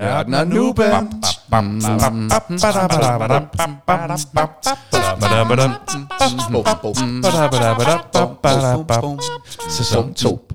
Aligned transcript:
Nørden 0.00 0.34
og 0.34 0.46
Nuben. 0.46 1.22
Sæson 9.70 10.14
2. 10.14 10.48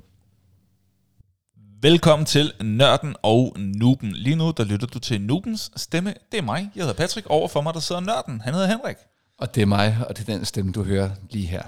Velkommen 1.81 2.25
til 2.25 2.51
Nørden 2.61 3.15
og 3.23 3.53
Nuben. 3.57 4.11
Lige 4.11 4.35
nu, 4.35 4.53
der 4.57 4.63
lytter 4.63 4.87
du 4.87 4.99
til 4.99 5.21
Nubens 5.21 5.71
stemme. 5.75 6.13
Det 6.31 6.37
er 6.37 6.41
mig. 6.41 6.71
Jeg 6.75 6.81
hedder 6.81 6.93
Patrick. 6.93 7.27
Over 7.29 7.47
for 7.47 7.61
mig, 7.61 7.73
der 7.73 7.79
sidder 7.79 8.01
Nørden. 8.01 8.41
Han 8.41 8.53
hedder 8.53 8.67
Henrik. 8.67 8.97
Og 9.39 9.55
det 9.55 9.61
er 9.61 9.65
mig, 9.65 9.97
og 10.09 10.17
det 10.17 10.29
er 10.29 10.33
den 10.33 10.45
stemme, 10.45 10.71
du 10.71 10.83
hører 10.83 11.09
lige 11.29 11.47
her. 11.47 11.63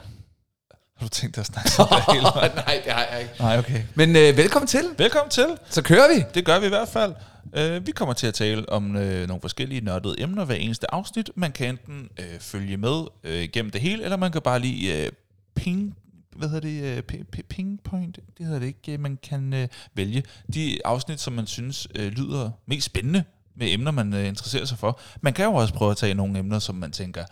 Har 0.98 1.06
du 1.06 1.10
tænkt 1.10 1.36
dig 1.36 1.42
at 1.42 1.46
snakke 1.46 1.70
sådan 1.72 1.92
der 1.92 2.14
hele 2.14 2.24
vejen? 2.36 2.52
Nej, 2.56 2.82
det 2.86 2.94
har 2.94 3.06
jeg 3.12 3.22
ikke. 3.22 3.34
Nej, 3.40 3.58
okay. 3.60 3.82
Men 3.96 4.10
øh, 4.16 4.38
velkommen 4.38 4.68
til. 4.68 4.86
Velkommen 4.98 5.30
til. 5.32 5.46
Så 5.70 5.82
kører 5.82 6.16
vi. 6.16 6.24
Det 6.34 6.46
gør 6.46 6.60
vi 6.60 6.66
i 6.66 6.70
hvert 6.70 6.88
fald. 6.88 7.14
Uh, 7.58 7.88
vi 7.88 7.92
kommer 7.92 8.14
til 8.14 8.28
at 8.28 8.34
tale 8.34 8.70
om 8.70 8.86
uh, 8.96 9.02
nogle 9.02 9.42
forskellige 9.42 9.82
nørdede 9.82 10.16
emner 10.22 10.46
hver 10.46 10.56
eneste 10.56 10.94
afsnit. 10.94 11.30
Man 11.36 11.52
kan 11.52 11.70
enten 11.70 12.10
uh, 12.20 12.40
følge 12.40 12.78
med 12.78 12.92
uh, 13.00 13.50
gennem 13.54 13.72
det 13.72 13.82
hele, 13.82 14.04
eller 14.04 14.18
man 14.18 14.32
kan 14.32 14.42
bare 14.42 14.60
lige 14.60 15.06
uh, 15.08 15.12
ping 15.56 15.96
hvad 16.36 16.50
hedder 16.50 16.68
det, 16.68 16.98
uh, 16.98 17.16
p- 17.16 17.24
p- 17.38 17.42
pingpoint, 17.50 18.20
det 18.38 18.46
hedder 18.46 18.60
det 18.60 18.68
ikke, 18.68 18.98
man 18.98 19.18
kan 19.24 19.54
uh, 19.54 19.60
vælge 19.94 20.24
de 20.54 20.80
afsnit, 20.86 21.22
som 21.22 21.34
man 21.34 21.48
synes 21.48 21.88
uh, 22.00 22.06
lyder 22.06 22.52
mest 22.66 22.86
spændende 22.86 23.24
med 23.56 23.68
emner, 23.74 23.92
man 23.92 24.14
uh, 24.14 24.26
interesserer 24.28 24.66
sig 24.66 24.78
for. 24.78 25.00
Man 25.22 25.34
kan 25.34 25.46
jo 25.46 25.54
også 25.54 25.74
prøve 25.74 25.92
at 25.92 25.98
tage 25.98 26.14
nogle 26.14 26.40
emner, 26.40 26.60
som 26.60 26.76
man 26.76 26.92
tænker, 26.92 27.26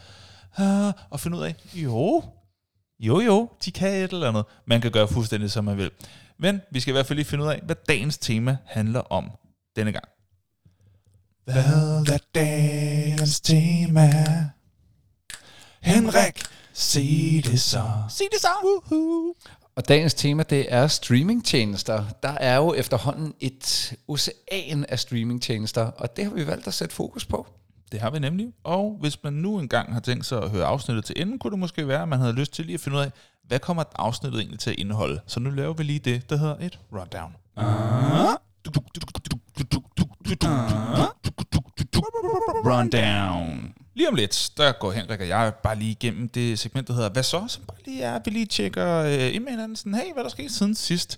ah, 0.58 0.94
og 1.10 1.20
finde 1.20 1.38
ud 1.38 1.44
af, 1.44 1.56
jo, 1.74 2.24
jo 3.00 3.20
jo, 3.20 3.50
de 3.66 3.72
kan 3.72 3.94
et 3.94 4.12
eller 4.12 4.30
andet. 4.30 4.46
Man 4.68 4.82
kan 4.82 4.92
gøre 4.92 5.08
fuldstændig 5.08 5.52
som 5.52 5.66
man 5.66 5.78
vil. 5.78 5.92
Men 6.40 6.62
vi 6.72 6.80
skal 6.80 6.92
i 6.92 6.96
hvert 6.96 7.06
fald 7.06 7.18
lige 7.18 7.26
finde 7.26 7.44
ud 7.44 7.50
af, 7.50 7.60
hvad 7.64 7.76
dagens 7.90 8.18
tema 8.18 8.58
handler 8.66 9.00
om 9.00 9.32
denne 9.76 9.92
gang. 9.92 10.06
Hvad 11.46 12.14
er 12.14 12.18
dagens 12.36 13.40
tema? 13.42 14.10
Henrik, 15.82 16.44
sig 16.74 17.42
det 17.46 17.62
så. 17.62 17.84
Sig 18.10 18.28
det 18.32 18.42
så. 18.42 18.48
Woohoo. 18.64 19.36
Og 19.76 19.88
dagens 19.88 20.14
tema, 20.14 20.44
det 20.44 20.74
er 20.74 20.88
streamingtjenester. 20.88 22.06
Der 22.24 22.30
er 22.30 22.56
jo 22.56 22.74
efterhånden 22.74 23.34
et 23.40 23.94
ocean 24.08 24.86
af 24.90 25.00
streamingtjenester, 25.00 25.82
og 25.82 26.18
det 26.18 26.26
har 26.26 26.32
vi 26.32 26.48
valgt 26.48 26.68
at 26.68 26.74
sætte 26.74 26.96
fokus 26.96 27.26
på. 27.26 27.48
Det 27.92 28.00
har 28.00 28.10
vi 28.10 28.20
nemlig. 28.20 28.48
Og 28.64 28.98
hvis 29.00 29.24
man 29.24 29.34
nu 29.34 29.60
engang 29.60 29.94
har 29.94 30.00
tænkt 30.00 30.26
sig 30.26 30.44
at 30.44 30.50
høre 30.50 30.66
afsnittet 30.66 31.06
til 31.06 31.22
enden, 31.22 31.40
kunne 31.40 31.52
det 31.52 31.60
måske 31.60 31.88
være, 31.88 32.02
at 32.02 32.08
man 32.08 32.20
havde 32.20 32.34
lyst 32.34 32.54
til 32.54 32.66
lige 32.66 32.74
at 32.74 32.80
finde 32.80 32.98
ud 32.98 33.04
af, 33.04 33.12
hvad 33.48 33.60
kommer 33.60 33.84
afsnittet 33.96 34.40
egentlig 34.40 34.60
til 34.60 34.70
at 34.70 34.80
indeholde. 34.80 35.20
Så 35.28 35.40
nu 35.40 35.50
laver 35.50 35.74
vi 35.74 35.84
lige 35.84 36.00
det, 36.00 36.30
der 36.30 36.38
hedder 36.38 36.56
et 36.60 36.80
rundown. 36.94 37.36
Rundown. 42.66 43.74
Lige 43.96 44.10
om 44.10 44.16
lidt, 44.16 44.52
der 44.58 44.72
går 44.72 44.92
Henrik 44.92 45.20
og 45.20 45.28
jeg 45.28 45.54
bare 45.64 45.76
lige 45.76 45.92
igennem 45.92 46.30
det 46.30 46.60
segment, 46.60 46.88
der 46.88 46.94
hedder 46.94 47.10
Hvad 47.10 47.24
så? 47.24 47.46
Så 47.48 47.60
bare 47.68 47.78
lige 47.86 48.02
er, 48.04 48.20
vi 48.26 48.32
lige 48.32 48.46
tjekker 48.46 48.98
øh, 48.98 49.36
ind 49.36 49.44
med 49.44 49.52
hinanden, 49.52 49.76
sådan, 49.76 49.94
hey, 49.94 50.14
hvad 50.14 50.24
der 50.24 50.30
skete 50.30 50.54
siden 50.54 50.76
sidst? 50.76 51.18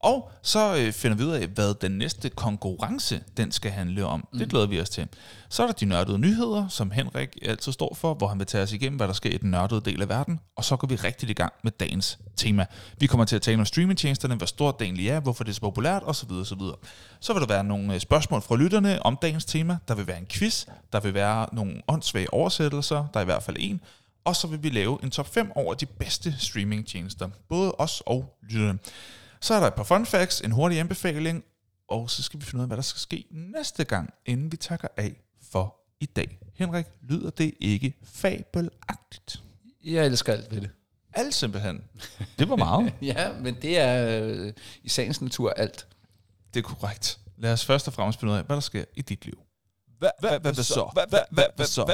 Og 0.00 0.30
så 0.42 0.76
øh, 0.76 0.92
finder 0.92 1.16
vi 1.16 1.24
ud 1.24 1.30
af, 1.30 1.46
hvad 1.46 1.74
den 1.74 1.90
næste 1.90 2.28
konkurrence, 2.28 3.20
den 3.36 3.52
skal 3.52 3.70
handle 3.70 4.06
om. 4.06 4.28
Mm. 4.32 4.38
Det 4.38 4.48
glæder 4.48 4.66
vi 4.66 4.80
os 4.80 4.90
til. 4.90 5.08
Så 5.48 5.62
er 5.62 5.66
der 5.66 5.72
de 5.72 5.84
nørdede 5.84 6.18
nyheder, 6.18 6.68
som 6.68 6.90
Henrik 6.90 7.38
altid 7.42 7.72
står 7.72 7.94
for, 7.94 8.14
hvor 8.14 8.28
han 8.28 8.38
vil 8.38 8.46
tage 8.46 8.62
os 8.62 8.72
igennem, 8.72 8.96
hvad 8.96 9.08
der 9.08 9.14
sker 9.14 9.30
i 9.30 9.36
den 9.36 9.50
nørdede 9.50 9.80
del 9.80 10.02
af 10.02 10.08
verden. 10.08 10.40
Og 10.56 10.64
så 10.64 10.76
går 10.76 10.88
vi 10.88 10.94
rigtig 10.94 11.30
i 11.30 11.32
gang 11.32 11.52
med 11.64 11.72
dagens 11.72 12.18
tema. 12.36 12.66
Vi 12.98 13.06
kommer 13.06 13.24
til 13.24 13.36
at 13.36 13.42
tale 13.42 13.58
om 13.58 13.64
streamingtjenesterne, 13.64 14.34
hvor 14.34 14.46
stort 14.46 14.78
det 14.78 14.84
egentlig 14.84 15.08
er, 15.08 15.20
hvorfor 15.20 15.44
det 15.44 15.50
er 15.50 15.54
så 15.54 15.60
populært, 15.60 16.02
osv. 16.06 16.30
osv. 16.32 16.60
Så 17.20 17.32
vil 17.32 17.40
der 17.40 17.48
være 17.48 17.64
nogle 17.64 17.94
øh, 17.94 18.00
spørgsmål 18.00 18.42
fra 18.42 18.56
lytterne 18.56 19.06
om 19.06 19.18
dagens 19.22 19.44
tema. 19.44 19.78
Der 19.88 19.94
vil 19.94 20.06
være 20.06 20.18
en 20.18 20.26
quiz. 20.26 20.66
Der 20.92 21.00
vil 21.00 21.14
være 21.14 21.46
nogle 21.52 21.82
åndssvage 21.88 22.32
oversættelser. 22.32 23.06
Der 23.12 23.20
er 23.20 23.22
i 23.22 23.24
hvert 23.24 23.42
fald 23.42 23.56
en. 23.60 23.80
Og 24.24 24.36
så 24.36 24.46
vil 24.46 24.62
vi 24.62 24.68
lave 24.68 24.98
en 25.02 25.10
top 25.10 25.34
5 25.34 25.52
over 25.54 25.74
de 25.74 25.86
bedste 25.86 26.34
streamingtjenester. 26.38 27.28
Både 27.48 27.72
os 27.72 28.02
og 28.06 28.38
lytterne. 28.50 28.78
Så 29.40 29.54
er 29.54 29.60
der 29.60 29.66
et 29.66 29.74
par 29.74 29.82
fun 29.82 30.06
facts, 30.06 30.40
en 30.40 30.50
hurtig 30.50 30.80
anbefaling, 30.80 31.44
og 31.88 32.10
så 32.10 32.22
skal 32.22 32.40
vi 32.40 32.44
finde 32.44 32.58
ud 32.58 32.62
af, 32.62 32.68
hvad 32.68 32.76
der 32.76 32.82
skal 32.82 33.00
ske 33.00 33.24
næste 33.30 33.84
gang, 33.84 34.14
inden 34.26 34.52
vi 34.52 34.56
takker 34.56 34.88
af 34.96 35.22
for 35.52 35.76
i 36.00 36.06
dag. 36.06 36.38
Henrik, 36.54 36.86
lyder 37.02 37.30
det 37.30 37.54
ikke 37.60 37.94
fabelagtigt? 38.04 39.42
Jeg 39.84 40.06
elsker 40.06 40.32
alt 40.32 40.50
ved 40.50 40.60
det. 40.60 40.70
Alt 41.14 41.34
simpelthen. 41.34 41.84
Det 42.38 42.48
var 42.48 42.56
meget. 42.56 42.92
Ja, 43.02 43.32
men 43.32 43.54
det 43.62 43.78
er 43.78 44.20
øh, 44.22 44.52
i 44.82 44.88
sagens 44.88 45.20
natur 45.20 45.50
alt. 45.50 45.86
det 46.54 46.64
er 46.64 46.68
korrekt. 46.68 47.18
Lad 47.38 47.52
os 47.52 47.64
først 47.64 47.88
og 47.88 47.94
fremmest 47.94 48.20
finde 48.20 48.32
ud 48.32 48.38
af, 48.38 48.44
hvad 48.44 48.56
der 48.56 48.60
sker 48.60 48.84
i 48.96 49.02
dit 49.02 49.24
liv. 49.24 49.38
Hvad 49.98 50.10
hvad 50.20 50.40
hvad 50.40 50.54
så? 50.54 50.90
Hvad 50.92 51.04
hvad 51.08 51.20
hvad 51.30 51.44
hvad 51.56 51.66
så? 51.66 51.84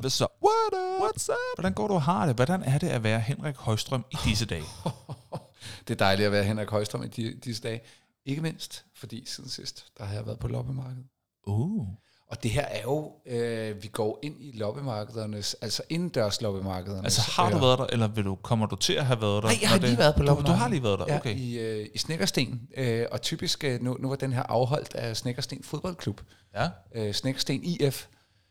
Hvad 0.00 0.10
så? 0.10 0.26
What 0.44 0.72
up? 0.72 1.02
What's 1.10 1.28
up? 1.32 1.56
Hvordan 1.56 1.72
går 1.72 1.88
du 1.88 1.94
og 1.94 2.02
har 2.02 2.26
det? 2.26 2.34
Hvordan 2.36 2.62
er 2.62 2.78
det 2.78 2.88
at 2.88 3.02
være 3.02 3.20
Henrik 3.20 3.56
Højstrøm 3.56 4.04
i 4.10 4.16
disse 4.24 4.46
dage? 4.46 4.64
Det 5.88 5.94
er 5.94 5.98
dejligt 5.98 6.26
at 6.26 6.32
være 6.32 6.44
Henrik 6.44 6.70
Højstrøm 6.70 7.02
i 7.02 7.06
de, 7.06 7.34
disse 7.34 7.62
dage. 7.62 7.80
Ikke 8.24 8.42
mindst, 8.42 8.84
fordi 8.94 9.24
siden 9.26 9.50
sidst, 9.50 9.86
der 9.98 10.04
har 10.04 10.14
jeg 10.14 10.26
været 10.26 10.38
på 10.38 10.48
loppemarkedet. 10.48 11.04
Uh. 11.46 11.88
Og 12.30 12.42
det 12.42 12.50
her 12.50 12.64
er 12.64 12.82
jo, 12.82 13.12
øh, 13.26 13.82
vi 13.82 13.88
går 13.88 14.18
ind 14.22 14.36
i 14.40 14.52
loppemarkedernes, 14.52 15.54
altså 15.54 15.82
indendørs 15.88 16.40
loppemarkedernes. 16.40 17.04
Altså 17.04 17.30
har 17.30 17.50
du 17.50 17.58
været 17.58 17.78
der, 17.78 17.86
eller 17.86 18.08
vil 18.08 18.24
du, 18.24 18.34
kommer 18.34 18.66
du 18.66 18.76
til 18.76 18.92
at 18.92 19.06
have 19.06 19.20
været 19.20 19.42
der? 19.42 19.48
Nej, 19.48 19.58
jeg 19.62 19.68
har 19.68 19.78
lige 19.78 19.98
været 19.98 20.14
på 20.14 20.22
du, 20.22 20.26
loppemarkedet. 20.26 20.56
du 20.56 20.62
har 20.62 20.68
lige 20.68 20.82
været 20.82 20.98
der, 20.98 21.04
ja, 21.08 21.16
okay. 21.16 21.36
i, 21.36 21.58
øh, 21.58 21.88
i 21.94 21.98
Snækkersten. 21.98 22.68
Øh, 22.76 23.06
og 23.10 23.22
typisk, 23.22 23.64
øh, 23.64 23.82
nu, 23.82 23.96
nu 24.00 24.08
var 24.08 24.16
den 24.16 24.32
her 24.32 24.42
afholdt 24.42 24.94
af 24.94 25.16
Snækkersten 25.16 25.62
Fodboldklub. 25.64 26.20
Ja. 26.54 26.68
Øh, 26.94 27.14
Snækkersten 27.14 27.64
IF. 27.64 28.06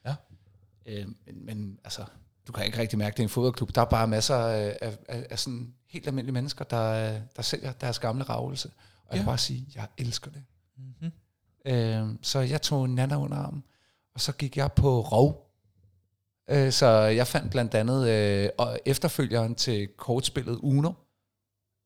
Ja. 0.06 0.16
Øh, 0.86 1.06
men, 1.26 1.46
men 1.46 1.80
altså, 1.84 2.02
du 2.48 2.52
kan 2.52 2.66
ikke 2.66 2.78
rigtig 2.78 3.00
mærke, 3.00 3.14
det 3.14 3.20
er 3.20 3.24
en 3.24 3.30
fodboldklub. 3.30 3.76
Der 3.76 3.82
er 3.82 3.86
bare 3.86 4.08
masser 4.08 4.36
af, 4.36 4.78
af, 4.82 4.98
af, 5.08 5.28
af 5.30 5.40
sådan 5.40 5.74
helt 5.90 6.08
almindelige 6.08 6.34
mennesker, 6.34 6.66
der, 6.66 7.20
der 7.36 7.42
sælger 7.42 7.72
deres 7.72 8.00
gamle 8.00 8.24
ravelse. 8.24 8.68
Og 9.06 9.06
jeg 9.10 9.14
Ja. 9.14 9.18
kan 9.18 9.26
bare 9.26 9.38
sige, 9.38 9.68
jeg 9.76 9.88
elsker 9.98 10.32
det. 10.32 10.44
Mm-hmm. 10.78 11.12
Øh, 11.66 12.16
så 12.22 12.40
jeg 12.40 12.62
tog 12.62 12.90
Nana 12.90 13.16
under 13.20 13.38
armen, 13.38 13.64
og 14.14 14.22
så 14.22 14.32
gik 14.32 14.58
jeg 14.58 14.72
på 14.72 15.02
rov. 15.02 15.46
Øh, 16.50 16.72
så 16.72 16.88
jeg 16.88 17.28
fandt 17.28 17.52
blandt 17.52 17.74
andet 17.76 18.10
øh, 18.10 18.50
og 18.58 18.80
efterfølgeren 18.86 19.56
til 19.56 19.88
kortspillet 19.88 20.56
Uno. 20.62 20.88
har 20.90 20.96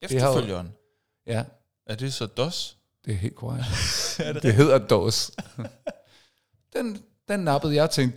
jo- 0.01 0.15
Efterfølgeren. 0.17 0.71
Ja, 1.25 1.45
Er 1.85 1.95
det 1.95 2.13
så 2.13 2.25
DOS? 2.25 2.77
det 3.05 3.13
er 3.13 3.17
helt 3.17 3.35
korrekt. 3.35 3.65
det, 4.35 4.43
det 4.43 4.53
hedder 4.55 4.87
DOS. 4.87 5.31
den, 6.73 7.03
den 7.27 7.39
nappede 7.39 7.75
jeg 7.75 7.89
til 7.89 8.03
en 8.03 8.13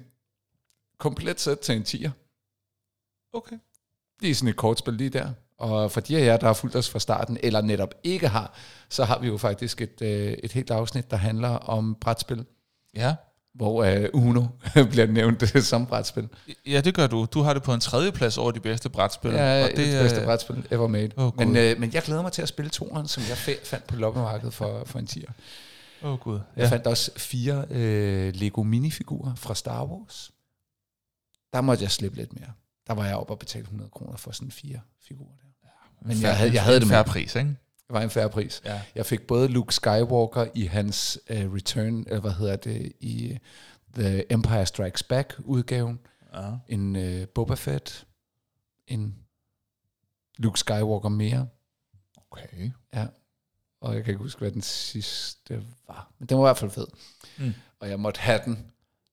komplet 0.98 1.40
sæt 1.40 1.58
til 1.58 1.76
en 1.76 1.82
10'er. 1.82 2.10
Okay. 3.32 3.58
Lige 4.20 4.34
sådan 4.34 4.48
et 4.48 4.56
kortspil 4.56 4.94
lige 4.94 5.10
der. 5.10 5.32
Og 5.58 5.90
for 5.92 6.00
de 6.00 6.16
af 6.18 6.24
jer, 6.26 6.36
der 6.36 6.46
har 6.46 6.54
fulgt 6.54 6.76
os 6.76 6.90
fra 6.90 6.98
starten, 6.98 7.38
eller 7.42 7.60
netop 7.60 7.94
ikke 8.04 8.28
har, 8.28 8.54
så 8.88 9.04
har 9.04 9.18
vi 9.18 9.26
jo 9.26 9.36
faktisk 9.36 9.80
et, 9.80 10.02
øh, 10.02 10.32
et 10.44 10.52
helt 10.52 10.70
afsnit, 10.70 11.10
der 11.10 11.16
handler 11.16 11.48
om 11.48 11.96
brætspil, 12.00 12.44
Ja. 12.96 13.14
hvor 13.54 13.84
øh, 13.84 14.08
Uno 14.14 14.46
bliver 14.90 15.06
nævnt 15.06 15.44
som 15.64 15.86
brætspil. 15.86 16.28
Ja, 16.66 16.80
det 16.80 16.94
gør 16.94 17.06
du. 17.06 17.24
Du 17.34 17.42
har 17.42 17.54
det 17.54 17.62
på 17.62 17.74
en 17.74 17.80
tredje 17.80 18.12
plads 18.12 18.38
over 18.38 18.50
de 18.50 18.60
bedste 18.60 18.88
brætspil. 18.88 19.30
Ja, 19.30 19.62
og 19.64 19.68
det, 19.70 19.76
det 19.76 20.00
bedste 20.02 20.24
brætspil 20.24 20.66
ever 20.70 20.86
made. 20.86 21.10
Åh, 21.16 21.36
men, 21.38 21.56
øh, 21.56 21.80
men 21.80 21.92
jeg 21.94 22.02
glæder 22.02 22.22
mig 22.22 22.32
til 22.32 22.42
at 22.42 22.48
spille 22.48 22.70
toeren, 22.70 23.08
som 23.08 23.22
jeg 23.28 23.36
fa- 23.36 23.64
fandt 23.64 23.86
på 23.86 23.96
loppemarkedet 23.96 24.54
for, 24.54 24.82
for 24.86 24.98
en 24.98 25.08
10'er. 25.10 25.32
Åh, 26.02 26.12
oh, 26.12 26.18
Gud. 26.18 26.40
Jeg 26.56 26.68
fandt 26.68 26.86
også 26.86 27.10
fire 27.18 27.64
øh, 27.70 28.34
Lego 28.34 28.62
minifigurer 28.62 29.34
fra 29.34 29.54
Star 29.54 29.84
Wars. 29.84 30.30
Der 31.52 31.60
måtte 31.60 31.82
jeg 31.84 31.90
slippe 31.90 32.16
lidt 32.16 32.32
mere. 32.40 32.48
Der 32.86 32.94
var 32.94 33.06
jeg 33.06 33.16
oppe 33.16 33.32
og 33.32 33.38
betale 33.38 33.62
100 33.62 33.90
kroner 33.90 34.16
for 34.16 34.30
sådan 34.32 34.50
fire 34.50 34.80
figurer 35.08 35.30
Men 36.00 36.20
jeg 36.22 36.36
havde, 36.36 36.52
jeg 36.54 36.62
havde 36.62 36.76
det 36.76 36.82
en 36.82 36.88
med. 36.88 36.94
færre 36.94 37.04
pris, 37.04 37.34
ikke? 37.34 37.48
Det 37.48 37.94
var 37.94 38.00
en 38.02 38.10
færre 38.10 38.30
pris. 38.30 38.62
Ja. 38.64 38.82
Jeg 38.94 39.06
fik 39.06 39.26
både 39.26 39.48
Luke 39.48 39.74
Skywalker 39.74 40.46
i 40.54 40.64
hans 40.66 41.18
uh, 41.30 41.54
Return, 41.54 41.94
eller 42.06 42.20
hvad 42.20 42.32
hedder 42.32 42.56
det, 42.56 42.92
i 43.00 43.32
øh, 43.32 43.38
The 43.94 44.32
Empire 44.32 44.66
Strikes 44.66 45.02
Back 45.02 45.36
udgaven, 45.44 45.98
ja. 46.34 46.50
en 46.68 46.96
uh, 46.96 47.28
Boba 47.34 47.54
Fett, 47.54 48.06
en 48.86 49.14
Luke 50.38 50.58
Skywalker 50.60 51.08
mere, 51.08 51.48
Okay. 52.30 52.70
ja. 52.94 53.06
Og 53.80 53.94
jeg 53.94 54.04
kan 54.04 54.12
ikke 54.12 54.22
huske, 54.22 54.38
hvad 54.38 54.50
den 54.50 54.62
sidste 54.62 55.62
var. 55.88 56.12
Men 56.18 56.28
den 56.28 56.38
var 56.38 56.44
i 56.44 56.46
hvert 56.46 56.58
fald 56.58 56.70
fed. 56.70 56.86
Mm. 57.38 57.54
Og 57.80 57.88
jeg 57.90 58.00
måtte 58.00 58.20
have 58.20 58.40
den. 58.44 58.66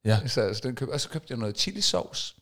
Ja. 0.05 0.27
Så, 0.27 0.53
så 0.53 0.61
den 0.63 0.75
køb, 0.75 0.89
og 0.89 1.01
så 1.01 1.09
købte 1.09 1.31
jeg 1.31 1.37
noget 1.37 1.59
chili 1.59 1.81
sauce. 1.81 2.35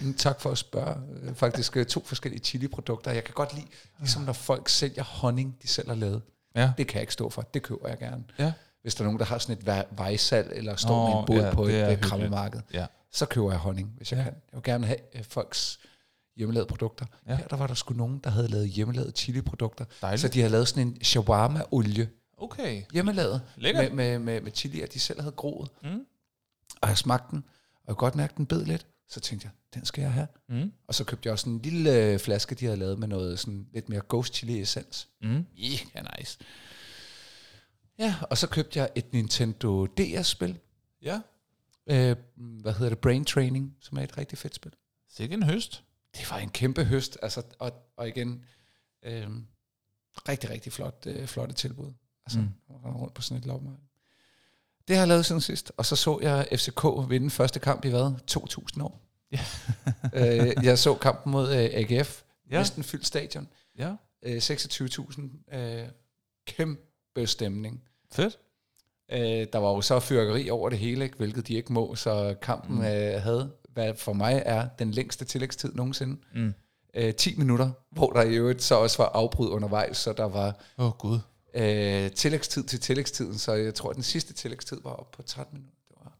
Mm, 0.00 0.14
Tak 0.14 0.40
for 0.40 0.50
at 0.50 0.58
spørge. 0.58 0.96
Øh, 1.22 1.34
Faktisk 1.34 1.76
øh, 1.76 1.86
to 1.86 2.04
forskellige 2.04 2.40
chili-produkter. 2.44 3.10
Jeg 3.12 3.24
kan 3.24 3.34
godt 3.34 3.54
lide, 3.54 3.66
ligesom 3.98 4.22
når 4.22 4.32
folk 4.32 4.68
sælger 4.68 5.02
honning, 5.04 5.56
de 5.62 5.68
selv 5.68 5.88
har 5.88 5.94
lavet. 5.94 6.22
Ja. 6.54 6.72
Det 6.78 6.86
kan 6.86 6.94
jeg 6.94 7.02
ikke 7.02 7.12
stå 7.12 7.30
for. 7.30 7.42
Det 7.42 7.62
køber 7.62 7.88
jeg 7.88 7.98
gerne. 7.98 8.24
Ja. 8.38 8.52
Hvis 8.82 8.94
der 8.94 9.02
er 9.02 9.04
nogen, 9.04 9.18
der 9.18 9.24
har 9.24 9.38
sådan 9.38 9.58
et 9.58 9.66
vej- 9.66 9.86
vejsal, 9.90 10.48
eller 10.52 10.76
står 10.76 11.08
Nå, 11.08 11.12
med 11.14 11.20
en 11.20 11.26
båd 11.26 11.48
ja, 11.48 11.54
på 11.54 11.64
et 11.64 11.92
øh, 11.92 12.00
krammemarked, 12.00 12.60
Ja. 12.72 12.86
så 13.12 13.26
køber 13.26 13.50
jeg 13.50 13.58
honning, 13.60 13.92
hvis 13.96 14.12
jeg 14.12 14.18
Ja. 14.18 14.24
kan. 14.24 14.32
Jeg 14.34 14.56
vil 14.56 14.62
gerne 14.62 14.86
have 14.86 14.98
folks 15.22 15.78
hjemmelavede 16.36 16.68
produkter. 16.68 17.06
Ja. 17.28 17.36
Her 17.36 17.46
der 17.46 17.56
var 17.56 17.66
der 17.66 17.74
sgu 17.74 17.94
nogen, 17.94 18.18
der 18.24 18.30
havde 18.30 18.48
lavet 18.48 18.68
hjemmelavede 18.68 19.12
chili-produkter. 19.12 19.84
Dejligt. 20.02 20.20
Så 20.20 20.28
de 20.28 20.38
havde 20.40 20.52
lavet 20.52 20.68
sådan 20.68 20.86
en 20.86 20.96
shawarma-olie, 21.04 22.08
Okay. 22.40 22.82
Hjemmelavet. 22.92 23.42
Lækkert. 23.56 23.84
Med, 23.84 23.90
med, 24.10 24.18
med, 24.18 24.40
med 24.40 24.52
chilier, 24.54 24.86
de 24.86 25.00
selv 25.00 25.20
havde 25.20 25.32
groet. 25.32 25.68
Mm. 25.82 26.00
Og 26.80 26.88
jeg 26.88 26.98
smagte 26.98 27.26
den, 27.30 27.44
og 27.74 27.82
jeg 27.88 27.96
kunne 27.96 28.06
godt 28.06 28.14
mærke, 28.14 28.34
den 28.36 28.46
bed 28.46 28.64
lidt. 28.64 28.86
Så 29.08 29.20
tænkte 29.20 29.44
jeg, 29.44 29.52
den 29.74 29.84
skal 29.84 30.02
jeg 30.02 30.12
have. 30.12 30.26
Mm. 30.48 30.72
Og 30.86 30.94
så 30.94 31.04
købte 31.04 31.26
jeg 31.26 31.32
også 31.32 31.48
en 31.50 31.58
lille 31.62 32.04
øh, 32.12 32.18
flaske, 32.18 32.54
de 32.54 32.64
havde 32.64 32.76
lavet 32.78 32.98
med 32.98 33.08
noget 33.08 33.38
sådan 33.38 33.68
lidt 33.72 33.88
mere 33.88 34.00
ghost 34.08 34.34
chili 34.34 34.60
essens. 34.60 35.08
Mm. 35.22 35.46
Ja, 35.56 36.02
nice. 36.18 36.38
Ja, 37.98 38.14
og 38.30 38.38
så 38.38 38.46
købte 38.48 38.78
jeg 38.78 38.90
et 38.94 39.12
Nintendo 39.12 39.86
DS-spil. 39.86 40.58
Ja. 41.02 41.20
Øh, 41.86 42.16
hvad 42.36 42.72
hedder 42.72 42.88
det? 42.88 42.98
Brain 42.98 43.24
Training, 43.24 43.76
som 43.80 43.98
er 43.98 44.02
et 44.02 44.18
rigtig 44.18 44.38
fedt 44.38 44.54
spil. 44.54 44.72
Sikke 45.08 45.34
en 45.34 45.42
høst. 45.42 45.84
Det 46.16 46.30
var 46.30 46.38
en 46.38 46.50
kæmpe 46.50 46.84
høst, 46.84 47.18
altså, 47.22 47.42
og, 47.58 47.72
og 47.96 48.08
igen, 48.08 48.44
øh, 49.02 49.28
rigtig, 50.28 50.50
rigtig 50.50 50.72
flot, 50.72 51.02
øh, 51.06 51.26
flotte 51.26 51.54
tilbud. 51.54 51.92
Altså, 52.26 52.40
Mm. 52.40 52.48
rundt 52.84 53.14
på 53.14 53.22
sådan 53.22 53.38
et 53.38 53.46
loppemarked. 53.46 53.82
Det 54.88 54.96
har 54.96 55.02
jeg 55.02 55.08
lavet 55.08 55.26
siden 55.26 55.40
sidst, 55.40 55.72
og 55.76 55.86
så 55.86 55.96
så 55.96 56.18
jeg 56.22 56.48
FCK 56.52 56.84
vinde 57.08 57.30
første 57.30 57.60
kamp 57.60 57.84
i 57.84 57.88
hvad? 57.88 58.12
2.000 58.30 58.82
år. 58.82 59.00
Ja. 59.32 59.40
øh, 60.48 60.64
jeg 60.64 60.78
så 60.78 60.94
kampen 60.94 61.32
mod 61.32 61.48
øh, 61.48 61.70
AGF, 61.72 62.22
Ja. 62.50 62.58
næsten 62.58 62.82
fyldt 62.84 63.06
stadion. 63.06 63.48
Ja. 63.78 63.92
Øh, 64.22 64.36
26.000. 64.36 65.56
Øh, 65.56 65.88
kæmpe 66.46 67.26
stemning. 67.26 67.82
Fedt. 68.12 68.38
Øh, 69.12 69.46
der 69.52 69.58
var 69.58 69.68
jo 69.70 69.80
så 69.80 70.00
fyrkeri 70.00 70.50
over 70.50 70.68
det 70.68 70.78
hele, 70.78 71.04
ikke? 71.04 71.16
hvilket 71.16 71.48
de 71.48 71.54
ikke 71.54 71.72
må, 71.72 71.94
så 71.94 72.34
kampen 72.42 72.76
mm. 72.76 72.84
øh, 72.84 73.22
havde, 73.22 73.50
hvad 73.72 73.94
for 73.94 74.12
mig 74.12 74.42
er 74.46 74.68
den 74.78 74.90
længste 74.90 75.24
tillægstid 75.24 75.72
nogensinde. 75.74 76.16
Mm. 76.34 76.54
Øh, 76.94 77.14
10 77.14 77.34
minutter, 77.36 77.70
hvor 77.90 78.10
der 78.12 78.22
i 78.22 78.34
øvrigt 78.34 78.62
så 78.62 78.74
også 78.74 79.02
var 79.02 79.08
afbrud 79.14 79.48
undervejs, 79.48 79.96
så 79.96 80.12
der 80.12 80.24
var 80.24 80.56
Åh, 80.78 80.86
oh, 80.86 80.92
Gud. 80.92 81.18
Øh, 81.58 82.10
tillægstid 82.10 82.64
til 82.64 82.80
tillægstiden, 82.80 83.38
så 83.38 83.52
jeg 83.52 83.74
tror, 83.74 83.90
at 83.90 83.96
den 83.96 84.02
sidste 84.02 84.32
tillægstid 84.32 84.80
var 84.84 84.90
op 84.90 85.10
på 85.10 85.22
13 85.22 85.58
minutter. 85.58 85.78
Det 85.88 85.96
var. 86.04 86.12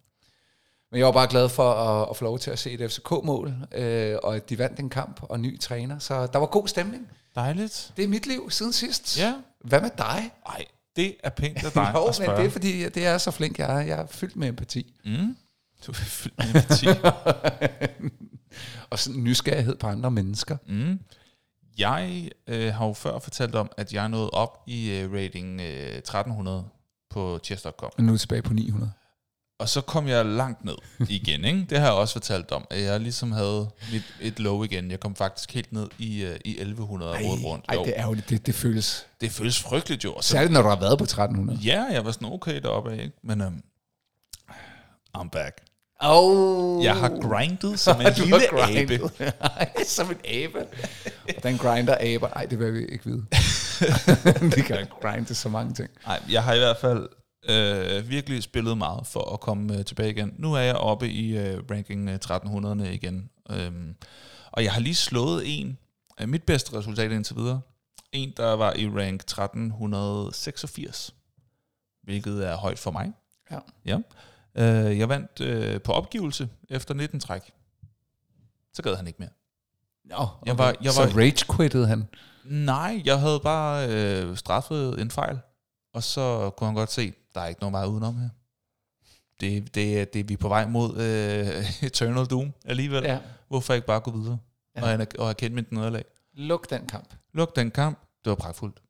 Men 0.91 0.99
jeg 0.99 1.07
var 1.07 1.13
bare 1.13 1.29
glad 1.31 1.49
for 1.49 1.73
at, 1.73 2.11
at 2.11 2.17
få 2.17 2.25
lov 2.25 2.39
til 2.39 2.51
at 2.51 2.59
se 2.59 2.71
et 2.71 2.93
FCK-mål, 2.93 3.55
øh, 3.75 4.17
og 4.23 4.37
at 4.37 4.51
de 4.51 4.59
vandt 4.59 4.81
en 4.81 4.91
kamp 4.91 5.21
og 5.23 5.41
ny 5.41 5.61
træner, 5.61 5.99
så 5.99 6.27
der 6.27 6.39
var 6.39 6.47
god 6.47 6.69
stemning. 6.69 7.09
Dejligt. 7.35 7.93
Det 7.97 8.05
er 8.05 8.09
mit 8.09 8.27
liv 8.27 8.51
siden 8.51 8.73
sidst. 8.73 9.19
Ja. 9.19 9.35
Hvad 9.61 9.81
med 9.81 9.91
dig? 9.99 10.33
Ej, 10.47 10.65
det 10.97 11.17
er 11.23 11.31
pænt 11.31 11.65
af 11.65 11.73
dig 11.83 11.93
jo, 11.95 12.07
at 12.07 12.21
men 12.21 12.31
det 12.31 12.45
er 12.45 12.51
fordi, 12.51 12.89
det 12.89 13.07
er 13.07 13.19
så 13.19 13.31
flink, 13.31 13.59
jeg 13.59 13.77
er. 13.77 13.81
Jeg 13.81 14.01
er 14.01 14.07
fyldt 14.07 14.37
med 14.37 14.49
empati. 14.49 14.95
Mm. 15.05 15.37
Du 15.87 15.93
er 15.93 15.97
fyldt 15.97 16.39
med 16.39 16.47
empati. 16.49 16.87
og 18.91 18.99
sådan 18.99 19.23
nysgerrighed 19.23 19.77
på 19.77 19.87
andre 19.87 20.11
mennesker. 20.11 20.57
Mm. 20.67 20.99
Jeg 21.79 22.31
øh, 22.47 22.75
har 22.75 22.87
jo 22.87 22.93
før 22.93 23.19
fortalt 23.19 23.55
om, 23.55 23.71
at 23.77 23.93
jeg 23.93 24.09
nåede 24.09 24.31
op 24.31 24.63
i 24.67 24.91
øh, 24.91 25.13
rating 25.13 25.61
øh, 25.61 25.97
1300 25.97 26.65
på 27.11 27.41
chess.com. 27.45 27.91
Og 27.97 28.03
nu 28.05 28.09
er 28.09 28.15
jeg 28.15 28.21
tilbage 28.21 28.43
på 28.43 28.53
900. 28.53 28.93
Og 29.61 29.69
så 29.69 29.81
kom 29.81 30.09
jeg 30.09 30.27
langt 30.27 30.65
ned 30.65 30.77
igen, 31.09 31.45
ikke? 31.45 31.67
Det 31.71 31.79
har 31.79 31.87
jeg 31.87 31.95
også 31.95 32.13
fortalt 32.13 32.53
om, 32.53 32.67
at 32.71 32.83
jeg 32.83 33.01
ligesom 33.01 33.33
havde 33.33 33.71
mit, 33.93 34.03
et 34.21 34.39
low 34.41 34.63
igen. 34.63 34.91
Jeg 34.91 35.01
kom 35.01 35.15
faktisk 35.15 35.55
helt 35.55 35.73
ned 35.73 35.89
i, 35.99 36.25
øh, 36.25 36.37
i 36.45 36.51
1100 36.51 37.13
og 37.13 37.19
rodet 37.25 37.45
rundt. 37.45 37.65
ej, 37.69 37.75
det 37.85 37.93
er 37.97 38.07
jo 38.07 38.15
det, 38.15 38.47
det 38.47 38.55
føles. 38.55 39.07
det 39.21 39.33
føles 39.33 39.61
frygteligt 39.63 40.05
jo. 40.05 40.19
Så, 40.21 40.29
Særligt 40.29 40.53
når 40.53 40.63
du 40.63 40.69
har 40.69 40.81
været 40.81 40.99
på 40.99 41.05
1300. 41.05 41.59
ja, 41.59 41.83
jeg 41.83 42.05
var 42.05 42.13
sådan 42.13 42.29
okay 42.29 42.61
deroppe, 42.61 42.93
ikke? 42.93 43.13
Men 43.23 43.41
um, 43.41 43.63
I'm 45.19 45.29
back. 45.29 45.68
Oh. 46.01 46.85
Jeg 46.85 46.97
har 46.97 47.09
grindet 47.21 47.81
som 47.81 48.01
en 48.01 48.13
lille 48.17 48.81
abe. 48.81 49.01
som 49.85 50.11
en 50.11 50.17
abe. 50.25 50.67
Den 51.43 51.59
grinder 51.59 51.95
aber. 51.95 52.29
Nej, 52.35 52.47
det 52.47 52.59
vil 52.59 52.75
vi 52.75 52.85
ikke 52.87 53.05
vide. 53.05 53.27
det 54.57 54.65
kan 54.65 54.87
grinde 55.01 55.35
så 55.35 55.49
mange 55.49 55.75
ting. 55.75 55.89
Nej, 56.07 56.23
jeg 56.31 56.45
har 56.45 56.55
i 56.55 56.59
hvert 56.59 56.77
fald 56.77 57.09
øh, 57.49 58.11
virkelig 58.11 58.43
spillet 58.43 58.79
meget 58.79 59.07
for 59.07 59.33
at 59.33 59.41
komme 59.41 59.79
øh, 59.79 59.85
tilbage 59.85 60.11
igen. 60.11 60.35
Nu 60.39 60.55
er 60.55 60.61
jeg 60.61 60.77
oppe 60.77 61.09
i 61.09 61.39
øh, 61.39 61.63
ranking 61.71 62.09
øh, 62.09 62.19
1300'erne 62.25 62.89
igen. 62.89 63.31
Øhm, 63.51 63.95
og 64.53 64.65
jeg 64.65 64.73
har 64.73 64.81
lige 64.81 64.95
slået 64.95 65.43
en 65.47 65.79
af 66.19 66.29
mit 66.29 66.43
bedste 66.43 66.79
resultat 66.79 67.13
indtil 67.13 67.37
videre. 67.37 67.61
En, 68.13 68.33
der 68.37 68.53
var 68.53 68.73
i 68.77 68.89
rank 68.89 69.21
1386, 69.21 71.15
hvilket 72.03 72.47
er 72.47 72.57
højt 72.57 72.79
for 72.79 72.91
mig. 72.91 73.13
Ja. 73.51 73.59
ja. 73.87 73.99
Øh, 74.59 74.99
jeg 74.99 75.09
vandt 75.09 75.41
øh, 75.41 75.81
på 75.81 75.93
opgivelse 75.93 76.49
efter 76.69 76.95
19 76.95 77.21
træk. 77.21 77.43
Så 78.75 78.83
gad 78.83 78.97
han 78.97 79.07
ikke 79.07 79.19
mere. 79.19 79.31
Nå, 80.05 80.27
Jeg 80.47 80.59
var- 80.59 80.75
jeg 80.83 80.93
så 80.93 81.05
var- 81.05 81.17
rage 81.17 81.57
quittede 81.57 81.87
han. 81.87 82.09
Nej, 82.45 83.03
jeg 83.05 83.21
havde 83.21 83.41
bare 83.41 83.89
øh, 83.91 84.37
straffet 84.37 85.01
en 85.01 85.11
fejl, 85.11 85.39
og 85.95 86.03
så 86.03 86.51
kunne 86.57 86.67
han 86.69 86.75
godt 86.75 86.93
se, 86.93 87.13
der 87.35 87.41
er 87.41 87.47
ikke 87.47 87.61
nogen 87.61 87.73
vej 87.73 87.85
udenom 87.87 88.19
her. 88.19 88.29
Det, 89.41 89.75
det, 89.75 90.01
er- 90.01 90.05
det 90.05 90.29
vi 90.29 90.35
er 90.35 90.39
på 90.39 90.49
vej 90.49 90.67
mod 90.67 90.91
øh, 90.97 91.83
Eternal 91.89 92.27
Doom 92.27 92.53
alligevel. 92.65 93.03
Ja. 93.05 93.19
Hvorfor 93.49 93.75
ikke 93.75 93.87
bare 93.87 94.01
gå 94.01 94.11
videre 94.11 94.39
Ja. 94.77 94.99
og, 94.99 95.07
og 95.19 95.29
erkende 95.29 95.55
mit 95.55 95.73
nederlag? 95.73 96.05
Luk 96.35 96.71
den 96.71 96.87
kamp. 96.87 97.15
Luk 97.33 97.57
den 97.57 97.71
kamp. 97.71 97.99
Det 98.25 98.31
var 98.31 98.37
pragtfuldt. 98.37 98.83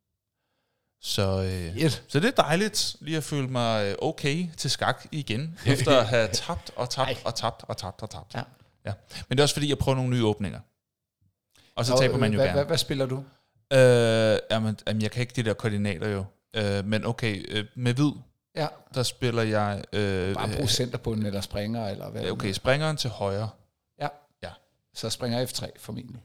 Så, 1.01 1.43
øh, 1.43 1.77
Et. 1.77 2.05
så 2.09 2.21
det 2.21 2.29
er 2.39 2.43
dejligt 2.43 2.97
lige 3.01 3.17
at 3.17 3.25
føle 3.25 3.49
mig 3.49 3.87
øh, 3.87 3.95
okay 4.03 4.47
til 4.57 4.71
skak 4.71 5.07
igen, 5.13 5.59
efter 5.67 5.99
at 5.99 6.07
have 6.07 6.29
tabt 6.33 6.71
og 6.77 6.91
tabt 6.91 7.09
Ej. 7.11 7.17
og 7.25 7.35
tabt 7.35 7.65
og 7.69 7.77
tabt 7.77 8.03
og 8.03 8.11
tabt. 8.11 8.35
Ja. 8.35 8.43
ja. 8.87 8.93
Men 9.29 9.39
det 9.39 9.41
er 9.41 9.45
også 9.45 9.55
fordi, 9.55 9.69
jeg 9.69 9.79
prøver 9.79 9.97
nogle 9.97 10.11
nye 10.11 10.25
åbninger. 10.27 10.61
Og 11.77 11.85
så 11.85 11.99
taber 11.99 12.19
man 12.19 12.33
jo 12.33 12.37
hvad, 12.37 12.47
gerne. 12.47 12.57
hvad, 12.59 12.67
hvad 12.67 12.79
spiller 12.79 13.07
du? 13.07 13.25
Øh, 13.73 14.39
jamen, 14.51 14.79
jamen, 14.87 15.03
jeg 15.03 15.11
kan 15.11 15.21
ikke 15.21 15.33
de 15.37 15.43
der 15.43 15.55
koordinater 15.55 16.09
jo. 16.09 16.25
Øh, 16.57 16.85
men 16.85 17.05
okay, 17.05 17.45
øh, 17.49 17.65
med 17.75 17.95
hvid, 17.95 18.13
Ja, 18.57 18.67
der 18.95 19.03
spiller 19.03 19.43
jeg... 19.43 19.85
Øh, 19.93 20.35
bare 20.35 20.49
brug 20.57 20.71
centerbunden 20.71 21.27
eller 21.27 21.41
springer, 21.41 21.89
eller 21.89 22.11
hvad. 22.11 22.25
øh, 22.25 22.33
okay, 22.33 22.53
springeren 22.53 22.97
til 22.97 23.11
højre. 23.11 23.49
Så 24.99 25.11
springer 25.11 25.47
F3 25.47 25.67
formentlig. 25.79 26.21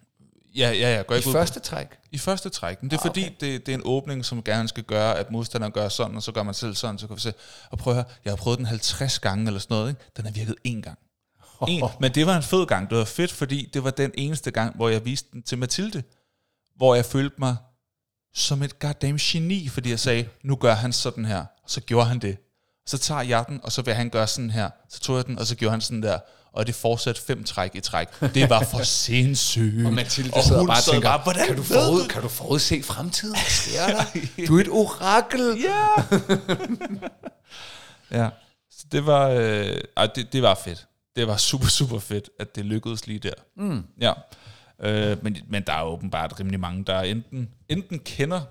Ja, 0.56 0.72
ja, 0.72 0.96
ja. 0.96 1.02
Går 1.02 1.16
I 1.16 1.18
ikke 1.18 1.30
ud 1.30 1.34
første 1.34 1.60
træk. 1.60 1.88
I 2.12 2.18
første 2.18 2.50
træk. 2.50 2.82
Men 2.82 2.92
det 2.92 2.98
er 2.98 3.02
Ah, 3.02 3.08
fordi, 3.08 3.22
okay. 3.24 3.36
det, 3.40 3.66
det 3.66 3.72
er 3.72 3.78
en 3.78 3.82
åbning, 3.86 4.26
som 4.26 4.44
gerne 4.44 4.68
skal 4.70 4.84
gøre, 4.84 5.18
at 5.20 5.32
modstanderen 5.32 5.74
gør 5.74 5.90
sådan, 5.90 6.16
og 6.16 6.24
så 6.24 6.32
gør 6.32 6.44
man 6.44 6.54
selv 6.54 6.76
sådan. 6.76 7.00
Så 7.00 7.08
kan 7.08 7.16
vi 7.16 7.22
se, 7.22 7.34
og 7.70 7.78
prøv 7.78 7.92
at 7.94 7.96
høre, 7.96 8.06
jeg 8.26 8.32
har 8.32 8.38
prøvet 8.38 8.58
den 8.58 8.66
50 8.66 9.20
gange 9.20 9.48
eller 9.48 9.60
sådan 9.60 9.76
noget. 9.76 9.90
Ikke? 9.90 10.02
Den 10.18 10.26
har 10.26 10.32
virket 10.32 10.56
én 10.68 10.82
gang. 10.82 10.98
En, 11.68 11.84
men 12.00 12.16
det 12.16 12.26
var 12.26 12.38
en 12.38 12.44
fed 12.44 12.66
gang. 12.66 12.90
Det 12.90 12.98
var 12.98 13.06
fedt, 13.06 13.32
fordi 13.32 13.70
det 13.74 13.84
var 13.84 13.90
den 13.92 14.12
eneste 14.18 14.52
gang, 14.52 14.76
hvor 14.76 14.90
jeg 14.90 15.06
viste 15.06 15.30
den 15.34 15.44
til 15.44 15.58
Mathilde. 15.58 16.04
Hvor 16.76 16.96
jeg 16.96 17.06
følte 17.06 17.36
mig 17.40 17.56
som 18.34 18.64
et 18.64 18.80
goddamn 18.80 19.18
geni, 19.18 19.68
fordi 19.68 19.90
jeg 19.90 20.00
sagde, 20.00 20.28
nu 20.44 20.56
gør 20.56 20.74
han 20.74 20.94
sådan 20.94 21.26
her. 21.26 21.40
Og 21.64 21.70
så 21.70 21.82
gjorde 21.82 22.06
han 22.06 22.20
det. 22.20 22.38
Så 22.86 22.98
tager 22.98 23.22
jeg 23.22 23.46
den, 23.48 23.60
og 23.64 23.72
så 23.72 23.82
vil 23.82 23.94
han 23.94 24.10
gøre 24.10 24.28
sådan 24.28 24.50
her. 24.50 24.70
Så 24.90 25.00
tog 25.00 25.18
jeg 25.18 25.26
den, 25.26 25.40
og 25.40 25.48
så 25.48 25.56
gjorde 25.56 25.72
han 25.72 25.82
sådan 25.82 26.04
der. 26.04 26.20
Og 26.54 26.68
det 26.68 26.76
fortsatte 26.76 27.22
fem 27.22 27.44
træk 27.44 27.76
i 27.76 27.80
træk. 27.80 28.08
Det 28.20 28.50
var 28.50 28.64
for 28.72 28.84
sindssygt. 29.06 29.86
Og 29.86 29.94
Mathilde 29.94 30.32
Og 30.34 30.44
sidder 30.44 30.60
hun 30.60 30.68
bare 30.68 30.78
og 30.80 30.92
tænker, 30.94 31.10
bare, 31.10 31.22
"Hvordan 31.24 31.48
kan, 31.48 31.56
du 31.56 31.64
forud, 31.64 32.02
du?" 32.02 32.08
kan 32.08 32.22
du 32.22 32.28
forudse 32.28 32.84
fremtiden? 32.84 33.36
Hvad 33.36 33.50
sker 33.50 33.88
der? 34.38 34.46
Du 34.48 34.58
er 34.58 34.62
et 34.62 34.70
orakel. 34.70 35.58
Ja! 35.64 35.88
ja. 38.24 38.30
Så 38.72 38.86
det 38.92 39.06
var, 39.06 39.30
øh, 39.30 39.78
ej, 39.98 40.08
det, 40.16 40.34
det 40.34 40.42
var 40.42 40.56
fedt. 40.66 40.88
Det 41.16 41.28
var 41.28 41.38
super, 41.38 41.68
super 41.68 42.00
fedt, 42.00 42.30
at 42.40 42.56
det 42.56 42.66
lykkedes 42.66 43.08
lige 43.08 43.20
der. 43.20 43.34
Mm. 43.58 43.84
Ja. 44.02 44.14
Øh, 44.82 45.24
men, 45.24 45.38
men 45.48 45.64
der 45.68 45.74
er 45.74 45.84
åbenbart 45.84 46.40
rimelig 46.40 46.60
mange, 46.60 46.84
der 46.86 47.02
enten, 47.02 47.50
enten 47.70 48.00
kender 48.00 48.42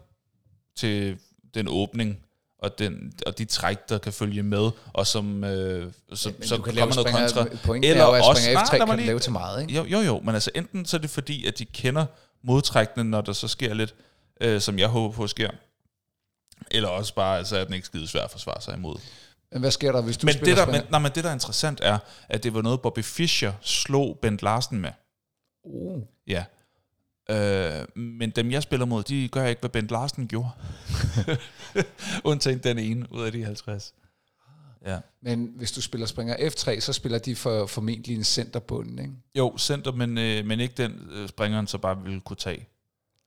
til 0.76 1.18
den 1.54 1.68
åbning, 1.68 2.18
og, 2.62 2.78
den, 2.78 3.12
og 3.26 3.38
de 3.38 3.44
træk, 3.44 3.88
der 3.88 3.98
kan 3.98 4.12
følge 4.12 4.42
med, 4.42 4.70
og 4.92 5.06
som 5.06 5.44
øh, 5.44 5.92
så, 6.12 6.16
så 6.16 6.28
du 6.30 6.62
kan 6.62 6.74
kommer 6.74 6.74
lave 6.74 6.90
noget 6.90 7.34
kontra. 7.34 7.76
Eller 7.76 8.04
er 8.04 8.08
at 8.12 8.28
også- 8.28 8.52
nej, 8.52 8.62
F3 8.62 8.78
lad 8.78 8.86
kan 8.86 8.96
lige- 8.96 9.06
lave 9.06 9.18
til 9.18 9.32
meget, 9.32 9.62
ikke? 9.62 9.74
Jo, 9.74 9.84
jo, 9.84 9.98
jo, 10.00 10.20
men 10.20 10.34
altså 10.34 10.50
enten 10.54 10.86
så 10.86 10.96
er 10.96 11.00
det 11.00 11.10
fordi, 11.10 11.46
at 11.46 11.58
de 11.58 11.64
kender 11.64 12.06
modtrækkene, 12.42 13.10
når 13.10 13.20
der 13.20 13.32
så 13.32 13.48
sker 13.48 13.74
lidt, 13.74 13.94
øh, 14.40 14.60
som 14.60 14.78
jeg 14.78 14.88
håber 14.88 15.14
på 15.14 15.26
sker, 15.26 15.50
eller 16.70 16.88
også 16.88 17.14
bare, 17.14 17.38
altså, 17.38 17.56
at 17.56 17.66
den 17.66 17.74
ikke 17.74 17.86
skide 17.86 18.08
svær 18.08 18.22
at 18.24 18.30
forsvare 18.30 18.60
sig 18.60 18.74
imod. 18.76 18.96
Men 19.52 19.60
hvad 19.60 19.70
sker 19.70 19.92
der, 19.92 20.02
hvis 20.02 20.16
du 20.16 20.26
Men 20.26 20.34
spiller 20.34 20.54
det, 20.54 20.66
der, 20.66 20.72
men, 20.72 20.82
nej, 20.90 21.00
men 21.00 21.12
det, 21.14 21.24
der 21.24 21.30
er 21.30 21.34
interessant, 21.34 21.80
er, 21.82 21.98
at 22.28 22.42
det 22.42 22.54
var 22.54 22.62
noget, 22.62 22.80
Bobby 22.80 23.04
Fischer 23.04 23.52
slog 23.60 24.18
Bent 24.22 24.42
Larsen 24.42 24.80
med. 24.80 24.90
Uh. 25.64 26.02
Ja. 26.26 26.44
Øh, 27.32 28.02
men 28.02 28.30
dem, 28.30 28.50
jeg 28.50 28.62
spiller 28.62 28.86
mod, 28.86 29.02
de 29.02 29.28
gør 29.28 29.46
ikke, 29.46 29.60
hvad 29.60 29.70
Bent 29.70 29.90
Larsen 29.90 30.28
gjorde. 30.28 30.50
Undtagen 32.24 32.58
den 32.58 32.78
ene 32.78 33.12
ud 33.12 33.22
af 33.22 33.32
de 33.32 33.44
50. 33.44 33.94
Ja. 34.86 34.98
Men 35.22 35.52
hvis 35.56 35.72
du 35.72 35.80
spiller 35.82 36.06
springer 36.06 36.36
F3, 36.36 36.80
så 36.80 36.92
spiller 36.92 37.18
de 37.18 37.36
for, 37.36 37.66
formentlig 37.66 38.16
en 38.16 38.24
centerbunden, 38.24 38.98
ikke? 38.98 39.12
Jo, 39.38 39.54
center, 39.58 39.92
men, 39.92 40.18
øh, 40.18 40.46
men 40.46 40.60
ikke 40.60 40.74
den 40.76 41.08
øh, 41.12 41.28
springeren, 41.28 41.66
så 41.66 41.78
bare 41.78 42.02
ville 42.02 42.20
kunne 42.20 42.36
tage. 42.36 42.68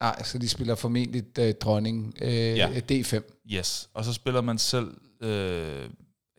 Nej, 0.00 0.22
så 0.22 0.38
de 0.38 0.48
spiller 0.48 0.74
formentlig 0.74 1.24
øh, 1.38 1.54
dronning 1.54 2.14
øh, 2.20 2.32
Ja. 2.34 2.70
ja. 2.70 2.80
D5. 3.00 3.20
Yes. 3.52 3.88
Og 3.94 4.04
så 4.04 4.12
spiller 4.12 4.40
man 4.40 4.58
selv... 4.58 4.94
Øh, 5.22 5.88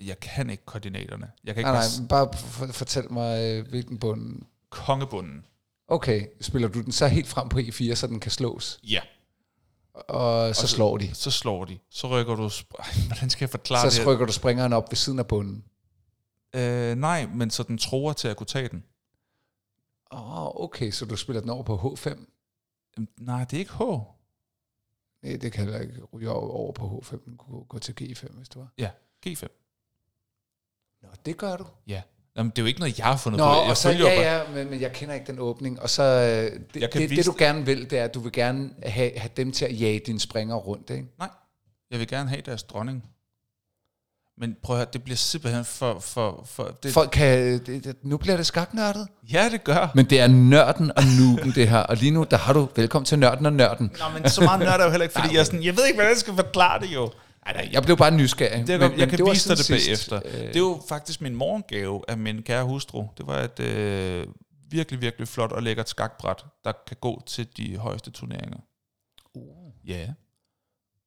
jeg 0.06 0.20
kan 0.20 0.50
ikke 0.50 0.66
koordinaterne. 0.66 1.32
Jeg 1.44 1.56
kan 1.56 1.62
ikke 1.62 1.72
Nej, 1.72 1.82
bare 1.82 2.00
nej, 2.00 2.08
bare 2.08 2.28
f- 2.68 2.72
fortæl 2.72 3.14
mig, 3.14 3.44
øh, 3.44 3.68
hvilken 3.70 3.98
bund. 3.98 4.42
kongebunden. 4.70 5.46
Okay, 5.88 6.28
spiller 6.42 6.68
du 6.68 6.82
den 6.82 6.92
så 6.92 7.08
helt 7.08 7.28
frem 7.28 7.50
på 7.50 7.60
E4, 7.60 7.96
så 7.96 8.08
den 8.08 8.20
kan 8.20 8.32
slås? 8.32 8.80
Ja. 8.84 9.02
Og 9.94 10.56
så 10.56 10.68
slår 10.68 10.98
de. 10.98 11.16
Så 11.16 11.32
slår 11.32 11.66
de. 11.66 11.80
Så 11.90 12.08
rykker 12.10 12.36
du... 12.36 12.50
Hvordan 13.08 13.30
skal 13.30 13.46
jeg 13.46 13.50
forklare 13.50 13.92
Så 13.92 14.00
det? 14.02 14.08
rykker 14.08 14.26
du 14.26 14.32
springeren 14.32 14.74
op 14.74 14.92
ved 14.92 14.96
siden 14.96 15.20
af 15.20 15.28
bunden. 15.28 15.64
Øh, 16.56 16.96
nej, 16.96 17.26
men 17.26 17.50
så 17.50 17.64
den 17.64 17.78
tror 17.78 18.14
til 18.14 18.28
at 18.28 18.38
kunne 18.38 18.48
tage 18.48 18.68
den. 18.70 18.84
Åh, 20.12 20.46
oh, 20.48 20.64
okay, 20.64 20.92
så 20.92 21.06
du 21.06 21.16
spiller 21.16 21.42
den 21.42 21.50
over 21.50 21.64
på 21.64 21.76
H5? 21.78 22.10
Øhm, 22.98 23.08
Nej, 23.18 23.44
det 23.44 23.54
er 23.54 23.60
ikke 23.60 23.74
H. 23.74 23.82
Nej, 25.24 25.38
det 25.38 25.52
kan 25.52 25.64
heller 25.64 25.80
ikke 25.80 26.04
ryge 26.04 26.30
over 26.30 26.50
over 26.50 26.72
på 26.72 27.04
H5. 27.06 27.26
Den 27.26 27.38
kunne 27.38 27.64
gå 27.64 27.80
til 27.80 27.94
G5, 28.02 28.34
hvis 28.38 28.50
det 28.50 28.56
var. 28.56 28.74
Ja, 28.78 28.92
G5. 29.28 29.48
Nå, 31.02 31.10
det 31.26 31.38
gør 31.38 31.58
du. 31.58 31.66
Ja. 31.88 32.02
Jamen, 32.38 32.50
det 32.50 32.58
er 32.58 32.64
jo 32.64 32.68
ikke 32.68 32.80
noget, 32.80 32.98
jeg 32.98 33.06
har 33.06 33.18
fundet 33.18 33.38
Nå, 33.38 33.46
på. 33.46 33.62
Jeg 33.62 33.70
og 33.70 33.78
så, 33.78 33.90
ja, 33.90 34.36
ja, 34.36 34.42
men, 34.54 34.70
men 34.70 34.82
jeg 34.82 34.94
kender 34.94 35.16
ikke 35.16 35.28
den 35.28 35.40
åbning. 35.40 35.82
Og 35.82 35.90
så, 35.90 36.04
øh, 36.04 36.60
det, 36.74 36.82
Jeg 36.82 36.92
kan 36.92 37.02
det, 37.02 37.10
det, 37.10 37.26
du 37.26 37.36
gerne 37.38 37.66
vil, 37.66 37.90
det 37.90 38.00
er, 38.00 38.04
at 38.04 38.14
du 38.14 38.20
vil 38.20 38.32
gerne 38.32 38.70
have, 38.84 39.12
have 39.18 39.30
dem 39.38 39.52
til 39.52 39.66
at 39.66 39.82
jage 39.82 40.02
dine 40.06 40.20
springer 40.20 40.56
rundt, 40.56 40.90
ikke? 40.90 41.06
Nej, 41.20 41.30
jeg 41.92 42.00
vil 42.00 42.08
gerne 42.08 42.30
have 42.30 42.42
deres 42.46 42.64
dronning. 42.64 43.04
Men 44.40 44.56
prøv 44.64 44.76
at 44.76 44.80
høre, 44.80 44.88
det 44.94 45.04
bliver 45.04 45.18
simpelthen 45.18 45.66
for... 45.66 46.00
for, 46.00 46.44
for 46.46 46.78
det, 46.84 46.94
Folk 46.94 47.10
kan, 47.14 47.60
det, 47.66 47.84
det, 47.84 47.96
nu 48.04 48.18
bliver 48.18 48.38
det 48.38 48.46
skaknørdet. 48.46 49.08
Ja, 49.34 49.50
det 49.52 49.64
gør. 49.64 49.92
Men 49.96 50.06
det 50.06 50.20
er 50.20 50.28
nørden 50.28 50.92
og 50.98 51.04
nuben, 51.20 51.52
det 51.52 51.70
her. 51.70 51.80
Og 51.80 51.98
lige 51.98 52.12
nu, 52.12 52.26
der 52.32 52.38
har 52.38 52.54
du 52.54 52.68
velkommen 52.76 53.06
til 53.06 53.20
nørden 53.20 53.46
og 53.46 53.54
nørden. 53.54 53.92
Nå, 54.00 54.20
men 54.20 54.30
så 54.30 54.42
meget 54.42 54.60
nørd 54.60 54.80
er 54.80 54.84
jo 54.86 54.90
heller 54.90 55.04
ikke, 55.04 55.20
fordi 55.20 55.34
jeg, 55.34 55.40
er 55.40 55.44
sådan, 55.44 55.64
jeg 55.64 55.78
ved 55.78 55.86
ikke, 55.86 55.96
hvordan 55.96 56.12
jeg 56.12 56.18
skal 56.18 56.36
forklare 56.36 56.80
det 56.82 56.88
jo. 56.88 57.12
Nej, 57.54 57.70
jeg 57.72 57.84
blev 57.84 57.98
bare 57.98 58.12
nysgerrig. 58.12 58.68
Det 58.68 58.76
er, 58.76 58.80
Men- 58.80 58.92
jeg 59.00 59.08
men 59.08 59.10
kan 59.10 59.26
var 59.26 59.32
vise 59.32 59.50
dig 59.50 59.58
det 59.58 59.68
bagefter. 59.70 60.22
øh, 60.26 60.34
Det 60.48 60.56
er 60.56 60.60
jo 60.60 60.82
faktisk 60.90 61.22
min 61.22 61.36
morgengave 61.36 62.02
af 62.08 62.18
min 62.18 62.44
kære 62.44 62.64
hustru. 62.64 63.06
Det 63.18 63.28
var 63.28 63.38
et 63.40 63.60
øh, 63.60 64.28
virkelig, 64.70 65.02
virkelig 65.02 65.28
flot 65.28 65.52
og 65.52 65.64
lækkert 65.64 65.90
skakbræt, 65.90 66.46
der 66.64 66.72
kan 66.88 66.98
gå 67.02 67.24
til 67.26 67.48
de 67.58 67.78
højeste 67.78 68.12
turneringer. 68.12 68.58
Uh. 69.34 69.72
Ja. 69.90 70.08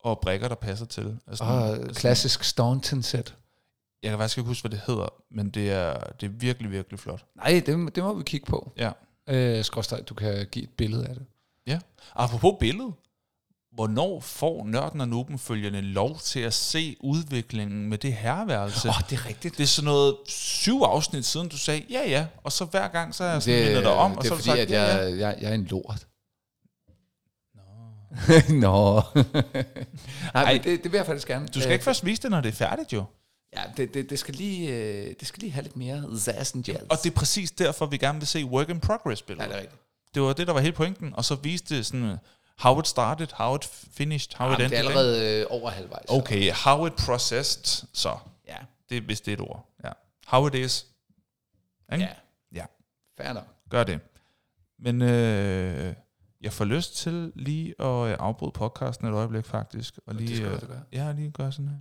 Og 0.04 0.20
brækker, 0.20 0.48
der 0.48 0.54
passer 0.54 0.86
til. 0.86 1.18
Altså, 1.26 1.44
Og 1.44 1.78
klassisk 1.94 2.44
Staunton-sæt. 2.44 3.34
Jeg 4.02 4.10
kan 4.10 4.18
faktisk 4.18 4.38
ikke 4.38 4.48
huske, 4.48 4.62
hvad 4.68 4.70
det 4.78 4.86
hedder, 4.86 5.08
men 5.30 5.50
det 5.50 5.70
er, 5.70 5.94
det 6.20 6.26
er 6.26 6.30
virkelig, 6.30 6.70
virkelig 6.70 7.00
flot. 7.00 7.24
Nej, 7.36 7.62
det, 7.66 7.94
det 7.96 8.04
må 8.04 8.14
vi 8.14 8.22
kigge 8.22 8.46
på. 8.46 8.72
Ja. 8.76 8.90
Øh, 9.28 9.64
skråstrej, 9.64 10.00
du 10.02 10.14
kan 10.14 10.46
give 10.52 10.62
et 10.64 10.70
billede 10.76 11.06
af 11.06 11.14
det. 11.14 11.24
Ja. 11.66 11.78
Apropos 12.14 12.54
billedet. 12.60 12.92
Hvornår 13.80 14.20
får 14.20 14.64
nørden 14.64 15.00
og 15.00 15.08
nuben 15.08 15.38
følgende 15.38 15.80
lov 15.80 16.18
til 16.18 16.40
at 16.40 16.54
se 16.54 16.96
udviklingen 17.00 17.88
med 17.88 17.98
det 17.98 18.12
herreværelse? 18.12 18.88
Åh, 18.88 18.96
oh, 18.96 19.02
det 19.10 19.18
er 19.18 19.26
rigtigt. 19.26 19.58
Det 19.58 19.62
er 19.62 19.66
sådan 19.66 19.86
noget 19.86 20.16
syv 20.26 20.82
afsnit 20.82 21.24
siden, 21.24 21.48
du 21.48 21.58
sagde, 21.58 21.84
ja 21.90 22.08
ja, 22.08 22.26
og 22.44 22.52
så 22.52 22.64
hver 22.64 22.88
gang, 22.88 23.14
så 23.14 23.24
er 23.24 23.32
jeg 23.32 23.42
sådan 23.42 23.64
mindet 23.64 23.84
dig 23.84 23.92
om, 23.92 24.16
og 24.16 24.22
det 24.22 24.28
så 24.28 24.34
er 24.34 24.38
du 24.38 24.42
fordi, 24.42 24.58
sagt, 24.58 24.60
at 24.60 24.70
ja, 24.70 24.82
jeg, 24.82 25.14
ja. 25.14 25.28
jeg, 25.28 25.36
jeg 25.40 25.50
er 25.50 25.54
en 25.54 25.64
lort. 25.64 26.06
Nå. 28.48 29.02
Nej, 30.34 30.44
Ej. 30.44 30.52
men 30.52 30.62
det, 30.64 30.84
det 30.84 30.92
vil 30.92 30.98
jeg 30.98 31.06
faktisk 31.06 31.28
gerne. 31.28 31.46
Du 31.46 31.60
skal 31.60 31.68
Øh, 31.68 31.72
ikke 31.72 31.84
først 31.84 32.04
vise 32.04 32.22
det, 32.22 32.30
når 32.30 32.40
det 32.40 32.48
er 32.48 32.52
færdigt 32.52 32.92
jo. 32.92 33.04
Ja, 33.56 33.62
det, 33.76 33.94
det, 33.94 34.10
det, 34.10 34.18
skal 34.18 34.34
lige, 34.34 34.76
øh, 34.76 35.14
det 35.20 35.28
skal 35.28 35.40
lige 35.40 35.52
have 35.52 35.62
lidt 35.62 35.76
mere 35.76 36.18
zazz 36.18 36.54
and 36.54 36.68
jazz. 36.68 36.82
Og 36.90 36.98
det 37.04 37.10
er 37.10 37.14
præcis 37.14 37.50
derfor, 37.50 37.86
vi 37.86 37.96
gerne 37.96 38.18
vil 38.18 38.28
se 38.28 38.44
work 38.44 38.68
in 38.68 38.80
progress 38.80 39.24
ja, 39.28 39.34
det 39.34 39.40
er 39.40 39.54
rigtigt. 39.54 39.82
Det 40.14 40.22
var 40.22 40.32
det, 40.32 40.46
der 40.46 40.52
var 40.52 40.60
hele 40.60 40.72
pointen, 40.72 41.14
og 41.14 41.24
så 41.24 41.34
viste 41.34 41.76
det 41.76 41.86
sådan, 41.86 42.16
how 42.60 42.78
it 42.80 42.86
started, 42.86 43.26
how 43.34 43.54
it 43.54 43.64
finished, 43.92 44.34
how 44.36 44.46
it 44.48 44.52
Jamen, 44.52 44.64
ended. 44.64 44.78
det 44.78 44.84
er 44.84 44.88
allerede 44.88 45.40
øh, 45.40 45.46
over 45.50 45.70
halvvejs. 45.70 46.04
så- 46.08 46.14
Okay, 46.16 46.52
how 46.52 46.86
it 46.86 46.92
processed, 47.06 47.86
så. 47.92 48.16
Ja, 48.48 48.56
Det, 48.90 49.02
hvis 49.02 49.20
det 49.20 49.32
er 49.32 49.36
et 49.36 49.40
ord. 49.40 49.68
Ja. 49.84 49.90
How 50.26 50.46
it 50.46 50.54
is. 50.54 50.86
Ikke? 51.92 52.04
ja. 52.04 52.10
Ja. 52.52 52.64
Fair 53.16 53.32
nok. 53.32 53.46
Gør 53.70 53.84
det. 53.84 54.00
Men 54.78 55.02
øh, 55.02 55.94
jeg 56.40 56.52
får 56.52 56.64
lyst 56.64 56.96
til 56.96 57.32
lige 57.34 57.74
at 57.80 57.86
øh, 58.10 58.16
afbryde 58.20 58.52
podcasten 58.52 59.06
et 59.08 59.12
øjeblik 59.12 59.44
faktisk. 59.44 59.98
Og 60.06 60.14
lige, 60.14 60.28
det 60.28 60.36
skal 60.36 60.48
øh, 60.52 60.68
gøre. 60.68 60.80
Ja, 60.92 61.12
lige 61.12 61.30
gøre 61.30 61.52
sådan 61.52 61.68
her. 61.68 61.76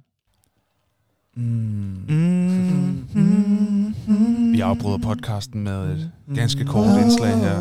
Mm. 1.34 2.06
Mm. 3.16 4.54
Vi 4.54 4.60
afbryder 4.62 4.98
podcasten 4.98 5.64
med 5.64 5.92
et 5.92 6.12
ganske 6.36 6.66
kort 6.66 7.02
indslag 7.02 7.38
her. 7.38 7.60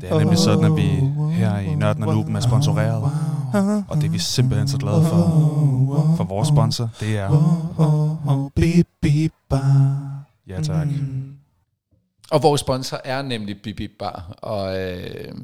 Det 0.00 0.10
er 0.10 0.18
nemlig 0.18 0.38
sådan, 0.38 0.64
at 0.64 0.76
vi 0.76 0.88
her 1.32 1.58
i 1.58 1.74
Nørden 1.74 2.02
og 2.02 2.14
Nuben 2.14 2.36
er 2.36 2.40
sponsoreret. 2.40 3.02
Og 3.88 3.96
det 3.96 4.04
er 4.04 4.10
vi 4.10 4.18
simpelthen 4.18 4.68
så 4.68 4.78
glade 4.78 5.04
for. 5.04 6.14
For 6.16 6.24
vores 6.24 6.48
sponsor, 6.48 6.90
det 7.00 7.18
er... 7.18 7.28
Ja 10.46 10.62
tak. 10.62 10.88
Og 12.30 12.42
vores 12.42 12.60
sponsor 12.60 13.00
er 13.04 13.22
nemlig 13.22 13.62
Bibi 13.62 13.88
Bar. 13.98 14.34
Og 14.38 14.80
øh, 14.80 15.34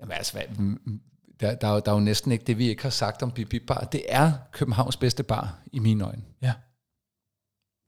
jamen 0.00 0.12
altså, 0.12 0.32
hvad, 0.32 0.42
mm, 0.58 1.00
der, 1.40 1.54
der, 1.54 1.68
er 1.68 1.72
jo, 1.72 1.80
der 1.84 1.90
er 1.90 1.96
jo 1.96 2.00
næsten 2.00 2.32
ikke 2.32 2.44
det, 2.44 2.58
vi 2.58 2.68
ikke 2.68 2.82
har 2.82 2.90
sagt 2.90 3.22
om 3.22 3.30
Bibi 3.30 3.58
Bar. 3.58 3.80
Det 3.80 4.02
er 4.08 4.32
Københavns 4.52 4.96
bedste 4.96 5.22
bar, 5.22 5.58
i 5.72 5.78
mine 5.78 6.04
øjne. 6.04 6.22
Ja. 6.42 6.52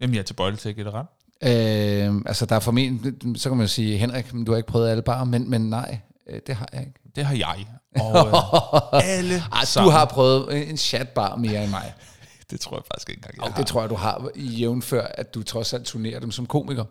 Jamen, 0.01 0.15
jeg 0.15 0.21
er 0.21 0.25
tilbøjelig 0.25 0.59
til 0.59 0.69
at 0.69 0.75
give 0.75 0.87
det 0.87 0.95
ret. 0.95 1.07
Øh, 1.45 2.23
altså, 2.27 2.47
der 2.47 2.57
er 2.57 2.61
formentlig, 2.61 3.41
så 3.41 3.49
kan 3.49 3.59
man 3.59 3.69
sige, 3.69 3.99
Henrik, 3.99 4.33
du 4.47 4.51
har 4.53 4.57
ikke 4.57 4.67
prøvet 4.67 4.91
alle 4.91 5.03
barer, 5.03 5.25
men, 5.25 5.51
men 5.51 5.71
nej, 5.71 5.99
øh, 6.27 6.41
det 6.47 6.55
har 6.55 6.69
jeg 6.73 6.81
ikke. 6.81 7.01
Det 7.17 7.25
har 7.27 7.35
jeg. 7.35 7.67
Og 8.01 8.27
øh, 8.27 9.05
alle 9.19 9.35
Ej, 9.53 9.85
du 9.85 9.91
har 9.91 10.05
prøvet 10.05 10.71
en 10.71 10.77
chatbar 10.77 11.37
mere 11.37 11.63
end 11.63 11.71
mig. 11.71 11.95
Det 12.51 12.61
tror 12.61 12.77
jeg 12.77 12.85
faktisk 12.93 13.09
ikke 13.09 13.19
engang, 13.19 13.37
jeg 13.37 13.45
Og 13.45 13.57
det 13.57 13.67
tror 13.67 13.81
jeg, 13.81 13.91
du 13.91 13.95
har 13.95 14.31
i 14.35 14.47
jævnfør, 14.47 15.07
at 15.07 15.35
du 15.35 15.43
trods 15.43 15.73
alt 15.73 15.85
turnerer 15.85 16.21
dem 16.21 16.31
som 16.31 16.47
komiker. 16.47 16.85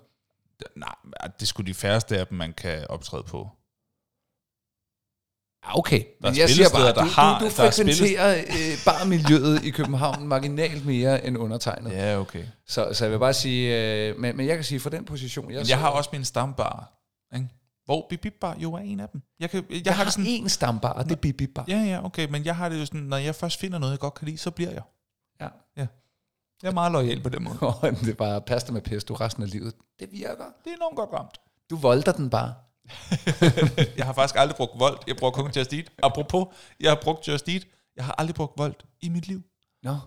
Nej, 0.76 0.96
det 1.40 1.48
sgu 1.48 1.64
de 1.64 1.74
færreste 1.74 2.20
af 2.20 2.28
dem, 2.28 2.38
man 2.38 2.54
kan 2.54 2.86
optræde 2.90 3.24
på. 3.24 3.50
Ja, 5.66 5.78
okay. 5.78 6.00
Der 6.22 6.28
er 6.28 6.32
Men 6.32 6.40
jeg 6.40 6.50
siger 6.50 6.70
bare, 6.70 6.92
du, 6.94 7.00
har- 7.00 7.40
du, 7.40 7.46
du 7.46 7.50
er 7.50 7.54
frekventerer 7.54 8.38
øh, 8.38 8.78
barmiljøet 8.86 9.64
i 9.64 9.70
København 9.70 10.28
marginalt 10.28 10.86
mere 10.86 11.26
end 11.26 11.38
undertegnet. 11.38 11.92
Ja. 11.92 12.12
Ja, 12.12 12.20
okay. 12.20 12.44
Så, 12.68 12.90
så 12.94 13.06
jeg 13.06 13.12
vil 13.12 13.20
bare 13.20 13.34
sige, 13.34 13.84
øh, 14.10 14.20
men, 14.20 14.38
men 14.38 14.48
jeg 14.48 14.56
kan 14.56 14.64
sige, 14.64 14.80
for 14.80 14.90
den 14.90 15.06
position, 15.06 15.52
jeg, 15.52 15.58
Men 15.60 15.70
jeg 15.70 15.80
har 15.80 15.90
også 15.90 16.10
min 16.14 16.26
stambar, 16.26 16.94
ikke? 17.36 17.48
hvor 17.86 18.06
Bip 18.10 18.22
Bip 18.22 18.34
Bar 18.42 18.56
jo 18.60 18.74
er 18.74 18.80
en 18.80 19.00
af 19.00 19.10
dem. 19.10 19.22
Jeg, 19.40 19.50
kan, 19.50 19.66
jeg, 19.70 19.86
jeg 19.86 19.96
har 19.96 20.04
har 20.04 20.12
sådan, 20.12 20.26
en 20.26 20.50
stambar, 20.50 20.90
og 20.94 21.04
det 21.06 21.12
er 21.12 21.16
Bibi 21.16 21.48
Bar. 21.48 21.66
Ja, 21.68 21.78
ja, 21.78 22.06
okay, 22.06 22.28
men 22.30 22.46
jeg 22.46 22.56
har 22.56 22.70
det 22.70 22.80
jo 22.80 22.86
sådan, 22.86 23.02
når 23.02 23.18
jeg 23.18 23.36
først 23.36 23.60
finder 23.60 23.78
noget, 23.80 23.92
jeg 23.92 24.00
godt 24.00 24.14
kan 24.14 24.26
lide, 24.26 24.38
så 24.38 24.52
bliver 24.52 24.72
jeg. 24.72 24.82
Ja. 25.42 25.48
Jeg 26.64 26.70
er 26.70 26.74
meget 26.74 26.92
lojal 26.92 27.22
på 27.24 27.30
den 27.30 27.44
måde. 27.44 27.58
Og 27.82 27.82
det 27.82 28.10
er 28.10 28.14
bare 28.14 28.42
pasta 28.42 28.72
med 28.72 28.82
pesto 28.82 29.14
resten 29.14 29.44
af 29.44 29.52
livet. 29.52 29.74
Det 30.00 30.08
virker. 30.12 30.44
Det 30.64 30.72
er 30.72 30.76
enormt 30.76 30.96
godt 30.96 31.10
ramt. 31.14 31.38
Du 31.70 31.76
volder 31.76 32.12
den 32.12 32.30
bare. 32.30 32.54
Jeg 33.98 34.06
har 34.06 34.14
faktisk 34.14 34.36
aldrig 34.40 34.56
brugt 34.56 34.72
vold. 34.80 35.00
Jeg 35.08 35.16
bruger 35.18 35.32
kun 35.32 35.52
Just 35.56 35.74
Eat. 35.74 35.86
Apropos, 36.04 36.46
jeg 36.80 36.92
har 36.92 37.00
brugt 37.02 37.28
Just 37.28 37.50
Eat. 37.50 37.64
Jeg 37.96 38.06
har 38.06 38.16
aldrig 38.18 38.36
brugt 38.36 38.54
vold 38.58 38.76
i 39.02 39.10
mit 39.10 39.28
liv. 39.28 39.42
Nå. 39.84 39.98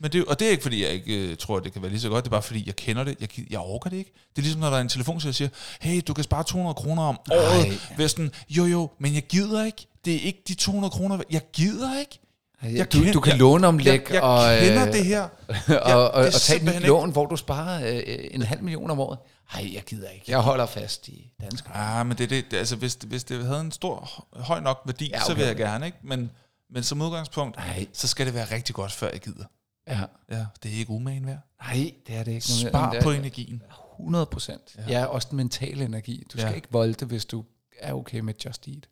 Men 0.00 0.12
det, 0.12 0.24
og 0.24 0.38
det 0.38 0.46
er 0.46 0.50
ikke, 0.50 0.62
fordi 0.62 0.84
jeg 0.84 0.92
ikke 0.92 1.30
øh, 1.30 1.36
tror, 1.36 1.56
at 1.56 1.64
det 1.64 1.72
kan 1.72 1.82
være 1.82 1.90
lige 1.90 2.00
så 2.00 2.08
godt. 2.08 2.24
Det 2.24 2.28
er 2.28 2.30
bare, 2.30 2.42
fordi 2.42 2.62
jeg 2.66 2.76
kender 2.76 3.04
det. 3.04 3.16
Jeg, 3.20 3.50
jeg 3.50 3.60
orker 3.60 3.90
det 3.90 3.96
ikke. 3.96 4.12
Det 4.30 4.38
er 4.38 4.42
ligesom, 4.42 4.60
når 4.60 4.70
der 4.70 4.76
er 4.76 4.80
en 4.80 4.88
telefon, 4.88 5.20
der 5.20 5.32
siger, 5.32 5.48
hey, 5.80 6.02
du 6.06 6.14
kan 6.14 6.24
spare 6.24 6.44
200 6.44 6.74
kroner 6.74 7.02
om 7.02 7.18
året. 7.30 7.66
Ej. 7.98 8.30
Jo 8.48 8.64
jo, 8.64 8.90
men 8.98 9.14
jeg 9.14 9.22
gider 9.22 9.64
ikke. 9.64 9.86
Det 10.04 10.14
er 10.14 10.20
ikke 10.20 10.42
de 10.48 10.54
200 10.54 10.90
kroner. 10.90 11.22
Jeg 11.30 11.42
gider 11.52 12.00
ikke. 12.00 12.18
Jeg 12.64 12.92
du, 12.92 13.12
du 13.12 13.20
kan 13.20 13.30
jeg- 13.30 13.38
låne 13.38 13.66
om 13.66 13.78
læg, 13.78 14.00
Jeg, 14.02 14.12
jeg 14.14 14.22
og, 14.22 14.58
kender 14.60 14.86
øh, 14.86 14.92
det 14.92 15.04
her. 15.06 15.22
og, 15.48 15.54
det 15.68 15.80
og, 15.80 16.22
er 16.22 16.26
og 16.26 16.32
tage 16.32 16.76
et 16.76 16.82
lån, 16.82 17.10
hvor 17.10 17.26
du 17.26 17.36
sparer 17.36 17.94
øh, 17.96 18.02
en 18.30 18.42
halv 18.42 18.62
million 18.62 18.90
om 18.90 19.00
året. 19.00 19.18
Nej, 19.54 19.74
jeg 19.74 19.82
gider 19.82 20.08
ikke. 20.08 20.24
Jeg 20.28 20.38
holder 20.38 20.66
fast 20.66 21.08
i 21.08 21.32
dansk. 21.40 21.64
Ah, 21.74 22.06
men 22.06 22.18
det, 22.18 22.30
det, 22.30 22.52
altså, 22.52 22.76
hvis, 22.76 22.94
hvis 23.06 23.24
det 23.24 23.46
havde 23.46 23.60
en 23.60 23.72
stor, 23.72 24.26
høj 24.36 24.60
nok 24.60 24.80
værdi, 24.86 25.08
Ja, 25.10 25.16
okay. 25.16 25.26
så 25.26 25.34
vil 25.34 25.44
jeg 25.46 25.56
gerne, 25.56 25.86
ikke? 25.86 25.98
Men, 26.02 26.30
men 26.70 26.82
som 26.82 27.02
udgangspunkt, 27.02 27.56
Nej. 27.56 27.86
så 27.92 28.08
skal 28.08 28.26
det 28.26 28.34
være 28.34 28.44
rigtig 28.54 28.74
godt, 28.74 28.92
før 28.92 29.10
jeg 29.12 29.20
gider. 29.20 29.44
Ja. 29.88 30.00
Ja, 30.30 30.46
det 30.62 30.74
er 30.74 30.78
ikke 30.78 30.90
umagen 30.90 31.26
værd. 31.26 31.38
Nej, 31.62 31.92
det 32.06 32.16
er 32.16 32.22
det 32.24 32.32
ikke. 32.32 32.46
Spar 32.46 32.90
Det 32.90 32.98
er- 32.98 33.02
på 33.02 33.10
energien. 33.10 33.62
100 33.98 34.26
procent. 34.26 34.76
Ja. 34.88 35.00
Ja. 35.00 35.04
også 35.06 35.28
den 35.30 35.36
mentale 35.36 35.84
energi. 35.84 36.24
Du 36.32 36.38
skal 36.38 36.48
Ja. 36.50 36.54
ikke 36.54 36.68
volde, 36.70 37.06
hvis 37.06 37.24
du 37.24 37.44
er 37.78 37.92
okay 37.92 38.18
med 38.20 38.34
Just 38.44 38.68
Eat. 38.68 38.88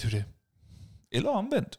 Det 0.00 0.06
er 0.06 0.10
det. 0.10 0.24
Eller 1.12 1.30
omvendt. 1.30 1.78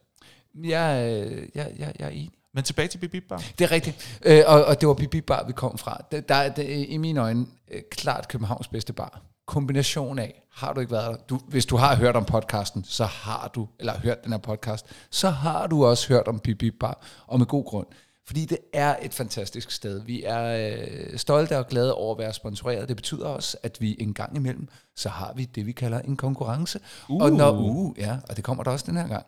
Jeg, 0.64 1.28
jeg, 1.56 1.72
jeg, 1.80 1.94
jeg 2.00 2.06
er 2.06 2.10
enig. 2.10 2.32
Men 2.54 2.64
tilbage 2.64 2.88
til 2.88 2.98
Bip 2.98 3.24
Bar. 3.30 3.44
Det 3.60 3.66
er 3.66 3.72
rigtigt. 3.72 4.20
Øh, 4.26 4.44
og, 4.48 4.66
og 4.66 4.82
det 4.82 4.88
var 4.88 4.94
Bibi 4.94 5.22
Bar, 5.22 5.44
vi 5.48 5.54
kom 5.54 5.78
fra. 5.78 6.06
Der, 6.12 6.22
der 6.22 6.36
er 6.36 6.50
det, 6.50 6.80
er 6.80 6.86
i 6.88 6.98
mine 6.98 7.22
øjne 7.22 7.46
øh, 7.72 7.82
klart 7.92 8.28
Københavns 8.28 8.68
bedste 8.68 8.94
bar. 8.94 9.22
Kombination 9.48 10.20
af, 10.20 10.42
har 10.52 10.74
du 10.74 10.80
ikke 10.80 10.92
været 10.92 11.12
der? 11.12 11.18
Du, 11.30 11.40
hvis 11.48 11.66
du 11.66 11.78
har 11.78 11.96
hørt 11.96 12.16
om 12.16 12.26
podcasten, 12.26 12.84
så 12.84 13.06
har 13.06 13.52
du, 13.56 13.68
eller 13.80 14.00
hørt 14.00 14.24
den 14.24 14.32
her 14.32 14.40
podcast, 14.40 14.86
så 15.10 15.30
har 15.30 15.68
du 15.68 15.86
også 15.86 16.08
hørt 16.08 16.28
om 16.28 16.40
Bibi 16.40 16.72
Bar, 16.72 17.06
og 17.28 17.38
med 17.40 17.48
god 17.48 17.66
grund. 17.66 17.88
Fordi 18.28 18.46
det 18.46 18.58
er 18.74 18.96
et 19.02 19.14
fantastisk 19.14 19.72
sted. 19.72 20.02
Vi 20.02 20.24
er 20.26 20.72
øh, 20.72 21.18
stolte 21.18 21.58
og 21.58 21.68
glade 21.68 21.96
over 21.96 22.16
at 22.16 22.20
være 22.20 22.34
sponsoreret. 22.34 22.88
Det 22.88 22.96
betyder 22.96 23.28
også, 23.28 23.58
at 23.64 23.78
vi 23.82 23.96
en 24.00 24.14
gang 24.14 24.36
imellem, 24.36 24.68
så 24.96 25.10
har 25.10 25.34
vi 25.36 25.46
det, 25.46 25.66
vi 25.66 25.72
kalder 25.72 26.00
en 26.00 26.18
konkurrence. 26.18 26.80
Uh. 27.10 27.22
Og 27.22 27.32
når, 27.32 27.52
uh, 27.52 28.00
ja, 28.00 28.18
og 28.30 28.36
det 28.36 28.44
kommer 28.44 28.64
der 28.64 28.72
også 28.72 28.86
den 28.88 28.98
her 28.98 29.08
gang. 29.08 29.26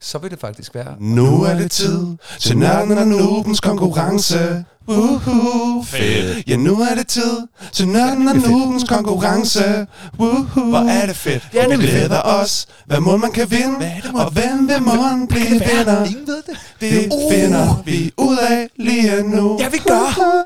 Så 0.00 0.18
vil 0.18 0.30
det 0.30 0.40
faktisk 0.40 0.74
være 0.74 0.96
Nu 0.98 1.42
er 1.42 1.54
det 1.54 1.70
tid 1.70 2.16
til 2.38 2.58
nørden 2.58 2.98
og 2.98 3.06
nubens 3.06 3.60
konkurrence. 3.60 4.64
Woohoo, 4.88 5.82
fedt. 5.82 6.48
Ja, 6.48 6.56
nu 6.56 6.80
er 6.80 6.94
det 6.94 7.06
tid 7.06 7.46
til 7.72 7.88
nørden 7.88 8.28
og 8.28 8.36
nubens 8.36 8.84
konkurrence. 8.88 9.86
Woohoo, 10.18 10.68
hvor 10.68 10.78
er 10.78 11.06
det 11.06 11.16
fedt. 11.16 11.48
Ja, 11.54 11.68
det 11.68 11.78
vi 11.78 11.86
glæder 11.86 12.22
os, 12.22 12.66
hvad 12.86 13.00
må 13.00 13.16
man 13.16 13.32
kan 13.32 13.50
vinde, 13.50 14.02
og 14.14 14.30
hvem 14.30 14.68
vil 14.68 14.82
må 14.82 15.26
blive 15.28 15.48
vinder. 15.50 16.04
Ingen 16.04 16.26
ved 16.26 16.42
det. 16.46 16.58
Det 16.80 17.12
finder 17.32 17.82
vi 17.84 18.12
ud 18.16 18.38
af 18.38 18.68
lige 18.76 19.22
nu. 19.22 19.58
Ja, 19.60 19.68
vi 19.68 19.78
gør. 19.78 20.44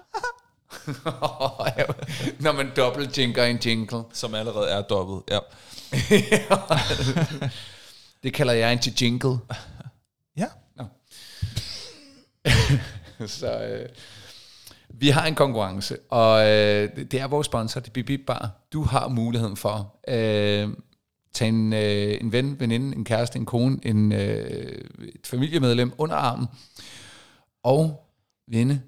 Når 2.44 2.52
man 2.52 2.66
dobbelt 2.76 3.18
jinker 3.18 3.44
en 3.44 3.59
jingle. 3.64 4.02
Som 4.12 4.35
allerede 4.35 4.68
er 4.68 4.82
dobbelt, 4.82 5.30
ja. 5.30 5.38
Det 8.22 8.34
kalder 8.34 8.52
jeg 8.52 8.72
en 8.72 8.78
til 8.78 8.94
jingle. 9.02 9.38
Ja. 10.36 10.46
Så 13.26 13.64
øh, 13.64 13.88
vi 14.88 15.08
har 15.08 15.26
en 15.26 15.34
konkurrence, 15.34 15.98
og 16.10 16.40
øh, 16.40 16.96
det 16.96 17.14
er 17.14 17.26
vores 17.26 17.46
sponsor, 17.46 17.80
det 17.80 17.98
er 17.98 18.02
Bip 18.02 18.20
Bar. 18.26 18.50
Du 18.72 18.82
har 18.82 19.08
muligheden 19.08 19.56
for 19.56 19.96
øh, 20.08 20.68
tage 21.32 21.48
en, 21.48 21.72
øh, 21.72 22.18
en 22.20 22.32
ven, 22.32 22.60
veninde, 22.60 22.96
en 22.96 23.04
kæreste, 23.04 23.38
en 23.38 23.46
kone, 23.46 23.78
en, 23.82 24.12
øh, 24.12 24.84
et 25.02 25.26
familiemedlem 25.26 25.92
under 25.98 26.16
armen, 26.16 26.46
og 27.62 28.08
vinde 28.48 28.80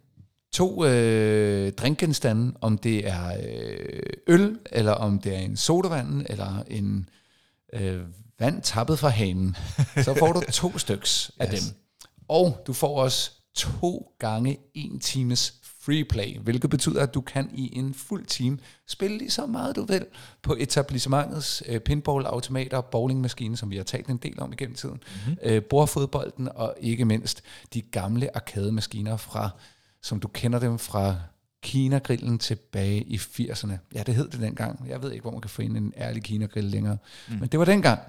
to 0.53 0.85
øh, 0.85 1.73
drinkgenstande, 1.73 2.53
om 2.61 2.79
det 2.79 3.09
er 3.09 3.37
øh, 3.49 4.03
øl, 4.27 4.59
eller 4.73 4.93
om 4.93 5.19
det 5.19 5.35
er 5.35 5.41
en 5.41 5.57
sodavand, 5.57 6.27
eller 6.29 6.63
en 6.71 7.09
øh, 7.73 8.01
vand 8.39 8.63
tappet 8.63 8.99
fra 8.99 9.09
hanen. 9.09 9.57
Så 9.97 10.15
får 10.19 10.33
du 10.33 10.43
to 10.53 10.79
styks 10.85 11.31
af 11.39 11.53
Yes. 11.53 11.65
dem. 11.65 11.75
Og 12.29 12.63
du 12.67 12.73
får 12.73 13.01
også 13.01 13.31
to 13.55 14.15
gange 14.19 14.59
en 14.75 15.01
times 15.01 15.55
free 15.81 16.05
play, 16.05 16.39
hvilket 16.39 16.71
betyder, 16.71 17.03
at 17.03 17.15
du 17.15 17.21
kan 17.21 17.51
i 17.55 17.79
en 17.79 17.95
fuld 17.95 18.27
time 18.27 18.59
spille 18.89 19.19
lige 19.19 19.31
så 19.31 19.47
meget 19.47 19.77
du 19.77 19.85
vil 19.85 20.07
på 20.43 20.57
etablissementets 20.59 21.63
øh, 21.67 21.81
pinball-automater, 21.81 22.81
bowlingmaskine, 22.81 23.57
som 23.57 23.71
vi 23.71 23.77
har 23.77 23.85
talt 23.85 24.07
en 24.07 24.17
del 24.17 24.41
om 24.41 24.53
igennem 24.53 24.75
tiden, 24.77 25.01
mm-hmm. 25.27 25.37
øh, 25.43 25.63
bordfodbolden 25.63 26.49
og 26.55 26.75
ikke 26.81 27.05
mindst 27.05 27.43
de 27.75 27.83
gamle 27.83 28.37
arkademaskiner 28.37 29.17
fra, 29.17 29.51
som 30.03 30.21
du 30.21 30.29
kender 30.29 30.59
dem 30.59 30.79
fra 30.79 31.17
Kina-grillen 31.65 32.39
tilbage 32.39 33.03
i 33.03 33.17
80'erne. 33.17 33.73
Ja, 33.95 34.03
det 34.03 34.15
hed 34.15 34.29
det 34.29 34.41
dengang. 34.41 34.89
Jeg 34.89 35.03
ved 35.03 35.13
ikke, 35.13 35.23
hvor 35.23 35.31
man 35.31 35.41
kan 35.41 35.51
finde 35.51 35.79
en 35.79 35.93
ærlig 35.97 36.23
Kina-grill 36.23 36.69
længere. 36.69 36.99
Mm. 37.29 37.35
Men 37.35 37.49
det 37.49 37.59
var 37.59 37.65
dengang. 37.65 38.01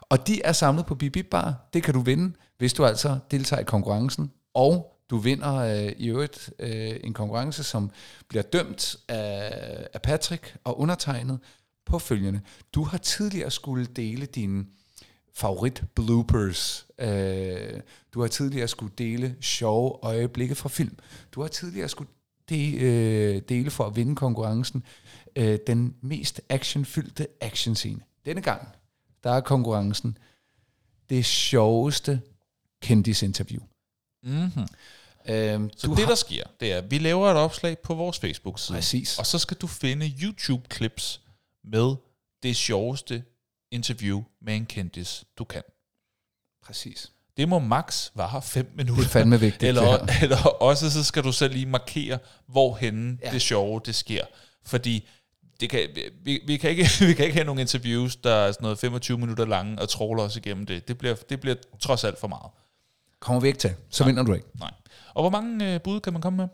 Og 0.00 0.26
de 0.26 0.42
er 0.42 0.52
samlet 0.52 0.86
på 0.86 0.94
Bip 0.94 1.26
Bar. 1.30 1.68
Det 1.72 1.82
kan 1.82 1.94
du 1.94 2.00
vinde, 2.00 2.32
hvis 2.58 2.72
du 2.72 2.84
altså 2.84 3.18
deltager 3.30 3.60
i 3.60 3.64
konkurrencen. 3.64 4.30
Og 4.54 4.96
du 5.10 5.16
vinder 5.16 5.54
øh, 5.54 5.92
i 5.98 6.08
øvrigt 6.08 6.52
øh, 6.58 6.96
en 7.04 7.14
konkurrence, 7.14 7.64
som 7.64 7.90
bliver 8.28 8.42
dømt 8.42 8.96
af, 9.08 9.86
af 9.94 10.02
Patrick 10.02 10.56
og 10.64 10.80
undertegnet 10.80 11.38
på 11.86 11.98
følgende. 11.98 12.40
Du 12.74 12.84
har 12.84 12.98
tidligere 12.98 13.50
skulle 13.50 13.86
dele 13.86 14.26
dine 14.26 14.64
favorit 15.34 15.82
bloopers. 15.94 16.86
Øh, 16.98 17.80
du 18.14 18.20
har 18.20 18.28
tidligere 18.28 18.68
skulle 18.68 18.92
dele 18.98 19.36
sjove 19.40 19.98
øjeblikke 20.02 20.54
fra 20.54 20.68
film. 20.68 20.96
Du 21.32 21.40
har 21.40 21.48
tidligere 21.48 21.88
skulle 21.88 22.10
de, 22.50 22.74
øh, 22.74 23.42
dele 23.48 23.70
for 23.70 23.86
at 23.86 23.96
vinde 23.96 24.16
konkurrencen 24.16 24.84
øh, 25.36 25.58
den 25.66 25.96
mest 26.00 26.40
actionfyldte 26.48 27.26
actionscene. 27.40 28.00
Denne 28.24 28.42
gang, 28.42 28.68
der 29.24 29.30
er 29.30 29.40
konkurrencen 29.40 30.18
det 31.10 31.24
sjoveste 31.24 32.22
kendisinterview. 32.82 33.62
Mm-hmm. 34.22 34.66
Øhm, 35.28 35.70
Så 35.76 35.94
det, 35.96 36.08
der 36.08 36.14
sker, 36.14 36.44
det 36.60 36.72
er, 36.72 36.78
at 36.78 36.90
vi 36.90 36.98
laver 36.98 37.30
et 37.30 37.36
opslag 37.36 37.78
på 37.78 37.94
vores 37.94 38.18
Facebook-side. 38.18 38.76
Præcis. 38.76 39.18
Og 39.18 39.26
så 39.26 39.38
skal 39.38 39.56
du 39.56 39.66
finde 39.66 40.06
YouTube-clips 40.06 41.20
med 41.64 41.96
det 42.42 42.56
sjoveste 42.56 43.24
interview 43.70 44.22
med 44.40 44.56
en 44.56 44.66
kendis, 44.66 45.24
du 45.38 45.44
kan. 45.44 45.62
Præcis. 46.62 47.12
Det 47.40 47.48
må 47.48 47.58
max 47.58 48.10
vare 48.14 48.42
5 48.42 48.72
minutter. 48.76 49.02
Det 49.02 49.08
er 49.08 49.12
fandme 49.12 49.40
vigtigt, 49.40 49.68
Eller, 49.68 50.06
eller 50.22 50.46
også 50.46 50.90
så 50.90 51.04
skal 51.04 51.22
du 51.24 51.32
så 51.32 51.48
lige 51.48 51.66
markere, 51.66 52.18
hvorhenne 52.46 53.18
Ja. 53.24 53.30
det 53.30 53.42
sjove 53.42 53.80
det 53.86 53.94
sker. 53.94 54.24
Fordi 54.66 55.08
det 55.60 55.70
kan, 55.70 55.80
vi, 56.24 56.40
vi, 56.46 56.56
kan 56.56 56.70
ikke, 56.70 56.88
vi 57.08 57.14
kan 57.14 57.24
ikke 57.24 57.34
have 57.36 57.44
nogle 57.46 57.60
interviews, 57.60 58.16
der 58.16 58.34
er 58.34 58.52
sådan 58.52 58.62
noget 58.64 58.78
25 58.78 59.18
minutter 59.18 59.46
lange, 59.46 59.78
og 59.82 59.88
tråler 59.88 60.22
os 60.22 60.36
igennem 60.36 60.66
det. 60.66 60.88
Det 60.88 60.98
bliver, 60.98 61.14
det 61.14 61.40
bliver 61.40 61.56
trods 61.80 62.04
alt 62.04 62.20
for 62.20 62.28
meget. 62.28 62.50
Kommer 63.20 63.40
vi 63.40 63.48
ikke 63.48 63.58
til, 63.58 63.70
så 63.90 64.04
vinder 64.04 64.22
du 64.22 64.32
ikke. 64.32 64.46
Nej. 64.60 64.70
Og 65.14 65.22
hvor 65.22 65.30
mange 65.30 65.74
øh, 65.74 65.80
bud 65.80 66.00
kan 66.00 66.12
man 66.12 66.22
komme 66.22 66.36
med? 66.36 66.48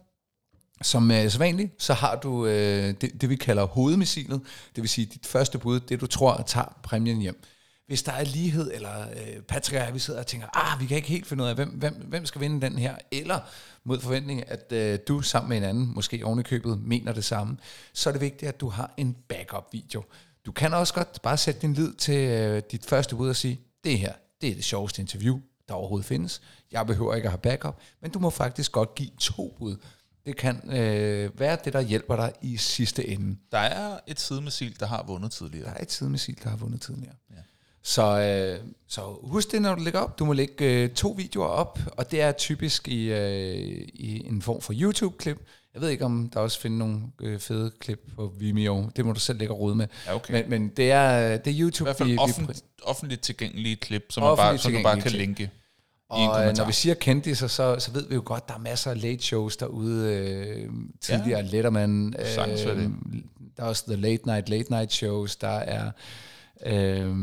Som 0.82 1.10
øh, 1.10 1.30
så 1.30 1.38
vanligt, 1.38 1.82
så 1.82 1.94
har 1.94 2.16
du 2.16 2.46
øh, 2.46 2.94
det, 3.00 3.20
det, 3.20 3.30
vi 3.30 3.36
kalder 3.36 3.64
hovedmissilet. 3.64 4.40
Det 4.76 4.82
vil 4.82 4.88
sige 4.88 5.04
dit 5.04 5.26
første 5.26 5.58
bud, 5.58 5.80
det 5.80 6.00
du 6.00 6.06
tror 6.06 6.44
tager 6.46 6.78
præmien 6.82 7.18
hjem. 7.20 7.42
Hvis 7.86 8.02
der 8.02 8.12
er 8.12 8.24
lighed, 8.24 8.70
eller 8.74 9.08
øh, 9.08 9.42
Patrick 9.42 9.80
og 9.80 9.86
jeg, 9.86 9.94
vi 9.94 9.98
sidder 9.98 10.20
og 10.20 10.26
tænker, 10.26 10.46
ah, 10.54 10.80
vi 10.80 10.86
kan 10.86 10.96
ikke 10.96 11.08
helt 11.08 11.26
finde 11.26 11.44
ud 11.44 11.48
af, 11.48 11.54
hvem, 11.54 11.68
hvem, 11.68 11.94
hvem 11.94 12.26
skal 12.26 12.40
vinde 12.40 12.60
den 12.60 12.78
her, 12.78 12.96
eller 13.10 13.40
mod 13.84 14.00
forventning, 14.00 14.50
at 14.50 14.72
øh, 14.72 14.98
du 15.08 15.20
sammen 15.20 15.48
med 15.48 15.56
en 15.56 15.64
anden, 15.64 15.94
måske 15.94 16.26
oven 16.26 16.38
i 16.40 16.42
købet, 16.42 16.80
mener 16.80 17.12
det 17.12 17.24
samme, 17.24 17.56
så 17.92 18.10
er 18.10 18.12
det 18.12 18.20
vigtigt, 18.20 18.48
at 18.48 18.60
du 18.60 18.68
har 18.68 18.94
en 18.96 19.16
backup-video. 19.28 20.02
Du 20.46 20.52
kan 20.52 20.74
også 20.74 20.94
godt 20.94 21.22
bare 21.22 21.36
sætte 21.36 21.60
din 21.60 21.74
lid 21.74 21.94
til 21.94 22.28
øh, 22.28 22.62
dit 22.70 22.84
første 22.84 23.16
bud 23.16 23.28
og 23.28 23.36
sige, 23.36 23.60
det 23.84 23.98
her, 23.98 24.12
det 24.40 24.50
er 24.50 24.54
det 24.54 24.64
sjoveste 24.64 25.02
interview, 25.02 25.40
der 25.68 25.74
overhovedet 25.74 26.06
findes. 26.06 26.42
Jeg 26.72 26.86
behøver 26.86 27.14
ikke 27.14 27.26
at 27.26 27.32
have 27.32 27.38
backup, 27.38 27.80
men 28.00 28.10
du 28.10 28.18
må 28.18 28.30
faktisk 28.30 28.72
godt 28.72 28.94
give 28.94 29.10
to 29.20 29.56
bud. 29.58 29.76
Det 30.26 30.36
kan 30.36 30.70
øh, 30.70 31.40
være 31.40 31.58
det, 31.64 31.72
der 31.72 31.80
hjælper 31.80 32.16
dig 32.16 32.32
i 32.42 32.56
sidste 32.56 33.08
ende. 33.08 33.36
Der 33.52 33.58
er 33.58 33.98
et 34.06 34.20
sidemissil, 34.20 34.80
der 34.80 34.86
har 34.86 35.04
vundet 35.06 35.32
tidligere. 35.32 35.66
Der 35.66 35.74
er 35.74 35.82
et 35.82 35.92
sidemissil, 35.92 36.38
der 36.42 36.50
har 36.50 36.56
vundet 36.56 36.80
tidligere. 36.80 37.14
Ja. 37.30 37.36
Så, 37.86 38.20
øh, 38.20 38.68
så 38.88 39.00
husk 39.22 39.52
det, 39.52 39.62
når 39.62 39.74
du 39.74 39.82
lægger 39.82 40.00
op. 40.00 40.18
Du 40.18 40.24
må 40.24 40.32
lægge 40.32 40.64
øh, 40.64 40.90
to 40.90 41.08
videoer 41.08 41.46
op, 41.46 41.78
og 41.92 42.10
det 42.10 42.20
er 42.20 42.32
typisk 42.32 42.88
i, 42.88 43.12
øh, 43.12 43.88
i 43.94 44.26
en 44.26 44.42
form 44.42 44.60
for 44.60 44.72
YouTube-klip. 44.76 45.38
Jeg 45.74 45.82
ved 45.82 45.88
ikke, 45.88 46.04
om 46.04 46.30
der 46.34 46.40
også 46.40 46.60
findes 46.60 46.78
nogle 46.78 47.00
øh, 47.22 47.40
fede 47.40 47.72
klip 47.80 48.00
på 48.16 48.32
Vimeo. 48.38 48.90
Det 48.96 49.06
må 49.06 49.12
du 49.12 49.20
selv 49.20 49.38
lægge 49.38 49.54
og 49.54 49.60
rode 49.60 49.74
med. 49.74 49.86
Ja, 50.06 50.14
okay. 50.14 50.32
Men, 50.32 50.50
men 50.50 50.68
det, 50.68 50.90
er, 50.90 51.36
det 51.36 51.46
er 51.46 51.54
I 51.54 51.60
YouTube, 51.60 51.86
hvert 51.86 51.96
fald 51.96 52.08
vi, 52.08 52.12
vi 52.12 52.18
offent, 52.18 52.64
offentligt 52.82 53.20
tilgængelige 53.20 53.76
klip, 53.76 54.06
som, 54.10 54.22
man 54.22 54.36
bare, 54.36 54.58
som 54.58 54.72
du 54.72 54.82
bare 54.82 55.00
kan 55.00 55.12
linke. 55.12 55.42
i 55.42 55.48
Og 56.08 56.46
øh, 56.46 56.56
når 56.56 56.66
vi 56.66 56.72
siger 56.72 56.94
kendiser, 56.94 57.46
så, 57.46 57.76
så 57.78 57.90
ved 57.92 58.08
vi 58.08 58.14
jo 58.14 58.22
godt, 58.24 58.48
der 58.48 58.54
er 58.54 58.58
masser 58.58 58.90
af 58.90 59.02
late 59.02 59.22
shows 59.22 59.56
derude. 59.56 60.14
Øh, 60.14 60.70
tidligere 61.00 61.40
ja. 61.40 61.50
Letterman. 61.50 62.14
Øh, 62.18 62.46
det. 62.46 62.92
der 63.56 63.62
er 63.62 63.66
også 63.66 63.84
The 63.86 63.96
Late 63.96 64.26
Night, 64.26 64.48
Late 64.48 64.70
Night 64.70 64.92
shows. 64.92 65.36
Der 65.36 65.48
er, 65.48 65.90
øh, 66.66 67.16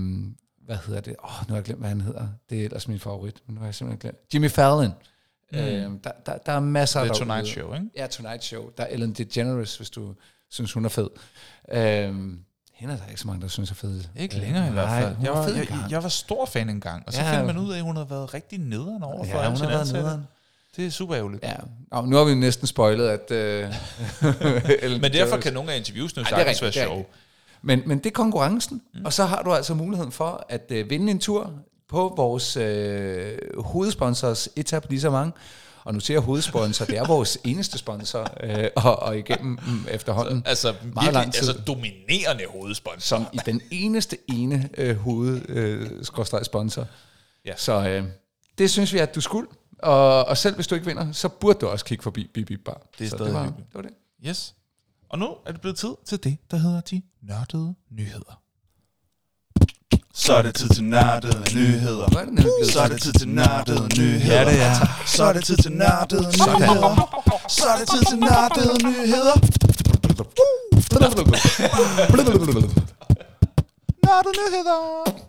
hvad 0.65 0.77
hedder 0.85 1.01
det? 1.01 1.15
Åh, 1.23 1.41
oh, 1.41 1.47
nu 1.47 1.53
har 1.53 1.57
jeg 1.57 1.63
glemt, 1.63 1.79
hvad 1.79 1.89
han 1.89 2.01
hedder. 2.01 2.27
Det 2.49 2.59
er 2.61 2.65
ellers 2.65 2.87
min 2.87 2.99
favorit, 2.99 3.35
men 3.47 3.53
nu 3.53 3.59
har 3.59 3.67
jeg 3.67 3.75
simpelthen 3.75 3.99
glemt. 3.99 4.17
Jimmy 4.33 4.49
Fallon. 4.49 4.93
Mm. 5.51 5.57
Øh, 5.59 5.91
der, 6.03 6.11
der, 6.25 6.37
der 6.45 6.51
er 6.51 6.59
masser 6.59 6.99
The 6.99 7.07
derude. 7.07 7.19
Tonight 7.25 7.47
Show, 7.47 7.73
ikke? 7.73 7.85
Ja, 7.97 8.07
Tonight 8.07 8.43
Show. 8.43 8.69
Der 8.77 8.83
er 8.83 8.87
Ellen 8.87 9.13
DeGeneres, 9.13 9.77
hvis 9.77 9.89
du 9.89 10.13
synes, 10.49 10.73
hun 10.73 10.85
er 10.85 10.89
fed. 10.89 11.09
Øh, 11.71 11.79
hende 12.73 12.93
er 12.93 12.97
der 12.97 13.07
ikke 13.09 13.21
så 13.21 13.27
mange, 13.27 13.41
der 13.41 13.47
synes 13.47 13.71
er 13.71 13.75
fed. 13.75 14.03
Ikke 14.15 14.35
længere 14.37 14.67
i 14.67 14.71
hvert 14.71 14.87
Nej, 14.87 15.01
fald. 15.01 15.15
Jeg 15.23 15.31
var 15.31 15.47
jeg, 15.47 15.59
engang. 15.61 15.91
jeg 15.91 16.03
var 16.03 16.09
stor 16.09 16.45
fan 16.45 16.69
engang, 16.69 17.03
og 17.07 17.13
så 17.13 17.21
Ja. 17.21 17.31
finder 17.31 17.45
man 17.45 17.57
ud 17.57 17.71
af, 17.73 17.77
at 17.77 17.83
hun 17.83 17.95
havde 17.95 18.09
været 18.09 18.33
rigtig 18.33 18.59
nederen 18.59 19.03
over 19.03 19.25
for 19.25 19.41
Ja, 19.41 19.49
hun 19.49 19.57
har 19.57 19.67
været 19.67 19.79
ansatte. 19.79 20.01
nederen. 20.01 20.27
Det 20.75 20.85
er 20.85 20.89
super 20.91 21.15
ærgerligt. 21.17 21.43
Ja, 21.43 21.55
nu 22.01 22.15
har 22.15 22.23
vi 22.23 22.35
næsten 22.35 22.67
spoilet, 22.67 23.07
at... 23.09 23.31
Øh, 23.31 23.73
Men 25.01 25.13
derfor 25.13 25.37
kan 25.37 25.53
nogle 25.53 25.73
af 25.73 25.77
interviewsene 25.77 26.23
det 26.23 26.31
er 26.31 26.35
sagtens 26.35 26.61
være 26.61 26.71
det 26.71 26.81
sjove. 26.83 27.05
Men, 27.63 27.81
men 27.85 27.97
det 27.97 28.05
er 28.05 28.11
konkurrencen, 28.11 28.81
mm. 28.93 29.05
og 29.05 29.13
så 29.13 29.25
har 29.25 29.41
du 29.43 29.53
altså 29.53 29.73
muligheden 29.73 30.11
for 30.11 30.45
at 30.49 30.71
øh, 30.71 30.89
vinde 30.89 31.11
en 31.11 31.19
tur 31.19 31.51
på 31.87 32.13
vores 32.17 32.57
øh, 32.57 33.37
hovedsponsors 33.57 34.49
etablissement. 34.55 35.35
Og 35.83 35.93
nu 35.93 35.99
ser 35.99 36.13
jeg 36.13 36.21
hovedsponsor, 36.21 36.85
det 36.85 36.97
er 36.97 37.07
vores 37.07 37.37
eneste 37.45 37.77
sponsor, 37.77 38.27
øh, 38.43 38.69
og, 38.75 38.99
og 38.99 39.17
igennem 39.17 39.59
mm, 39.67 39.85
efterhånden, 39.91 40.43
Altså, 40.45 40.67
meget 40.67 40.95
virkelig, 40.95 41.13
lang 41.13 41.33
tid, 41.33 41.49
altså 41.49 41.63
dominerende 41.67 42.43
hovedsponsor. 42.49 42.99
som 42.99 43.25
i 43.33 43.39
den 43.45 43.61
eneste 43.71 44.17
ene 44.29 44.69
øh, 44.77 44.97
hoved 44.97 45.49
øh. 45.49 45.89
Ja. 47.45 47.53
Så 47.57 47.87
øh, 47.87 48.03
det 48.57 48.71
synes 48.71 48.93
vi, 48.93 48.97
at 48.97 49.15
du 49.15 49.21
skulle. 49.21 49.47
Og, 49.79 50.25
og 50.25 50.37
selv 50.37 50.55
hvis 50.55 50.67
du 50.67 50.75
ikke 50.75 50.87
vinder, 50.87 51.11
så 51.11 51.29
burde 51.29 51.59
du 51.59 51.67
også 51.67 51.85
kigge 51.85 52.03
forbi 52.03 52.29
Bip 52.33 52.59
Bar. 52.65 52.81
Det 52.99 53.05
er 53.05 53.09
så 53.09 53.15
stadig 53.15 53.33
det 53.33 53.39
var, 53.39 53.45
det 53.45 53.73
var 53.73 53.81
det. 53.81 53.91
Yes. 54.27 54.53
Og 55.13 55.19
nu 55.19 55.35
er 55.45 55.51
det 55.51 55.61
blevet 55.61 55.77
tid 55.77 55.93
til 56.05 56.23
det, 56.23 56.37
der 56.51 56.57
hedder 56.57 56.81
de 56.81 57.01
nørdede 57.21 57.75
nyheder. 57.91 58.41
Så 60.13 60.33
er 60.33 60.41
det 60.41 60.55
tid 60.55 60.69
til 60.69 60.83
nørdede 60.83 61.55
nyheder. 61.55 62.05
Er 62.05 62.65
Så 62.71 62.79
er 62.81 62.87
det 62.87 63.01
tid 63.01 63.13
til 63.13 63.27
nørdede 63.27 63.89
nyheder. 63.99 64.35
Ja, 64.35 64.45
det 64.51 64.61
er. 64.61 65.03
Så 65.05 65.23
er 65.23 65.33
det 65.33 65.43
tid 65.45 65.57
til 65.57 65.71
nørdede 65.71 66.21
nyheder. 66.21 66.95
Så 67.47 67.65
er 67.67 67.77
det 67.77 67.89
tid 67.89 68.05
til 68.09 68.19
nørdede 68.19 68.73
nyheder. 68.87 69.35
Nørdede 74.05 74.35
nyheder. 74.47 75.23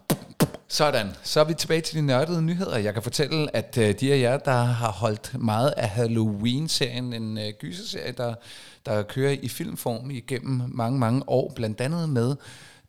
Sådan, 0.69 1.11
så 1.23 1.41
er 1.41 1.45
vi 1.45 1.55
tilbage 1.55 1.81
til 1.81 1.97
de 1.97 2.03
nørdede 2.03 2.43
nyheder. 2.43 2.79
Jeg 2.79 2.95
kan 2.95 3.03
fortælle, 3.03 3.57
at 3.57 3.79
øh, 3.79 3.95
de 4.01 4.13
af 4.13 4.21
jer, 4.21 4.37
der 4.37 4.63
har 4.63 4.91
holdt 4.93 5.41
meget 5.41 5.75
af 5.77 5.89
Halloween-serien, 5.89 7.13
en 7.13 7.39
øh, 7.39 7.53
gyserserie, 7.59 8.13
der, 8.13 8.35
der 8.87 9.03
kører 9.03 9.37
i 9.43 9.49
filmform 9.49 10.11
igennem 10.11 10.63
mange, 10.69 10.99
mange 10.99 11.29
år, 11.29 11.53
blandt 11.57 11.81
andet 11.81 12.09
med 12.09 12.37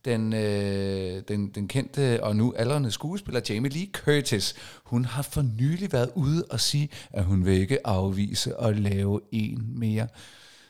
den, 0.05 0.33
øh, 0.33 1.21
den, 1.27 1.47
den 1.47 1.67
kendte 1.67 2.23
og 2.23 2.35
nu 2.35 2.53
aldrende 2.57 2.91
skuespiller 2.91 3.41
Jamie 3.49 3.71
Lee 3.71 3.87
Curtis. 3.93 4.55
Hun 4.83 5.05
har 5.05 5.21
for 5.21 5.41
nylig 5.41 5.93
været 5.93 6.09
ude 6.15 6.45
og 6.49 6.59
sige, 6.59 6.89
at 7.11 7.23
hun 7.23 7.45
vil 7.45 7.53
ikke 7.53 7.87
afvise 7.87 8.61
at 8.61 8.79
lave 8.79 9.21
en 9.31 9.79
mere. 9.79 10.07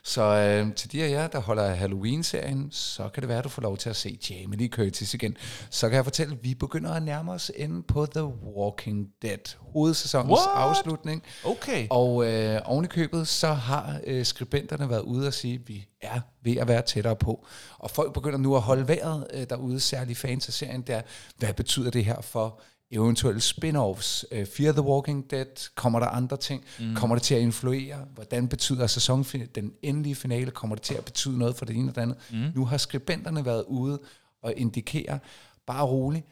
Så 0.06 0.22
øh, 0.22 0.74
til 0.74 0.92
de 0.92 1.04
af 1.04 1.10
jer, 1.10 1.26
der 1.26 1.38
holder 1.38 1.74
Halloween-serien, 1.74 2.68
så 2.70 3.08
kan 3.08 3.20
det 3.20 3.28
være, 3.28 3.38
at 3.38 3.44
du 3.44 3.48
får 3.48 3.62
lov 3.62 3.76
til 3.76 3.90
at 3.90 3.96
se 3.96 4.18
Jamie 4.30 4.58
Lee 4.58 4.68
Curtis 4.68 5.14
igen. 5.14 5.36
Så 5.70 5.88
kan 5.88 5.96
jeg 5.96 6.04
fortælle, 6.04 6.34
at 6.34 6.44
vi 6.44 6.54
begynder 6.54 6.92
at 6.92 7.02
nærme 7.02 7.32
os 7.32 7.50
inde 7.56 7.82
på 7.82 8.06
The 8.06 8.24
Walking 8.24 9.08
Dead, 9.22 9.56
hovedsæsonens 9.58 10.30
What? 10.30 10.48
afslutning. 10.54 11.22
Okay. 11.44 11.86
Og 11.90 12.26
øh, 12.26 12.60
oven 12.64 12.84
i 12.84 12.88
købet, 12.88 13.28
så 13.28 13.52
har 13.52 14.00
øh, 14.06 14.24
skribenterne 14.24 14.90
været 14.90 15.02
ude 15.02 15.26
og 15.26 15.34
sige, 15.34 15.54
at 15.54 15.68
vi 15.68 15.88
er 16.00 16.20
ved 16.42 16.56
at 16.56 16.68
være 16.68 16.82
tættere 16.82 17.16
på. 17.16 17.46
Og 17.78 17.90
folk 17.90 18.14
begynder 18.14 18.38
nu 18.38 18.56
at 18.56 18.62
holde 18.62 18.88
vejret 18.88 19.26
øh, 19.34 19.46
derude, 19.50 19.80
særligt 19.80 20.18
fans 20.18 20.48
af 20.48 20.54
serien, 20.54 20.82
der, 20.82 21.02
hvad 21.38 21.52
betyder 21.52 21.90
det 21.90 22.04
her 22.04 22.20
for 22.20 22.60
eventuelle 22.90 23.40
spin-offs? 23.40 24.24
Øh, 24.32 24.46
Fear 24.46 24.72
the 24.72 24.82
Walking 24.82 25.30
Dead, 25.30 25.74
kommer 25.74 26.00
der 26.00 26.06
andre 26.06 26.36
ting? 26.36 26.64
Mm. 26.80 26.94
Kommer 26.94 27.16
det 27.16 27.22
til 27.22 27.34
at 27.34 27.40
influere? 27.40 28.04
Hvordan 28.14 28.48
betyder 28.48 28.86
sæson 28.86 29.22
den 29.54 29.72
endelige 29.82 30.14
finale? 30.14 30.50
Kommer 30.50 30.76
det 30.76 30.82
til 30.82 30.94
at 30.94 31.04
betyde 31.04 31.38
noget 31.38 31.56
for 31.56 31.64
det 31.64 31.76
ene 31.76 31.90
og 31.90 31.94
det 31.94 32.02
andet? 32.02 32.16
Mm. 32.30 32.50
Nu 32.54 32.64
har 32.64 32.76
skribenterne 32.76 33.44
været 33.44 33.64
ude 33.68 34.00
og 34.42 34.54
indikere, 34.56 35.18
bare 35.66 35.86
roligt, 35.86 36.26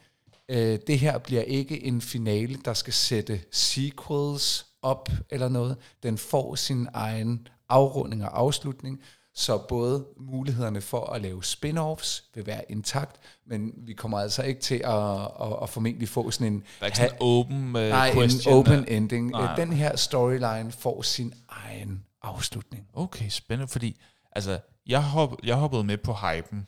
øh, 0.49 0.79
det 0.87 0.99
her 0.99 1.17
bliver 1.17 1.41
ikke 1.41 1.83
en 1.83 2.01
finale, 2.01 2.55
der 2.65 2.73
skal 2.73 2.93
sætte 2.93 3.41
sequels 3.51 4.65
op 4.81 5.09
eller 5.29 5.49
noget. 5.49 5.77
Den 6.03 6.17
får 6.17 6.55
sin 6.55 6.87
egen 6.93 7.47
afrunding 7.69 8.23
og 8.23 8.39
afslutning, 8.39 9.01
så 9.37 9.57
både 9.57 10.05
mulighederne 10.17 10.81
for 10.81 11.05
at 11.05 11.21
lave 11.21 11.43
spin-offs 11.43 12.23
vil 12.33 12.45
være 12.45 12.71
intakt, 12.71 13.19
men 13.45 13.73
vi 13.77 13.93
kommer 13.93 14.19
altså 14.19 14.43
ikke 14.43 14.61
til 14.61 14.75
at, 14.75 15.21
at, 15.21 15.55
at 15.61 15.69
formentlig 15.69 16.09
få 16.09 16.31
sådan 16.31 16.53
en... 16.53 16.59
Der 16.59 16.65
er 16.81 16.85
ikke 16.85 16.97
sådan 16.97 17.11
en 17.11 17.17
open 17.19 17.65
uh, 17.65 17.71
nej, 17.71 18.11
question. 18.13 18.53
en 18.53 18.59
open 18.59 18.87
ending. 18.87 19.29
Nej. 19.31 19.55
Den 19.55 19.73
her 19.73 19.95
storyline 19.95 20.71
får 20.71 21.01
sin 21.01 21.33
egen 21.49 22.05
afslutning. 22.21 22.87
Okay, 22.93 23.29
spændende, 23.29 23.71
fordi 23.71 24.01
altså, 24.31 24.59
jeg, 24.87 25.03
hop, 25.03 25.35
jeg 25.43 25.55
hoppede 25.55 25.83
med 25.83 25.97
på 25.97 26.13
hypen 26.13 26.67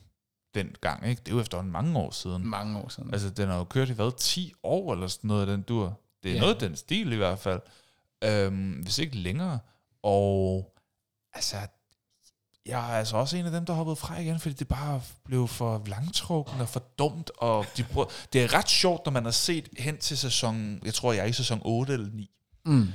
den 0.54 0.74
gang, 0.80 1.06
ikke? 1.08 1.20
Det 1.20 1.28
er 1.32 1.34
jo 1.34 1.40
efterhånden 1.40 1.72
mange 1.72 1.98
år 1.98 2.10
siden. 2.10 2.46
Mange 2.46 2.78
år 2.78 2.88
siden. 2.88 3.12
Altså, 3.12 3.30
den 3.30 3.48
har 3.48 3.56
jo 3.58 3.64
kørt 3.64 3.88
i 3.88 3.92
hvad, 3.92 4.12
10 4.18 4.52
år 4.62 4.92
eller 4.92 5.06
sådan 5.06 5.28
noget 5.28 5.40
af 5.40 5.46
den 5.46 5.62
dur. 5.62 5.98
Det 6.22 6.30
er 6.30 6.34
Ja. 6.34 6.40
noget 6.40 6.60
den 6.60 6.76
stil 6.76 7.12
i 7.12 7.16
hvert 7.16 7.38
fald. 7.38 7.60
Øhm, 8.24 8.70
hvis 8.72 8.98
ikke 8.98 9.16
længere. 9.16 9.58
Og 10.02 10.72
altså, 11.32 11.56
jeg 12.68 12.92
er 12.92 12.98
altså 12.98 13.16
også 13.16 13.36
en 13.36 13.46
af 13.46 13.52
dem, 13.52 13.66
der 13.66 13.72
hoppede 13.72 13.96
fra 13.96 14.18
igen, 14.18 14.40
fordi 14.40 14.54
det 14.54 14.68
bare 14.68 15.02
blev 15.24 15.48
for 15.48 15.82
langtrukken 15.86 16.60
og 16.60 16.68
for 16.68 16.80
dumt. 16.98 17.30
Og 17.38 17.66
de 17.76 17.84
prøver, 17.84 18.08
det 18.32 18.44
er 18.44 18.54
ret 18.54 18.68
sjovt, 18.68 19.04
når 19.04 19.12
man 19.12 19.24
har 19.24 19.30
set 19.30 19.68
hen 19.78 19.98
til 19.98 20.18
sæson, 20.18 20.80
jeg 20.84 20.94
tror, 20.94 21.12
jeg 21.12 21.22
er 21.22 21.26
i 21.26 21.32
sæson 21.32 21.60
8 21.64 21.92
eller 21.92 22.10
9. 22.10 22.30
Mm. 22.64 22.88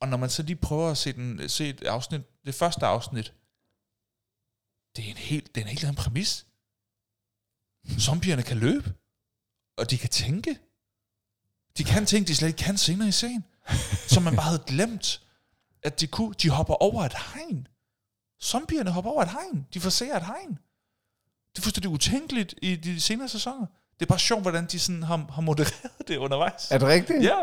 Og 0.00 0.08
når 0.08 0.16
man 0.16 0.30
så 0.30 0.42
lige 0.42 0.56
prøver 0.56 0.90
at 0.90 0.98
se, 0.98 1.12
den, 1.12 1.48
se 1.48 1.68
et 1.68 1.82
afsnit, 1.82 2.20
det 2.46 2.54
første 2.54 2.86
afsnit, 2.86 3.32
det 4.96 5.06
er 5.06 5.10
en 5.10 5.16
helt, 5.16 5.54
det 5.54 5.60
er 5.60 5.64
en 5.64 5.70
helt 5.70 5.84
anden 5.84 5.96
præmis. 5.96 6.46
Zombierne 7.98 8.42
kan 8.42 8.58
løbe, 8.58 8.94
og 9.78 9.90
de 9.90 9.98
kan 9.98 10.08
tænke. 10.08 10.58
De 11.78 11.84
kan 11.84 12.06
ting, 12.06 12.26
de 12.28 12.36
slet 12.36 12.48
ikke 12.48 12.58
kan 12.58 12.76
senere 12.76 13.08
i 13.08 13.12
serien. 13.12 13.44
Som 14.08 14.22
man 14.22 14.36
bare 14.36 14.46
havde 14.46 14.62
glemt, 14.66 15.22
at 15.82 16.00
de 16.00 16.06
kunne. 16.06 16.34
De 16.34 16.50
hopper 16.50 16.74
over 16.74 17.04
et 17.04 17.14
hegn. 17.34 17.68
Zombierne 18.42 18.90
hopper 18.90 19.10
over 19.10 19.22
et 19.22 19.28
hegn. 19.30 19.66
De 19.74 19.80
forser 19.80 20.16
et 20.16 20.26
hegn. 20.26 20.50
Det 21.52 21.58
er 21.58 21.62
fuldstændig 21.62 21.90
utænkeligt 21.90 22.54
i 22.62 22.76
de 22.76 23.00
senere 23.00 23.28
sæsoner. 23.28 23.66
Det 24.00 24.06
er 24.06 24.08
bare 24.08 24.18
sjovt, 24.18 24.42
hvordan 24.42 24.66
de 24.66 24.78
sådan 24.78 25.02
har, 25.02 25.26
har 25.32 25.42
modereret 25.42 26.08
det 26.08 26.16
undervejs. 26.16 26.70
Er 26.70 26.78
det 26.78 26.88
rigtigt? 26.88 27.22
Ja. 27.24 27.36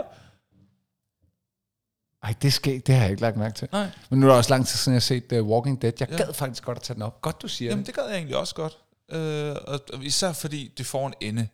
Ej, 2.24 2.34
det, 2.42 2.54
skal, 2.54 2.82
det 2.88 2.96
har 2.96 3.02
jeg 3.02 3.10
ikke 3.12 3.22
lagt 3.22 3.38
mærke 3.38 3.56
til. 3.56 3.68
Nej. 3.72 3.88
Men 4.10 4.20
nu 4.20 4.26
er 4.26 4.30
det 4.30 4.38
også 4.38 4.50
lang 4.50 4.68
tid 4.68 4.78
siden, 4.78 4.94
jeg 4.94 4.98
har 4.98 5.02
set 5.02 5.32
uh, 5.32 5.48
Walking 5.50 5.82
Dead. 5.82 5.94
Jeg 6.00 6.10
Ja. 6.12 6.18
gad 6.18 6.34
faktisk 6.34 6.64
godt 6.64 6.78
at 6.78 6.82
tage 6.82 6.96
den 6.96 7.02
op. 7.04 7.22
Godt, 7.22 7.42
du 7.42 7.48
siger 7.48 7.70
Jamen, 7.72 7.86
det. 7.86 7.88
det 7.88 7.96
gad 7.96 8.08
jeg 8.08 8.16
egentlig 8.16 8.38
også 8.38 8.56
godt. 8.56 8.78
Øh, 9.12 9.56
og, 9.68 9.80
og 9.94 10.04
især 10.06 10.34
fordi 10.34 10.74
det 10.78 10.86
får 10.86 11.08
en 11.08 11.14
ende. 11.22 11.48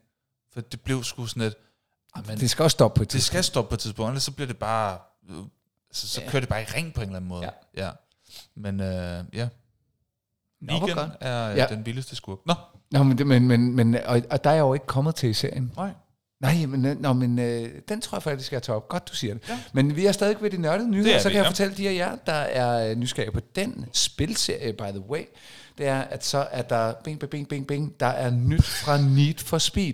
For 0.54 0.62
det 0.62 0.82
blev 0.82 1.04
sgu 1.04 1.26
sådan 1.26 1.44
et... 1.44 1.56
Jamen, 2.18 2.40
Det 2.40 2.50
skal 2.50 2.64
også 2.64 2.76
stoppe 2.76 2.98
på 2.98 3.04
et 3.04 3.08
det 3.08 3.12
tidspunkt. 3.12 3.26
skal 3.28 3.44
stoppe 3.44 3.70
på 3.70 3.76
et 3.76 3.80
tidspunkt, 3.80 4.10
ellers 4.10 4.24
så 4.24 4.32
bliver 4.32 4.48
det 4.48 4.58
bare... 4.58 5.00
Øh, 5.30 5.36
så, 5.92 6.08
så 6.08 6.22
ja. 6.22 6.30
kører 6.30 6.40
det 6.40 6.50
bare 6.50 6.62
i 6.62 6.66
ring 6.66 6.94
på 6.94 7.02
en 7.02 7.08
eller 7.08 7.16
anden 7.18 7.30
måde. 7.30 7.52
Ja. 7.76 7.86
ja. 7.86 7.92
Men 8.56 8.80
øh, 8.80 9.24
ja. 9.34 9.48
Nå, 10.62 10.80
godt. 10.80 10.92
er 11.20 11.48
Ja. 11.48 11.56
ja. 11.56 11.66
den 11.70 11.86
vildeste 11.86 12.16
skurk. 12.16 12.38
Nå, 12.46 12.54
Nå, 12.92 13.04
men, 13.04 13.28
men, 13.28 13.48
men, 13.48 13.76
men 13.76 13.96
og, 13.96 14.22
og 14.30 14.44
der 14.44 14.50
er 14.50 14.54
jeg 14.54 14.62
jo 14.62 14.74
ikke 14.74 14.86
kommet 14.86 15.16
til 15.16 15.30
i 15.30 15.34
serien. 15.34 15.72
nej. 15.76 15.92
Nej, 16.42 16.66
men, 16.66 16.86
øh, 16.86 17.02
nå, 17.02 17.14
men 17.14 17.40
øh, 17.40 17.70
den 17.90 18.02
tror 18.02 18.16
jeg 18.16 18.24
faktisk, 18.24 18.54
jeg 18.54 18.64
tager 18.64 18.78
op. 18.78 18.88
Godt, 18.90 19.10
du 19.10 19.16
siger 19.16 19.34
det. 19.34 19.50
Ja. 19.50 19.60
Men 19.74 19.96
vi 19.96 20.06
er 20.06 20.12
stadig 20.12 20.38
ved 20.42 20.50
de 20.50 20.58
nørdede 20.58 20.92
nyheder, 20.92 21.16
er 21.16 21.20
så 21.20 21.28
vi, 21.28 21.32
kan 21.32 21.38
jeg 21.38 21.44
ja. 21.44 21.50
fortælle 21.50 21.78
de 21.78 21.90
af 21.90 21.94
jer, 21.94 22.16
der 22.26 22.34
er 22.34 22.90
øh, 22.90 22.96
nysgerrige 22.96 23.32
på 23.32 23.40
den 23.56 23.86
spilserie, 23.94 24.74
by 24.74 24.82
the 24.82 25.00
way, 25.00 25.22
det 25.78 25.88
er, 25.88 26.02
at 26.02 26.26
så 26.26 26.48
er 26.52 26.62
der, 26.62 26.94
bing, 27.04 27.20
bing, 27.20 27.30
bing, 27.32 27.48
bing, 27.48 27.68
bing, 27.68 28.00
der 28.00 28.06
er 28.06 28.30
nyt 28.32 28.64
fra 28.64 28.98
Need 29.02 29.38
for 29.38 29.58
Speed. 29.58 29.94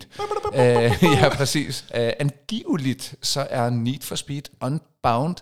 øh, 0.54 1.04
ja, 1.22 1.30
præcis. 1.36 1.86
Øh, 1.96 2.12
angiveligt, 2.20 3.16
så 3.22 3.48
er 3.50 3.70
Need 3.70 4.02
for 4.02 4.16
Speed 4.16 4.42
Unbound, 4.62 5.36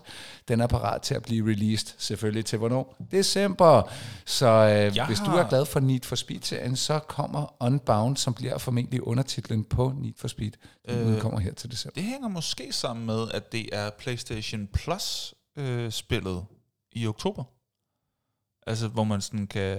den 0.48 0.60
er 0.60 0.66
parat 0.66 1.02
til 1.02 1.14
at 1.14 1.22
blive 1.22 1.50
released, 1.50 1.94
selvfølgelig 1.98 2.44
til 2.44 2.58
hvornår? 2.58 2.96
December. 3.10 3.82
Så 4.26 4.46
øh, 4.46 4.96
Jeg 4.96 5.06
hvis 5.06 5.18
du 5.18 5.30
er 5.30 5.48
glad 5.48 5.66
for 5.66 5.80
Need 5.80 6.00
for 6.04 6.16
Speed-serien, 6.16 6.76
så 6.76 6.98
kommer 6.98 7.54
Unbound, 7.60 8.16
som 8.16 8.34
bliver 8.34 8.58
formentlig 8.58 9.02
undertitlen 9.06 9.64
på 9.64 9.92
Need 9.96 10.12
for 10.16 10.28
Speed. 10.28 10.50
Den 10.88 10.98
Øh, 10.98 11.06
udkommer 11.06 11.40
her 11.40 11.54
til 11.54 11.70
december. 11.70 11.94
Det 11.94 12.04
hænger 12.04 12.28
måske 12.28 12.72
sammen 12.72 13.06
med, 13.06 13.26
at 13.34 13.52
det 13.52 13.68
er 13.72 13.90
PlayStation 13.98 14.66
Plus 14.72 15.34
øh, 15.56 15.90
spillet 15.92 16.44
i 16.92 17.06
oktober. 17.06 17.44
Altså, 18.66 18.88
hvor 18.88 19.04
man 19.04 19.20
sådan 19.20 19.46
kan... 19.46 19.78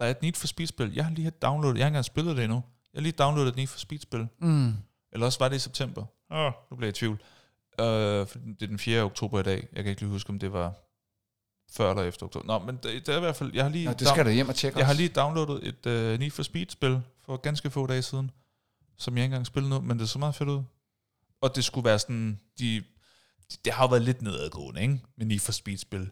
Der 0.00 0.06
er 0.06 0.10
et 0.10 0.22
Need 0.22 0.34
for 0.34 0.46
Speed-spil. 0.46 0.94
Jeg 0.94 1.04
har 1.04 1.12
lige 1.12 1.30
downloadet... 1.30 1.78
Jeg 1.78 1.84
har 1.84 1.88
ikke 1.88 1.92
engang 1.92 2.04
spillet 2.04 2.36
det 2.36 2.44
endnu. 2.44 2.62
Jeg 2.94 3.00
har 3.00 3.02
lige 3.02 3.12
downloadet 3.12 3.48
et 3.50 3.56
Need 3.56 3.66
for 3.66 3.78
Speed-spil. 3.78 4.28
Mm. 4.38 4.72
Eller 5.12 5.26
også 5.26 5.38
var 5.38 5.48
det 5.48 5.56
i 5.56 5.58
september. 5.58 6.04
Oh, 6.30 6.52
nu 6.70 6.76
bliver 6.76 6.86
jeg 6.88 6.96
i 6.96 6.98
tvivl. 6.98 7.22
Øh, 7.80 8.26
for 8.26 8.38
det 8.38 8.62
er 8.62 8.66
den 8.66 8.78
4. 8.78 9.02
oktober 9.02 9.40
i 9.40 9.42
dag. 9.42 9.68
Jeg 9.72 9.84
kan 9.84 9.90
ikke 9.90 10.02
lige 10.02 10.10
huske, 10.10 10.30
om 10.30 10.38
det 10.38 10.52
var 10.52 10.72
før 11.72 11.90
eller 11.90 12.02
efter 12.02 12.26
oktober. 12.26 12.46
Nå, 12.46 12.58
men 12.66 12.76
det, 12.82 13.06
det 13.06 13.08
er 13.08 13.16
i 13.16 13.20
hvert 13.20 13.36
fald... 13.36 13.50
Jeg 13.54 13.64
har 13.64 13.70
lige, 13.70 13.84
Nå, 13.86 13.92
det 13.92 14.08
skal 14.08 14.24
du 14.24 14.30
hjem 14.30 14.48
og 14.48 14.54
tjekke 14.54 14.78
jeg 14.78 14.86
har 14.86 14.92
også. 14.92 15.02
lige 15.02 15.12
downloadet 15.14 15.68
et 15.68 15.86
uh, 15.86 16.18
Need 16.20 16.30
for 16.30 16.42
Speed-spil 16.42 17.00
for 17.24 17.36
ganske 17.36 17.70
få 17.70 17.86
dage 17.86 18.02
siden, 18.02 18.30
som 18.98 19.16
jeg 19.16 19.24
ikke 19.24 19.32
engang 19.32 19.46
spillede 19.46 19.70
nu, 19.70 19.80
men 19.80 19.98
det 19.98 20.08
så 20.08 20.18
meget 20.18 20.34
fedt 20.34 20.48
ud. 20.48 20.62
Og 21.42 21.56
det 21.56 21.64
skulle 21.64 21.84
være 21.84 21.98
sådan... 21.98 22.40
De, 22.58 22.82
det 23.64 23.72
har 23.72 23.84
jo 23.84 23.88
været 23.88 24.02
lidt 24.02 24.22
nedadgående, 24.22 24.82
ikke? 24.82 25.00
Med 25.16 25.26
Need 25.26 25.40
for 25.40 25.52
Speed-spil. 25.52 26.10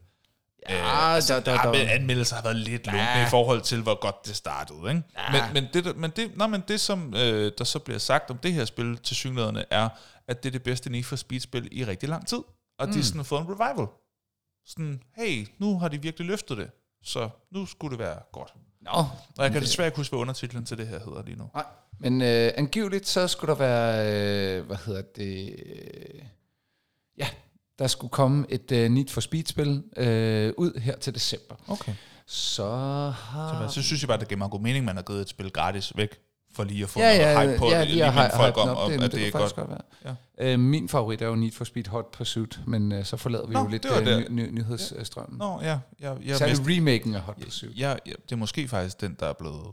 Ja, 0.69 1.15
altså, 1.15 1.35
der- 1.35 1.41
der- 1.41 1.63
der- 1.63 1.73
men 1.73 1.89
anmeldelser 1.89 2.37
har 2.37 2.43
været 2.43 2.57
lidt 2.57 2.87
lunkne 2.87 3.03
Ja. 3.03 3.27
i 3.27 3.31
forhold 3.31 3.61
til, 3.63 3.83
hvor 3.83 4.01
godt 4.01 4.27
det 4.27 4.37
startede. 4.37 4.79
Ikke? 4.79 5.03
Ja. 5.17 5.33
Men, 5.33 5.43
men, 5.55 5.73
det, 5.73 5.85
der- 5.85 5.95
men, 5.95 6.11
det, 6.17 6.37
nej, 6.37 6.47
men 6.47 6.63
det, 6.69 6.81
som 6.81 7.15
øh, 7.17 7.53
der 7.59 7.65
så 7.65 7.79
bliver 7.79 7.99
sagt 7.99 8.31
om 8.31 8.39
det 8.39 8.53
her 8.53 8.65
spil 8.65 8.97
til 8.99 9.17
synlæderne, 9.17 9.65
er, 9.71 9.89
at 10.29 10.43
det 10.43 10.49
er 10.49 10.53
det 10.53 10.63
bedste 10.63 10.91
Need 10.91 11.05
for 11.05 11.17
Speed-spil 11.17 11.69
i 11.73 11.85
rigtig 11.85 12.09
lang 12.09 12.27
tid. 12.27 12.39
Og 12.79 12.87
mm. 12.87 12.93
de 12.93 12.99
er 12.99 13.03
sådan 13.03 13.25
fået 13.25 13.41
en 13.41 13.47
revival. 13.49 13.87
Sådan, 14.67 15.03
hey, 15.17 15.47
nu 15.59 15.79
har 15.79 15.89
de 15.89 16.03
virkelig 16.03 16.27
løftet 16.27 16.59
det. 16.59 16.71
Så 17.03 17.29
nu 17.53 17.67
skulle 17.67 17.91
det 17.91 17.99
være 17.99 18.19
godt. 18.33 18.55
Nå, 18.81 18.91
Og 18.91 19.09
jeg 19.39 19.45
kan 19.51 19.61
det- 19.61 19.63
desværre 19.69 19.89
ikke 19.89 19.97
huske, 19.97 20.11
hvad 20.13 20.21
undertitlen 20.21 20.65
til 20.65 20.79
det 20.79 20.87
her 20.89 20.99
hedder 20.99 21.23
lige 21.23 21.37
nu. 21.39 21.51
Nej, 21.55 21.65
men 22.01 22.23
øh, 22.23 22.53
angiveligt 22.57 23.09
så 23.09 23.29
skulle 23.29 23.49
der 23.53 23.59
være, 23.59 24.13
øh, 24.59 24.67
hvad 24.67 24.77
hedder 24.87 25.03
det, 25.17 25.57
øh, 25.67 26.23
ja, 27.19 27.29
der 27.79 27.87
skulle 27.87 28.11
komme 28.11 28.47
et 28.49 28.73
øh, 28.73 28.91
Need 28.91 29.09
for 29.09 29.21
Speed-spil 29.21 29.83
øh, 29.97 30.53
ud 30.57 30.81
her 30.81 30.97
til 30.97 31.15
december. 31.15 31.55
Okay. 31.69 31.93
Så 32.27 32.71
har... 33.17 33.69
Så, 33.69 33.75
så 33.75 33.83
synes 33.83 34.03
jeg 34.03 34.09
bare, 34.09 34.19
det 34.19 34.29
giver 34.29 34.39
meget 34.39 34.51
god 34.51 34.61
mening, 34.61 34.83
at 34.83 34.85
man 34.85 34.97
har 34.97 35.03
givet 35.03 35.21
et 35.21 35.29
spil 35.29 35.51
gratis 35.51 35.97
væk, 35.97 36.19
for 36.55 36.65
lige 36.65 36.83
at 36.83 36.89
få 36.89 37.01
ja, 37.01 37.07
noget 37.07 37.21
ja, 37.21 37.47
hype 37.47 37.59
på 37.59 37.71
ja, 37.71 37.81
det, 37.81 37.89
lige 37.89 38.05
at 38.05 38.15
minde 38.15 38.29
hy- 38.29 38.37
folk 38.37 38.55
hype 38.55 38.61
om, 38.61 38.77
op, 38.77 38.91
det, 38.91 38.95
at 38.95 39.01
det, 39.01 39.13
det, 39.13 39.27
er 39.27 39.31
godt. 39.31 39.55
godt 39.55 39.71
være. 39.71 40.17
Øh, 40.41 40.61
min 40.61 40.89
favorit 40.89 41.23
er 41.23 41.27
jo 41.27 41.35
Need 41.35 41.53
for 41.53 41.65
Speed 41.65 41.87
Hot 41.87 42.13
Pursuit, 42.13 42.61
men 42.67 42.93
øh, 42.93 43.05
så 43.05 43.17
forlader 43.17 43.47
vi 43.47 43.55
Nå, 43.55 43.61
jo 43.61 43.69
lidt 43.69 43.87
øh, 43.87 44.19
ny, 44.19 44.27
ny, 44.31 44.51
nyhedsstrømmen. 44.51 45.39
Nå, 45.39 45.61
ja. 45.63 45.79
Jeg, 46.01 46.17
jeg, 46.25 46.37
Særligt 46.37 46.61
remaken 46.67 47.15
af 47.15 47.21
Hot 47.21 47.37
Pursuit. 47.45 47.79
ja, 47.79 47.95
ja, 48.07 48.13
det 48.23 48.33
er 48.33 48.37
måske 48.37 48.69
faktisk 48.69 49.01
den, 49.01 49.17
der 49.21 49.27
er 49.27 49.33
blevet 49.33 49.67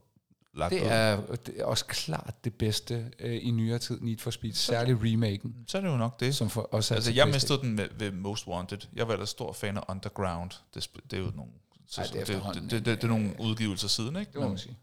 lagt 0.56 0.74
ud. 0.74 0.80
Det 0.80 0.92
er, 0.92 1.22
det 1.46 1.54
er 1.62 1.66
også 1.66 1.86
klart 1.86 2.34
det 2.44 2.54
bedste 2.54 3.06
øh, 3.20 3.40
i 3.42 3.52
nyere 3.52 3.80
tid, 3.80 4.00
Need 4.02 4.18
for 4.18 4.32
Speed. 4.32 4.54
Særligt 4.54 4.98
remaken, 5.04 5.56
Så 5.68 5.78
er 5.78 5.82
det 5.82 5.90
jo 5.90 5.98
nok 5.98 6.20
det. 6.20 6.36
som 6.36 6.50
for 6.50 6.70
også 6.72 6.94
Altså, 6.94 7.12
jeg 7.12 7.28
mistede 7.28 7.60
den 7.62 7.76
med, 7.76 7.88
ved 7.98 8.12
Most 8.12 8.48
Wanted. 8.48 8.78
Jeg 8.96 9.08
var 9.08 9.14
ellers 9.14 9.30
stor 9.30 9.54
fan 9.54 9.78
af 9.78 9.82
Underground. 9.90 10.52
Det, 10.74 10.90
det 11.12 11.20
er 11.20 11.24
jo 11.24 11.32
nogle, 11.36 11.52
så, 11.88 12.02
Ej, 12.02 12.08
det 12.08 12.22
er 12.22 12.26
det, 12.26 12.54
det, 12.54 12.64
det, 12.64 12.72
det, 12.72 12.86
det, 12.86 13.04
er 13.04 13.08
nogle 13.08 13.36
udgivelser 13.40 13.88
siden, 13.88 14.16
ikke? 14.16 14.32
Det 14.32 14.42
må 14.42 14.48
man 14.48 14.58
sige. 14.58 14.78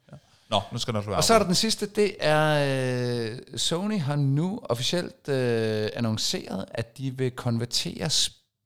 Nå, 0.50 0.60
nu 0.72 0.78
skal 0.78 0.94
der 0.94 1.16
Og 1.16 1.24
så 1.24 1.34
er 1.34 1.38
der 1.38 1.46
den 1.46 1.54
sidste, 1.54 1.86
det 1.86 2.16
er, 2.20 3.32
øh, 3.32 3.38
Sony 3.56 4.00
har 4.00 4.16
nu 4.16 4.60
officielt 4.62 5.28
øh, 5.28 5.88
annonceret, 5.94 6.64
at 6.70 6.98
de 6.98 7.18
vil 7.18 7.30
konvertere 7.30 8.10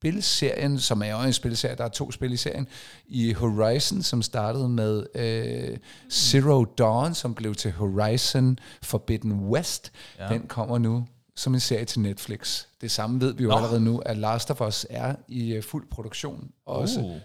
spilserien, 0.01 0.79
som 0.79 1.03
er 1.03 1.07
jo 1.07 1.21
en 1.21 1.33
spilserie, 1.33 1.77
der 1.77 1.85
er 1.85 1.89
to 1.89 2.13
spil 2.13 2.33
i 2.33 2.37
serien, 2.37 2.69
i 3.07 3.33
Horizon, 3.33 4.03
som 4.03 4.23
startede 4.23 4.69
med 4.69 5.07
øh, 5.15 5.79
Zero 6.11 6.65
Dawn, 6.65 7.15
som 7.15 7.35
blev 7.35 7.55
til 7.55 7.73
Horizon 7.73 8.59
Forbidden 8.83 9.33
West. 9.33 9.93
Ja. 10.19 10.29
Den 10.29 10.47
kommer 10.47 10.79
nu 10.79 11.07
som 11.37 11.55
en 11.55 11.61
serie 11.61 11.85
til 11.85 12.01
Netflix. 12.01 12.65
Det 12.81 12.91
samme 12.91 13.21
ved 13.21 13.35
vi 13.35 13.43
jo 13.43 13.49
Nå. 13.49 13.57
allerede 13.57 13.81
nu, 13.81 13.99
at 13.99 14.17
Last 14.17 14.51
of 14.51 14.61
Us 14.61 14.87
er 14.91 15.15
i 15.29 15.53
øh, 15.53 15.63
fuld 15.63 15.87
produktion, 15.91 16.51
også 16.67 17.01
Uh. 17.01 17.17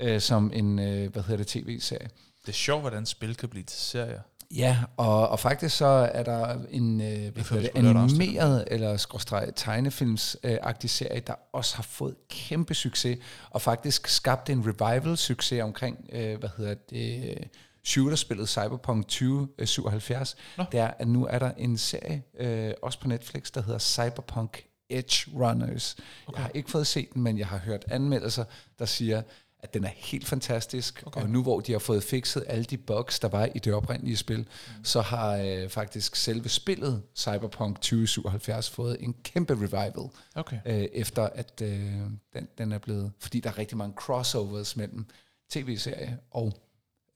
øh, 0.00 0.20
som 0.20 0.50
en, 0.54 0.78
øh, 0.78 1.12
hvad 1.12 1.22
hedder 1.22 1.36
det, 1.36 1.46
tv-serie. 1.46 2.08
Det 2.42 2.48
er 2.48 2.52
sjovt, 2.52 2.80
hvordan 2.80 3.06
spil 3.06 3.36
kan 3.36 3.48
blive 3.48 3.64
til 3.64 3.78
serier. 3.80 4.20
Ja, 4.54 4.78
og, 4.96 5.28
og 5.28 5.40
faktisk 5.40 5.76
så 5.76 5.86
er 5.86 6.22
der 6.22 6.58
en 6.70 7.00
øh, 7.00 7.06
det, 7.06 7.70
animeret 7.74 8.64
eller 8.70 8.96
skråstreg 8.96 9.48
tegnefilmsagtig 9.56 10.90
serie, 10.90 11.20
der 11.20 11.34
også 11.52 11.76
har 11.76 11.82
fået 11.82 12.14
kæmpe 12.28 12.74
succes, 12.74 13.18
og 13.50 13.62
faktisk 13.62 14.06
skabt 14.06 14.50
en 14.50 14.64
revival-succes 14.66 15.62
omkring, 15.62 16.10
øh, 16.12 16.38
hvad 16.38 16.48
hedder 16.56 16.74
det, 16.90 17.30
øh, 17.30 17.46
shooterspillet 17.84 18.48
Cyberpunk 18.48 19.08
2077. 19.08 20.36
Nå. 20.58 20.64
Det 20.72 20.80
er, 20.80 20.90
at 20.98 21.08
nu 21.08 21.26
er 21.26 21.38
der 21.38 21.52
en 21.56 21.78
serie, 21.78 22.22
øh, 22.38 22.72
også 22.82 23.00
på 23.00 23.08
Netflix, 23.08 23.50
der 23.50 23.62
hedder 23.62 23.78
Cyberpunk 23.78 24.66
Edge 24.90 25.30
Runners. 25.34 25.96
Okay. 26.26 26.36
Jeg 26.36 26.44
har 26.44 26.50
ikke 26.54 26.70
fået 26.70 26.86
set 26.86 27.14
den, 27.14 27.22
men 27.22 27.38
jeg 27.38 27.46
har 27.46 27.58
hørt 27.58 27.84
anmeldelser, 27.88 28.44
der 28.78 28.84
siger, 28.84 29.22
at 29.60 29.74
den 29.74 29.84
er 29.84 29.90
helt 29.96 30.26
fantastisk, 30.26 31.02
okay. 31.06 31.20
og 31.20 31.30
nu 31.30 31.42
hvor 31.42 31.60
de 31.60 31.72
har 31.72 31.78
fået 31.78 32.02
fikset 32.02 32.44
alle 32.46 32.64
de 32.64 32.76
bugs, 32.76 33.20
der 33.20 33.28
var 33.28 33.48
i 33.54 33.58
det 33.58 33.74
oprindelige 33.74 34.16
spil, 34.16 34.38
mm. 34.38 34.84
så 34.84 35.00
har 35.00 35.36
øh, 35.36 35.68
faktisk 35.68 36.16
selve 36.16 36.48
spillet 36.48 37.02
Cyberpunk 37.16 37.76
2077 37.76 38.70
fået 38.70 38.96
en 39.00 39.14
kæmpe 39.22 39.54
revival, 39.54 40.10
Okay. 40.34 40.58
øh, 40.66 40.88
efter 40.92 41.28
at 41.34 41.62
øh, 41.62 41.70
den, 42.34 42.48
den 42.58 42.72
er 42.72 42.78
blevet, 42.78 43.12
fordi 43.20 43.40
der 43.40 43.50
er 43.50 43.58
rigtig 43.58 43.76
mange 43.76 43.94
crossovers 43.96 44.76
mellem 44.76 45.06
tv-serie 45.50 46.18
og 46.30 46.52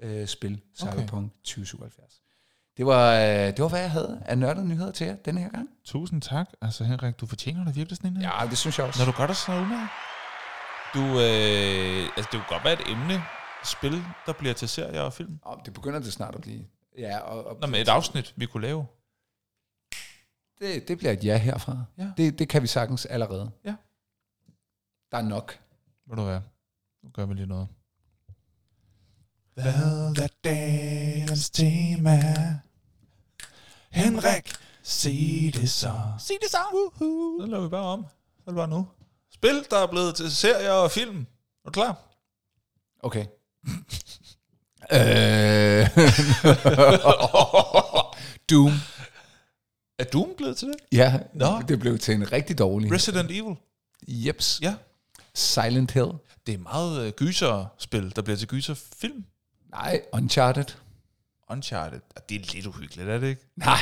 øh, 0.02 0.26
spil 0.26 0.60
Cyberpunk 0.78 1.24
okay. 1.24 1.44
2077. 1.44 2.20
Det 2.76 2.86
var, 2.86 3.14
øh, 3.14 3.46
det 3.46 3.62
var, 3.62 3.68
hvad 3.68 3.80
jeg 3.80 3.90
havde 3.90 4.22
af 4.26 4.38
nørdede 4.38 4.68
nyheder 4.68 4.90
til 4.90 5.06
jer 5.06 5.16
denne 5.16 5.40
her 5.40 5.48
gang. 5.48 5.68
Tusind 5.84 6.22
tak. 6.22 6.50
Altså 6.62 6.84
Henrik, 6.84 7.20
du 7.20 7.26
fortjener 7.26 7.64
da 7.64 7.70
virkelig 7.70 7.96
sådan 7.96 8.10
en 8.10 8.16
her. 8.16 8.42
Ja, 8.42 8.46
det 8.50 8.58
synes 8.58 8.78
jeg 8.78 8.86
også. 8.86 9.04
Når 9.04 9.12
du 9.12 9.16
gør 9.18 9.26
dig 9.26 9.36
så 9.36 9.52
umage. 9.52 9.88
Du, 10.94 11.00
øh, 11.00 12.08
altså 12.16 12.28
det 12.32 12.40
kunne 12.40 12.44
godt 12.48 12.64
være 12.64 12.72
et 12.72 12.88
emne, 12.90 13.22
spil, 13.64 14.04
der 14.26 14.32
bliver 14.32 14.54
til 14.54 14.68
serier 14.68 15.00
og 15.00 15.12
film. 15.12 15.38
Oh, 15.42 15.58
det 15.64 15.72
begynder 15.74 15.98
det 15.98 16.12
snart 16.12 16.34
at 16.34 16.40
blive. 16.40 16.66
Ja, 16.98 17.18
og, 17.18 17.44
og 17.44 17.56
Nå, 17.60 17.66
men 17.66 17.80
et 17.80 17.88
afsnit, 17.88 18.34
vi 18.36 18.46
kunne 18.46 18.62
lave. 18.62 18.86
det, 20.60 20.88
det 20.88 20.98
bliver 20.98 21.12
et 21.12 21.24
ja 21.24 21.36
herfra. 21.36 21.84
Ja. 21.98 22.10
Det, 22.16 22.38
det 22.38 22.48
kan 22.48 22.62
vi 22.62 22.66
sagtens 22.66 23.06
allerede. 23.06 23.50
Ja. 23.64 23.74
Der 25.12 25.18
er 25.18 25.22
nok. 25.22 25.58
Ved 26.06 26.16
du 26.16 26.22
hvad? 26.24 26.40
Nu 27.02 27.10
gør 27.10 27.26
vi 27.26 27.34
lige 27.34 27.46
noget. 27.46 27.68
Hvad 29.54 29.64
er 30.22 30.28
dagens 30.44 31.50
tema? 31.50 32.18
Henrik, 33.90 34.52
sig 34.82 35.50
det 35.54 35.70
så. 35.70 35.92
Sig 36.18 36.36
det 36.42 36.50
så! 36.50 36.58
Så 37.40 37.46
laver 37.46 37.62
vi 37.62 37.68
bare 37.68 37.84
om. 37.84 38.06
Så 38.38 38.42
er 38.46 38.50
det 38.50 38.56
bare 38.56 38.68
nu. 38.68 38.88
Spil, 39.40 39.66
der 39.70 39.78
er 39.78 39.86
blevet 39.86 40.14
til 40.14 40.36
serier 40.36 40.70
og 40.70 40.90
film. 40.90 41.20
Er 41.64 41.70
du 41.70 41.70
klar? 41.70 41.96
Okay. 43.02 43.20
øh, 44.92 45.88
Doom. 48.50 48.72
Er 49.98 50.04
Doom 50.12 50.34
blevet 50.36 50.56
til 50.56 50.68
det? 50.68 50.76
Ja, 50.92 51.20
Nå. 51.34 51.62
det 51.68 51.80
blev 51.80 51.98
til 51.98 52.14
en 52.14 52.32
rigtig 52.32 52.58
dårlig. 52.58 52.92
Resident 52.92 53.30
Evil. 53.30 53.56
Jeps. 54.08 54.58
Ja. 54.62 54.74
Silent 55.34 55.90
Hill. 55.90 56.10
Det 56.46 56.54
er 56.54 56.58
meget 56.58 57.06
øh, 57.06 57.12
gyserspil, 57.12 58.16
der 58.16 58.22
bliver 58.22 58.36
til 58.36 58.48
gyserfilm. 58.48 59.24
Nej, 59.70 60.02
Uncharted. 60.12 60.64
Uncharted. 61.50 62.00
Ah, 62.16 62.22
Det 62.28 62.34
er 62.40 62.54
lidt 62.54 62.66
uhyggeligt, 62.66 63.08
er 63.08 63.18
det 63.18 63.28
ikke? 63.28 63.46
Nej, 63.56 63.80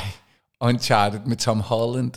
Uncharted 0.61 1.21
med 1.21 1.37
Tom 1.37 1.61
Holland. 1.61 2.13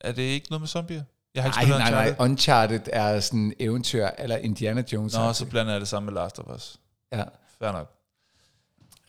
Er 0.00 0.12
det 0.12 0.22
ikke 0.22 0.46
noget 0.50 0.60
med 0.60 0.68
zombier? 0.68 1.02
Jeg 1.36 1.44
har 1.44 1.48
ikke 1.48 1.56
spillet 1.56 1.78
nej, 1.78 1.88
Uncharted. 1.88 2.16
nej. 2.18 2.24
Uncharted 2.24 2.80
er 2.92 3.20
sådan 3.20 3.52
eventyr, 3.60 4.06
eller 4.18 4.36
Indiana 4.36 4.82
Jones. 4.92 5.14
Nå, 5.14 5.32
så 5.32 5.46
blander 5.46 5.72
jeg 5.72 5.80
det 5.80 5.88
sammen 5.88 6.14
med 6.14 6.22
Last 6.22 6.38
of 6.38 6.54
Us. 6.56 6.76
Ja. 7.12 7.22
Fair 7.58 7.72
nok. 7.72 7.92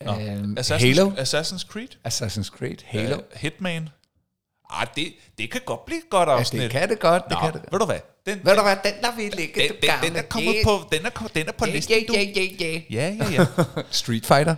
Nå. 0.02 0.12
Um, 0.12 0.58
Assassin's, 0.60 0.86
Halo. 0.86 1.10
Assassin's 1.12 1.68
Creed? 1.68 1.88
Assassin's 2.08 2.58
Creed. 2.58 2.78
Halo. 2.86 3.16
Uh, 3.16 3.22
Hitman? 3.34 3.90
Ah, 4.70 4.88
det, 4.96 5.14
det 5.38 5.52
kan 5.52 5.62
godt 5.66 5.86
blive 5.86 6.02
godt 6.10 6.30
Ja, 6.30 6.38
afsnit. 6.40 6.62
det 6.62 6.72
kan 6.72 6.90
det 6.90 7.00
godt. 7.00 7.24
Det 7.24 7.32
Nå, 7.32 7.38
kan 7.40 7.54
det 7.54 7.62
godt. 7.62 7.72
ved 7.74 7.80
du 7.80 7.86
hvad? 7.86 8.00
Den, 8.26 8.46
Ved 8.46 8.56
du 8.56 8.62
hvad, 8.62 8.78
den 8.84 8.94
der 9.02 9.16
vi 9.16 9.22
ligge, 9.22 9.62
den, 9.62 9.70
den, 9.82 9.90
den, 10.12 10.16
er 10.16 10.22
kommet 10.22 10.56
på, 10.64 10.72
den 10.92 11.06
er, 11.06 11.10
den 11.36 11.48
er 11.48 11.52
på 11.52 11.66
listen, 11.66 11.94
Ja, 11.96 12.04
du. 12.08 12.14
ja, 12.14 12.22
ja, 12.22 12.42
ja. 12.60 12.82
Ja, 12.90 13.16
ja, 13.20 13.30
ja. 13.32 13.46
Street 13.92 14.26
Fighter. 14.26 14.56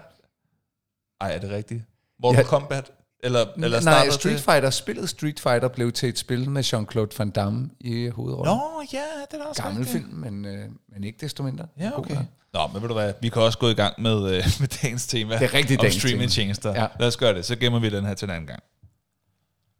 Ej, 1.21 1.31
er 1.35 1.39
det 1.39 1.49
rigtigt? 1.49 1.83
Mortal 2.21 2.39
Ja. 2.39 2.47
Kombat? 2.47 2.91
Eller, 3.23 3.45
eller 3.55 3.81
Nej, 3.81 4.09
Street? 4.09 4.39
Fighter, 4.39 4.69
spillet 4.69 5.09
Street 5.09 5.39
Fighter 5.39 5.67
blev 5.67 5.91
til 5.91 6.09
et 6.09 6.19
spil 6.19 6.49
med 6.49 6.63
Jean-Claude 6.63 7.15
Van 7.17 7.29
Damme 7.29 7.69
i 7.79 8.07
hovedrollen. 8.07 8.55
Nå, 8.55 8.83
ja, 8.93 9.03
det 9.31 9.41
er 9.41 9.45
også 9.45 9.63
Gammel 9.63 9.83
rigtigt. 9.83 10.05
film, 10.05 10.15
men, 10.17 10.45
øh, 10.45 10.65
men 10.93 11.03
ikke 11.03 11.17
desto 11.21 11.43
mindre. 11.43 11.67
Ja, 11.79 11.97
okay. 11.97 12.17
Nå, 12.53 12.67
men 12.73 12.81
ved 12.81 12.87
du 12.89 12.93
hvad, 12.93 13.13
vi 13.21 13.29
kan 13.29 13.41
også 13.41 13.57
gå 13.57 13.69
i 13.69 13.73
gang 13.73 14.01
med, 14.01 14.17
øh, 14.17 14.43
med 14.59 14.67
dagens 14.81 15.07
tema. 15.07 15.33
Det 15.33 15.43
er 15.43 15.53
rigtigt 15.53 15.79
om 15.79 15.83
dagens 15.83 15.95
streamingtjenester. 15.95 16.73
Ja. 16.73 16.87
Lad 16.99 17.07
os 17.07 17.17
gøre 17.17 17.33
det, 17.33 17.45
så 17.45 17.55
gemmer 17.55 17.79
vi 17.79 17.89
den 17.89 18.05
her 18.05 18.13
til 18.13 18.25
en 18.25 18.31
anden 18.31 18.47
gang. 18.47 18.63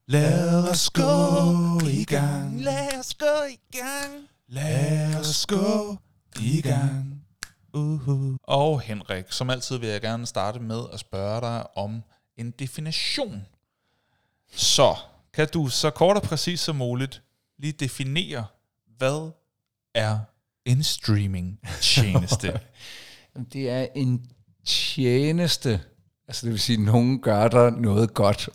Lad 0.07 0.69
os 0.69 0.89
gå 0.89 1.01
i 1.87 2.03
gang. 2.03 2.61
Lad 2.61 2.99
os 2.99 3.13
gå 3.13 3.43
i 3.49 3.77
gang. 3.77 4.13
Lad 4.47 5.15
os 5.19 5.45
gå 5.45 5.97
i 6.39 6.61
gang. 6.61 7.23
Uh-huh. 7.77 8.37
Og 8.43 8.81
Henrik, 8.81 9.25
som 9.29 9.49
altid 9.49 9.77
vil 9.77 9.89
jeg 9.89 10.01
gerne 10.01 10.25
starte 10.25 10.59
med 10.59 10.81
at 10.93 10.99
spørge 10.99 11.41
dig 11.41 11.77
om 11.77 12.03
en 12.39 12.51
definition. 12.51 13.45
Så 14.55 14.95
kan 15.33 15.47
du 15.53 15.67
så 15.67 15.89
kort 15.89 16.17
og 16.17 16.23
præcis 16.23 16.59
som 16.59 16.75
muligt 16.75 17.21
lige 17.59 17.71
definere, 17.73 18.45
hvad 18.97 19.31
er 19.95 20.19
en 20.65 20.83
streaming 20.83 21.59
tjeneste? 21.81 22.59
Det 23.53 23.69
er 23.69 23.87
en 23.95 24.25
tjeneste. 24.65 25.81
Altså 26.27 26.45
det 26.45 26.51
vil 26.51 26.59
sige, 26.59 26.77
at 26.77 26.83
nogen 26.83 27.21
gør 27.21 27.47
der 27.47 27.69
noget 27.69 28.13
godt. 28.13 28.49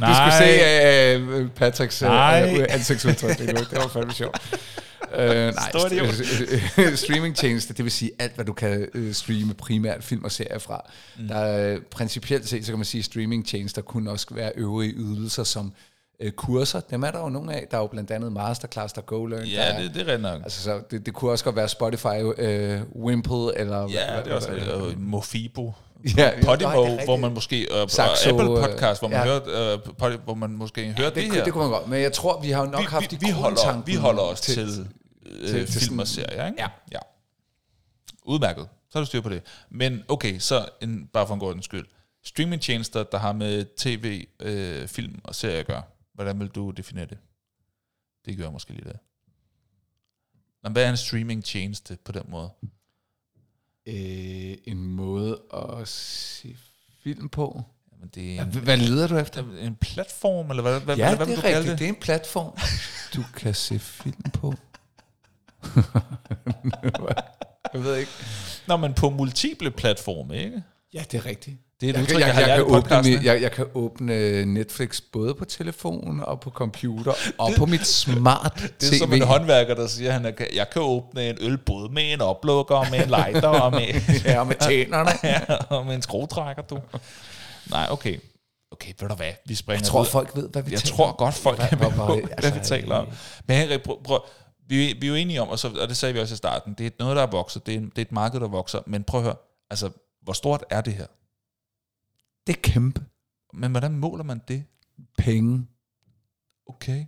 Du 0.00 0.14
skal 0.14 0.32
se 0.38 1.42
uh, 1.42 1.50
Patricks 1.50 2.02
uh, 2.02 2.08
Nej. 2.08 2.66
ansigtsudtryk. 2.68 3.38
Det 3.38 3.78
var 3.78 3.88
fandme 3.88 4.12
sjovt. 4.12 4.40
Uh, 5.18 5.24
nej, 5.24 5.52
Stor 5.70 5.86
idiot. 5.86 6.08
st- 6.08 6.94
streamingtjeneste, 6.96 7.74
det 7.74 7.84
vil 7.84 7.92
sige 7.92 8.10
alt, 8.18 8.34
hvad 8.34 8.44
du 8.44 8.52
kan 8.52 8.88
streame 9.12 9.54
primært 9.54 10.04
film 10.04 10.24
og 10.24 10.32
serier 10.32 10.58
fra. 10.58 10.90
Mm. 11.18 11.28
Der 11.28 11.34
er, 11.36 11.78
principielt 11.90 12.48
set, 12.48 12.64
så 12.66 12.72
kan 12.72 12.78
man 12.78 12.84
sige, 12.84 12.98
at 12.98 13.04
streamingtjenester 13.04 13.82
kunne 13.82 14.10
også 14.10 14.26
være 14.30 14.52
øvrige 14.56 14.92
ydelser 14.96 15.44
som 15.44 15.72
uh, 16.24 16.30
kurser. 16.30 16.80
Dem 16.80 17.02
er 17.02 17.10
der 17.10 17.18
jo 17.20 17.28
nogle 17.28 17.54
af. 17.54 17.66
Der 17.70 17.76
er 17.76 17.80
jo 17.80 17.86
blandt 17.86 18.10
andet 18.10 18.32
Masterclass, 18.32 18.92
der 18.92 19.00
er 19.00 19.06
GoLearn. 19.06 19.42
der 19.42 19.48
Ja, 19.48 19.62
er, 19.62 19.80
det, 19.82 19.94
det 19.94 20.10
er 20.10 20.18
nok. 20.18 20.40
Altså, 20.42 20.62
så 20.62 20.80
det, 20.90 21.06
det 21.06 21.14
kunne 21.14 21.30
også 21.30 21.44
godt 21.44 21.56
være 21.56 21.68
Spotify, 21.68 22.06
uh, 22.06 23.02
Wimple, 23.04 23.58
eller... 23.58 23.80
Ja, 23.80 24.20
det 24.24 24.30
er 24.30 24.34
også 24.34 24.50
rigtigt. 24.52 24.70
Og 24.70 24.92
Mofibo. 24.96 25.72
Ja, 26.16 26.30
Podimo, 26.44 26.84
rigtigt. 26.84 27.04
hvor 27.04 27.16
man 27.16 27.32
måske... 27.34 27.68
Og, 27.72 27.90
Saxo, 27.90 28.30
Apple 28.30 28.50
øh, 28.50 28.64
Podcast, 28.64 29.00
hvor 29.00 29.08
man, 29.08 29.18
ja. 29.18 29.24
hører, 29.24 29.76
pod, 29.98 30.12
hvor 30.24 30.34
man 30.34 30.50
måske 30.50 30.94
hører 30.98 31.08
det, 31.08 31.16
det, 31.16 31.24
det 31.24 31.32
her. 31.32 31.44
det 31.44 31.52
kunne 31.52 31.64
man 31.64 31.72
godt, 31.72 31.88
men 31.88 32.02
jeg 32.02 32.12
tror, 32.12 32.40
vi 32.40 32.50
har 32.50 32.64
jo 32.64 32.70
nok 32.70 32.80
vi, 32.80 32.86
haft 32.86 33.12
vi, 33.12 33.18
vi, 33.20 33.30
holder, 33.30 33.82
vi 33.86 33.94
holder 33.94 34.22
os 34.22 34.40
til, 34.40 34.54
til, 34.54 34.86
til- 35.24 35.48
til, 35.48 35.66
til 35.66 35.80
film 35.80 35.98
og 35.98 36.06
serier, 36.08 36.46
ikke? 36.46 36.62
Ja. 36.62 36.68
ja. 36.92 36.98
Udmærket. 38.22 38.68
Så 38.90 38.98
har 38.98 39.00
du 39.00 39.06
styr 39.06 39.20
på 39.20 39.28
det. 39.28 39.42
Men 39.70 40.02
okay, 40.08 40.38
så 40.38 40.68
en, 40.82 41.06
bare 41.06 41.26
for 41.26 41.34
en 41.34 41.40
god 41.40 41.62
skyld. 41.62 41.86
Streamingtjenester, 42.24 43.02
der 43.04 43.18
har 43.18 43.32
med 43.32 43.66
tv, 43.76 44.26
øh, 44.40 44.88
film 44.88 45.20
og 45.24 45.34
serier 45.34 45.60
at 45.60 45.66
gøre. 45.66 45.82
Hvordan 46.12 46.40
vil 46.40 46.48
du 46.48 46.70
definere 46.70 47.06
det? 47.06 47.18
Det 48.24 48.36
gør 48.36 48.44
jeg 48.44 48.52
måske 48.52 48.72
lige 48.72 48.84
det. 48.84 48.98
Men 50.62 50.72
hvad 50.72 50.84
er 50.84 50.90
en 50.90 50.96
streamingtjeneste 50.96 51.98
på 52.04 52.12
den 52.12 52.22
måde? 52.28 52.50
øh, 53.86 54.56
en 54.64 54.76
måde 54.84 55.40
at 55.54 55.88
se 55.88 56.56
film 57.02 57.28
på. 57.28 57.62
Jamen, 57.92 58.08
det 58.14 58.38
er 58.38 58.42
en, 58.44 58.50
hvad 58.58 58.76
leder 58.76 59.06
du 59.08 59.16
efter? 59.16 59.56
en 59.58 59.76
platform, 59.76 60.50
eller 60.50 60.62
hvad, 60.62 60.80
hvad, 60.80 60.96
Ja, 60.96 61.16
hvad 61.16 61.26
vil 61.26 61.36
det 61.36 61.44
er 61.44 61.48
rigtigt. 61.48 61.70
det? 61.70 61.78
Det 61.78 61.84
er 61.84 61.88
en 61.88 62.00
platform, 62.00 62.56
du 63.16 63.24
kan 63.36 63.54
se 63.54 63.78
film 63.78 64.22
på. 64.22 64.54
jeg 67.74 67.84
ved 67.84 67.96
ikke. 67.96 68.10
Nå, 68.66 68.76
men 68.76 68.94
på 68.94 69.10
multiple 69.10 69.70
platforme, 69.70 70.36
ikke? 70.38 70.62
Ja, 70.94 71.02
det 71.12 71.18
er 71.18 71.26
rigtigt. 71.26 71.56
Det 71.80 71.80
Det 71.80 71.88
er 71.88 71.90
et 71.90 71.94
Jeg, 71.94 72.02
udtryk, 72.02 72.20
jeg, 72.20 72.26
jeg, 72.26 72.34
har 72.34 72.40
jeg, 72.40 72.48
lært 72.48 72.56
kan 72.58 72.66
i 72.66 72.70
åbne, 72.76 72.82
podcasten. 72.82 73.14
mi- 73.14 73.24
jeg, 73.24 73.42
jeg 73.42 73.52
kan 73.52 73.66
åbne 73.74 74.44
Netflix 74.44 75.00
både 75.12 75.34
på 75.34 75.44
telefon 75.44 76.20
og 76.22 76.40
på 76.40 76.50
computer 76.50 77.12
og 77.38 77.50
på 77.58 77.66
mit 77.66 77.86
smart 77.86 78.52
Det 78.80 78.86
er 78.86 78.90
TV. 78.90 78.98
som 78.98 79.12
en 79.12 79.22
håndværker, 79.22 79.74
der 79.74 79.86
siger, 79.86 80.08
at 80.10 80.14
han 80.14 80.26
er, 80.26 80.32
jeg 80.54 80.70
kan 80.70 80.82
åbne 80.82 81.28
en 81.30 81.36
ølbåd 81.40 81.90
med 81.90 82.12
en 82.12 82.20
oplukker, 82.20 82.74
og 82.74 82.86
med 82.90 82.98
en 83.00 83.08
lighter 83.08 83.48
og 83.48 83.72
med, 83.72 83.86
Ja, 84.24 84.44
med 84.44 84.54
tænderne. 84.60 85.10
ja, 85.22 85.40
og 85.70 85.86
med 85.86 85.94
en 85.94 86.02
skruetrækker, 86.02 86.62
du. 86.62 86.78
Nej, 87.70 87.86
okay. 87.90 88.18
Okay, 88.72 88.92
ved 89.00 89.08
du 89.08 89.14
hvad, 89.14 89.32
vi 89.46 89.54
springer 89.54 89.80
Jeg 89.80 89.86
tror, 89.86 90.00
videre. 90.00 90.12
folk 90.12 90.36
ved, 90.36 90.48
hvad 90.48 90.62
vi 90.62 90.72
Jeg 90.72 90.80
taler 90.80 90.96
tror 90.96 91.06
om. 91.06 91.14
godt, 91.18 91.34
folk 91.34 91.56
Hvor- 91.58 91.66
er 91.66 91.70
med 91.70 91.78
hvor- 91.78 91.88
på, 91.90 92.04
hvor- 92.04 92.14
hvad 92.14 92.50
vi 92.52 92.58
altså, 92.58 92.74
taler 92.74 92.94
om. 92.94 93.06
Men 93.46 93.56
Henrik, 93.56 93.82
prøv, 93.82 94.02
prøv, 94.04 94.18
vi, 94.66 94.92
vi 95.00 95.06
er 95.06 95.10
jo 95.10 95.14
enige 95.14 95.42
om, 95.42 95.48
og, 95.48 95.58
så, 95.58 95.68
og 95.68 95.88
det 95.88 95.96
sagde 95.96 96.14
vi 96.14 96.20
også 96.20 96.34
i 96.34 96.36
starten, 96.36 96.74
det 96.74 96.86
er 96.86 96.90
noget, 96.98 97.16
der 97.16 97.22
er 97.22 97.26
vokset, 97.26 97.66
det 97.66 97.74
er, 97.74 97.80
det 97.80 97.98
er 97.98 98.02
et 98.02 98.12
marked, 98.12 98.40
der 98.40 98.48
vokser, 98.48 98.80
men 98.86 99.04
prøv 99.04 99.20
at 99.20 99.24
høre, 99.24 99.36
altså, 99.70 99.90
hvor 100.22 100.32
stort 100.32 100.64
er 100.70 100.80
det 100.80 100.94
her? 100.94 101.06
Det 102.46 102.56
er 102.56 102.60
kæmpe 102.60 103.04
Men 103.52 103.70
hvordan 103.70 103.92
måler 103.92 104.24
man 104.24 104.40
det? 104.48 104.64
penge. 105.18 105.66
Okay. 106.66 107.06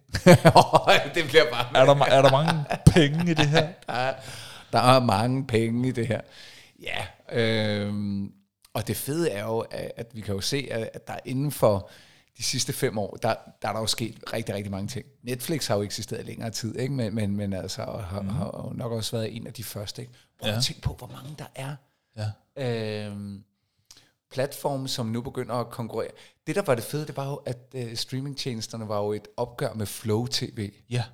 det 1.14 1.25
bliver 1.29 1.51
bare... 1.51 1.66
Er 1.75 1.85
der, 1.85 2.05
er 2.05 2.23
der 2.23 2.31
mange 2.31 2.64
penge 2.87 3.31
i 3.31 3.35
det 3.35 3.49
her? 3.49 3.73
Der 3.87 3.92
er, 4.09 4.14
der 4.73 4.79
er 4.79 5.01
mange 5.01 5.47
penge 5.47 5.88
i 5.88 5.92
det 5.92 6.07
her. 6.07 6.21
Ja, 6.83 7.07
øhm, 7.33 8.33
og 8.75 8.88
det 8.88 8.97
fede 8.97 9.31
er 9.31 9.45
jo, 9.45 9.59
at, 9.59 9.92
at 9.97 10.07
vi 10.12 10.21
kan 10.21 10.35
jo 10.35 10.40
se, 10.40 10.69
at, 10.71 10.90
at 10.95 11.07
der 11.07 11.19
inden 11.25 11.53
for 11.53 11.90
de 12.38 12.42
sidste 12.42 12.72
fem 12.72 12.99
år, 12.99 13.16
der, 13.22 13.35
der 13.62 13.68
er 13.68 13.72
der 13.72 13.81
jo 13.81 13.87
sket 13.87 14.18
rigtig, 14.33 14.55
rigtig 14.55 14.70
mange 14.70 14.88
ting. 14.88 15.07
Netflix 15.22 15.66
har 15.66 15.77
jo 15.77 15.83
eksisteret 15.83 16.27
længere 16.27 16.51
tid, 16.51 16.79
ikke? 16.79 16.94
Men, 16.94 17.14
men, 17.14 17.37
men 17.37 17.53
altså, 17.53 17.83
og 17.83 18.05
har, 18.05 18.20
mm. 18.22 18.29
har 18.29 18.64
jo 18.64 18.72
nok 18.77 18.92
også 18.92 19.16
været 19.16 19.37
en 19.37 19.46
af 19.46 19.53
de 19.53 19.64
første. 19.64 20.03
Ikke? 20.03 20.14
Prøv 20.40 20.51
Ja. 20.51 20.57
at 20.57 20.64
tænke 20.64 20.81
på, 20.83 20.94
hvor 20.94 21.07
mange 21.07 21.35
der 21.38 21.46
er. 21.55 21.77
Ja. 22.16 23.07
Øhm, 23.07 23.44
platforme, 24.31 24.88
som 24.88 25.07
nu 25.07 25.20
begynder 25.20 25.55
at 25.55 25.70
konkurrere. 25.70 26.11
Det, 26.46 26.57
der 26.57 26.62
var 26.62 26.75
det 26.75 26.85
fede, 26.85 27.07
det 27.07 27.16
var 27.16 27.29
jo, 27.29 27.35
at 27.35 27.59
øh, 27.75 27.96
streamingtjenesterne 27.96 28.88
var 28.88 28.99
jo 28.99 29.12
et 29.12 29.29
opgør 29.37 29.72
med 29.72 29.87
Flow 29.87 30.27
TV. 30.27 30.72
Ja. 30.90 31.05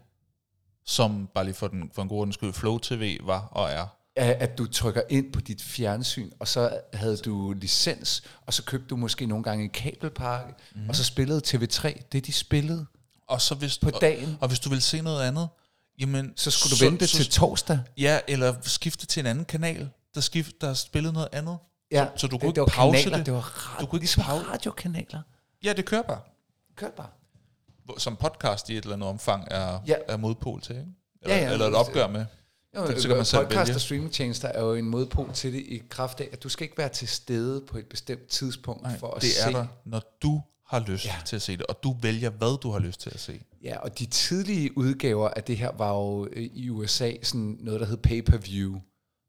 Som, 0.84 1.28
bare 1.34 1.44
lige 1.44 1.54
for, 1.54 1.68
den, 1.68 1.90
for 1.94 2.02
en 2.02 2.08
god 2.08 2.18
ordens 2.18 2.34
skyld, 2.34 2.52
Flow 2.52 2.78
TV 2.78 3.18
var 3.22 3.40
og 3.40 3.70
er. 3.70 3.86
At 4.16 4.30
at 4.30 4.58
du 4.58 4.66
trykker 4.66 5.02
ind 5.08 5.32
på 5.32 5.40
dit 5.40 5.62
fjernsyn, 5.62 6.30
og 6.38 6.48
så 6.48 6.80
havde 6.94 7.16
du 7.16 7.52
licens, 7.52 8.22
og 8.46 8.54
så 8.54 8.62
købte 8.64 8.86
du 8.88 8.96
måske 8.96 9.26
nogle 9.26 9.44
gange 9.44 9.64
en 9.64 9.70
kabelpakke, 9.70 10.54
mm. 10.74 10.88
og 10.88 10.96
så 10.96 11.04
spillede 11.04 11.40
TV3 11.46 12.02
det, 12.12 12.26
de 12.26 12.32
spillede. 12.32 12.86
Og 13.26 13.40
så 13.40 13.54
hvis, 13.54 13.78
På 13.78 13.90
og, 13.94 14.00
dagen. 14.00 14.38
Og 14.40 14.48
hvis 14.48 14.60
du 14.60 14.70
vil 14.70 14.82
se 14.82 15.00
noget 15.00 15.22
andet, 15.22 15.48
jamen... 16.00 16.32
Så 16.36 16.50
skulle 16.50 16.76
du 16.76 16.84
vente 16.90 17.06
så, 17.06 17.16
til 17.16 17.30
torsdag. 17.30 17.80
Ja, 17.98 18.20
eller 18.28 18.54
skifte 18.62 19.06
til 19.06 19.20
en 19.20 19.26
anden 19.26 19.44
kanal, 19.44 19.90
der, 20.14 20.20
skift, 20.20 20.60
der 20.60 20.74
spillede 20.74 21.12
noget 21.12 21.28
andet. 21.32 21.58
Ja, 21.90 22.06
så 22.16 22.26
du 22.26 22.32
det, 22.32 22.40
kunne 22.40 22.46
det 22.48 22.52
ikke 22.52 22.60
var 22.60 22.66
pause 22.66 22.98
kanaler, 23.02 23.16
det. 23.16 23.26
det 23.26 23.34
var 23.34 23.40
radio, 23.40 23.80
Du 23.80 23.90
kunne 23.90 23.96
ikke 23.96 24.02
ligesom 24.02 24.22
pause- 24.22 24.46
radiokanaler. 24.46 25.22
Ja, 25.64 25.72
det 25.72 25.84
kører 25.84 26.02
bare. 26.02 26.20
Kør 26.76 26.90
bare. 26.96 27.08
Som 27.98 28.16
podcast 28.16 28.70
i 28.70 28.76
et 28.76 28.82
eller 28.82 28.94
andet 28.96 29.08
omfang 29.08 29.48
er, 29.50 29.78
Ja. 29.86 29.94
er 30.08 30.16
modpol 30.16 30.60
til, 30.60 30.76
ikke? 30.76 30.88
Eller, 31.22 31.36
Ja, 31.36 31.42
ja. 31.44 31.52
eller 31.52 31.66
et 31.66 31.74
opgør 31.74 32.08
med. 32.08 32.26
Jo, 32.76 33.00
Så 33.00 33.08
kan 33.08 33.16
man 33.16 33.24
selv 33.26 33.42
podcast 33.44 33.58
vælge. 33.68 33.74
og 33.76 33.80
streamingtjenester 33.80 34.48
er 34.48 34.62
jo 34.62 34.74
en 34.74 34.84
modpol 34.88 35.30
til 35.34 35.52
det 35.52 35.58
i 35.60 35.82
kraft 35.88 36.20
af, 36.20 36.28
at 36.32 36.42
du 36.42 36.48
skal 36.48 36.64
ikke 36.64 36.78
være 36.78 36.88
til 36.88 37.08
stede 37.08 37.60
på 37.60 37.78
et 37.78 37.86
bestemt 37.86 38.26
tidspunkt 38.28 38.82
Nej, 38.82 38.98
for 38.98 39.14
at 39.14 39.22
det 39.22 39.30
se. 39.32 39.40
er 39.48 39.50
der, 39.52 39.66
når 39.84 40.18
du 40.22 40.42
har 40.66 40.80
lyst 40.80 41.04
Ja. 41.06 41.14
til 41.26 41.36
at 41.36 41.42
se 41.42 41.56
det, 41.56 41.66
og 41.66 41.82
du 41.82 41.96
vælger, 42.02 42.30
hvad 42.30 42.60
du 42.60 42.70
har 42.70 42.78
lyst 42.78 43.00
til 43.00 43.10
at 43.14 43.20
se. 43.20 43.40
Ja, 43.64 43.78
og 43.78 43.98
de 43.98 44.06
tidlige 44.06 44.78
udgaver 44.78 45.28
af 45.28 45.44
det 45.44 45.56
her 45.56 45.72
var 45.78 45.92
jo 45.94 46.28
øh, 46.32 46.42
i 46.42 46.68
USA 46.70 47.12
sådan 47.22 47.56
noget, 47.60 47.80
der 47.80 47.86
hed 47.86 47.96
pay-per-view. 47.96 48.80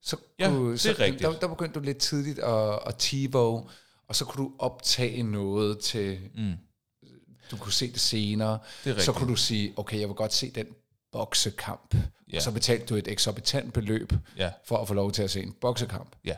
Så 0.02 0.18
Ja, 0.40 0.50
kunne, 0.50 0.72
det 0.72 0.80
så, 0.80 0.90
er 0.90 1.00
rigtigt. 1.00 1.22
Der, 1.24 1.40
der 1.40 1.48
begyndte 1.48 1.80
du 1.80 1.84
lidt 1.86 1.98
tidligt 1.98 2.40
at, 2.40 2.80
at 2.86 2.96
TiVo, 2.96 3.62
og 4.08 4.16
så 4.16 4.26
kunne 4.26 4.46
du 4.46 4.52
optage 4.60 5.24
noget 5.24 5.80
til, 5.80 6.20
Mm. 6.36 6.54
du 7.52 7.58
kunne 7.58 7.74
se 7.74 7.92
det 7.92 8.00
senere. 8.00 8.60
Det 8.84 9.02
så 9.02 9.12
kunne 9.12 9.30
du 9.30 9.36
sige, 9.36 9.74
okay, 9.78 10.00
jeg 10.00 10.08
vil 10.08 10.16
godt 10.16 10.34
se 10.34 10.52
den 10.52 10.66
boksekamp. 11.14 11.96
Ja. 12.32 12.38
Og 12.38 12.42
så 12.44 12.52
betalte 12.52 12.86
du 12.86 12.96
et 12.96 13.08
eksorbitant 13.08 13.74
beløb 13.74 14.14
Ja, 14.38 14.52
for 14.66 14.78
at 14.78 14.88
få 14.88 14.94
lov 14.94 15.12
til 15.12 15.24
at 15.24 15.32
se 15.32 15.44
en 15.44 15.54
boksekamp. 15.62 16.16
ja. 16.26 16.36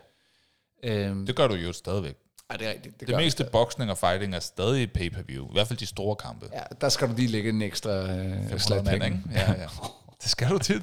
Øhm, 0.83 1.25
Det 1.25 1.35
gør 1.35 1.47
du 1.47 1.53
jo 1.55 1.73
stadigvæk. 1.73 2.15
ej, 2.49 2.57
det 2.57 2.67
er 2.67 2.71
rigtigt. 2.71 2.99
Det, 2.99 3.07
Det, 3.07 3.15
meste 3.17 3.47
boksning 3.51 3.91
og 3.91 3.97
fighting 3.97 4.35
er 4.35 4.39
stadig 4.39 4.91
pay-per-view. 4.91 5.45
I 5.49 5.53
hvert 5.53 5.67
fald 5.67 5.79
de 5.79 5.85
store 5.85 6.15
kampe. 6.15 6.49
Ja, 6.53 6.61
der 6.81 6.89
skal 6.89 7.07
du 7.09 7.13
lige 7.15 7.27
lægge 7.27 7.49
en 7.49 7.61
ekstra 7.61 7.91
øh, 7.91 8.07
500 8.07 8.59
slat 8.59 8.85
mand, 8.85 9.01
penge. 9.01 9.23
ikke? 9.27 9.39
Ja, 9.39 9.51
ja. 9.51 9.67
Det 10.21 10.29
skal 10.31 10.49
du 10.49 10.57
tit. 10.57 10.81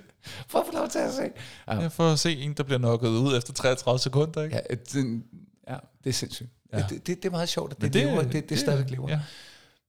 For 0.49 0.59
at 0.59 0.67
få 0.67 0.73
lov 0.73 0.89
til 0.89 0.99
at 0.99 1.13
se. 1.13 1.23
Ja. 1.69 1.81
Ja, 1.81 1.87
for 1.87 2.13
at 2.13 2.19
se 2.19 2.37
en, 2.37 2.53
der 2.53 2.63
bliver 2.63 2.79
nokket 2.79 3.09
ud 3.09 3.37
efter 3.37 3.53
33 3.53 3.99
sekunder, 3.99 4.43
ikke? 4.43 4.57
Ja, 4.71 4.75
det, 4.75 5.23
ja, 5.69 5.77
det 6.05 6.11
er 6.11 6.15
sindssygt. 6.15 6.51
Ja. 6.73 6.79
Ja. 6.79 6.85
Det, 6.89 7.07
det, 7.07 7.17
det 7.23 7.25
er 7.25 7.31
meget 7.31 7.49
sjovt, 7.49 7.71
at 7.71 7.77
det, 7.77 7.83
Men 7.83 7.93
det, 7.93 8.07
lever, 8.07 8.23
det, 8.23 8.33
det, 8.33 8.49
det 8.49 8.59
stadigvæk 8.59 8.91
lever. 8.91 9.09
Ja. 9.09 9.15
Ja. 9.15 9.21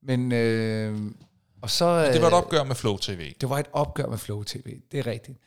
Men, 0.03 0.31
øh, 0.31 0.99
og 1.63 1.69
så, 1.69 2.11
Det 2.13 2.21
var 2.21 2.27
et 2.27 2.31
øh, 2.31 2.37
opgør 2.37 2.63
med 2.63 2.75
Flow 2.75 2.97
TV. 2.97 3.33
det 3.41 3.49
var 3.49 3.59
et 3.59 3.65
opgør 3.73 4.05
med 4.07 4.17
Flow 4.17 4.43
TV, 4.43 4.79
det 4.91 4.99
er 4.99 5.07
rigtigt. 5.07 5.37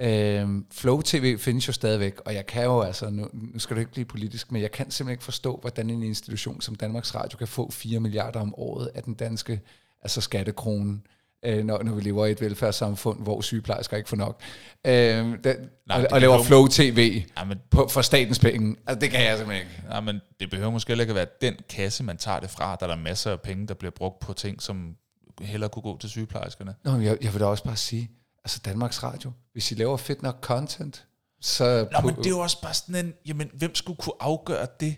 Øh, 0.00 0.48
Flow 0.72 1.00
TV 1.00 1.38
findes 1.38 1.68
jo 1.68 1.72
stadigvæk, 1.72 2.14
og 2.26 2.34
jeg 2.34 2.46
kan 2.46 2.64
jo 2.64 2.80
altså, 2.80 3.10
nu, 3.10 3.28
nu 3.32 3.58
skal 3.58 3.76
du 3.76 3.80
ikke 3.80 3.92
blive 3.92 4.04
politisk, 4.04 4.52
men 4.52 4.62
jeg 4.62 4.70
kan 4.72 4.90
simpelthen 4.90 5.12
ikke 5.14 5.24
forstå, 5.24 5.58
hvordan 5.60 5.90
en 5.90 6.02
institution 6.02 6.60
som 6.60 6.74
Danmarks 6.74 7.14
Radio 7.14 7.38
kan 7.38 7.48
få 7.48 7.70
4 7.70 8.00
milliarder 8.00 8.40
om 8.40 8.54
året 8.56 8.90
af 8.94 9.02
den 9.02 9.14
danske 9.14 9.60
altså 10.02 10.20
skattekrone, 10.20 11.00
øh, 11.44 11.64
når, 11.64 11.82
når 11.82 11.94
vi 11.94 12.00
lever 12.00 12.26
i 12.26 12.30
et 12.30 12.40
velfærdssamfund, 12.40 13.22
hvor 13.22 13.40
sygeplejersker 13.40 13.96
ikke 13.96 14.08
får 14.08 14.16
nok. 14.16 14.40
Øh, 14.86 14.92
den, 14.94 15.36
Nej, 15.44 15.96
og, 15.96 16.00
det 16.02 16.06
og 16.08 16.20
laver 16.20 16.36
jo- 16.36 16.42
Flow 16.42 16.66
TV 16.66 17.22
Ja, 17.38 17.44
men, 17.44 17.58
på, 17.70 17.88
for 17.90 18.02
statens 18.02 18.38
penge. 18.38 18.76
Altså, 18.86 19.00
det 19.00 19.10
kan 19.10 19.24
jeg 19.24 19.38
simpelthen 19.38 19.66
ikke. 19.66 19.82
ja, 19.94 20.00
men 20.00 20.20
det 20.40 20.50
behøver 20.50 20.70
måske 20.70 20.92
ikke 20.92 21.02
at 21.02 21.14
være 21.14 21.26
den 21.40 21.54
kasse, 21.68 22.04
man 22.04 22.16
tager 22.16 22.40
det 22.40 22.50
fra. 22.50 22.76
Der 22.80 22.86
er 22.86 22.90
der 22.90 22.96
masser 23.02 23.30
af 23.30 23.40
penge, 23.40 23.66
der 23.66 23.74
bliver 23.74 23.92
brugt 23.96 24.20
på 24.20 24.32
ting, 24.32 24.62
som 24.62 24.96
hellere 25.40 25.70
kunne 25.70 25.82
gå 25.82 25.98
til 25.98 26.10
sygeplejerskerne. 26.10 26.74
Nå, 26.84 26.90
men 26.92 27.02
jeg, 27.02 27.18
jeg 27.22 27.32
vil 27.32 27.40
da 27.40 27.46
også 27.46 27.64
bare 27.64 27.76
sige, 27.76 28.10
altså 28.44 28.60
Danmarks 28.64 29.02
Radio, 29.02 29.32
hvis 29.52 29.72
I 29.72 29.74
laver 29.74 29.96
fedt 29.96 30.22
nok 30.22 30.38
content, 30.40 31.06
så... 31.40 31.88
Nå, 31.92 32.00
men 32.06 32.16
det 32.16 32.26
er 32.26 32.30
jo 32.30 32.38
også 32.38 32.62
bare 32.62 32.74
sådan 32.74 33.06
en, 33.06 33.12
jamen, 33.26 33.50
hvem 33.54 33.74
skulle 33.74 33.96
kunne 33.96 34.14
afgøre 34.20 34.66
det? 34.80 34.96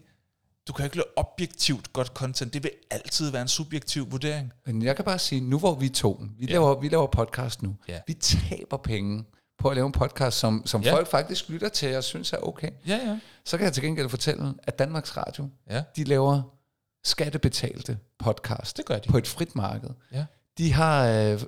Du 0.68 0.72
kan 0.72 0.84
ikke 0.84 0.96
lave 0.96 1.18
objektivt 1.18 1.92
godt 1.92 2.06
content. 2.08 2.52
Det 2.54 2.62
vil 2.62 2.70
altid 2.90 3.30
være 3.30 3.42
en 3.42 3.48
subjektiv 3.48 4.10
vurdering. 4.12 4.52
Men 4.66 4.82
jeg 4.82 4.96
kan 4.96 5.04
bare 5.04 5.18
sige, 5.18 5.40
nu 5.40 5.58
hvor 5.58 5.74
vi 5.74 5.88
to, 5.88 6.22
vi, 6.38 6.46
Ja. 6.46 6.52
laver, 6.52 6.80
vi 6.80 6.88
laver 6.88 7.06
podcast 7.06 7.62
nu, 7.62 7.76
Ja. 7.88 8.00
vi 8.06 8.14
taber 8.14 8.76
penge 8.76 9.24
på 9.58 9.68
at 9.68 9.76
lave 9.76 9.86
en 9.86 9.92
podcast, 9.92 10.38
som, 10.38 10.62
som 10.66 10.82
Ja. 10.82 10.92
folk 10.94 11.08
faktisk 11.08 11.48
lytter 11.48 11.68
til 11.68 11.96
og 11.96 12.04
synes 12.04 12.32
er 12.32 12.36
okay. 12.36 12.70
Ja, 12.86 12.96
ja. 12.96 13.18
Så 13.44 13.56
kan 13.56 13.64
jeg 13.64 13.72
til 13.72 13.82
gengæld 13.82 14.08
fortælle, 14.08 14.54
at 14.62 14.78
Danmarks 14.78 15.16
Radio, 15.16 15.48
Ja, 15.70 15.82
de 15.96 16.04
laver 16.04 16.42
skattebetalte 17.06 17.98
podcast 18.18 18.76
det 18.76 18.84
gør 18.84 18.98
de. 18.98 19.08
på 19.08 19.18
et 19.18 19.26
frit 19.26 19.56
marked. 19.56 19.90
Ja. 20.12 20.24
De 20.58 20.72
har 20.72 21.08
øh, 21.08 21.40